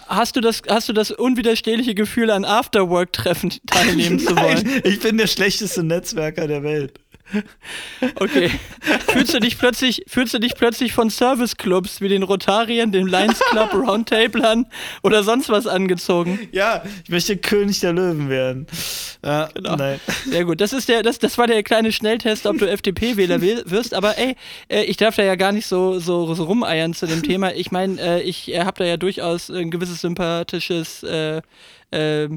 Hast 0.07 0.37
du 0.37 0.41
das, 0.41 0.63
hast 0.69 0.89
du 0.89 0.93
das 0.93 1.11
unwiderstehliche 1.11 1.95
Gefühl, 1.95 2.31
an 2.31 2.45
Afterwork-Treffen 2.45 3.53
teilnehmen 3.67 4.19
zu 4.21 4.37
wollen? 4.37 4.63
Nein, 4.65 4.83
ich 4.85 5.01
bin 5.01 5.17
der 5.19 5.27
schlechteste 5.27 5.83
Netzwerker 5.83 6.47
der 6.47 6.63
Welt. 6.63 7.01
Okay. 8.17 8.51
Fühlst 9.09 9.35
du 9.35 9.41
dich 9.41 9.59
plötzlich, 9.59 10.05
fühlst 10.07 10.35
du 10.35 10.39
dich 10.39 10.55
plötzlich 10.55 10.93
von 10.93 11.11
Serviceclubs 11.11 12.01
wie 12.01 12.09
den 12.09 12.23
Rotariern, 12.23 12.93
dem 12.93 13.07
Lions 13.07 13.39
Club, 13.51 13.73
Roundtablern 13.75 14.67
oder 15.03 15.23
sonst 15.23 15.49
was 15.49 15.67
angezogen? 15.67 16.39
Ja, 16.53 16.83
ich 17.03 17.11
möchte 17.11 17.37
König 17.37 17.81
der 17.81 17.93
Löwen 17.93 18.29
werden. 18.29 18.67
Ja, 19.25 19.49
Genau. 19.55 19.77
Nein. 19.77 20.01
Sehr 20.29 20.45
gut. 20.45 20.61
Das 20.61 20.73
ist 20.73 20.89
der, 20.89 21.03
das, 21.03 21.19
das 21.19 21.39
war 21.39 21.47
der 21.47 21.63
kleine 21.63 21.93
Schnelltest, 21.93 22.47
ob 22.47 22.59
du 22.59 22.69
FDP-Wähler 22.69 23.41
wirst. 23.41 23.95
Aber 23.95 24.19
ey, 24.19 24.37
äh, 24.69 24.83
ich 24.85 24.97
darf 24.97 25.17
da 25.17 25.23
ja 25.23 25.37
gar 25.37 25.53
nicht 25.53 25.67
so, 25.67 25.99
so, 25.99 26.35
so 26.35 26.45
rumeiern 26.45 26.93
zu 26.95 27.07
dem 27.07 27.23
Thema. 27.23 27.53
Ich 27.55 27.71
meine, 27.73 28.01
äh, 28.01 28.23
ich 28.23 28.53
äh, 28.53 28.61
habe 28.61 28.79
da 28.79 28.85
ja 28.85 28.97
durchaus 28.97 29.51
ein 29.51 29.71
gewisses 29.71 30.01
sympathisches, 30.01 31.03
äh, 31.05 31.41
äh, 31.91 32.29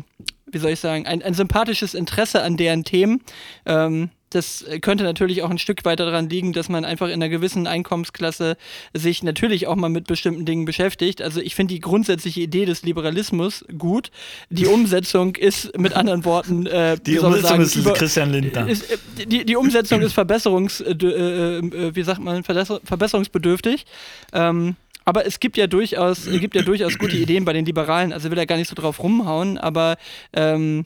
wie 0.45 0.57
soll 0.57 0.71
ich 0.71 0.79
sagen, 0.79 1.05
ein, 1.05 1.21
ein 1.21 1.33
sympathisches 1.33 1.93
Interesse 1.93 2.41
an 2.43 2.55
deren 2.57 2.83
Themen. 2.83 3.21
Ähm, 3.65 4.09
das 4.29 4.65
könnte 4.81 5.03
natürlich 5.03 5.41
auch 5.43 5.49
ein 5.49 5.57
Stück 5.57 5.85
weiter 5.85 6.05
daran 6.05 6.29
liegen, 6.29 6.51
dass 6.53 6.67
man 6.69 6.83
einfach 6.85 7.07
in 7.07 7.13
einer 7.13 7.29
gewissen 7.29 7.65
Einkommensklasse 7.65 8.57
sich 8.93 9.23
natürlich 9.23 9.67
auch 9.67 9.75
mal 9.75 9.89
mit 9.89 10.07
bestimmten 10.07 10.45
Dingen 10.45 10.65
beschäftigt. 10.65 11.21
Also 11.21 11.39
ich 11.39 11.55
finde 11.55 11.73
die 11.73 11.79
grundsätzliche 11.79 12.41
Idee 12.41 12.65
des 12.65 12.83
Liberalismus 12.83 13.63
gut. 13.77 14.11
Die 14.49 14.65
Umsetzung 14.67 15.35
ist 15.35 15.77
mit 15.77 15.93
anderen 15.93 16.25
Worten, 16.25 16.65
äh, 16.65 16.97
Die 17.05 17.19
Umsetzung 17.19 17.41
sagen, 17.49 17.61
ist 17.63 17.75
über- 17.75 17.93
Christian 17.93 18.31
Lindner. 18.31 18.67
ist, 18.67 18.91
äh, 18.91 18.97
die, 19.25 19.45
die 19.45 19.55
Umsetzung 19.55 20.01
ist 20.01 20.13
verbesserungs, 20.13 20.81
äh, 20.81 20.91
äh, 20.91 21.57
äh, 21.59 21.95
wie 21.95 22.03
sagt 22.03 22.19
man, 22.19 22.43
verbesser- 22.43 22.81
verbesserungsbedürftig. 22.83 23.85
Ähm, 24.33 24.75
aber 25.05 25.25
es 25.25 25.39
gibt 25.39 25.55
ja 25.55 25.67
durchaus, 25.67 26.27
es 26.27 26.39
gibt 26.41 26.53
ja 26.53 26.63
durchaus 26.63 26.97
gute 26.97 27.15
Ideen 27.15 27.45
bei 27.45 27.53
den 27.53 27.65
Liberalen. 27.65 28.11
Also 28.11 28.29
will 28.29 28.37
er 28.37 28.45
gar 28.45 28.57
nicht 28.57 28.67
so 28.67 28.75
drauf 28.75 29.01
rumhauen, 29.01 29.57
aber 29.57 29.95
ähm, 30.33 30.85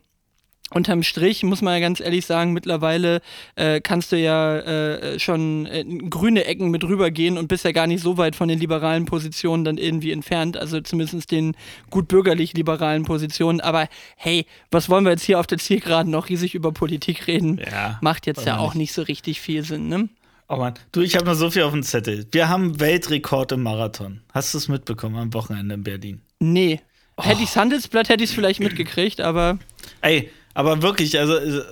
unterm 0.74 1.03
Strich 1.03 1.43
muss 1.43 1.61
man 1.61 1.74
ja 1.74 1.80
ganz 1.80 1.99
ehrlich 1.99 2.26
sagen, 2.26 2.53
mittlerweile 2.53 3.22
äh, 3.55 3.82
kannst 3.82 4.11
du 4.11 4.17
ja 4.17 4.57
äh, 4.57 5.19
schon 5.19 5.65
in 5.65 6.09
grüne 6.09 6.45
Ecken 6.45 6.72
mit 6.72 6.84
rübergehen 6.84 7.38
und 7.38 7.47
bist 7.47 7.65
ja 7.65 7.72
gar 7.72 7.88
nicht 7.88 8.01
so 8.01 8.17
weit 8.17 8.36
von 8.36 8.47
den 8.47 8.59
liberalen 8.59 9.05
Positionen 9.05 9.63
dann 9.63 9.78
irgendwie 9.78 10.11
entfernt, 10.11 10.57
also 10.57 10.82
zumindest 10.82 11.32
den 11.32 11.55
gut 11.89 12.07
bürgerlich 12.07 12.53
liberalen 12.53 13.03
Positionen. 13.03 13.61
Aber 13.61 13.88
hey, 14.15 14.45
was 14.72 14.89
wollen 14.89 15.03
wir 15.03 15.11
jetzt 15.11 15.24
hier 15.24 15.39
auf 15.39 15.47
der 15.47 15.57
Zielgeraden 15.57 16.11
noch 16.11 16.30
riesig 16.30 16.55
über 16.55 16.72
Politik 16.72 17.28
reden? 17.28 17.59
Ja, 17.69 17.99
Macht 18.01 18.26
jetzt 18.26 18.45
ja 18.45 18.57
auch 18.57 18.74
nicht 18.74 18.93
so 18.93 19.01
richtig 19.01 19.41
viel 19.41 19.63
Sinn, 19.63 19.88
ne? 19.88 20.09
Oh 20.47 20.57
Mann, 20.57 20.74
du, 20.91 20.99
ich 20.99 21.15
habe 21.15 21.26
noch 21.26 21.36
so 21.36 21.49
viel 21.49 21.63
auf 21.63 21.72
dem 21.72 21.82
Zettel. 21.82 22.28
Wir 22.32 22.49
haben 22.49 22.80
Weltrekord 22.82 23.53
im 23.53 23.63
Marathon. 23.63 24.19
Hast 24.34 24.53
du 24.53 24.57
es 24.57 24.67
mitbekommen 24.67 25.15
am 25.15 25.34
Wochenende 25.34 25.76
in 25.76 25.84
Berlin? 25.84 26.22
Nee. 26.39 26.82
Oh. 27.15 27.24
Hätte 27.24 27.43
ich's 27.43 27.55
Handelsblatt, 27.55 28.09
hätte 28.09 28.24
ich 28.24 28.32
es 28.32 28.36
vielleicht 28.36 28.59
mitgekriegt, 28.59 29.22
aber 29.22 29.59
Ey, 30.01 30.30
aber 30.53 30.81
wirklich, 30.81 31.19
also 31.19 31.35
äh, 31.35 31.63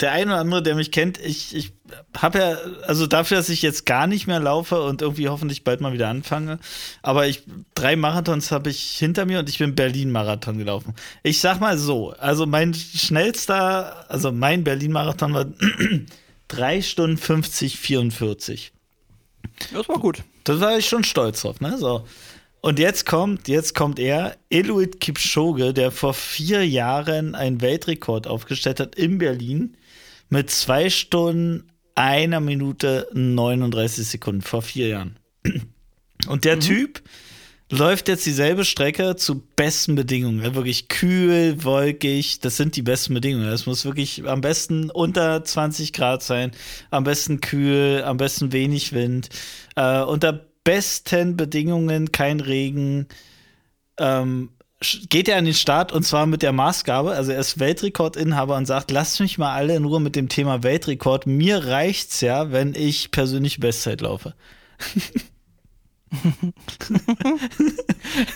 der 0.00 0.12
eine 0.12 0.32
oder 0.32 0.40
andere, 0.40 0.62
der 0.62 0.74
mich 0.74 0.92
kennt, 0.92 1.18
ich, 1.18 1.54
ich 1.54 1.72
habe 2.16 2.38
ja, 2.38 2.56
also 2.86 3.06
dafür, 3.06 3.36
dass 3.36 3.48
ich 3.48 3.62
jetzt 3.62 3.86
gar 3.86 4.06
nicht 4.06 4.26
mehr 4.26 4.40
laufe 4.40 4.80
und 4.82 5.02
irgendwie 5.02 5.28
hoffentlich 5.28 5.64
bald 5.64 5.80
mal 5.80 5.92
wieder 5.92 6.08
anfange, 6.08 6.58
aber 7.02 7.26
ich, 7.26 7.42
drei 7.74 7.96
Marathons 7.96 8.50
habe 8.50 8.70
ich 8.70 8.80
hinter 8.98 9.26
mir 9.26 9.40
und 9.40 9.48
ich 9.48 9.58
bin 9.58 9.74
Berlin-Marathon 9.74 10.58
gelaufen. 10.58 10.94
Ich 11.22 11.40
sag 11.40 11.60
mal 11.60 11.76
so, 11.76 12.10
also 12.18 12.46
mein 12.46 12.74
schnellster, 12.74 14.10
also 14.10 14.32
mein 14.32 14.64
Berlin-Marathon 14.64 15.34
war 15.34 15.46
3 16.48 16.82
Stunden 16.82 17.18
50, 17.18 17.78
44. 17.78 18.72
das 19.72 19.88
war 19.88 19.98
gut. 19.98 20.22
Das 20.44 20.60
war 20.60 20.78
ich 20.78 20.88
schon 20.88 21.04
stolz 21.04 21.42
drauf, 21.42 21.60
ne? 21.60 21.76
So. 21.78 22.06
Und 22.62 22.78
jetzt 22.78 23.06
kommt, 23.06 23.48
jetzt 23.48 23.74
kommt 23.74 23.98
er, 23.98 24.36
Eluid 24.50 25.00
Kipchoge, 25.00 25.72
der 25.72 25.90
vor 25.90 26.12
vier 26.12 26.66
Jahren 26.66 27.34
einen 27.34 27.60
Weltrekord 27.62 28.26
aufgestellt 28.26 28.80
hat 28.80 28.94
in 28.94 29.18
Berlin 29.18 29.76
mit 30.28 30.50
zwei 30.50 30.90
Stunden, 30.90 31.70
einer 31.94 32.40
Minute 32.40 33.08
39 33.12 34.06
Sekunden 34.06 34.42
vor 34.42 34.62
vier 34.62 34.88
Jahren. 34.88 35.16
Und 36.28 36.44
der 36.44 36.60
Typ 36.60 37.02
läuft 37.70 38.08
jetzt 38.08 38.26
dieselbe 38.26 38.64
Strecke 38.64 39.16
zu 39.16 39.42
besten 39.56 39.94
Bedingungen. 39.94 40.54
Wirklich 40.54 40.88
kühl, 40.88 41.64
wolkig, 41.64 42.40
das 42.40 42.56
sind 42.56 42.76
die 42.76 42.82
besten 42.82 43.14
Bedingungen. 43.14 43.48
Es 43.48 43.66
muss 43.66 43.84
wirklich 43.84 44.28
am 44.28 44.40
besten 44.40 44.90
unter 44.90 45.44
20 45.44 45.92
Grad 45.92 46.22
sein, 46.22 46.50
am 46.90 47.04
besten 47.04 47.40
kühl, 47.40 48.02
am 48.04 48.16
besten 48.16 48.52
wenig 48.52 48.92
Wind, 48.92 49.30
äh, 49.76 50.02
unter 50.02 50.49
besten 50.64 51.36
Bedingungen, 51.36 52.12
kein 52.12 52.40
Regen. 52.40 53.06
Ähm, 53.98 54.50
geht 55.08 55.28
er 55.28 55.36
an 55.36 55.44
den 55.44 55.54
Start 55.54 55.92
und 55.92 56.04
zwar 56.04 56.26
mit 56.26 56.42
der 56.42 56.52
Maßgabe, 56.52 57.10
also 57.10 57.32
er 57.32 57.40
ist 57.40 57.58
Weltrekordinhaber 57.58 58.56
und 58.56 58.64
sagt, 58.64 58.90
lasst 58.90 59.20
mich 59.20 59.36
mal 59.36 59.54
alle 59.54 59.76
in 59.76 59.84
Ruhe 59.84 60.00
mit 60.00 60.16
dem 60.16 60.28
Thema 60.28 60.62
Weltrekord. 60.62 61.26
Mir 61.26 61.66
reicht's 61.66 62.22
ja, 62.22 62.50
wenn 62.50 62.74
ich 62.74 63.10
persönlich 63.10 63.60
Bestzeit 63.60 64.00
laufe. 64.00 64.34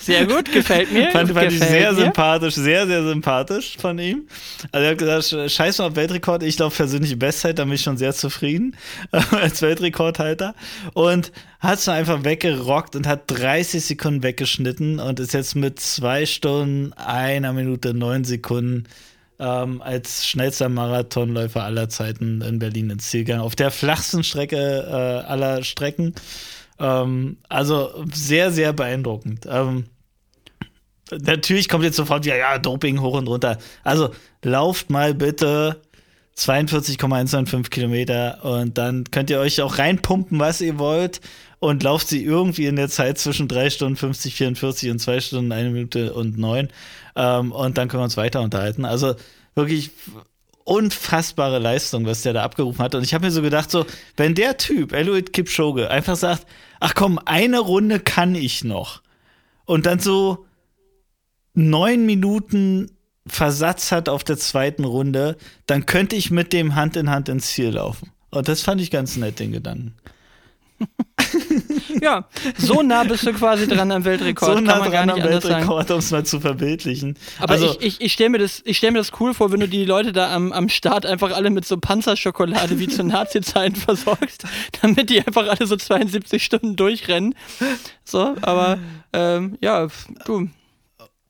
Sehr 0.01 0.27
gut, 0.27 0.51
gefällt 0.53 0.93
mir. 0.93 1.11
Fand, 1.11 1.31
fand 1.33 1.53
ich 1.53 1.59
gefällt 1.59 1.71
sehr 1.71 1.93
mir. 1.93 2.03
sympathisch, 2.05 2.55
sehr, 2.55 2.87
sehr 2.87 3.03
sympathisch 3.03 3.77
von 3.79 3.99
ihm. 3.99 4.23
Also 4.73 4.85
er 4.85 4.91
hat 4.93 4.99
gesagt, 4.99 5.23
sch- 5.25 5.49
scheiß 5.49 5.79
mal 5.79 5.87
auf 5.89 5.97
Weltrekord, 5.97 6.43
ich 6.43 6.59
laufe 6.59 6.77
persönliche 6.77 7.17
Bestzeit, 7.17 7.59
da 7.59 7.65
bin 7.65 7.75
ich 7.75 7.83
schon 7.83 7.97
sehr 7.97 8.13
zufrieden 8.13 8.77
als 9.11 9.63
Weltrekordhalter. 9.63 10.55
Und 10.93 11.33
hat 11.61 11.79
es 11.79 11.89
einfach 11.89 12.25
weggerockt 12.25 12.95
und 12.95 13.07
hat 13.07 13.23
30 13.27 13.85
Sekunden 13.85 14.23
weggeschnitten 14.23 15.01
und 15.01 15.19
ist 15.19 15.33
jetzt 15.35 15.57
mit 15.57 15.81
zwei 15.81 16.27
Stunden, 16.27 16.93
einer 16.93 17.53
Minute, 17.53 17.95
neun 17.95 18.25
Sekunden 18.25 18.85
ähm, 19.41 19.83
als 19.83 20.29
schnellster 20.29 20.69
Marathonläufer 20.69 21.65
aller 21.65 21.89
Zeiten 21.89 22.41
in 22.43 22.59
Berlin 22.61 22.91
ins 22.91 23.11
Ziel 23.11 23.25
gegangen. 23.25 23.43
Auf 23.43 23.57
der 23.57 23.73
flachsten 23.73 24.23
Strecke 24.23 24.57
äh, 24.87 25.27
aller 25.29 25.65
Strecken. 25.65 26.15
Ähm, 26.79 27.39
also 27.49 28.05
sehr, 28.13 28.51
sehr 28.51 28.73
beeindruckend. 28.73 29.47
Ähm, 29.49 29.85
natürlich 31.11 31.69
kommt 31.69 31.85
jetzt 31.85 31.97
sofort 31.97 32.25
wieder, 32.25 32.37
ja, 32.37 32.59
Doping 32.59 33.01
hoch 33.01 33.15
und 33.19 33.29
runter. 33.29 33.59
Also 33.83 34.11
lauft 34.43 34.91
mal 34.91 35.15
bitte 35.15 35.81
42,195 36.37 37.71
Kilometer 37.71 38.45
und 38.45 38.77
dann 38.77 39.05
könnt 39.11 39.31
ihr 39.31 39.39
euch 39.39 39.63
auch 39.63 39.79
reinpumpen, 39.79 40.39
was 40.41 40.61
ihr 40.61 40.79
wollt 40.79 41.21
und 41.61 41.83
lauft 41.83 42.09
sie 42.09 42.25
irgendwie 42.25 42.67
in 42.67 42.77
der 42.77 42.89
Zeit 42.89 43.19
zwischen 43.19 43.47
3 43.47 43.71
Stunden 43.71 43.97
50, 43.97 44.35
44 44.35 44.91
und 44.91 44.99
2 44.99 45.21
Stunden, 45.21 45.53
1 45.53 45.73
Minute 45.73 46.13
und 46.13 46.37
9 46.37 46.69
ähm, 47.15 47.53
und 47.53 47.79
dann 47.79 47.89
können 47.89 48.01
wir 48.01 48.05
uns 48.05 48.17
weiter 48.17 48.41
unterhalten. 48.41 48.85
Also 48.85 49.15
wirklich 49.55 49.93
unfassbare 50.65 51.59
Leistung, 51.59 52.07
was 52.07 52.23
der 52.23 52.33
da 52.33 52.43
abgerufen 52.43 52.83
hat. 52.83 52.95
Und 52.95 53.05
ich 53.05 53.15
habe 53.15 53.27
mir 53.27 53.31
so 53.31 53.43
gedacht, 53.43 53.71
so, 53.71 53.87
wenn 54.17 54.35
der 54.35 54.57
Typ, 54.57 54.93
Eloid 54.93 55.33
Kipchoge, 55.33 55.91
einfach 55.91 56.17
sagt, 56.17 56.47
ach 56.81 56.95
komm, 56.95 57.19
eine 57.25 57.61
Runde 57.61 58.01
kann 58.01 58.35
ich 58.35 58.65
noch. 58.65 59.03
Und 59.67 59.87
dann 59.87 59.99
so 59.99 60.47
neun 61.55 62.07
Minuten 62.07 62.91
Versatz 63.27 63.93
hat 63.93 64.09
auf 64.09 64.25
der 64.25 64.37
zweiten 64.37 64.85
Runde, 64.85 65.37
dann 65.67 65.87
könnte 65.87 66.17
ich 66.17 66.31
mit 66.31 66.53
dem 66.53 66.75
Hand 66.75 66.97
in 66.97 67.11
Hand 67.11 67.29
ins 67.29 67.49
Ziel 67.49 67.71
laufen. 67.71 68.11
Und 68.31 68.49
das 68.49 68.63
fand 68.63 68.81
ich 68.81 68.91
ganz 68.91 69.17
nett, 69.17 69.39
den 69.39 69.53
Gedanken. 69.53 69.95
ja, 72.03 72.27
so 72.59 72.83
nah 72.83 73.05
bist 73.05 73.27
du 73.27 73.33
quasi 73.33 73.67
dran 73.67 73.91
am 73.91 74.05
Weltrekord. 74.05 74.55
So 74.59 74.61
nah 74.61 74.73
kann 74.73 74.81
man 74.81 74.93
gar 74.93 75.07
dran 75.07 75.17
nicht 75.17 75.25
am. 75.25 75.31
Weltrekord, 75.31 75.91
um 75.91 75.99
es 75.99 76.11
mal 76.11 76.25
zu 76.25 76.41
verbildlichen. 76.41 77.17
Aber 77.39 77.55
also, 77.55 77.71
ich, 77.81 77.83
ich, 77.83 78.01
ich 78.01 78.13
stelle 78.13 78.31
mir, 78.31 78.39
das- 78.39 78.63
ich 78.65 78.77
stell 78.79 78.91
mir 78.91 78.99
das 78.99 79.13
cool 79.21 79.35
vor, 79.35 79.53
wenn 79.53 79.61
du 79.61 79.69
die 79.69 79.85
Leute 79.85 80.13
da 80.13 80.35
am, 80.35 80.53
am 80.53 80.69
Start 80.69 81.07
einfach 81.07 81.33
alle 81.35 81.51
mit 81.51 81.65
so 81.65 81.77
Panzerschokolade 81.77 82.79
wie 82.79 82.89
zu 82.89 83.05
Nazi-Zeiten 83.05 83.77
versorgst, 83.81 84.45
damit 84.83 85.11
die 85.11 85.19
einfach 85.25 85.49
alle 85.49 85.67
so 85.67 85.77
72 85.77 86.43
Stunden 86.45 86.77
durchrennen. 86.77 87.35
So, 88.05 88.35
aber 88.43 88.79
ähm, 89.13 89.57
ja, 89.61 89.89
du. 90.27 90.49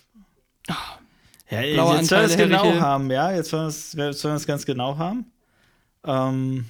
Ja, 1.50 1.62
Blauer 1.62 1.98
jetzt 1.98 2.10
sollen 2.10 2.22
wir 2.22 2.28
es 2.28 2.38
genau 2.38 2.74
haben, 2.80 3.12
ja. 3.12 3.32
Jetzt 3.32 3.52
wollen 3.54 3.64
wir 3.64 3.68
es 3.70 3.94
jetzt 3.94 4.24
wollen 4.24 4.34
wir 4.34 4.38
es 4.38 4.48
ganz 4.48 4.66
genau 4.66 4.98
haben. 4.98 5.26
Ähm, 6.06 6.66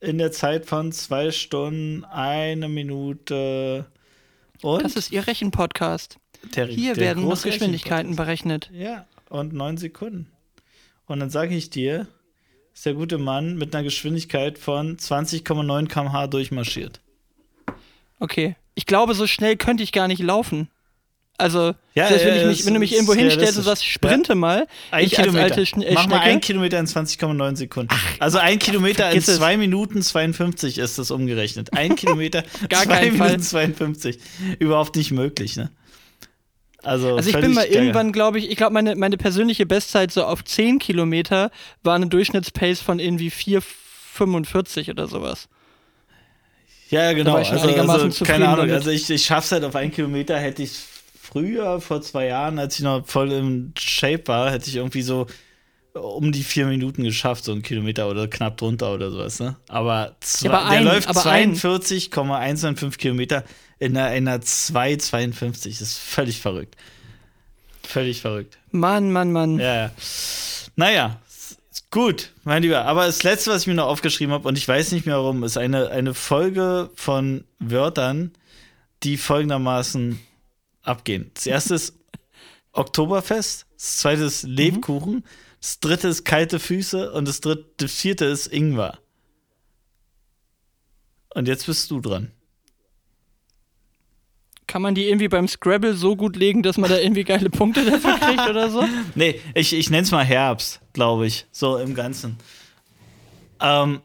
in 0.00 0.18
der 0.18 0.32
Zeit 0.32 0.66
von 0.66 0.92
zwei 0.92 1.30
Stunden, 1.30 2.04
eine 2.04 2.68
Minute 2.68 3.86
und 4.62 4.84
Das 4.84 4.96
ist 4.96 5.12
Ihr 5.12 5.26
Rechenpodcast. 5.26 6.18
Hier 6.54 6.96
werden 6.96 7.28
noch 7.28 7.42
Geschwindigkeiten 7.42 8.16
berechnet. 8.16 8.70
Ja, 8.72 9.06
und 9.28 9.52
neun 9.52 9.76
Sekunden. 9.76 10.30
Und 11.06 11.20
dann 11.20 11.30
sage 11.30 11.54
ich 11.54 11.70
dir, 11.70 12.06
ist 12.74 12.86
der 12.86 12.94
gute 12.94 13.18
Mann 13.18 13.56
mit 13.56 13.74
einer 13.74 13.82
Geschwindigkeit 13.82 14.58
von 14.58 14.96
20,9 14.96 15.88
km/h 15.88 16.26
durchmarschiert. 16.28 17.00
Okay. 18.20 18.56
Ich 18.74 18.86
glaube, 18.86 19.14
so 19.14 19.26
schnell 19.26 19.56
könnte 19.56 19.82
ich 19.82 19.90
gar 19.90 20.06
nicht 20.06 20.22
laufen. 20.22 20.68
Also, 21.40 21.72
Ja, 21.94 22.08
selbst 22.08 22.26
wenn, 22.26 22.36
ich 22.40 22.46
mich, 22.46 22.66
wenn 22.66 22.74
du 22.74 22.80
mich 22.80 22.92
irgendwo 22.92 23.14
hinstellst 23.14 23.36
und 23.58 23.64
realistisch. 23.64 23.64
sagst, 23.64 23.84
sprinte 23.86 24.34
mal, 24.34 24.66
Ein 24.90 25.04
ich 25.04 25.12
Kilometer. 25.12 25.44
als 25.44 25.52
alte 25.52 25.66
Schn 25.66 25.84
Mach 25.94 26.06
mal 26.08 26.16
Schnecke, 26.16 26.30
ein 26.32 26.40
Kilometer 26.40 26.78
in 26.80 26.86
20,9 26.86 27.56
Sekunden. 27.56 27.94
also 28.18 28.38
ein 28.38 28.58
Kilometer 28.58 29.04
in 29.06 29.10
vergiss 29.12 29.28
es. 29.28 29.36
2 29.36 29.56
Minuten 29.56 30.02
52 30.02 30.78
ist 30.78 30.98
das 30.98 31.12
umgerechnet. 31.12 31.72
Ein 31.74 31.94
Kilometer, 31.96 32.42
Gar 32.68 32.82
2 32.82 32.86
keinen 32.92 33.12
Minuten 33.12 33.18
Fall. 33.18 33.40
52. 33.40 34.18
Überhaupt 34.58 34.96
nicht 34.96 35.12
möglich, 35.12 35.56
ne? 35.56 35.70
Also, 36.82 37.16
Also 37.16 37.30
ich 37.30 37.36
bin 37.40 37.54
mal 37.54 37.66
gaga. 37.66 37.78
irgendwann, 37.78 38.12
glaube 38.12 38.38
ich, 38.40 38.50
ich 38.50 38.56
glaube, 38.56 38.72
meine, 38.72 38.96
meine 38.96 39.16
persönliche 39.16 39.64
Bestzeit 39.64 40.10
so 40.10 40.24
auf 40.24 40.44
10 40.44 40.78
Kilometer 40.80 41.50
war 41.84 41.94
eine 41.94 42.08
Durchschnittspace 42.08 42.80
von 42.80 42.98
irgendwie 42.98 43.30
4,45 43.30 44.90
oder 44.90 45.06
sowas. 45.06 45.48
Ja, 46.90 47.02
ja, 47.04 47.12
genau. 47.12 47.34
Also, 47.36 47.52
also 47.52 48.24
keine 48.24 48.46
Ahnung. 48.48 48.58
damit. 48.66 48.74
Also 48.74 48.90
ich, 48.90 49.08
ich 49.10 49.24
schaff's 49.24 49.52
halt 49.52 49.62
auf 49.64 49.76
einen 49.76 49.92
Kilometer, 49.92 50.36
hätte 50.38 50.62
ich 50.62 50.72
früher, 51.32 51.80
vor 51.80 52.00
zwei 52.02 52.26
Jahren, 52.26 52.58
als 52.58 52.76
ich 52.76 52.82
noch 52.84 53.06
voll 53.06 53.32
im 53.32 53.72
Shape 53.78 54.22
war, 54.26 54.50
hätte 54.50 54.68
ich 54.68 54.76
irgendwie 54.76 55.02
so 55.02 55.26
um 55.94 56.30
die 56.32 56.44
vier 56.44 56.66
Minuten 56.66 57.02
geschafft, 57.02 57.44
so 57.44 57.52
einen 57.52 57.62
Kilometer 57.62 58.08
oder 58.08 58.28
knapp 58.28 58.56
drunter 58.56 58.92
oder 58.94 59.10
sowas, 59.10 59.40
ne? 59.40 59.56
Aber, 59.68 60.14
zwei, 60.20 60.46
Ja, 60.48 60.52
aber 60.60 60.70
der 60.70 60.78
ein- 60.78 60.84
läuft 60.84 61.08
aber 61.08 61.26
ein. 61.26 61.54
42,195 61.56 62.98
Kilometer 62.98 63.44
in 63.80 63.96
einer, 63.96 64.14
in 64.14 64.28
einer 64.28 64.40
2,52. 64.42 65.70
Das 65.78 65.80
ist 65.80 65.98
völlig 65.98 66.40
verrückt. 66.40 66.76
Völlig 67.82 68.20
verrückt. 68.20 68.58
Mann, 68.70 69.10
Mann, 69.10 69.32
Mann. 69.32 69.58
Ja, 69.58 69.74
ja. 69.74 69.90
Naja, 70.76 71.18
gut, 71.90 72.32
mein 72.44 72.62
Lieber. 72.62 72.84
Aber 72.84 73.06
das 73.06 73.22
Letzte, 73.22 73.50
was 73.50 73.62
ich 73.62 73.66
mir 73.66 73.74
noch 73.74 73.86
aufgeschrieben 73.86 74.32
habe, 74.32 74.46
und 74.46 74.56
ich 74.58 74.68
weiß 74.68 74.92
nicht 74.92 75.06
mehr 75.06 75.16
warum, 75.16 75.42
ist 75.42 75.56
eine, 75.58 75.88
eine 75.90 76.14
Folge 76.14 76.90
von 76.94 77.44
Wörtern, 77.58 78.32
die 79.02 79.16
folgendermaßen 79.16 80.20
abgehen. 80.88 81.30
Das 81.34 81.46
erste 81.46 81.74
ist 81.74 81.94
Oktoberfest, 82.72 83.66
das 83.76 83.96
zweite 83.98 84.24
ist 84.24 84.42
Lebkuchen, 84.42 85.24
das 85.60 85.80
dritte 85.80 86.08
ist 86.08 86.24
kalte 86.24 86.58
Füße 86.58 87.12
und 87.12 87.26
das 87.26 87.40
dritte, 87.40 87.66
das 87.78 87.92
vierte 87.92 88.24
ist 88.24 88.46
Ingwer. 88.46 88.98
Und 91.34 91.48
jetzt 91.48 91.66
bist 91.66 91.90
du 91.90 92.00
dran. 92.00 92.32
Kann 94.66 94.82
man 94.82 94.94
die 94.94 95.08
irgendwie 95.08 95.28
beim 95.28 95.48
Scrabble 95.48 95.94
so 95.94 96.14
gut 96.14 96.36
legen, 96.36 96.62
dass 96.62 96.76
man 96.76 96.90
da 96.90 96.98
irgendwie 96.98 97.24
geile 97.24 97.48
Punkte 97.48 97.84
dafür 97.84 98.18
kriegt 98.18 98.48
oder 98.48 98.70
so? 98.70 98.84
Nee, 99.14 99.40
ich, 99.54 99.72
ich 99.72 99.88
nenne 99.88 100.02
es 100.02 100.10
mal 100.10 100.24
Herbst, 100.24 100.80
glaube 100.92 101.26
ich, 101.26 101.46
so 101.50 101.78
im 101.78 101.94
Ganzen. 101.94 102.36
Ähm, 103.60 104.00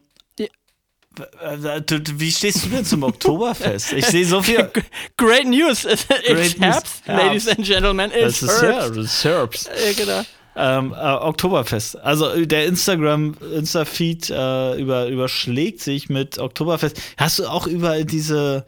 wie 2.20 2.32
stehst 2.32 2.66
du 2.66 2.70
denn 2.70 2.86
zum 2.86 3.04
Oktoberfest? 3.04 3.94
Ich 3.94 4.06
sehe 4.06 4.26
so 4.26 4.42
viel. 4.42 4.70
Great 5.18 5.48
News! 5.48 5.86
It's 5.86 6.08
Great 6.08 6.60
News. 6.60 6.74
Herbst, 6.74 7.08
ladies 7.08 7.48
and 7.48 7.66
gentlemen. 7.66 8.12
It's 8.12 8.40
Das 8.40 8.44
ist 8.44 8.62
ja, 8.62 8.68
Herbst. 8.70 8.98
das 8.98 9.06
ist 9.06 9.24
Herbst. 9.24 9.70
Äh, 9.70 9.94
genau. 9.94 10.22
Ähm, 10.56 10.94
äh, 10.94 10.96
Oktoberfest. 10.96 12.00
Also 12.00 12.30
äh, 12.30 12.46
der 12.46 12.66
Instagram, 12.68 13.36
Insta-Feed 13.56 14.30
äh, 14.30 14.80
über, 14.80 15.08
überschlägt 15.08 15.82
sich 15.82 16.10
mit 16.10 16.38
Oktoberfest. 16.38 17.02
Hast 17.18 17.40
du 17.40 17.48
auch 17.48 17.66
überall 17.66 18.06
diese, 18.06 18.66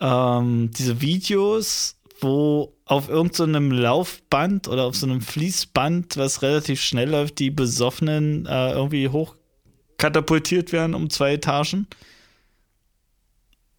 ähm, 0.00 0.70
diese 0.76 1.00
Videos, 1.00 1.96
wo 2.20 2.74
auf 2.84 3.08
irgendeinem 3.08 3.72
Laufband 3.72 4.68
oder 4.68 4.84
auf 4.84 4.96
so 4.96 5.06
einem 5.06 5.22
Fließband, 5.22 6.18
was 6.18 6.42
relativ 6.42 6.82
schnell 6.82 7.08
läuft, 7.10 7.38
die 7.38 7.50
Besoffenen 7.50 8.44
äh, 8.46 8.72
irgendwie 8.72 9.08
hochkatapultiert 10.02 10.72
werden 10.72 10.94
um 10.94 11.10
zwei 11.10 11.34
Etagen? 11.34 11.86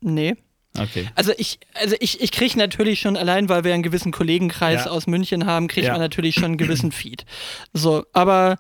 Nee. 0.01 0.36
Okay. 0.78 1.07
Also 1.15 1.34
ich, 1.38 1.59
also 1.76 1.95
ich, 1.99 2.21
ich 2.21 2.32
kriege 2.32 2.57
natürlich 2.57 2.99
schon 2.99 3.15
allein, 3.15 3.47
weil 3.47 3.63
wir 3.63 3.74
einen 3.74 3.84
gewissen 3.84 4.11
Kollegenkreis 4.11 4.86
Ja. 4.86 4.91
aus 4.91 5.05
München 5.05 5.45
haben, 5.45 5.67
kriegt 5.67 5.86
Ja. 5.86 5.91
man 5.93 6.01
natürlich 6.01 6.36
schon 6.36 6.45
einen 6.45 6.57
gewissen 6.57 6.91
Feed. 6.91 7.26
So, 7.74 8.05
aber 8.11 8.57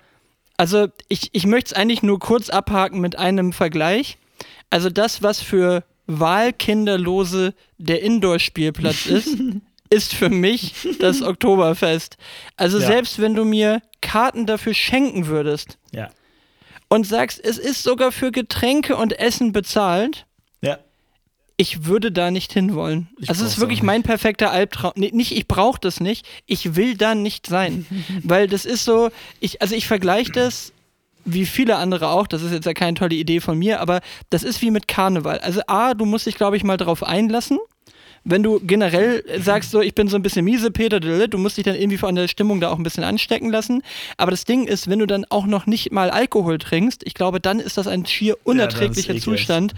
also 0.57 0.87
ich, 1.09 1.29
ich 1.33 1.45
möchte 1.47 1.69
es 1.69 1.73
eigentlich 1.73 2.03
nur 2.03 2.19
kurz 2.19 2.49
abhaken 2.49 3.01
mit 3.01 3.17
einem 3.17 3.51
Vergleich. 3.51 4.17
Also 4.69 4.89
das, 4.91 5.23
was 5.23 5.41
für 5.41 5.83
Wahlkinderlose 6.05 7.55
der 7.79 8.03
Indoor-Spielplatz 8.03 9.05
ist, 9.07 9.35
ist 9.89 10.13
für 10.13 10.29
mich 10.29 10.73
das 10.99 11.23
Oktoberfest. 11.23 12.17
Also 12.57 12.77
Ja. 12.79 12.85
selbst 12.87 13.19
wenn 13.19 13.33
du 13.33 13.43
mir 13.43 13.81
Karten 14.01 14.45
dafür 14.45 14.75
schenken 14.75 15.25
würdest 15.27 15.79
Ja. 15.91 16.11
Und 16.93 17.05
sagst, 17.07 17.43
es 17.43 17.57
ist 17.57 17.83
sogar 17.83 18.11
für 18.11 18.31
Getränke 18.31 18.95
und 18.95 19.17
Essen 19.19 19.51
bezahlt, 19.51 20.25
Ja. 20.61 20.77
ich 21.57 21.85
würde 21.85 22.11
da 22.11 22.29
nicht 22.31 22.53
hinwollen. 22.53 23.09
Ich 23.19 23.29
also 23.29 23.45
es 23.45 23.53
ist 23.53 23.59
wirklich 23.59 23.81
mein 23.83 24.03
perfekter 24.03 24.51
Albtraum. 24.51 24.93
Nee, 24.95 25.11
nicht, 25.13 25.35
ich 25.35 25.47
brauche 25.47 25.79
das 25.79 25.99
nicht. 25.99 26.25
Ich 26.45 26.75
will 26.75 26.95
da 26.95 27.15
nicht 27.15 27.47
sein. 27.47 27.85
Weil 28.23 28.47
das 28.47 28.65
ist 28.65 28.85
so, 28.85 29.09
ich, 29.39 29.61
also 29.61 29.75
ich 29.75 29.87
vergleiche 29.87 30.31
das 30.31 30.71
wie 31.25 31.45
viele 31.45 31.77
andere 31.77 32.09
auch, 32.09 32.27
das 32.27 32.41
ist 32.41 32.51
jetzt 32.51 32.65
ja 32.65 32.73
keine 32.73 32.95
tolle 32.95 33.15
Idee 33.15 33.39
von 33.39 33.57
mir, 33.57 33.79
aber 33.79 34.01
das 34.29 34.43
ist 34.43 34.61
wie 34.61 34.71
mit 34.71 34.89
Karneval. 34.89 35.39
Also 35.39 35.61
A, 35.67 35.93
du 35.93 36.03
musst 36.03 36.25
dich, 36.25 36.35
glaube 36.35 36.57
ich, 36.57 36.65
mal 36.65 36.75
darauf 36.75 37.01
einlassen. 37.01 37.59
Wenn 38.25 38.43
du 38.43 38.59
generell 38.61 39.23
sagst, 39.39 39.71
so, 39.71 39.81
ich 39.81 39.95
bin 39.95 40.07
so 40.07 40.15
ein 40.15 40.23
bisschen 40.23 40.45
miese, 40.45 40.71
Peter, 40.71 40.99
du 40.99 41.37
musst 41.37 41.57
dich 41.57 41.65
dann 41.65 41.75
irgendwie 41.75 41.97
von 41.97 42.15
der 42.15 42.27
Stimmung 42.27 42.61
da 42.61 42.69
auch 42.69 42.77
ein 42.77 42.83
bisschen 42.83 43.03
anstecken 43.03 43.49
lassen. 43.49 43.83
Aber 44.17 44.31
das 44.31 44.45
Ding 44.45 44.65
ist, 44.65 44.89
wenn 44.89 44.99
du 44.99 45.05
dann 45.05 45.25
auch 45.29 45.45
noch 45.45 45.65
nicht 45.65 45.91
mal 45.91 46.09
Alkohol 46.09 46.57
trinkst, 46.57 47.01
ich 47.05 47.13
glaube, 47.13 47.39
dann 47.39 47.59
ist 47.59 47.77
das 47.77 47.87
ein 47.87 48.05
schier 48.05 48.37
unerträglicher 48.43 49.11
eklig. 49.11 49.23
Zustand. 49.23 49.73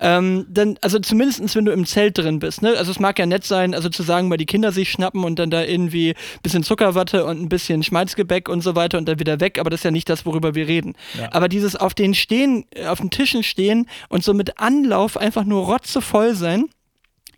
Ähm, 0.00 0.46
dann, 0.48 0.78
also 0.80 0.98
zumindestens 0.98 1.54
wenn 1.56 1.64
du 1.64 1.72
im 1.72 1.86
Zelt 1.86 2.18
drin 2.18 2.38
bist, 2.38 2.62
ne? 2.62 2.74
Also 2.76 2.90
es 2.90 3.00
mag 3.00 3.18
ja 3.18 3.26
nett 3.26 3.44
sein, 3.44 3.74
also 3.74 3.88
zu 3.88 4.02
sagen, 4.02 4.30
weil 4.30 4.38
die 4.38 4.46
Kinder 4.46 4.72
sich 4.72 4.90
schnappen 4.90 5.24
und 5.24 5.38
dann 5.38 5.50
da 5.50 5.64
irgendwie 5.64 6.10
ein 6.10 6.42
bisschen 6.42 6.62
Zuckerwatte 6.62 7.24
und 7.24 7.40
ein 7.40 7.48
bisschen 7.48 7.82
Schmalzgebäck 7.82 8.48
und 8.48 8.62
so 8.62 8.76
weiter 8.76 8.98
und 8.98 9.08
dann 9.08 9.18
wieder 9.18 9.40
weg, 9.40 9.58
aber 9.58 9.70
das 9.70 9.80
ist 9.80 9.84
ja 9.84 9.90
nicht 9.90 10.08
das, 10.08 10.24
worüber 10.24 10.54
wir 10.54 10.68
reden. 10.68 10.94
Ja. 11.18 11.28
Aber 11.32 11.48
dieses 11.48 11.76
auf 11.76 11.94
den 11.94 12.14
stehen, 12.14 12.64
auf 12.86 12.98
den 12.98 13.10
Tischen 13.10 13.42
stehen 13.42 13.86
und 14.08 14.22
so 14.22 14.34
mit 14.34 14.58
Anlauf 14.60 15.16
einfach 15.16 15.44
nur 15.44 15.66
rotzevoll 15.66 16.34
sein, 16.34 16.66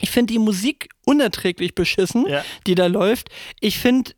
Ich 0.00 0.10
finde 0.10 0.32
die 0.32 0.38
Musik 0.38 0.88
unerträglich 1.04 1.74
beschissen, 1.74 2.26
Ja. 2.28 2.44
die 2.66 2.74
da 2.74 2.86
läuft. 2.86 3.28
Ich 3.60 3.78
finde, 3.78 4.12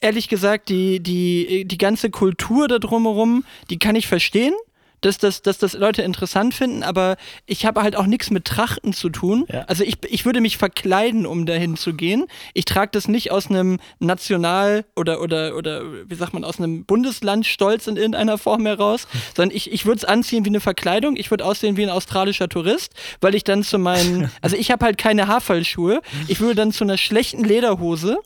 ehrlich 0.00 0.28
gesagt, 0.28 0.68
die, 0.68 1.00
die, 1.00 1.64
die 1.64 1.78
ganze 1.78 2.10
Kultur 2.10 2.68
da 2.68 2.78
drumherum, 2.78 3.44
die 3.70 3.78
kann 3.78 3.94
ich 3.96 4.06
verstehen. 4.06 4.54
Dass 5.02 5.18
das, 5.18 5.42
dass 5.42 5.58
das 5.58 5.74
Leute 5.74 6.02
interessant 6.02 6.54
finden, 6.54 6.82
aber 6.82 7.16
ich 7.46 7.66
habe 7.66 7.82
halt 7.82 7.96
auch 7.96 8.06
nichts 8.06 8.30
mit 8.30 8.44
Trachten 8.46 8.92
zu 8.92 9.10
tun. 9.10 9.44
Ja. 9.52 9.64
Also 9.66 9.84
ich, 9.84 9.98
ich 10.08 10.24
würde 10.24 10.40
mich 10.40 10.56
verkleiden, 10.56 11.26
um 11.26 11.44
dahin 11.44 11.76
zu 11.76 11.92
gehen. 11.92 12.26
Ich 12.54 12.64
trage 12.64 12.92
das 12.92 13.08
nicht 13.08 13.30
aus 13.30 13.50
einem 13.50 13.78
National- 13.98 14.84
oder, 14.96 15.20
oder, 15.20 15.56
oder 15.56 15.82
wie 16.08 16.14
sagt 16.14 16.32
man, 16.32 16.44
aus 16.44 16.58
einem 16.58 16.84
Bundeslandstolz 16.84 17.86
in 17.86 17.96
irgendeiner 17.96 18.38
Form 18.38 18.64
heraus, 18.64 19.06
sondern 19.36 19.54
ich, 19.56 19.70
ich 19.70 19.84
würde 19.84 19.98
es 19.98 20.04
anziehen 20.04 20.44
wie 20.44 20.50
eine 20.50 20.60
Verkleidung. 20.60 21.16
Ich 21.16 21.30
würde 21.30 21.44
aussehen 21.44 21.76
wie 21.76 21.82
ein 21.82 21.90
australischer 21.90 22.48
Tourist, 22.48 22.94
weil 23.20 23.34
ich 23.34 23.44
dann 23.44 23.62
zu 23.62 23.78
meinen, 23.78 24.30
also 24.40 24.56
ich 24.56 24.70
habe 24.70 24.84
halt 24.84 24.98
keine 24.98 25.26
Haarfallschuhe. 25.26 26.00
Ich 26.28 26.40
würde 26.40 26.54
dann 26.54 26.72
zu 26.72 26.84
einer 26.84 26.96
schlechten 26.96 27.44
Lederhose 27.44 28.18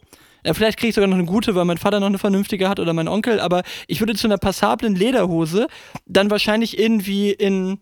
ja, 0.46 0.54
vielleicht 0.54 0.78
kriege 0.78 0.90
ich 0.90 0.94
sogar 0.94 1.08
noch 1.08 1.16
eine 1.16 1.26
gute, 1.26 1.56
weil 1.56 1.64
mein 1.64 1.76
Vater 1.76 1.98
noch 1.98 2.06
eine 2.06 2.18
vernünftige 2.18 2.68
hat 2.68 2.78
oder 2.78 2.92
mein 2.92 3.08
Onkel, 3.08 3.40
aber 3.40 3.64
ich 3.88 4.00
würde 4.00 4.14
zu 4.14 4.28
einer 4.28 4.38
passablen 4.38 4.94
Lederhose 4.94 5.66
dann 6.06 6.30
wahrscheinlich 6.30 6.78
irgendwie 6.78 7.32
in, 7.32 7.80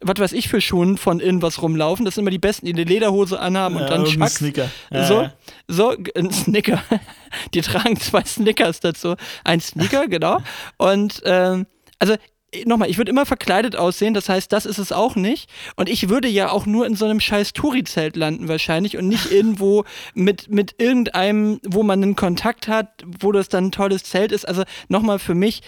was 0.00 0.18
weiß 0.18 0.32
ich 0.32 0.48
für 0.48 0.60
Schuhen 0.60 0.96
von 0.96 1.20
irgendwas 1.20 1.62
rumlaufen. 1.62 2.04
Das 2.04 2.16
sind 2.16 2.22
immer 2.22 2.32
die 2.32 2.40
Besten, 2.40 2.66
die 2.66 2.72
eine 2.72 2.82
Lederhose 2.82 3.38
anhaben 3.38 3.76
und 3.76 3.82
Ja, 3.82 3.88
dann 3.88 4.04
Chucks. 4.06 4.34
Sneaker. 4.34 4.68
Ja, 4.90 5.06
so, 5.06 5.22
ja. 5.22 5.32
so, 5.68 5.94
ein 6.16 6.32
Snicker. 6.32 6.82
Die 7.54 7.60
tragen 7.60 7.96
zwei 8.00 8.24
Snickers 8.24 8.80
dazu. 8.80 9.14
Ein 9.44 9.60
Sneaker, 9.60 10.08
genau. 10.08 10.38
Und 10.78 11.22
ähm, 11.24 11.66
also 12.00 12.16
nochmal, 12.64 12.90
ich 12.90 12.98
würde 12.98 13.10
immer 13.10 13.26
verkleidet 13.26 13.76
aussehen, 13.76 14.14
das 14.14 14.28
heißt, 14.28 14.52
das 14.52 14.66
ist 14.66 14.78
es 14.78 14.92
auch 14.92 15.16
nicht. 15.16 15.50
Und 15.76 15.88
ich 15.88 16.08
würde 16.08 16.28
ja 16.28 16.50
auch 16.50 16.66
nur 16.66 16.86
in 16.86 16.96
so 16.96 17.04
einem 17.04 17.20
scheiß 17.20 17.52
Touri-Zelt 17.52 18.16
landen 18.16 18.48
wahrscheinlich 18.48 18.96
und 18.96 19.08
nicht 19.08 19.30
irgendwo 19.32 19.84
mit, 20.14 20.50
mit 20.50 20.74
irgendeinem, 20.78 21.60
wo 21.66 21.82
man 21.82 22.02
einen 22.02 22.16
Kontakt 22.16 22.68
hat, 22.68 23.04
wo 23.20 23.32
das 23.32 23.48
dann 23.48 23.66
ein 23.66 23.72
tolles 23.72 24.04
Zelt 24.04 24.32
ist. 24.32 24.46
Also 24.46 24.64
nochmal 24.88 25.18
für 25.18 25.34
mich, 25.34 25.62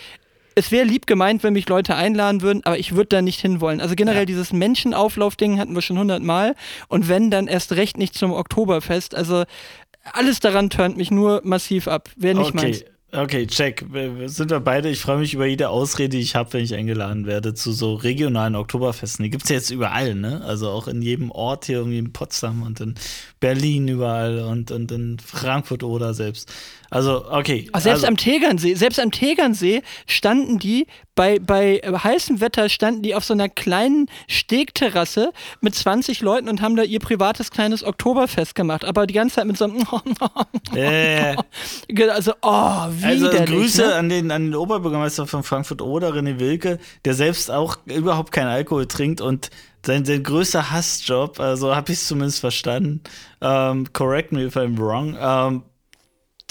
es 0.54 0.70
wäre 0.70 0.84
lieb 0.84 1.06
gemeint, 1.06 1.42
wenn 1.42 1.54
mich 1.54 1.68
Leute 1.68 1.94
einladen 1.94 2.42
würden, 2.42 2.62
aber 2.64 2.78
ich 2.78 2.94
würde 2.94 3.08
da 3.08 3.22
nicht 3.22 3.40
hinwollen. 3.40 3.80
Also 3.80 3.94
generell 3.94 4.26
dieses 4.26 4.52
Menschenauflauf-Ding 4.52 5.58
hatten 5.58 5.74
wir 5.74 5.82
schon 5.82 5.98
hundertmal 5.98 6.54
und 6.88 7.08
wenn, 7.08 7.30
dann 7.30 7.46
erst 7.46 7.72
recht 7.72 7.96
nicht 7.96 8.14
zum 8.14 8.32
Oktoberfest. 8.32 9.14
Also 9.14 9.44
alles 10.12 10.40
daran 10.40 10.68
turnt 10.68 10.96
mich 10.96 11.10
nur 11.10 11.40
massiv 11.44 11.88
ab. 11.88 12.10
Wäre 12.16 12.38
nicht 12.38 12.54
meins. 12.54 12.84
Okay, 13.14 13.46
check. 13.46 13.84
Sind 14.24 14.50
wir 14.50 14.60
beide? 14.60 14.88
Ich 14.88 15.02
freue 15.02 15.18
mich 15.18 15.34
über 15.34 15.44
jede 15.44 15.68
Ausrede, 15.68 16.08
die 16.16 16.20
ich 16.20 16.34
habe, 16.34 16.54
wenn 16.54 16.64
ich 16.64 16.74
eingeladen 16.74 17.26
werde 17.26 17.52
zu 17.52 17.70
so 17.72 17.92
regionalen 17.92 18.54
Oktoberfesten. 18.54 19.22
Die 19.22 19.28
gibt 19.28 19.44
es 19.44 19.50
ja 19.50 19.56
jetzt 19.56 19.70
überall, 19.70 20.14
ne? 20.14 20.40
Also 20.46 20.70
auch 20.70 20.88
in 20.88 21.02
jedem 21.02 21.30
Ort 21.30 21.66
hier, 21.66 21.76
irgendwie 21.76 21.98
in 21.98 22.14
Potsdam 22.14 22.62
und 22.62 22.80
in 22.80 22.94
Berlin 23.38 23.86
überall 23.88 24.40
und, 24.40 24.70
und 24.70 24.90
in 24.92 25.18
Frankfurt 25.18 25.82
oder 25.82 26.14
selbst. 26.14 26.50
Also, 26.92 27.24
okay. 27.30 27.68
Aber 27.72 27.80
selbst 27.80 28.04
also, 28.04 28.08
am 28.08 28.18
Tegernsee, 28.18 28.74
selbst 28.74 29.00
am 29.00 29.10
Tegernsee 29.10 29.80
standen 30.06 30.58
die 30.58 30.86
bei, 31.14 31.38
bei 31.38 31.80
heißem 31.82 32.42
Wetter 32.42 32.68
standen 32.68 33.00
die 33.02 33.14
auf 33.14 33.24
so 33.24 33.32
einer 33.32 33.48
kleinen 33.48 34.06
Stegterrasse 34.28 35.32
mit 35.62 35.74
20 35.74 36.20
Leuten 36.20 36.50
und 36.50 36.60
haben 36.60 36.76
da 36.76 36.82
ihr 36.82 37.00
privates 37.00 37.50
kleines 37.50 37.82
Oktoberfest 37.82 38.54
gemacht. 38.54 38.84
Aber 38.84 39.06
die 39.06 39.14
ganze 39.14 39.36
Zeit 39.36 39.46
mit 39.46 39.56
so 39.56 39.64
einem 39.64 39.86
äh, 40.74 41.34
also 42.10 42.32
oh 42.42 42.48
Also 42.50 43.00
widerlich. 43.02 43.46
Grüße 43.46 43.86
ne? 43.86 43.94
an, 43.94 44.08
den, 44.10 44.30
an 44.30 44.44
den 44.44 44.54
Oberbürgermeister 44.54 45.26
von 45.26 45.42
Frankfurt 45.42 45.80
oder 45.80 46.10
René 46.10 46.38
Wilke, 46.38 46.78
der 47.06 47.14
selbst 47.14 47.50
auch 47.50 47.78
überhaupt 47.86 48.32
keinen 48.32 48.48
Alkohol 48.48 48.86
trinkt 48.86 49.22
und 49.22 49.48
sein, 49.84 50.04
sein 50.04 50.22
größter 50.22 50.70
Hassjob, 50.70 51.40
also 51.40 51.74
habe 51.74 51.90
ich 51.90 51.98
es 51.98 52.06
zumindest 52.06 52.40
verstanden, 52.40 53.00
ähm, 53.40 53.90
correct 53.92 54.30
me 54.30 54.44
if 54.44 54.56
I'm 54.56 54.78
wrong, 54.78 55.16
ähm, 55.18 55.62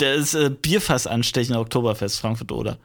der 0.01 0.15
ist 0.15 0.33
äh, 0.33 0.49
Bierfass 0.49 1.07
anstechen 1.07 1.55
Oktoberfest 1.55 2.19
Frankfurt 2.19 2.51
oder. 2.51 2.77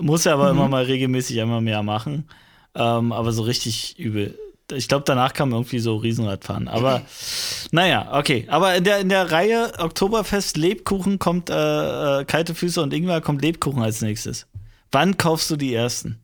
Muss 0.00 0.26
er 0.26 0.34
aber 0.34 0.50
immer 0.50 0.68
mal 0.68 0.84
regelmäßig 0.84 1.40
einmal 1.40 1.60
mehr 1.60 1.82
machen, 1.82 2.28
ähm, 2.74 3.12
aber 3.12 3.32
so 3.32 3.42
richtig 3.42 3.98
übel. 3.98 4.36
Ich 4.72 4.88
glaube, 4.88 5.04
danach 5.06 5.32
kam 5.32 5.52
irgendwie 5.52 5.78
so 5.78 5.96
Riesenradfahren. 5.96 6.68
Aber 6.68 7.02
naja, 7.70 8.10
okay. 8.12 8.46
Aber 8.48 8.74
in 8.74 8.84
der, 8.84 8.98
in 8.98 9.08
der 9.08 9.30
Reihe 9.30 9.72
Oktoberfest 9.78 10.56
Lebkuchen 10.56 11.18
kommt 11.18 11.48
äh, 11.48 12.20
äh, 12.20 12.24
kalte 12.24 12.54
Füße 12.54 12.82
und 12.82 12.92
Ingwer 12.92 13.20
kommt 13.20 13.40
Lebkuchen 13.40 13.82
als 13.82 14.02
nächstes. 14.02 14.46
Wann 14.90 15.16
kaufst 15.16 15.50
du 15.50 15.56
die 15.56 15.72
ersten? 15.72 16.18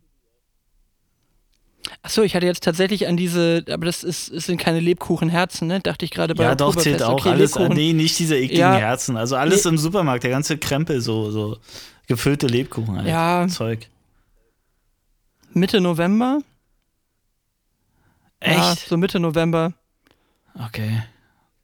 Achso, 2.03 2.23
ich 2.23 2.35
hatte 2.35 2.47
jetzt 2.47 2.63
tatsächlich 2.65 3.07
an 3.09 3.17
diese, 3.17 3.65
aber 3.71 3.87
das 3.87 4.03
ist, 4.05 4.31
es 4.31 4.47
sind 4.47 4.59
keine 4.59 4.81
Lebkuchenherzen, 4.81 5.69
ne? 5.69 5.81
Dachte 5.81 6.05
ich 6.05 6.11
gerade 6.11 6.35
bei 6.35 6.45
ja, 6.45 6.55
doch, 6.55 6.69
Oktoberfest. 6.69 6.99
zählt 6.99 7.03
auch 7.03 7.21
okay, 7.21 7.31
alles. 7.31 7.55
Lebkuchen. 7.55 7.77
Nee, 7.77 7.93
nicht 7.93 8.19
diese 8.19 8.37
ekligen 8.37 8.59
Ja. 8.59 8.75
Herzen. 8.75 9.17
Also 9.17 9.37
alles 9.37 9.65
Nee. 9.65 9.71
im 9.71 9.79
Supermarkt, 9.79 10.25
der 10.25 10.31
ganze 10.31 10.57
Krempel, 10.59 11.01
so, 11.01 11.31
so 11.31 11.59
gefüllte 12.07 12.47
Lebkuchen 12.47 12.97
halt. 12.97 13.07
Ja. 13.09 13.47
Zeug. 13.49 13.89
Mitte 15.53 15.81
November? 15.81 16.41
Echt? 18.41 18.57
Ja, 18.59 18.75
so 18.75 18.97
Mitte 18.97 19.21
November. 19.21 19.73
Okay. 20.67 21.03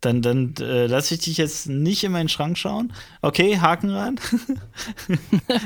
Dann, 0.01 0.23
dann 0.23 0.55
äh, 0.61 0.87
lasse 0.87 1.15
ich 1.15 1.21
dich 1.21 1.37
jetzt 1.37 1.69
nicht 1.69 2.03
in 2.05 2.13
meinen 2.13 2.31
Schrank 2.31 2.57
schauen. 2.57 2.93
Okay, 3.21 3.59
Haken 3.59 3.91
ran. 3.91 4.21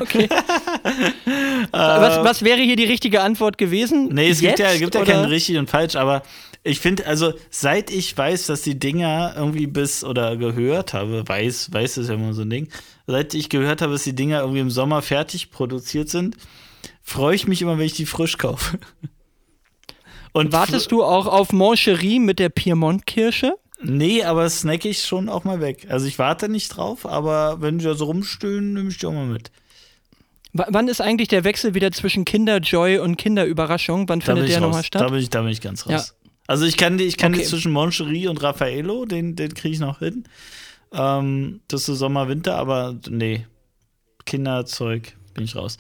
Okay. 0.00 0.28
was, 1.70 2.24
was 2.24 2.42
wäre 2.42 2.60
hier 2.60 2.76
die 2.76 2.84
richtige 2.84 3.20
Antwort 3.20 3.58
gewesen? 3.58 4.08
Nee, 4.12 4.30
es 4.30 4.40
gibt 4.40 4.58
ja, 4.58 4.70
Jetzt, 4.70 4.80
gibt 4.80 4.94
ja 4.94 5.02
oder? 5.02 5.12
kein 5.12 5.24
richtig 5.26 5.56
und 5.58 5.70
falsch, 5.70 5.94
aber 5.94 6.22
ich 6.62 6.80
finde, 6.80 7.06
also 7.06 7.34
seit 7.50 7.90
ich 7.90 8.16
weiß, 8.16 8.46
dass 8.46 8.62
die 8.62 8.78
Dinger 8.78 9.34
irgendwie 9.36 9.66
bis 9.66 10.02
oder 10.02 10.36
gehört 10.36 10.94
habe, 10.94 11.22
weiß, 11.26 11.72
weiß 11.72 11.98
ist 11.98 12.08
ja 12.08 12.14
immer 12.14 12.32
so 12.32 12.42
ein 12.42 12.50
Ding, 12.50 12.68
seit 13.06 13.34
ich 13.34 13.50
gehört 13.50 13.82
habe, 13.82 13.92
dass 13.92 14.04
die 14.04 14.14
Dinger 14.14 14.40
irgendwie 14.40 14.60
im 14.60 14.70
Sommer 14.70 15.02
fertig 15.02 15.50
produziert 15.50 16.08
sind, 16.08 16.36
freue 17.02 17.34
ich 17.34 17.46
mich 17.46 17.60
immer, 17.60 17.78
wenn 17.78 17.86
ich 17.86 17.92
die 17.92 18.06
frisch 18.06 18.38
kaufe. 18.38 18.78
Und 20.32 20.52
Wartest 20.52 20.90
du 20.90 21.04
auch 21.04 21.26
auf 21.26 21.52
Moncherie 21.52 22.18
mit 22.18 22.40
der 22.40 22.48
Piemont-Kirsche? 22.48 23.56
Nee, 23.84 24.22
aber 24.24 24.48
snack 24.48 24.84
ich 24.84 25.02
schon 25.02 25.28
auch 25.28 25.44
mal 25.44 25.60
weg. 25.60 25.86
Also 25.90 26.06
ich 26.06 26.18
warte 26.18 26.48
nicht 26.48 26.68
drauf, 26.76 27.06
aber 27.06 27.60
wenn 27.60 27.78
die 27.78 27.84
da 27.84 27.94
so 27.94 28.06
rumstehen, 28.06 28.72
nehme 28.74 28.88
ich 28.90 28.98
die 28.98 29.06
auch 29.06 29.12
mal 29.12 29.26
mit. 29.26 29.50
W 30.52 30.62
wann 30.68 30.88
ist 30.88 31.00
eigentlich 31.00 31.28
der 31.28 31.44
Wechsel 31.44 31.74
wieder 31.74 31.90
zwischen 31.92 32.24
Kinderjoy 32.24 32.98
und 32.98 33.16
Kinderüberraschung? 33.16 34.08
Wann 34.08 34.20
Da 34.20 34.26
findet 34.26 34.48
der 34.48 34.60
nochmal 34.60 34.82
Da 34.82 34.86
statt? 34.86 35.10
bin 35.10 35.18
ich, 35.20 35.30
da 35.30 35.42
bin 35.42 35.50
ich 35.50 35.60
ganz 35.60 35.86
raus. 35.86 36.14
Ja. 36.18 36.28
Also 36.46 36.64
ich 36.66 36.76
kann 36.76 36.98
die, 36.98 37.04
ich 37.04 37.16
kann 37.16 37.32
die 37.32 37.40
Okay. 37.40 37.48
zwischen 37.48 37.72
Moncherie 37.72 38.28
und 38.28 38.42
Raffaello, 38.42 39.04
den, 39.06 39.34
den 39.34 39.54
kriege 39.54 39.74
ich 39.74 39.80
noch 39.80 39.98
hin. 40.00 40.24
Ähm, 40.92 41.60
das 41.68 41.80
ist 41.80 41.86
so 41.86 41.94
Sommer, 41.94 42.28
Winter, 42.28 42.56
aber 42.56 42.96
nee. 43.08 43.46
Kinderzeug 44.26 45.14
bin 45.34 45.44
ich 45.44 45.56
raus. 45.56 45.76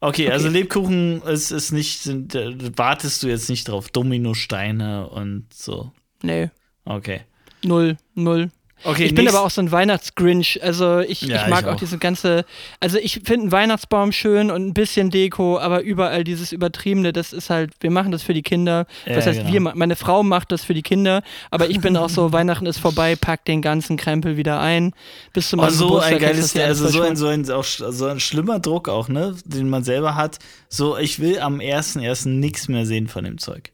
Okay, 0.00 0.30
also 0.30 0.48
Lebkuchen 0.48 1.20
ist, 1.22 1.50
ist 1.50 1.72
nicht, 1.72 2.00
sind, 2.02 2.34
äh, 2.34 2.54
wartest 2.78 3.22
du 3.22 3.28
jetzt 3.28 3.50
nicht 3.50 3.68
drauf. 3.68 3.90
Dominosteine 3.90 5.08
und 5.08 5.52
so. 5.52 5.92
Nee, 6.22 6.50
Okay. 6.90 7.20
null, 7.64 7.96
null. 8.14 8.50
Okay, 8.82 9.04
ich 9.04 9.14
bin 9.14 9.28
aber 9.28 9.42
auch 9.42 9.50
so 9.50 9.60
ein 9.60 9.70
Weihnachtsgrinch. 9.70 10.62
Also 10.62 11.00
ich, 11.00 11.20
Ja, 11.20 11.42
ich 11.42 11.48
mag 11.48 11.60
ich 11.60 11.66
auch. 11.66 11.72
auch. 11.74 11.76
diese 11.76 11.98
ganze. 11.98 12.46
Also 12.80 12.96
ich 12.96 13.20
finde 13.24 13.42
einen 13.42 13.52
Weihnachtsbaum 13.52 14.10
schön 14.10 14.50
und 14.50 14.66
ein 14.68 14.72
bisschen 14.72 15.10
Deko, 15.10 15.58
aber 15.58 15.82
überall 15.82 16.24
dieses 16.24 16.50
Übertriebene, 16.50 17.12
das 17.12 17.34
ist 17.34 17.50
halt, 17.50 17.72
wir 17.80 17.90
machen 17.90 18.10
das 18.10 18.22
für 18.22 18.32
die 18.32 18.40
Kinder. 18.40 18.86
Ja, 19.04 19.16
Was 19.16 19.26
heißt 19.26 19.40
genau. 19.46 19.52
wir? 19.52 19.74
Meine 19.74 19.96
Frau 19.96 20.22
macht 20.22 20.50
das 20.50 20.64
für 20.64 20.72
die 20.72 20.80
Kinder, 20.80 21.22
aber 21.50 21.68
ich 21.68 21.78
bin 21.82 21.94
auch 21.94 22.08
so, 22.08 22.32
Weihnachten 22.32 22.64
ist 22.64 22.78
vorbei, 22.78 23.16
pack 23.16 23.44
den 23.44 23.60
ganzen 23.60 23.98
Krempel 23.98 24.38
wieder 24.38 24.60
ein. 24.60 24.94
Bis 25.34 25.50
zu 25.50 25.58
Oh, 25.58 25.68
so 25.68 25.84
Geburtstag 25.84 26.14
ein 26.14 26.20
geiles, 26.20 26.52
das 26.54 26.62
also 26.62 26.88
so 26.88 27.02
ein, 27.02 27.16
so 27.16 27.26
ein, 27.26 27.50
auch 27.50 27.64
so 27.64 28.06
ein 28.06 28.18
schlimmer 28.18 28.60
Druck 28.60 28.88
auch, 28.88 29.08
ne, 29.08 29.36
den 29.44 29.68
man 29.68 29.84
selber 29.84 30.14
hat. 30.14 30.38
So, 30.70 30.96
ich 30.96 31.20
will 31.20 31.38
am 31.40 31.58
1.1. 31.60 32.28
nichts 32.30 32.66
mehr 32.68 32.86
sehen 32.86 33.08
von 33.08 33.24
dem 33.24 33.36
Zeug. 33.36 33.72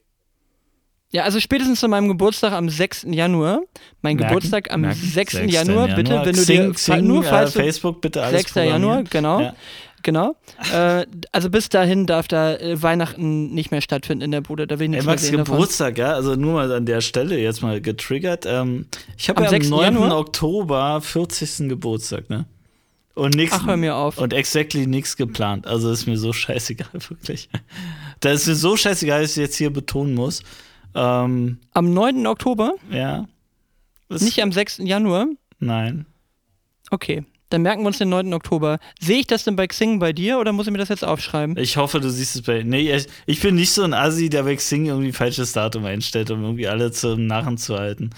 Ja, 1.11 1.23
also 1.23 1.39
spätestens 1.39 1.79
zu 1.79 1.87
meinem 1.87 2.09
Geburtstag 2.09 2.51
am 2.51 2.69
6. 2.69 3.07
Januar. 3.09 3.61
Mein 4.01 4.17
Merken, 4.17 4.27
Geburtstag 4.27 4.71
am 4.71 4.81
merken. 4.81 4.99
6. 4.99 5.33
6. 5.33 5.53
Januar, 5.53 5.87
bitte, 5.95 6.21
wenn 6.25 6.35
du 6.35 6.41
Xing, 6.41 6.61
dir 6.63 6.73
Xing, 6.73 7.07
nur 7.07 7.23
falls 7.23 7.55
äh, 7.55 7.63
Facebook 7.63 8.01
bitte 8.01 8.21
alles 8.21 8.41
6. 8.41 8.55
Januar, 8.55 9.03
genau. 9.03 9.39
Ja. 9.39 9.53
Genau. 10.03 10.35
Äh, 10.71 11.05
also 11.31 11.49
bis 11.49 11.69
dahin 11.69 12.05
darf 12.05 12.27
da 12.27 12.55
äh, 12.55 12.81
Weihnachten 12.81 13.53
nicht 13.53 13.71
mehr 13.71 13.81
stattfinden 13.81 14.23
in 14.23 14.31
der 14.31 14.41
Bude. 14.41 14.67
Da 14.67 14.79
will 14.79 14.85
ich 14.85 14.89
Ey, 14.89 14.91
nichts 14.91 15.05
Max 15.05 15.21
mehr 15.23 15.29
sehen 15.31 15.37
davon. 15.39 15.55
Geburtstag, 15.55 15.97
ja, 15.97 16.13
also 16.13 16.35
nur 16.35 16.53
mal 16.53 16.71
an 16.71 16.85
der 16.85 17.01
Stelle 17.01 17.37
jetzt 17.37 17.61
mal 17.61 17.81
getriggert. 17.81 18.45
Ähm, 18.45 18.85
ich 19.17 19.27
habe 19.27 19.39
Am 19.39 19.43
ja 19.45 19.49
am 19.49 19.55
6. 19.55 19.69
9. 19.69 19.81
Januar? 19.81 20.17
Oktober 20.17 21.01
40. 21.01 21.69
Geburtstag, 21.69 22.29
ne? 22.29 22.45
Und 23.15 23.35
nix, 23.35 23.51
Ach, 23.53 23.65
hör 23.65 23.77
mir 23.77 23.95
auf. 23.95 24.19
Und 24.19 24.31
exactly 24.31 24.85
nichts 24.85 25.17
geplant. 25.17 25.65
Also 25.65 25.91
ist 25.91 26.05
mir 26.05 26.17
so 26.17 26.31
scheißegal, 26.33 26.87
wirklich. 27.09 27.49
Da 28.19 28.31
ist 28.31 28.47
mir 28.47 28.55
so 28.55 28.77
scheißegal, 28.77 29.23
dass 29.23 29.31
ich 29.31 29.37
jetzt 29.37 29.55
hier 29.55 29.73
betonen 29.73 30.13
muss. 30.13 30.43
Ähm, 30.97 31.59
Am 31.73 31.93
9. 31.93 32.25
Oktober, 32.27 32.73
ja. 32.89 33.25
Das- 34.09 34.21
nicht 34.23 34.41
am 34.41 34.51
6. 34.51 34.79
Januar. 34.79 35.27
Nein. 35.59 36.05
Okay, 36.89 37.23
dann 37.49 37.61
merken 37.61 37.83
wir 37.83 37.87
uns 37.87 37.97
den 37.99 38.09
9. 38.09 38.33
Oktober. 38.33 38.79
Sehe 38.99 39.19
ich 39.19 39.27
das 39.27 39.43
denn 39.43 39.55
bei 39.55 39.67
Xing 39.67 39.99
bei 39.99 40.11
dir 40.13 40.39
oder 40.39 40.53
muss 40.53 40.65
ich 40.65 40.71
mir 40.71 40.77
das 40.79 40.89
jetzt 40.89 41.03
aufschreiben? 41.05 41.55
Ich 41.57 41.77
hoffe, 41.77 41.99
du 41.99 42.09
siehst 42.09 42.35
es 42.35 42.41
bei. 42.41 42.63
Nee, 42.63 42.93
ich, 42.95 43.07
ich 43.25 43.41
bin 43.41 43.55
nicht 43.55 43.71
so 43.71 43.83
ein 43.83 43.93
Assi, 43.93 44.29
der 44.29 44.43
bei 44.43 44.55
Xing 44.55 44.85
irgendwie 44.85 45.11
falsches 45.11 45.51
Datum 45.51 45.85
einstellt, 45.85 46.31
um 46.31 46.41
irgendwie 46.43 46.67
alle 46.67 46.91
zum 46.91 47.27
Narren 47.27 47.57
zu 47.57 47.77
halten. 47.77 48.09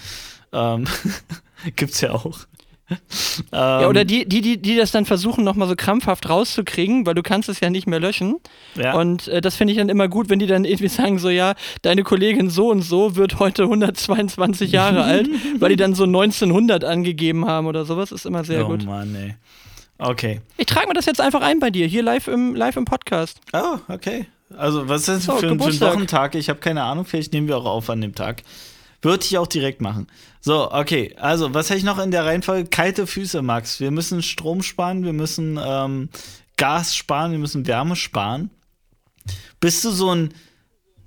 Ähm, 0.52 0.86
gibt's 1.76 2.00
ja 2.00 2.12
auch. 2.12 2.38
Ja, 3.52 3.88
oder 3.88 4.02
Ähm, 4.02 4.06
die, 4.06 4.28
die, 4.28 4.40
die, 4.42 4.56
die 4.60 4.76
das 4.76 4.90
dann 4.90 5.06
versuchen, 5.06 5.44
nochmal 5.44 5.66
so 5.68 5.74
krampfhaft 5.76 6.28
rauszukriegen, 6.28 7.06
weil 7.06 7.14
du 7.14 7.22
kannst 7.22 7.48
es 7.48 7.60
ja 7.60 7.70
nicht 7.70 7.86
mehr 7.86 8.00
löschen. 8.00 8.36
Ja. 8.76 8.94
Und 8.94 9.28
äh, 9.28 9.40
das 9.40 9.56
finde 9.56 9.72
ich 9.72 9.78
dann 9.78 9.88
immer 9.88 10.08
gut, 10.08 10.28
wenn 10.28 10.38
die 10.38 10.46
dann 10.46 10.64
irgendwie 10.64 10.88
sagen, 10.88 11.18
so 11.18 11.30
ja, 11.30 11.54
deine 11.82 12.02
Kollegin 12.02 12.50
so 12.50 12.68
und 12.70 12.82
so 12.82 13.16
wird 13.16 13.38
heute 13.38 13.62
122 13.62 14.72
Jahre 14.72 15.04
alt, 15.04 15.28
weil 15.58 15.70
die 15.70 15.76
dann 15.76 15.94
so 15.94 16.04
1900 16.04 16.84
angegeben 16.84 17.46
haben 17.46 17.66
oder 17.66 17.84
sowas, 17.84 18.12
ist 18.12 18.26
immer 18.26 18.44
sehr 18.44 18.64
oh 18.66 18.68
gut. 18.70 18.84
Mann, 18.84 19.14
ey. 19.14 19.34
Okay. 19.98 20.40
Ich 20.56 20.66
trage 20.66 20.88
mir 20.88 20.94
das 20.94 21.06
jetzt 21.06 21.20
einfach 21.20 21.42
ein 21.42 21.60
bei 21.60 21.70
dir, 21.70 21.86
hier 21.86 22.02
live 22.02 22.26
im, 22.28 22.54
live 22.54 22.76
im 22.76 22.84
Podcast. 22.84 23.40
Oh, 23.52 23.78
okay. 23.88 24.26
Also, 24.56 24.88
was 24.88 25.02
ist 25.02 25.08
das 25.08 25.24
So, 25.24 25.32
für, 25.36 25.48
ein- 25.48 25.60
für 25.60 25.68
ein. 25.70 25.80
Wochentag? 25.80 26.34
Ich 26.34 26.48
habe 26.48 26.58
keine 26.58 26.82
Ahnung, 26.82 27.04
vielleicht 27.04 27.32
nehmen 27.32 27.46
wir 27.48 27.56
auch 27.56 27.66
auf 27.66 27.88
an 27.90 28.00
dem 28.00 28.14
Tag. 28.14 28.42
Würde 29.02 29.24
ich 29.24 29.38
auch 29.38 29.46
direkt 29.46 29.80
machen. 29.80 30.06
So, 30.40 30.70
okay. 30.72 31.14
Also, 31.18 31.54
was 31.54 31.70
hätte 31.70 31.78
ich 31.78 31.84
noch 31.84 31.98
in 31.98 32.10
der 32.10 32.26
Reihenfolge? 32.26 32.68
Kalte 32.68 33.06
Füße, 33.06 33.42
Max. 33.42 33.80
Wir 33.80 33.90
müssen 33.90 34.22
Strom 34.22 34.62
sparen, 34.62 35.04
wir 35.04 35.12
müssen 35.12 35.58
ähm, 35.62 36.10
Gas 36.56 36.94
sparen, 36.94 37.32
wir 37.32 37.38
müssen 37.38 37.66
Wärme 37.66 37.96
sparen. 37.96 38.50
Bist 39.58 39.84
du 39.84 39.90
so 39.90 40.14
ein. 40.14 40.34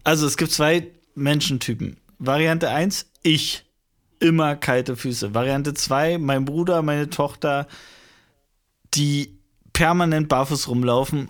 Also, 0.03 0.25
es 0.25 0.37
gibt 0.37 0.51
zwei 0.51 0.87
Menschentypen. 1.15 1.97
Variante 2.17 2.69
1, 2.69 3.05
ich. 3.21 3.63
Immer 4.19 4.55
kalte 4.55 4.95
Füße. 4.95 5.33
Variante 5.33 5.73
2, 5.73 6.17
mein 6.17 6.45
Bruder, 6.45 6.81
meine 6.81 7.09
Tochter, 7.09 7.67
die 8.93 9.37
permanent 9.73 10.29
barfuß 10.29 10.69
rumlaufen, 10.69 11.29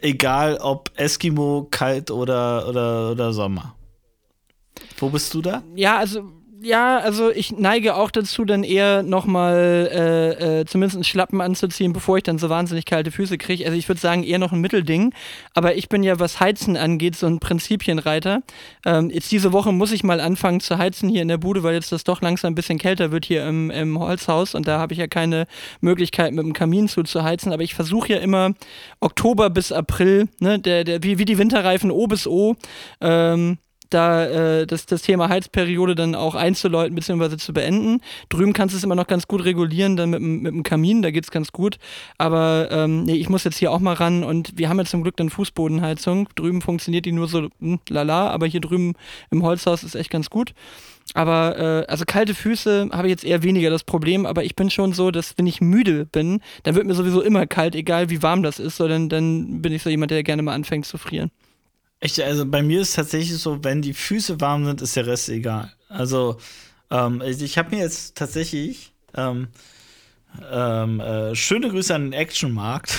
egal 0.00 0.56
ob 0.56 0.90
Eskimo, 0.96 1.68
kalt 1.70 2.10
oder, 2.10 2.68
oder, 2.68 3.12
oder 3.12 3.32
Sommer. 3.32 3.76
Wo 4.98 5.08
bist 5.08 5.32
du 5.34 5.42
da? 5.42 5.62
Ja, 5.74 5.98
also, 5.98 6.32
ja, 6.64 6.98
also 6.98 7.30
ich 7.30 7.50
neige 7.52 7.96
auch 7.96 8.10
dazu, 8.10 8.44
dann 8.44 8.62
eher 8.62 9.02
nochmal 9.02 9.90
äh, 9.92 10.60
äh, 10.60 10.64
zumindest 10.64 10.96
einen 10.96 11.04
Schlappen 11.04 11.40
anzuziehen, 11.40 11.92
bevor 11.92 12.18
ich 12.18 12.22
dann 12.22 12.38
so 12.38 12.48
wahnsinnig 12.48 12.84
kalte 12.84 13.10
Füße 13.10 13.36
kriege. 13.36 13.64
Also 13.64 13.76
ich 13.76 13.88
würde 13.88 14.00
sagen, 14.00 14.22
eher 14.22 14.38
noch 14.38 14.52
ein 14.52 14.60
Mittelding. 14.60 15.12
Aber 15.54 15.74
ich 15.74 15.88
bin 15.88 16.04
ja, 16.04 16.20
was 16.20 16.38
Heizen 16.38 16.76
angeht, 16.76 17.16
so 17.16 17.26
ein 17.26 17.40
Prinzipienreiter. 17.40 18.42
Ähm, 18.86 19.10
jetzt 19.10 19.32
diese 19.32 19.52
Woche 19.52 19.72
muss 19.72 19.90
ich 19.90 20.04
mal 20.04 20.20
anfangen 20.20 20.60
zu 20.60 20.78
heizen 20.78 21.08
hier 21.08 21.22
in 21.22 21.28
der 21.28 21.38
Bude, 21.38 21.64
weil 21.64 21.74
jetzt 21.74 21.90
das 21.90 22.04
doch 22.04 22.20
langsam 22.20 22.52
ein 22.52 22.54
bisschen 22.56 22.78
kälter 22.78 23.10
wird 23.10 23.24
hier 23.24 23.46
im, 23.46 23.70
im 23.70 23.98
Holzhaus 23.98 24.54
und 24.54 24.68
da 24.68 24.78
habe 24.78 24.92
ich 24.92 25.00
ja 25.00 25.08
keine 25.08 25.46
Möglichkeit 25.80 26.32
mit 26.32 26.44
dem 26.44 26.52
Kamin 26.52 26.86
zuzuheizen. 26.88 27.52
Aber 27.52 27.64
ich 27.64 27.74
versuche 27.74 28.12
ja 28.12 28.18
immer 28.18 28.54
Oktober 29.00 29.50
bis 29.50 29.72
April, 29.72 30.28
ne, 30.38 30.60
der, 30.60 30.84
der, 30.84 31.02
wie, 31.02 31.18
wie 31.18 31.24
die 31.24 31.38
Winterreifen 31.38 31.90
O 31.90 32.06
bis 32.06 32.28
O, 32.28 32.54
ähm, 33.00 33.58
da 33.94 34.24
äh, 34.60 34.66
das, 34.66 34.86
das 34.86 35.02
Thema 35.02 35.28
Heizperiode 35.28 35.94
dann 35.94 36.14
auch 36.14 36.34
einzuläuten 36.34 36.94
bzw. 36.94 37.36
zu 37.36 37.52
beenden. 37.52 38.00
Drüben 38.28 38.52
kannst 38.52 38.74
du 38.74 38.78
es 38.78 38.84
immer 38.84 38.94
noch 38.94 39.06
ganz 39.06 39.26
gut 39.28 39.44
regulieren, 39.44 39.96
dann 39.96 40.10
mit, 40.10 40.20
dem- 40.20 40.42
mit 40.42 40.52
dem 40.52 40.62
Kamin, 40.62 41.02
da 41.02 41.10
geht's 41.10 41.30
ganz 41.30 41.52
gut. 41.52 41.78
Aber 42.18 42.68
ähm, 42.70 43.04
nee, 43.04 43.16
ich 43.16 43.28
muss 43.28 43.44
jetzt 43.44 43.58
hier 43.58 43.70
auch 43.72 43.80
mal 43.80 43.94
ran 43.94 44.24
und 44.24 44.56
wir 44.58 44.68
haben 44.68 44.78
ja 44.78 44.84
zum 44.84 45.02
Glück 45.02 45.16
dann 45.16 45.30
Fußbodenheizung. 45.30 46.28
Drüben 46.34 46.62
funktioniert 46.62 47.04
die 47.06 47.12
nur 47.12 47.28
so 47.28 47.48
hm, 47.60 47.78
lala, 47.88 48.30
aber 48.30 48.46
hier 48.46 48.60
drüben 48.60 48.94
im 49.30 49.42
Holzhaus 49.42 49.82
ist 49.82 49.94
echt 49.94 50.10
ganz 50.10 50.30
gut. 50.30 50.54
Aber 51.14 51.58
äh, 51.58 51.90
also 51.90 52.04
kalte 52.06 52.34
Füße 52.34 52.88
habe 52.92 53.08
ich 53.08 53.10
jetzt 53.10 53.24
eher 53.24 53.42
weniger 53.42 53.70
das 53.70 53.84
Problem, 53.84 54.24
aber 54.24 54.44
ich 54.44 54.54
bin 54.56 54.70
schon 54.70 54.92
so, 54.92 55.10
dass 55.10 55.34
wenn 55.36 55.46
ich 55.46 55.60
müde 55.60 56.06
bin, 56.06 56.40
dann 56.62 56.74
wird 56.74 56.86
mir 56.86 56.94
sowieso 56.94 57.20
immer 57.20 57.46
kalt, 57.46 57.74
egal 57.74 58.08
wie 58.08 58.22
warm 58.22 58.42
das 58.42 58.58
ist, 58.58 58.76
so, 58.76 58.88
dann, 58.88 59.08
dann 59.08 59.60
bin 59.60 59.72
ich 59.72 59.82
so 59.82 59.90
jemand, 59.90 60.10
der 60.10 60.22
gerne 60.22 60.42
mal 60.42 60.54
anfängt 60.54 60.86
zu 60.86 60.98
frieren. 60.98 61.30
Echt, 62.02 62.20
also 62.20 62.44
bei 62.44 62.62
mir 62.62 62.80
ist 62.80 62.96
tatsächlich 62.96 63.38
so, 63.38 63.62
wenn 63.62 63.80
die 63.80 63.94
Füße 63.94 64.40
warm 64.40 64.64
sind, 64.64 64.82
ist 64.82 64.96
der 64.96 65.06
Rest 65.06 65.28
egal. 65.28 65.72
Also, 65.88 66.36
ähm, 66.90 67.22
ich, 67.24 67.40
ich 67.40 67.56
habe 67.56 67.76
mir 67.76 67.80
jetzt 67.80 68.16
tatsächlich 68.16 68.92
ähm, 69.14 69.46
ähm, 70.50 70.98
äh, 70.98 71.36
schöne 71.36 71.68
Grüße 71.68 71.94
an 71.94 72.06
den 72.06 72.12
Actionmarkt. 72.12 72.98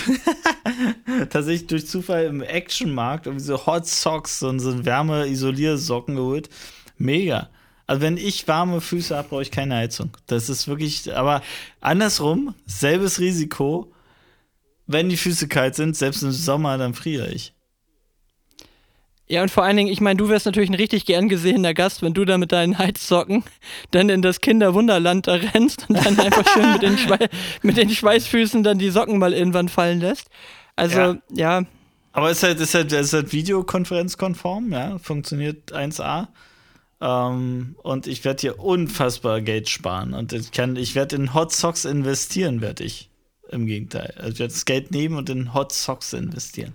tatsächlich 1.28 1.66
durch 1.66 1.86
Zufall 1.86 2.24
im 2.24 2.40
Actionmarkt 2.40 3.26
irgendwie 3.26 3.44
so 3.44 3.66
Hot 3.66 3.86
Socks 3.86 4.42
und 4.42 4.58
so 4.58 4.86
Wärme-Isoliersocken 4.86 6.16
geholt. 6.16 6.48
Mega. 6.96 7.50
Also 7.86 8.00
wenn 8.00 8.16
ich 8.16 8.48
warme 8.48 8.80
Füße 8.80 9.14
habe, 9.14 9.28
brauche 9.28 9.42
ich 9.42 9.50
keine 9.50 9.76
Heizung. 9.76 10.16
Das 10.28 10.48
ist 10.48 10.66
wirklich, 10.66 11.14
aber 11.14 11.42
andersrum, 11.82 12.54
selbes 12.64 13.20
Risiko. 13.20 13.92
Wenn 14.86 15.10
die 15.10 15.18
Füße 15.18 15.46
kalt 15.46 15.74
sind, 15.74 15.94
selbst 15.94 16.22
im 16.22 16.32
Sommer, 16.32 16.78
dann 16.78 16.94
friere 16.94 17.30
ich. 17.30 17.54
Ja, 19.26 19.42
und 19.42 19.50
vor 19.50 19.64
allen 19.64 19.76
Dingen, 19.76 19.90
ich 19.90 20.02
meine, 20.02 20.18
du 20.18 20.28
wärst 20.28 20.44
natürlich 20.44 20.68
ein 20.68 20.74
richtig 20.74 21.06
gern 21.06 21.28
gesehener 21.30 21.72
Gast, 21.72 22.02
wenn 22.02 22.12
du 22.12 22.24
da 22.26 22.36
mit 22.36 22.52
deinen 22.52 22.76
Heizsocken 22.78 23.42
dann 23.90 24.10
in 24.10 24.20
das 24.20 24.40
Kinderwunderland 24.40 25.26
da 25.26 25.34
rennst 25.34 25.88
und 25.88 26.04
dann 26.04 26.18
einfach 26.20 26.46
schön 26.52 26.72
mit 26.72 26.82
den, 26.82 26.98
Schwei 26.98 27.28
mit 27.62 27.76
den 27.76 27.88
Schweißfüßen 27.90 28.62
dann 28.62 28.78
die 28.78 28.90
Socken 28.90 29.18
mal 29.18 29.32
irgendwann 29.32 29.68
fallen 29.68 30.00
lässt. 30.00 30.28
Also, 30.76 30.98
Ja. 30.98 31.16
ja, 31.30 31.62
Aber 32.12 32.30
ist 32.30 32.42
halt, 32.42 32.60
ist 32.60 32.74
halt, 32.74 32.92
ist 32.92 33.14
halt 33.14 33.32
Videokonferenzkonform, 33.32 34.72
ja, 34.72 34.98
funktioniert 34.98 35.72
1A. 35.72 36.28
Ähm, 37.00 37.76
und 37.82 38.06
ich 38.06 38.24
werde 38.24 38.40
hier 38.40 38.58
unfassbar 38.58 39.40
Geld 39.40 39.68
sparen. 39.68 40.14
Und 40.14 40.32
ich 40.32 40.52
kann, 40.52 40.76
ich 40.76 40.94
werde 40.94 41.16
in 41.16 41.34
Hot 41.34 41.52
Socks 41.52 41.84
investieren, 41.84 42.60
werde 42.60 42.84
ich. 42.84 43.10
Im 43.50 43.66
Gegenteil. 43.66 44.14
Also 44.16 44.30
ich 44.32 44.38
werde 44.38 44.52
das 44.54 44.64
Geld 44.64 44.90
nehmen 44.90 45.16
und 45.16 45.28
in 45.28 45.52
Hot 45.54 45.70
Socks 45.72 46.12
investieren. 46.14 46.72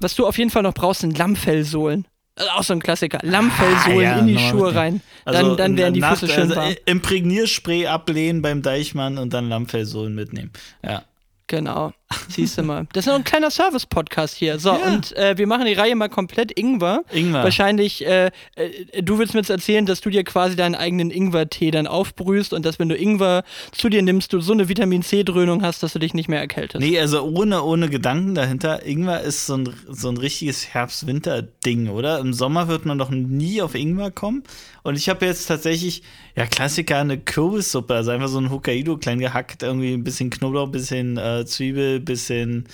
Was 0.00 0.14
du 0.14 0.26
auf 0.26 0.38
jeden 0.38 0.50
Fall 0.50 0.62
noch 0.62 0.74
brauchst, 0.74 1.00
sind 1.02 1.16
Lammfellsohlen. 1.18 2.06
Also 2.36 2.50
auch 2.50 2.62
so 2.64 2.72
ein 2.72 2.80
Klassiker. 2.80 3.18
Lammfellsohlen 3.22 3.98
Ah, 3.98 4.02
ja, 4.02 4.18
in 4.18 4.26
die 4.26 4.38
Schuhe 4.38 4.74
rein. 4.74 5.00
Dann, 5.24 5.56
dann 5.56 5.76
werden 5.76 5.94
die 5.94 6.00
nach- 6.00 6.18
Füße 6.18 6.32
schön 6.32 6.42
also, 6.50 6.56
warm. 6.56 6.74
Imprägnierspray 6.84 7.86
ablehnen 7.86 8.42
beim 8.42 8.60
Deichmann 8.62 9.18
und 9.18 9.32
dann 9.32 9.48
Lammfellsohlen 9.48 10.14
mitnehmen. 10.14 10.50
Ja. 10.82 11.02
Genau, 11.46 11.92
siehst 12.28 12.58
du 12.58 12.62
mal. 12.62 12.86
Das 12.92 13.04
ist 13.04 13.08
noch 13.08 13.16
ein 13.18 13.24
kleiner 13.24 13.50
Service-Podcast 13.50 14.34
hier. 14.36 14.58
So, 14.58 14.70
Ja. 14.70 14.76
und 14.76 15.16
äh, 15.16 15.36
wir 15.38 15.46
machen 15.46 15.66
die 15.66 15.72
Reihe 15.72 15.94
mal 15.96 16.08
komplett 16.08 16.58
Ingwer. 16.58 17.02
Ingwer. 17.12 17.42
Wahrscheinlich, 17.44 18.06
äh, 18.06 18.30
äh, 18.56 19.02
du 19.02 19.18
willst 19.18 19.34
mir 19.34 19.40
jetzt 19.40 19.50
erzählen, 19.50 19.86
dass 19.86 20.00
du 20.00 20.10
dir 20.10 20.24
quasi 20.24 20.56
deinen 20.56 20.74
eigenen 20.74 21.10
Ingwer-Tee 21.10 21.70
dann 21.70 21.86
aufbrühst 21.86 22.52
und 22.52 22.64
dass, 22.64 22.78
wenn 22.78 22.88
du 22.88 22.96
Ingwer 22.96 23.44
zu 23.72 23.88
dir 23.88 24.02
nimmst, 24.02 24.32
du 24.32 24.40
so 24.40 24.52
eine 24.52 24.68
Vitamin-C-Dröhnung 24.68 25.62
hast, 25.62 25.82
dass 25.82 25.92
du 25.92 25.98
dich 25.98 26.14
nicht 26.14 26.28
mehr 26.28 26.40
erkältest. 26.40 26.80
Nee, 26.84 26.98
also 26.98 27.22
ohne, 27.22 27.62
ohne 27.62 27.88
Gedanken 27.88 28.34
dahinter. 28.34 28.84
Ingwer 28.86 29.20
ist 29.22 29.46
so 29.46 29.56
ein, 29.56 29.68
so 29.88 30.08
ein 30.08 30.16
richtiges 30.16 30.68
Herbst-Winter-Ding, 30.74 31.88
oder? 31.88 32.18
Im 32.18 32.32
Sommer 32.32 32.68
wird 32.68 32.86
man 32.86 32.98
doch 32.98 33.10
nie 33.10 33.62
auf 33.62 33.74
Ingwer 33.74 34.10
kommen. 34.10 34.42
Und 34.82 34.96
ich 34.96 35.08
habe 35.08 35.24
jetzt 35.26 35.46
tatsächlich, 35.46 36.02
ja, 36.36 36.46
Klassiker, 36.46 36.98
eine 36.98 37.18
Kürbissuppe. 37.18 37.94
Also 37.94 38.10
einfach 38.10 38.28
so 38.28 38.38
ein 38.38 38.50
Hokkaido 38.50 38.96
klein 38.98 39.18
gehackt, 39.18 39.62
irgendwie 39.62 39.94
ein 39.94 40.04
bisschen 40.04 40.30
Knoblauch, 40.30 40.66
ein 40.66 40.72
bisschen 40.72 41.16
äh, 41.16 41.44
Zwiebel, 41.46 42.00
bisschen, 42.04 42.66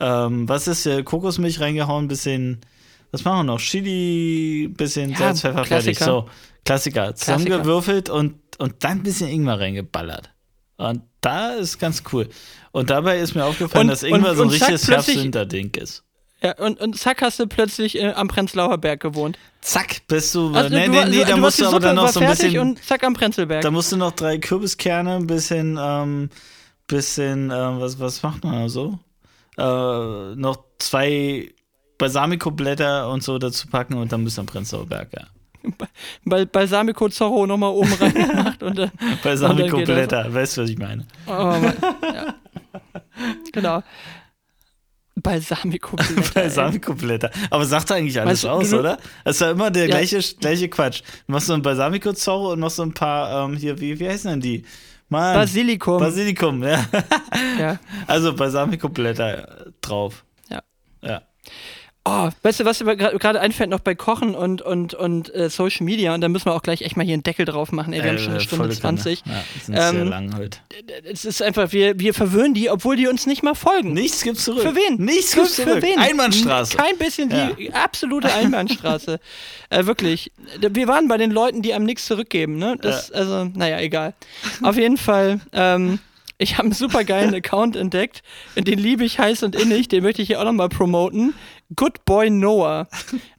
ähm, 0.00 0.48
was 0.48 0.68
ist, 0.68 0.86
äh, 0.86 1.02
Kokosmilch 1.02 1.60
reingehauen, 1.60 2.08
bisschen, 2.08 2.60
was 3.10 3.24
machen 3.24 3.38
wir 3.40 3.44
noch? 3.52 3.60
Chili, 3.60 4.68
bisschen 4.68 5.10
Ja, 5.10 5.18
Salz, 5.18 5.40
Pfeffer, 5.42 5.64
fertig. 5.64 5.96
Klassiker. 5.96 6.04
So, 6.04 6.28
Klassiker. 6.64 7.14
Zusammengewürfelt 7.14 8.08
und, 8.10 8.34
und 8.58 8.74
dann 8.84 8.98
ein 8.98 9.02
bisschen 9.02 9.28
Ingwer 9.28 9.60
reingeballert. 9.60 10.30
Und 10.76 11.02
da 11.20 11.50
ist 11.50 11.78
ganz 11.78 12.02
cool. 12.12 12.28
Und 12.72 12.90
dabei 12.90 13.18
ist 13.20 13.34
mir 13.34 13.44
aufgefallen, 13.44 13.82
Und- 13.88 13.92
dass 13.92 14.02
Ingwer 14.02 14.30
und- 14.30 14.36
so 14.36 14.42
ein 14.44 14.48
richtiges 14.50 14.88
Herbst-Winter-Ding 14.88 15.74
ist. 15.76 16.02
Ja, 16.42 16.58
und, 16.58 16.78
und 16.80 16.98
zack, 16.98 17.22
hast 17.22 17.38
du 17.40 17.46
plötzlich 17.46 17.98
äh, 17.98 18.12
am 18.12 18.28
Prenzlauer 18.28 18.76
Berg 18.76 19.00
gewohnt. 19.00 19.38
Zack, 19.62 20.02
bist 20.08 20.34
du. 20.34 20.52
Also, 20.52 20.68
nee, 20.76 20.84
du, 20.86 20.92
nee, 20.92 21.04
nee, 21.06 21.24
da 21.24 21.36
du 21.36 21.36
musst 21.38 21.58
du 21.58 21.64
aber 21.64 21.70
Suppe 21.76 21.86
dann 21.86 21.96
noch 21.96 22.08
so 22.08 22.20
ein 22.20 22.28
bisschen. 22.28 22.58
und 22.58 22.84
zack 22.84 23.02
am 23.02 23.14
Prenzlberg. 23.14 23.62
Da 23.62 23.70
musst 23.70 23.92
du 23.92 23.96
noch 23.96 24.12
drei 24.12 24.36
Kürbiskerne, 24.36 25.14
ein 25.16 25.26
bisschen, 25.26 25.78
ähm, 25.80 26.28
bisschen, 26.86 27.50
äh, 27.50 27.80
was, 27.80 27.98
was 28.00 28.22
macht 28.22 28.44
man 28.44 28.52
da 28.62 28.68
so? 28.68 28.98
Äh, 29.56 30.34
noch 30.36 30.64
zwei 30.78 31.52
Balsamico-Blätter 31.98 33.08
und 33.10 33.22
so 33.22 33.38
dazu 33.38 33.68
packen 33.68 33.94
und 33.94 34.12
dann 34.12 34.24
bist 34.24 34.36
du 34.36 34.40
am 34.42 34.46
Prenzlauer 34.46 34.86
Berg, 34.86 35.10
ja. 35.14 35.26
Bal 36.26 36.44
Balsamico 36.46 37.08
Zorro 37.08 37.46
nochmal 37.46 37.70
oben 37.70 37.92
reingemacht 37.94 38.62
und 38.62 38.76
dann. 38.78 38.90
Balsamico-Blätter, 39.22 40.32
weißt 40.34 40.56
du, 40.58 40.62
was 40.62 40.70
ich 40.70 40.78
meine? 40.78 41.06
Oh, 41.26 41.30
ja. 42.12 42.34
Genau. 43.52 43.82
Balsamico-Blätter. 45.16 46.32
Balsamico-Blätter. 46.34 47.30
Aber 47.50 47.64
sagt 47.64 47.90
eigentlich 47.92 48.20
alles 48.20 48.44
Weißt 48.44 48.46
aus, 48.46 48.70
du- 48.70 48.80
oder? 48.80 48.98
Das 49.24 49.36
ist 49.36 49.40
ja 49.40 49.52
immer 49.52 49.70
der 49.70 49.84
Ja. 49.86 49.96
gleiche, 49.96 50.20
gleiche 50.40 50.68
Quatsch. 50.68 51.02
Du 51.26 51.32
machst 51.32 51.46
so 51.46 51.54
ein 51.54 51.62
Balsamico-Zorro 51.62 52.52
und 52.52 52.60
machst 52.60 52.76
so 52.76 52.82
ein 52.82 52.92
paar, 52.92 53.44
ähm, 53.48 53.56
hier, 53.56 53.80
wie, 53.80 53.98
wie 53.98 54.08
heißen 54.08 54.30
denn 54.30 54.40
die? 54.40 54.64
Mann. 55.08 55.34
Basilikum. 55.34 55.98
Basilikum, 55.98 56.62
ja. 56.62 56.84
ja. 57.58 57.78
Also 58.06 58.34
Balsamico-Blätter 58.34 59.72
drauf. 59.80 60.24
Ja. 60.48 60.62
Ja. 61.02 61.22
Oh, 62.06 62.28
weißt 62.42 62.60
du, 62.60 62.64
was 62.66 62.84
mir 62.84 62.96
gerade 62.98 63.40
einfällt 63.40 63.70
noch 63.70 63.80
bei 63.80 63.94
Kochen 63.94 64.34
und, 64.34 64.60
und, 64.60 64.92
und 64.92 65.34
äh, 65.34 65.48
Social 65.48 65.84
Media, 65.86 66.12
und 66.12 66.20
da 66.20 66.28
müssen 66.28 66.44
wir 66.44 66.52
auch 66.54 66.60
gleich 66.60 66.82
echt 66.82 66.98
mal 66.98 67.02
hier 67.02 67.14
einen 67.14 67.22
Deckel 67.22 67.46
drauf 67.46 67.72
machen. 67.72 67.94
Ey, 67.94 68.02
wir 68.04 68.10
haben 68.10 68.18
schon 68.18 68.32
eine 68.32 68.40
Stunde 68.40 68.66
Äh, 68.66 68.68
volle 68.76 68.80
Kanne. 68.80 68.98
20. 69.00 69.22
Ja, 69.24 69.44
sind 69.64 69.74
sehr 69.74 69.88
Ähm, 70.02 70.08
lang 70.08 70.36
heute. 70.36 70.58
Es 71.10 71.24
ist 71.24 71.40
einfach, 71.40 71.72
wir, 71.72 71.98
wir 71.98 72.12
verwöhnen 72.12 72.52
die, 72.52 72.68
obwohl 72.68 72.96
die 72.96 73.06
uns 73.06 73.24
nicht 73.26 73.42
mal 73.42 73.54
folgen. 73.54 73.94
Nichts 73.94 74.22
gibt's 74.22 74.44
zurück. 74.44 74.60
Für 74.60 74.74
wen? 74.76 75.02
Nichts 75.02 75.32
für, 75.32 75.40
gibt's 75.40 75.56
zurück. 75.56 75.76
Für 75.76 75.82
wen? 75.82 75.98
Einbahnstraße. 75.98 76.76
Kein 76.76 76.98
bisschen 76.98 77.30
Ja. 77.30 77.52
die 77.52 77.72
absolute 77.72 78.30
Einbahnstraße. 78.34 79.18
äh, 79.70 79.86
wirklich. 79.86 80.30
Wir 80.60 80.86
waren 80.86 81.08
bei 81.08 81.16
den 81.16 81.30
Leuten, 81.30 81.62
die 81.62 81.72
einem 81.72 81.86
nichts 81.86 82.04
zurückgeben, 82.04 82.58
ne? 82.58 82.76
Das, 82.82 83.12
Also, 83.12 83.44
naja, 83.54 83.80
egal. 83.80 84.12
Auf 84.62 84.76
jeden 84.76 84.98
Fall, 84.98 85.40
ähm, 85.54 86.00
ich 86.36 86.54
habe 86.58 86.64
einen 86.64 86.72
super 86.72 87.04
geilen 87.04 87.32
Account 87.34 87.76
entdeckt, 87.76 88.22
den 88.56 88.78
liebe 88.78 89.04
ich 89.04 89.18
heiß 89.20 89.42
und 89.44 89.54
innig, 89.56 89.88
den 89.88 90.02
möchte 90.02 90.20
ich 90.20 90.28
hier 90.28 90.40
auch 90.40 90.44
nochmal 90.44 90.68
promoten. 90.68 91.32
Good 91.74 92.04
Boy 92.04 92.30
Noah. 92.30 92.88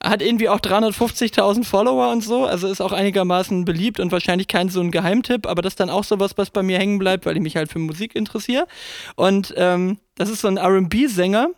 Hat 0.04 0.22
irgendwie 0.22 0.50
auch 0.50 0.60
350.000 0.60 1.64
Follower 1.64 2.12
und 2.12 2.24
so, 2.24 2.46
also 2.46 2.68
ist 2.68 2.82
auch 2.82 2.92
einigermaßen 2.92 3.66
beliebt 3.66 4.00
und 4.00 4.12
wahrscheinlich 4.12 4.48
kein 4.48 4.70
so 4.70 4.82
ein 4.82 4.92
Geheimtipp, 4.92 5.48
aber 5.48 5.62
das 5.62 5.74
ist 5.74 5.80
dann 5.80 5.90
auch 5.90 6.04
sowas, 6.04 6.32
was 6.38 6.50
bei 6.50 6.64
mir 6.64 6.78
hängen 6.78 7.00
bleibt, 7.00 7.26
weil 7.26 7.36
ich 7.36 7.44
mich 7.44 7.56
halt 7.56 7.72
für 7.72 7.80
Musik 7.80 8.16
interessiere. 8.16 8.68
Und 9.16 9.54
ähm, 9.58 9.98
das 10.16 10.30
ist 10.30 10.42
so 10.42 10.48
ein 10.48 10.58
RB-Sänger, 10.58 11.50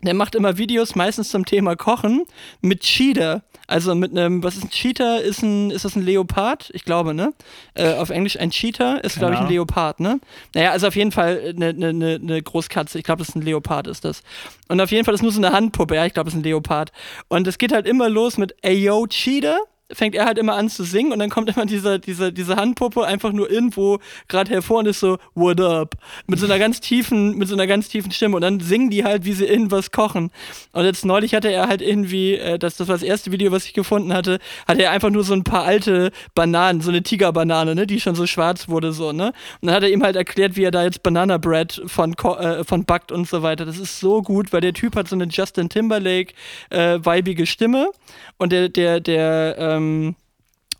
der 0.00 0.14
macht 0.14 0.34
immer 0.34 0.58
Videos, 0.58 0.94
meistens 0.94 1.30
zum 1.30 1.44
Thema 1.44 1.74
Kochen, 1.74 2.24
mit 2.60 2.80
Cheetah. 2.80 3.42
Also 3.66 3.94
mit 3.94 4.12
einem, 4.12 4.42
was 4.42 4.56
ist 4.56 4.64
ein 4.64 4.70
Cheetah? 4.70 5.18
Ist, 5.18 5.42
ein, 5.42 5.70
ist 5.70 5.84
das 5.84 5.94
ein 5.94 6.02
Leopard? 6.02 6.70
Ich 6.72 6.84
glaube, 6.84 7.12
ne? 7.12 7.34
Äh, 7.74 7.94
auf 7.94 8.08
Englisch 8.08 8.38
ein 8.38 8.50
Cheetah 8.50 8.96
ist, 8.98 9.18
glaube 9.18 9.34
ich, 9.34 9.40
ein 9.40 9.44
Ahnung. 9.44 9.52
Leopard, 9.52 10.00
ne? 10.00 10.20
Naja, 10.54 10.70
also 10.70 10.86
auf 10.86 10.96
jeden 10.96 11.12
Fall 11.12 11.52
eine, 11.54 11.68
eine, 11.68 11.88
eine 11.88 12.14
eine 12.14 12.42
Großkatze. 12.42 12.96
Ich 12.98 13.04
glaube, 13.04 13.18
das 13.18 13.30
ist 13.30 13.34
ein 13.34 13.42
Leopard, 13.42 13.88
ist 13.88 14.04
das. 14.04 14.22
Und 14.68 14.80
auf 14.80 14.90
jeden 14.90 15.04
Fall 15.04 15.14
ist 15.14 15.22
nur 15.22 15.32
so 15.32 15.40
eine 15.40 15.52
Handpuppe, 15.52 15.96
ja, 15.96 16.06
ich 16.06 16.14
glaube, 16.14 16.26
das 16.30 16.34
ist 16.34 16.40
ein 16.40 16.44
Leopard. 16.44 16.92
Und 17.28 17.46
es 17.46 17.58
geht 17.58 17.72
halt 17.72 17.86
immer 17.86 18.08
los 18.08 18.38
mit 18.38 18.54
Ayo 18.64 19.06
Cheetah. 19.06 19.58
Fängt 19.90 20.14
er 20.14 20.26
halt 20.26 20.36
immer 20.36 20.54
an 20.54 20.68
zu 20.68 20.84
singen 20.84 21.12
und 21.12 21.18
dann 21.18 21.30
kommt 21.30 21.48
immer 21.48 21.64
diese, 21.64 21.98
diese, 21.98 22.30
diese 22.30 22.56
Handpuppe 22.56 23.06
einfach 23.06 23.32
nur 23.32 23.50
irgendwo 23.50 23.98
gerade 24.28 24.50
hervor 24.50 24.80
und 24.80 24.86
ist 24.86 25.00
so, 25.00 25.16
what 25.34 25.60
up? 25.60 25.94
Mit 26.26 26.38
so 26.38 26.44
einer 26.44 26.58
ganz 26.58 26.80
tiefen, 26.80 27.38
mit 27.38 27.48
so 27.48 27.54
einer 27.54 27.66
ganz 27.66 27.88
tiefen 27.88 28.10
Stimme. 28.10 28.36
Und 28.36 28.42
dann 28.42 28.60
singen 28.60 28.90
die 28.90 29.04
halt, 29.04 29.24
wie 29.24 29.32
sie 29.32 29.46
irgendwas 29.46 29.90
kochen. 29.90 30.30
Und 30.72 30.84
jetzt 30.84 31.06
neulich 31.06 31.34
hatte 31.34 31.50
er 31.50 31.68
halt 31.68 31.80
irgendwie, 31.80 32.34
äh, 32.34 32.58
das, 32.58 32.76
das 32.76 32.88
war 32.88 32.96
das 32.96 33.02
erste 33.02 33.32
Video, 33.32 33.50
was 33.50 33.64
ich 33.64 33.72
gefunden 33.72 34.12
hatte, 34.12 34.40
hatte 34.66 34.82
er 34.82 34.90
einfach 34.90 35.08
nur 35.08 35.24
so 35.24 35.32
ein 35.32 35.44
paar 35.44 35.64
alte 35.64 36.10
Bananen, 36.34 36.82
so 36.82 36.90
eine 36.90 37.02
Tigerbanane, 37.02 37.74
ne, 37.74 37.86
die 37.86 37.98
schon 37.98 38.14
so 38.14 38.26
schwarz 38.26 38.68
wurde, 38.68 38.92
so, 38.92 39.12
ne? 39.12 39.28
Und 39.62 39.68
dann 39.68 39.74
hat 39.74 39.82
er 39.84 39.90
ihm 39.90 40.02
halt 40.02 40.16
erklärt, 40.16 40.54
wie 40.56 40.64
er 40.64 40.70
da 40.70 40.82
jetzt 40.82 41.02
Banana 41.02 41.38
Bread 41.38 41.80
von, 41.86 42.12
äh, 42.12 42.62
von 42.62 42.84
backt 42.84 43.10
und 43.10 43.26
so 43.26 43.42
weiter. 43.42 43.64
Das 43.64 43.78
ist 43.78 44.00
so 44.00 44.20
gut, 44.20 44.52
weil 44.52 44.60
der 44.60 44.74
Typ 44.74 44.96
hat 44.96 45.08
so 45.08 45.16
eine 45.16 45.28
Justin 45.28 45.70
Timberlake 45.70 46.34
äh, 46.68 46.98
weibige 47.02 47.46
Stimme 47.46 47.90
und 48.36 48.52
der, 48.52 48.68
der, 48.68 49.00
der, 49.00 49.56
ähm, 49.58 49.77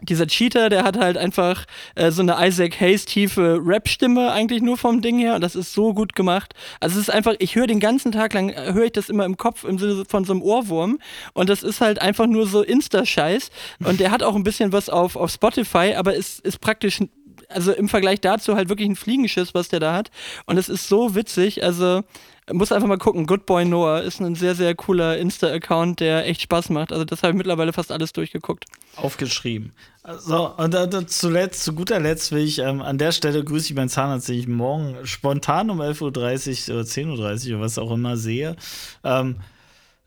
dieser 0.01 0.27
Cheater, 0.27 0.69
der 0.69 0.85
hat 0.85 0.97
halt 0.97 1.17
einfach 1.17 1.65
äh, 1.95 2.11
so 2.11 2.23
eine 2.23 2.37
Isaac 2.41 2.81
Hayes 2.81 3.05
tiefe 3.05 3.61
Rap-Stimme 3.65 4.31
eigentlich 4.31 4.63
nur 4.63 4.77
vom 4.77 5.03
Ding 5.03 5.19
her 5.19 5.35
und 5.35 5.41
das 5.41 5.57
ist 5.57 5.73
so 5.73 5.93
gut 5.93 6.15
gemacht. 6.15 6.55
Also 6.81 6.97
es 6.97 7.09
ist 7.09 7.15
einfach, 7.15 7.35
ich 7.39 7.57
höre 7.57 7.67
den 7.67 7.81
ganzen 7.81 8.13
Tag 8.13 8.33
lang, 8.35 8.51
äh, 8.51 8.73
höre 8.73 8.87
ich 8.87 8.93
das 8.93 9.09
immer 9.09 9.25
im 9.25 9.37
Kopf 9.37 9.65
im 9.65 9.79
Sinne 9.79 10.05
von 10.09 10.25
so 10.25 10.33
einem 10.33 10.43
Ohrwurm 10.43 10.99
und 11.35 11.49
das 11.49 11.63
ist 11.63 11.81
halt 11.81 12.01
einfach 12.01 12.27
nur 12.27 12.47
so 12.47 12.63
Insta-Scheiß 12.63 13.51
und 13.85 13.99
der 13.99 14.11
hat 14.11 14.23
auch 14.23 14.37
ein 14.37 14.45
bisschen 14.45 14.73
was 14.73 14.89
auf, 14.89 15.17
auf 15.17 15.33
Spotify, 15.33 15.95
aber 15.97 16.15
ist, 16.15 16.41
ist 16.41 16.61
praktisch 16.61 17.01
also 17.49 17.73
im 17.73 17.89
Vergleich 17.89 18.21
dazu 18.21 18.55
halt 18.55 18.69
wirklich 18.69 18.89
ein 18.89 18.97
Fliegenschiss, 18.97 19.55
was 19.55 19.69
der 19.69 19.81
da 19.81 19.95
hat. 19.95 20.11
Und 20.47 20.59
es 20.59 20.69
ist 20.69 20.89
so 20.89 21.15
witzig. 21.15 21.65
Also 21.65 22.05
muss 22.53 22.73
einfach 22.73 22.89
mal 22.89 22.99
gucken. 22.99 23.27
Good 23.27 23.47
Boy 23.47 23.65
Noah 23.65 24.03
ist 24.03 24.21
ein 24.21 24.35
sehr, 24.35 24.55
sehr 24.55 24.75
cooler 24.75 25.19
Insta-Account, 25.19 26.01
der 26.01 26.27
echt 26.27 26.43
Spaß 26.43 26.71
macht. 26.71 26.93
Also 26.93 27.05
das 27.05 27.23
habe 27.23 27.33
ich 27.33 27.37
mittlerweile 27.37 27.73
fast 27.73 27.93
alles 27.93 28.13
durchgegucht. 28.13 28.67
Aufgeschrieben. 28.97 29.73
So, 30.19 30.55
und 30.57 30.73
da, 30.73 30.87
da 30.87 31.07
zuletzt, 31.07 31.65
zu 31.65 31.75
guter 31.75 32.01
Letzt 32.01 32.33
will 32.33 32.45
ich 32.45 32.59
ähm, 32.59 32.81
an 32.81 32.99
der 32.99 33.13
Stelle 33.13 33.45
grüße 33.45 33.67
ich 33.67 33.75
meinen 33.75 33.91
Zahnarzt, 33.91 34.29
den 34.29 34.39
ich 34.39 34.49
morgen 34.49 35.05
spontan 35.05 35.71
um 35.71 35.81
11.30 35.81 36.71
Uhr 36.71 36.77
oder 36.77 36.85
10.30 36.85 37.07
Uhr 37.51 37.57
oder 37.57 37.61
was 37.61 37.79
auch 37.79 37.91
immer 37.91 38.17
sehe. 38.17 38.57
Ähm, 39.05 39.37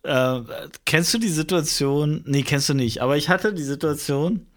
äh, 0.04 0.40
kennst 0.86 1.14
du 1.14 1.20
die 1.20 1.30
Situation? 1.30 2.24
Nee, 2.26 2.42
kennst 2.42 2.70
du 2.70 2.74
nicht. 2.74 3.02
Aber 3.02 3.18
ich 3.18 3.30
hatte 3.30 3.54
die 3.54 3.64
Situation, 3.64 4.48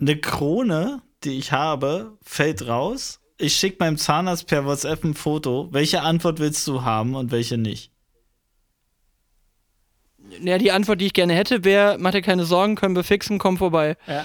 eine 0.00 0.16
Krone, 0.16 1.02
die 1.24 1.38
ich 1.38 1.52
habe, 1.52 2.16
fällt 2.22 2.66
raus. 2.66 3.20
Ich 3.38 3.54
schicke 3.56 3.76
meinem 3.80 3.96
Zahnarzt 3.98 4.46
per 4.46 4.64
WhatsApp 4.64 5.04
ein 5.04 5.14
Foto. 5.14 5.68
Welche 5.70 6.02
Antwort 6.02 6.38
willst 6.40 6.66
du 6.66 6.82
haben 6.82 7.14
und 7.14 7.30
welche 7.30 7.56
nicht? 7.58 7.92
Ja, 10.40 10.58
die 10.58 10.72
Antwort, 10.72 11.00
die 11.00 11.06
ich 11.06 11.12
gerne 11.12 11.34
hätte, 11.34 11.64
wäre, 11.64 11.96
mach 11.98 12.10
dir 12.10 12.22
keine 12.22 12.44
Sorgen, 12.44 12.74
können 12.74 12.94
wir 12.96 13.04
fixen, 13.04 13.38
komm 13.38 13.56
vorbei. 13.56 13.96
Ja. 14.06 14.24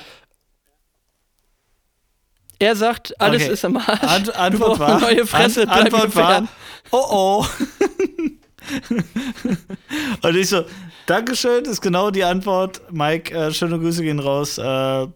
Er 2.60 2.76
sagt, 2.76 3.20
alles 3.22 3.44
Okay. 3.44 3.54
ist 3.54 3.66
am 3.66 3.78
Arsch. 3.78 4.04
Ant 4.04 4.36
Antwort 4.36 4.80
war, 4.80 5.00
neue 5.00 5.26
Fresse, 5.26 5.64
Ant 5.64 5.94
Antwort 5.94 6.16
war, 6.16 6.48
oh 6.92 7.06
oh. 7.10 7.46
Und 10.22 10.36
ich 10.36 10.50
so, 10.50 10.64
Dankeschön, 11.06 11.66
ist 11.66 11.82
genau 11.82 12.12
die 12.12 12.24
Antwort. 12.24 12.82
Mike, 12.92 13.34
äh, 13.34 13.52
schöne 13.52 13.78
Grüße 13.78 14.04
gehen 14.04 14.20
raus, 14.20 14.58
äh, 14.58 15.08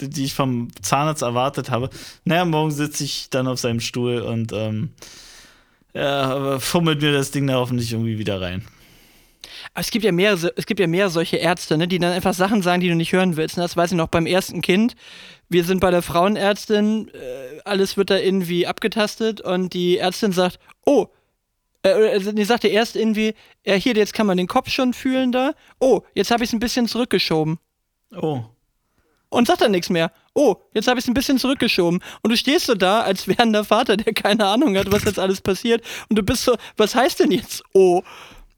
die 0.00 0.08
die 0.08 0.24
ich 0.24 0.34
vom 0.34 0.68
Zahnarzt 0.80 1.22
erwartet 1.22 1.70
habe. 1.70 1.90
Naja, 2.24 2.44
morgen 2.44 2.70
sitze 2.70 3.04
ich 3.04 3.28
dann 3.30 3.46
auf 3.46 3.58
seinem 3.58 3.80
Stuhl 3.80 4.20
und 4.20 4.52
ähm, 4.52 4.90
ja, 5.92 6.22
aber 6.22 6.60
fummelt 6.60 7.02
mir 7.02 7.12
das 7.12 7.30
Ding 7.30 7.46
da 7.46 7.54
hoffentlich 7.54 7.92
irgendwie 7.92 8.18
wieder 8.18 8.40
rein. 8.40 8.64
Es 9.74 9.90
gibt 9.90 10.04
ja 10.04 10.12
mehr, 10.12 10.32
es 10.32 10.66
gibt 10.66 10.80
ja 10.80 10.86
mehr 10.86 11.10
solche 11.10 11.36
Ärzte, 11.36 11.76
ne, 11.76 11.88
die 11.88 11.98
dann 11.98 12.12
einfach 12.12 12.34
Sachen 12.34 12.62
sagen, 12.62 12.80
die 12.80 12.88
du 12.88 12.94
nicht 12.94 13.12
hören 13.12 13.36
willst. 13.36 13.56
Ne? 13.56 13.62
Das 13.62 13.76
weiß 13.76 13.92
ich 13.92 13.96
noch 13.96 14.08
beim 14.08 14.26
ersten 14.26 14.62
Kind. 14.62 14.94
Wir 15.48 15.64
sind 15.64 15.80
bei 15.80 15.90
der 15.90 16.02
Frauenärztin, 16.02 17.08
äh, 17.08 17.60
alles 17.64 17.96
wird 17.96 18.10
da 18.10 18.18
irgendwie 18.18 18.66
abgetastet 18.66 19.40
und 19.40 19.74
die 19.74 19.98
Ärztin 19.98 20.32
sagt, 20.32 20.58
oh, 20.86 21.08
äh, 21.84 22.10
also 22.10 22.32
die 22.32 22.44
sagte 22.44 22.68
erst 22.68 22.96
irgendwie, 22.96 23.34
ja 23.64 23.74
hier, 23.74 23.94
jetzt 23.94 24.14
kann 24.14 24.26
man 24.26 24.36
den 24.36 24.48
Kopf 24.48 24.70
schon 24.70 24.92
fühlen 24.92 25.30
da. 25.30 25.52
Oh, 25.78 26.02
jetzt 26.14 26.30
habe 26.30 26.42
ich 26.42 26.50
es 26.50 26.54
ein 26.54 26.60
bisschen 26.60 26.88
zurückgeschoben. 26.88 27.58
Oh. 28.16 28.42
Und 29.28 29.46
sagt 29.46 29.62
dann 29.62 29.72
nichts 29.72 29.90
mehr. 29.90 30.12
Oh, 30.34 30.56
jetzt 30.74 30.88
habe 30.88 30.98
ich 30.98 31.04
es 31.04 31.08
ein 31.08 31.14
bisschen 31.14 31.38
zurückgeschoben. 31.38 32.00
Und 32.22 32.30
du 32.30 32.36
stehst 32.36 32.66
so 32.66 32.74
da, 32.74 33.02
als 33.02 33.28
wärender 33.28 33.64
Vater, 33.64 33.96
der 33.96 34.14
keine 34.14 34.46
Ahnung 34.46 34.76
hat, 34.76 34.90
was 34.90 35.04
jetzt 35.04 35.18
alles 35.18 35.40
passiert. 35.40 35.84
Und 36.08 36.16
du 36.16 36.22
bist 36.22 36.44
so, 36.44 36.56
was 36.76 36.94
heißt 36.94 37.20
denn 37.20 37.32
jetzt? 37.32 37.62
Oh, 37.72 38.02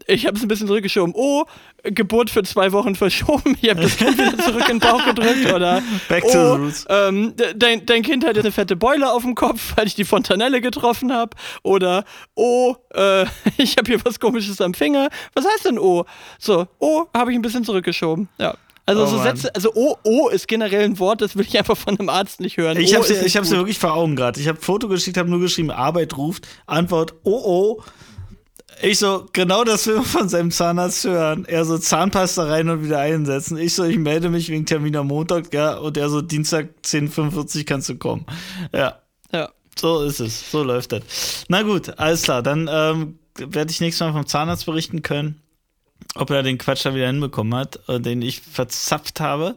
ich 0.07 0.27
habe 0.27 0.37
es 0.37 0.43
ein 0.43 0.49
bisschen 0.49 0.67
zurückgeschoben. 0.67 1.15
Oh, 1.17 1.45
Geburt 1.83 2.31
für 2.31 2.43
zwei 2.43 2.73
Wochen 2.73 2.95
verschoben. 2.95 3.57
Ich 3.61 3.71
habe 3.71 3.83
das 3.83 3.97
Kind 3.97 4.19
wieder 4.19 4.39
zurück 4.39 4.69
in 4.69 4.79
den 4.79 4.81
Bauch 4.81 5.05
gedrückt. 5.05 5.53
Oder 5.53 5.83
Back 6.09 6.25
to 6.25 6.29
oh, 6.29 6.57
the 6.57 6.63
roots. 6.63 6.87
Ähm, 6.89 7.35
de- 7.37 7.55
dein, 7.57 7.87
dein 7.87 8.03
Kind 8.03 8.25
hat 8.25 8.37
jetzt 8.37 8.45
eine 8.45 8.53
fette 8.53 8.77
Beule 8.77 9.13
auf 9.13 9.23
dem 9.23 9.35
Kopf, 9.35 9.73
weil 9.77 9.87
ich 9.87 9.95
die 9.95 10.05
Fontanelle 10.05 10.61
getroffen 10.61 11.13
habe. 11.13 11.37
Oder 11.63 12.05
oh, 12.35 12.77
äh, 12.95 13.23
ich 13.57 13.77
habe 13.77 13.91
hier 13.91 14.05
was 14.05 14.21
Komisches 14.21 14.61
am 14.61 14.75
Finger. 14.75 15.09
Was 15.35 15.45
heißt 15.45 15.67
denn 15.67 15.79
oh? 15.79 16.05
So, 16.39 16.67
oh, 16.79 17.07
habe 17.15 17.33
ich 17.33 17.39
ein 17.39 17.43
bisschen 17.43 17.65
zurückgeschoben. 17.65 18.29
Ja. 18.39 18.55
Also 18.89 19.03
Oh 19.03 19.07
so. 19.07 19.23
Sätze, 19.23 19.53
also 19.53 19.73
oh, 19.75 19.97
oh 20.05 20.29
ist 20.29 20.47
generell 20.47 20.85
ein 20.85 20.99
Wort, 21.01 21.21
das 21.21 21.35
will 21.35 21.45
ich 21.45 21.59
einfach 21.59 21.77
von 21.77 21.99
einem 21.99 22.09
Arzt 22.09 22.39
nicht 22.39 22.57
hören. 22.57 22.79
Ich 22.79 22.95
oh 22.95 22.99
hab's, 22.99 23.11
ich 23.11 23.37
hab's 23.37 23.51
mir 23.51 23.57
wirklich 23.57 23.81
vor 23.81 23.95
Augen 23.95 24.15
gerade. 24.15 24.41
Ich 24.41 24.47
habe 24.47 24.61
Foto 24.61 24.87
geschickt, 24.87 25.17
habe 25.17 25.29
nur 25.29 25.41
geschrieben, 25.41 25.73
Arbeit 25.73 26.17
ruft. 26.17 26.47
Antwort, 26.67 27.15
oh 27.25 27.43
oh. 27.45 27.83
Ich 28.83 28.99
so, 28.99 29.27
genau 29.33 29.65
das 29.65 29.87
will 29.87 29.97
man 29.97 30.05
von 30.05 30.29
seinem 30.29 30.51
Zahnarzt 30.51 31.05
hören. 31.05 31.45
Er 31.47 31.65
so, 31.65 31.79
Zahnpasta 31.79 32.45
rein 32.45 32.69
und 32.69 32.85
wieder 32.85 32.99
einsetzen. 32.99 33.57
Ich 33.57 33.75
so, 33.75 33.85
ich 33.85 33.97
melde 33.99 34.29
mich 34.29 34.49
wegen 34.51 34.67
Termin 34.67 34.95
am 34.97 35.07
Montag, 35.07 35.53
ja. 35.55 35.77
Und 35.79 35.97
er 35.97 36.11
so, 36.11 36.21
Dienstag 36.21 36.69
10.45 36.85 37.65
kannst 37.65 37.89
du 37.89 37.97
kommen. 37.97 38.27
Ja, 38.75 39.01
Ja. 39.33 39.51
so 39.79 40.03
ist 40.03 40.21
es. 40.21 40.51
So 40.51 40.63
läuft 40.63 40.93
das. 40.93 41.03
Na 41.49 41.63
gut, 41.63 41.99
alles 41.99 42.23
klar. 42.23 42.43
Dann 42.43 42.69
ähm, 42.71 43.19
werde 43.39 43.71
ich 43.71 43.81
nächstes 43.81 44.07
Mal 44.07 44.13
vom 44.13 44.27
Zahnarzt 44.27 44.67
berichten 44.67 45.01
können, 45.03 45.41
ob 46.15 46.29
er 46.31 46.43
den 46.43 46.59
Quatsch 46.59 46.85
da 46.85 46.95
wieder 46.95 47.07
hinbekommen 47.07 47.55
hat, 47.55 47.81
äh, 47.89 47.99
den 47.99 48.21
ich 48.21 48.41
verzapft 48.43 49.21
habe. 49.21 49.57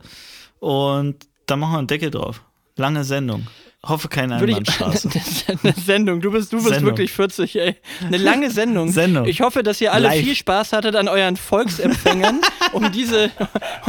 Und 0.60 1.28
dann 1.46 1.60
machen 1.60 1.74
wir 1.74 1.78
einen 1.80 1.88
Deckel 1.88 2.12
drauf. 2.12 2.42
Lange 2.78 3.04
Sendung. 3.04 3.48
Hoffe 3.86 4.10
keine 4.10 4.36
Einbahnstraße. 4.36 5.10
eine 5.64 5.74
Sendung. 5.74 6.20
Du 6.20 6.32
bist, 6.32 6.52
du 6.52 6.58
bist 6.58 6.68
Sendung. 6.68 6.86
wirklich 6.86 7.14
40, 7.14 7.56
ey. 7.56 7.76
Eine 8.06 8.18
lange 8.18 8.52
Sendung. 8.52 8.92
Sendung. 8.92 9.26
Ich 9.26 9.40
hoffe, 9.40 9.64
dass 9.64 9.80
ihr 9.80 9.94
alle 9.94 10.10
Live. 10.10 10.22
viel 10.22 10.36
Spaß 10.36 10.74
hattet 10.74 10.98
an 10.98 11.08
euren 11.08 11.38
Volksempfängern. 11.38 12.42
um 12.74 12.92
diese, 12.92 13.32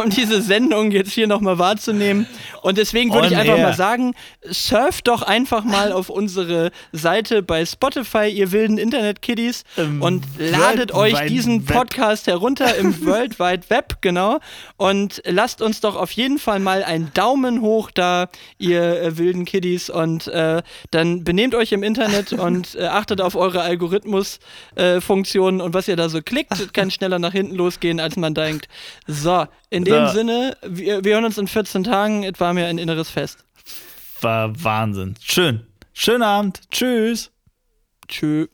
um 0.02 0.10
diese 0.10 0.42
Sendung 0.42 0.90
jetzt 0.92 1.12
hier 1.12 1.26
nochmal 1.26 1.58
wahrzunehmen. 1.58 2.26
Und 2.62 2.78
deswegen 2.78 3.12
würde 3.12 3.28
ich 3.28 3.36
einfach 3.36 3.56
air. 3.56 3.66
mal 3.66 3.74
sagen, 3.74 4.14
surft 4.48 5.08
doch 5.08 5.22
einfach 5.22 5.64
mal 5.64 5.92
auf 5.92 6.08
unsere 6.08 6.70
Seite 6.92 7.42
bei 7.42 7.66
Spotify, 7.66 8.28
ihr 8.28 8.52
wilden 8.52 8.78
Internet-Kiddies, 8.78 9.64
Im 9.76 10.02
und 10.02 10.38
World 10.38 10.50
ladet 10.52 10.92
euch 10.92 11.18
Wide 11.18 11.26
diesen 11.26 11.68
Web. 11.68 11.76
Podcast 11.76 12.26
herunter 12.26 12.76
im 12.76 13.04
World 13.04 13.38
Wide 13.38 13.68
Web, 13.68 13.98
genau. 14.00 14.38
Und 14.76 15.22
lasst 15.26 15.62
uns 15.62 15.80
doch 15.80 15.96
auf 15.96 16.12
jeden 16.12 16.38
Fall 16.38 16.60
mal 16.60 16.84
einen 16.84 17.12
Daumen 17.14 17.60
hoch 17.60 17.90
da, 17.90 18.28
ihr 18.58 19.02
äh, 19.02 19.18
wilden 19.18 19.44
Kiddies. 19.44 19.79
Und 19.88 20.26
äh, 20.26 20.62
dann 20.90 21.24
benehmt 21.24 21.54
euch 21.54 21.72
im 21.72 21.82
Internet 21.82 22.32
und 22.34 22.74
äh, 22.74 22.86
achtet 22.86 23.20
auf 23.20 23.36
eure 23.36 23.62
Algorithmus-Funktionen 23.62 25.60
und 25.60 25.72
was 25.72 25.88
ihr 25.88 25.96
da 25.96 26.08
so 26.08 26.20
klickt. 26.20 26.72
Kann 26.74 26.90
schneller 26.90 27.18
nach 27.18 27.32
hinten 27.32 27.54
losgehen, 27.54 28.00
als 28.00 28.16
man 28.16 28.34
denkt. 28.34 28.68
So, 29.06 29.46
in 29.70 29.84
dem 29.84 29.94
Ja. 29.94 30.08
Sinne, 30.08 30.56
wir, 30.66 31.04
wir 31.04 31.14
hören 31.14 31.24
uns 31.24 31.38
in 31.38 31.46
14 31.46 31.84
Tagen. 31.84 32.24
Es 32.24 32.38
war 32.40 32.52
mir 32.52 32.66
ein 32.66 32.78
inneres 32.78 33.08
Fest. 33.08 33.44
War 34.20 34.52
Wahnsinn. 34.62 35.14
Schön. 35.22 35.66
Schönen 35.94 36.22
Abend. 36.22 36.60
Tschüss. 36.70 37.30
Tschüss. 38.08 38.48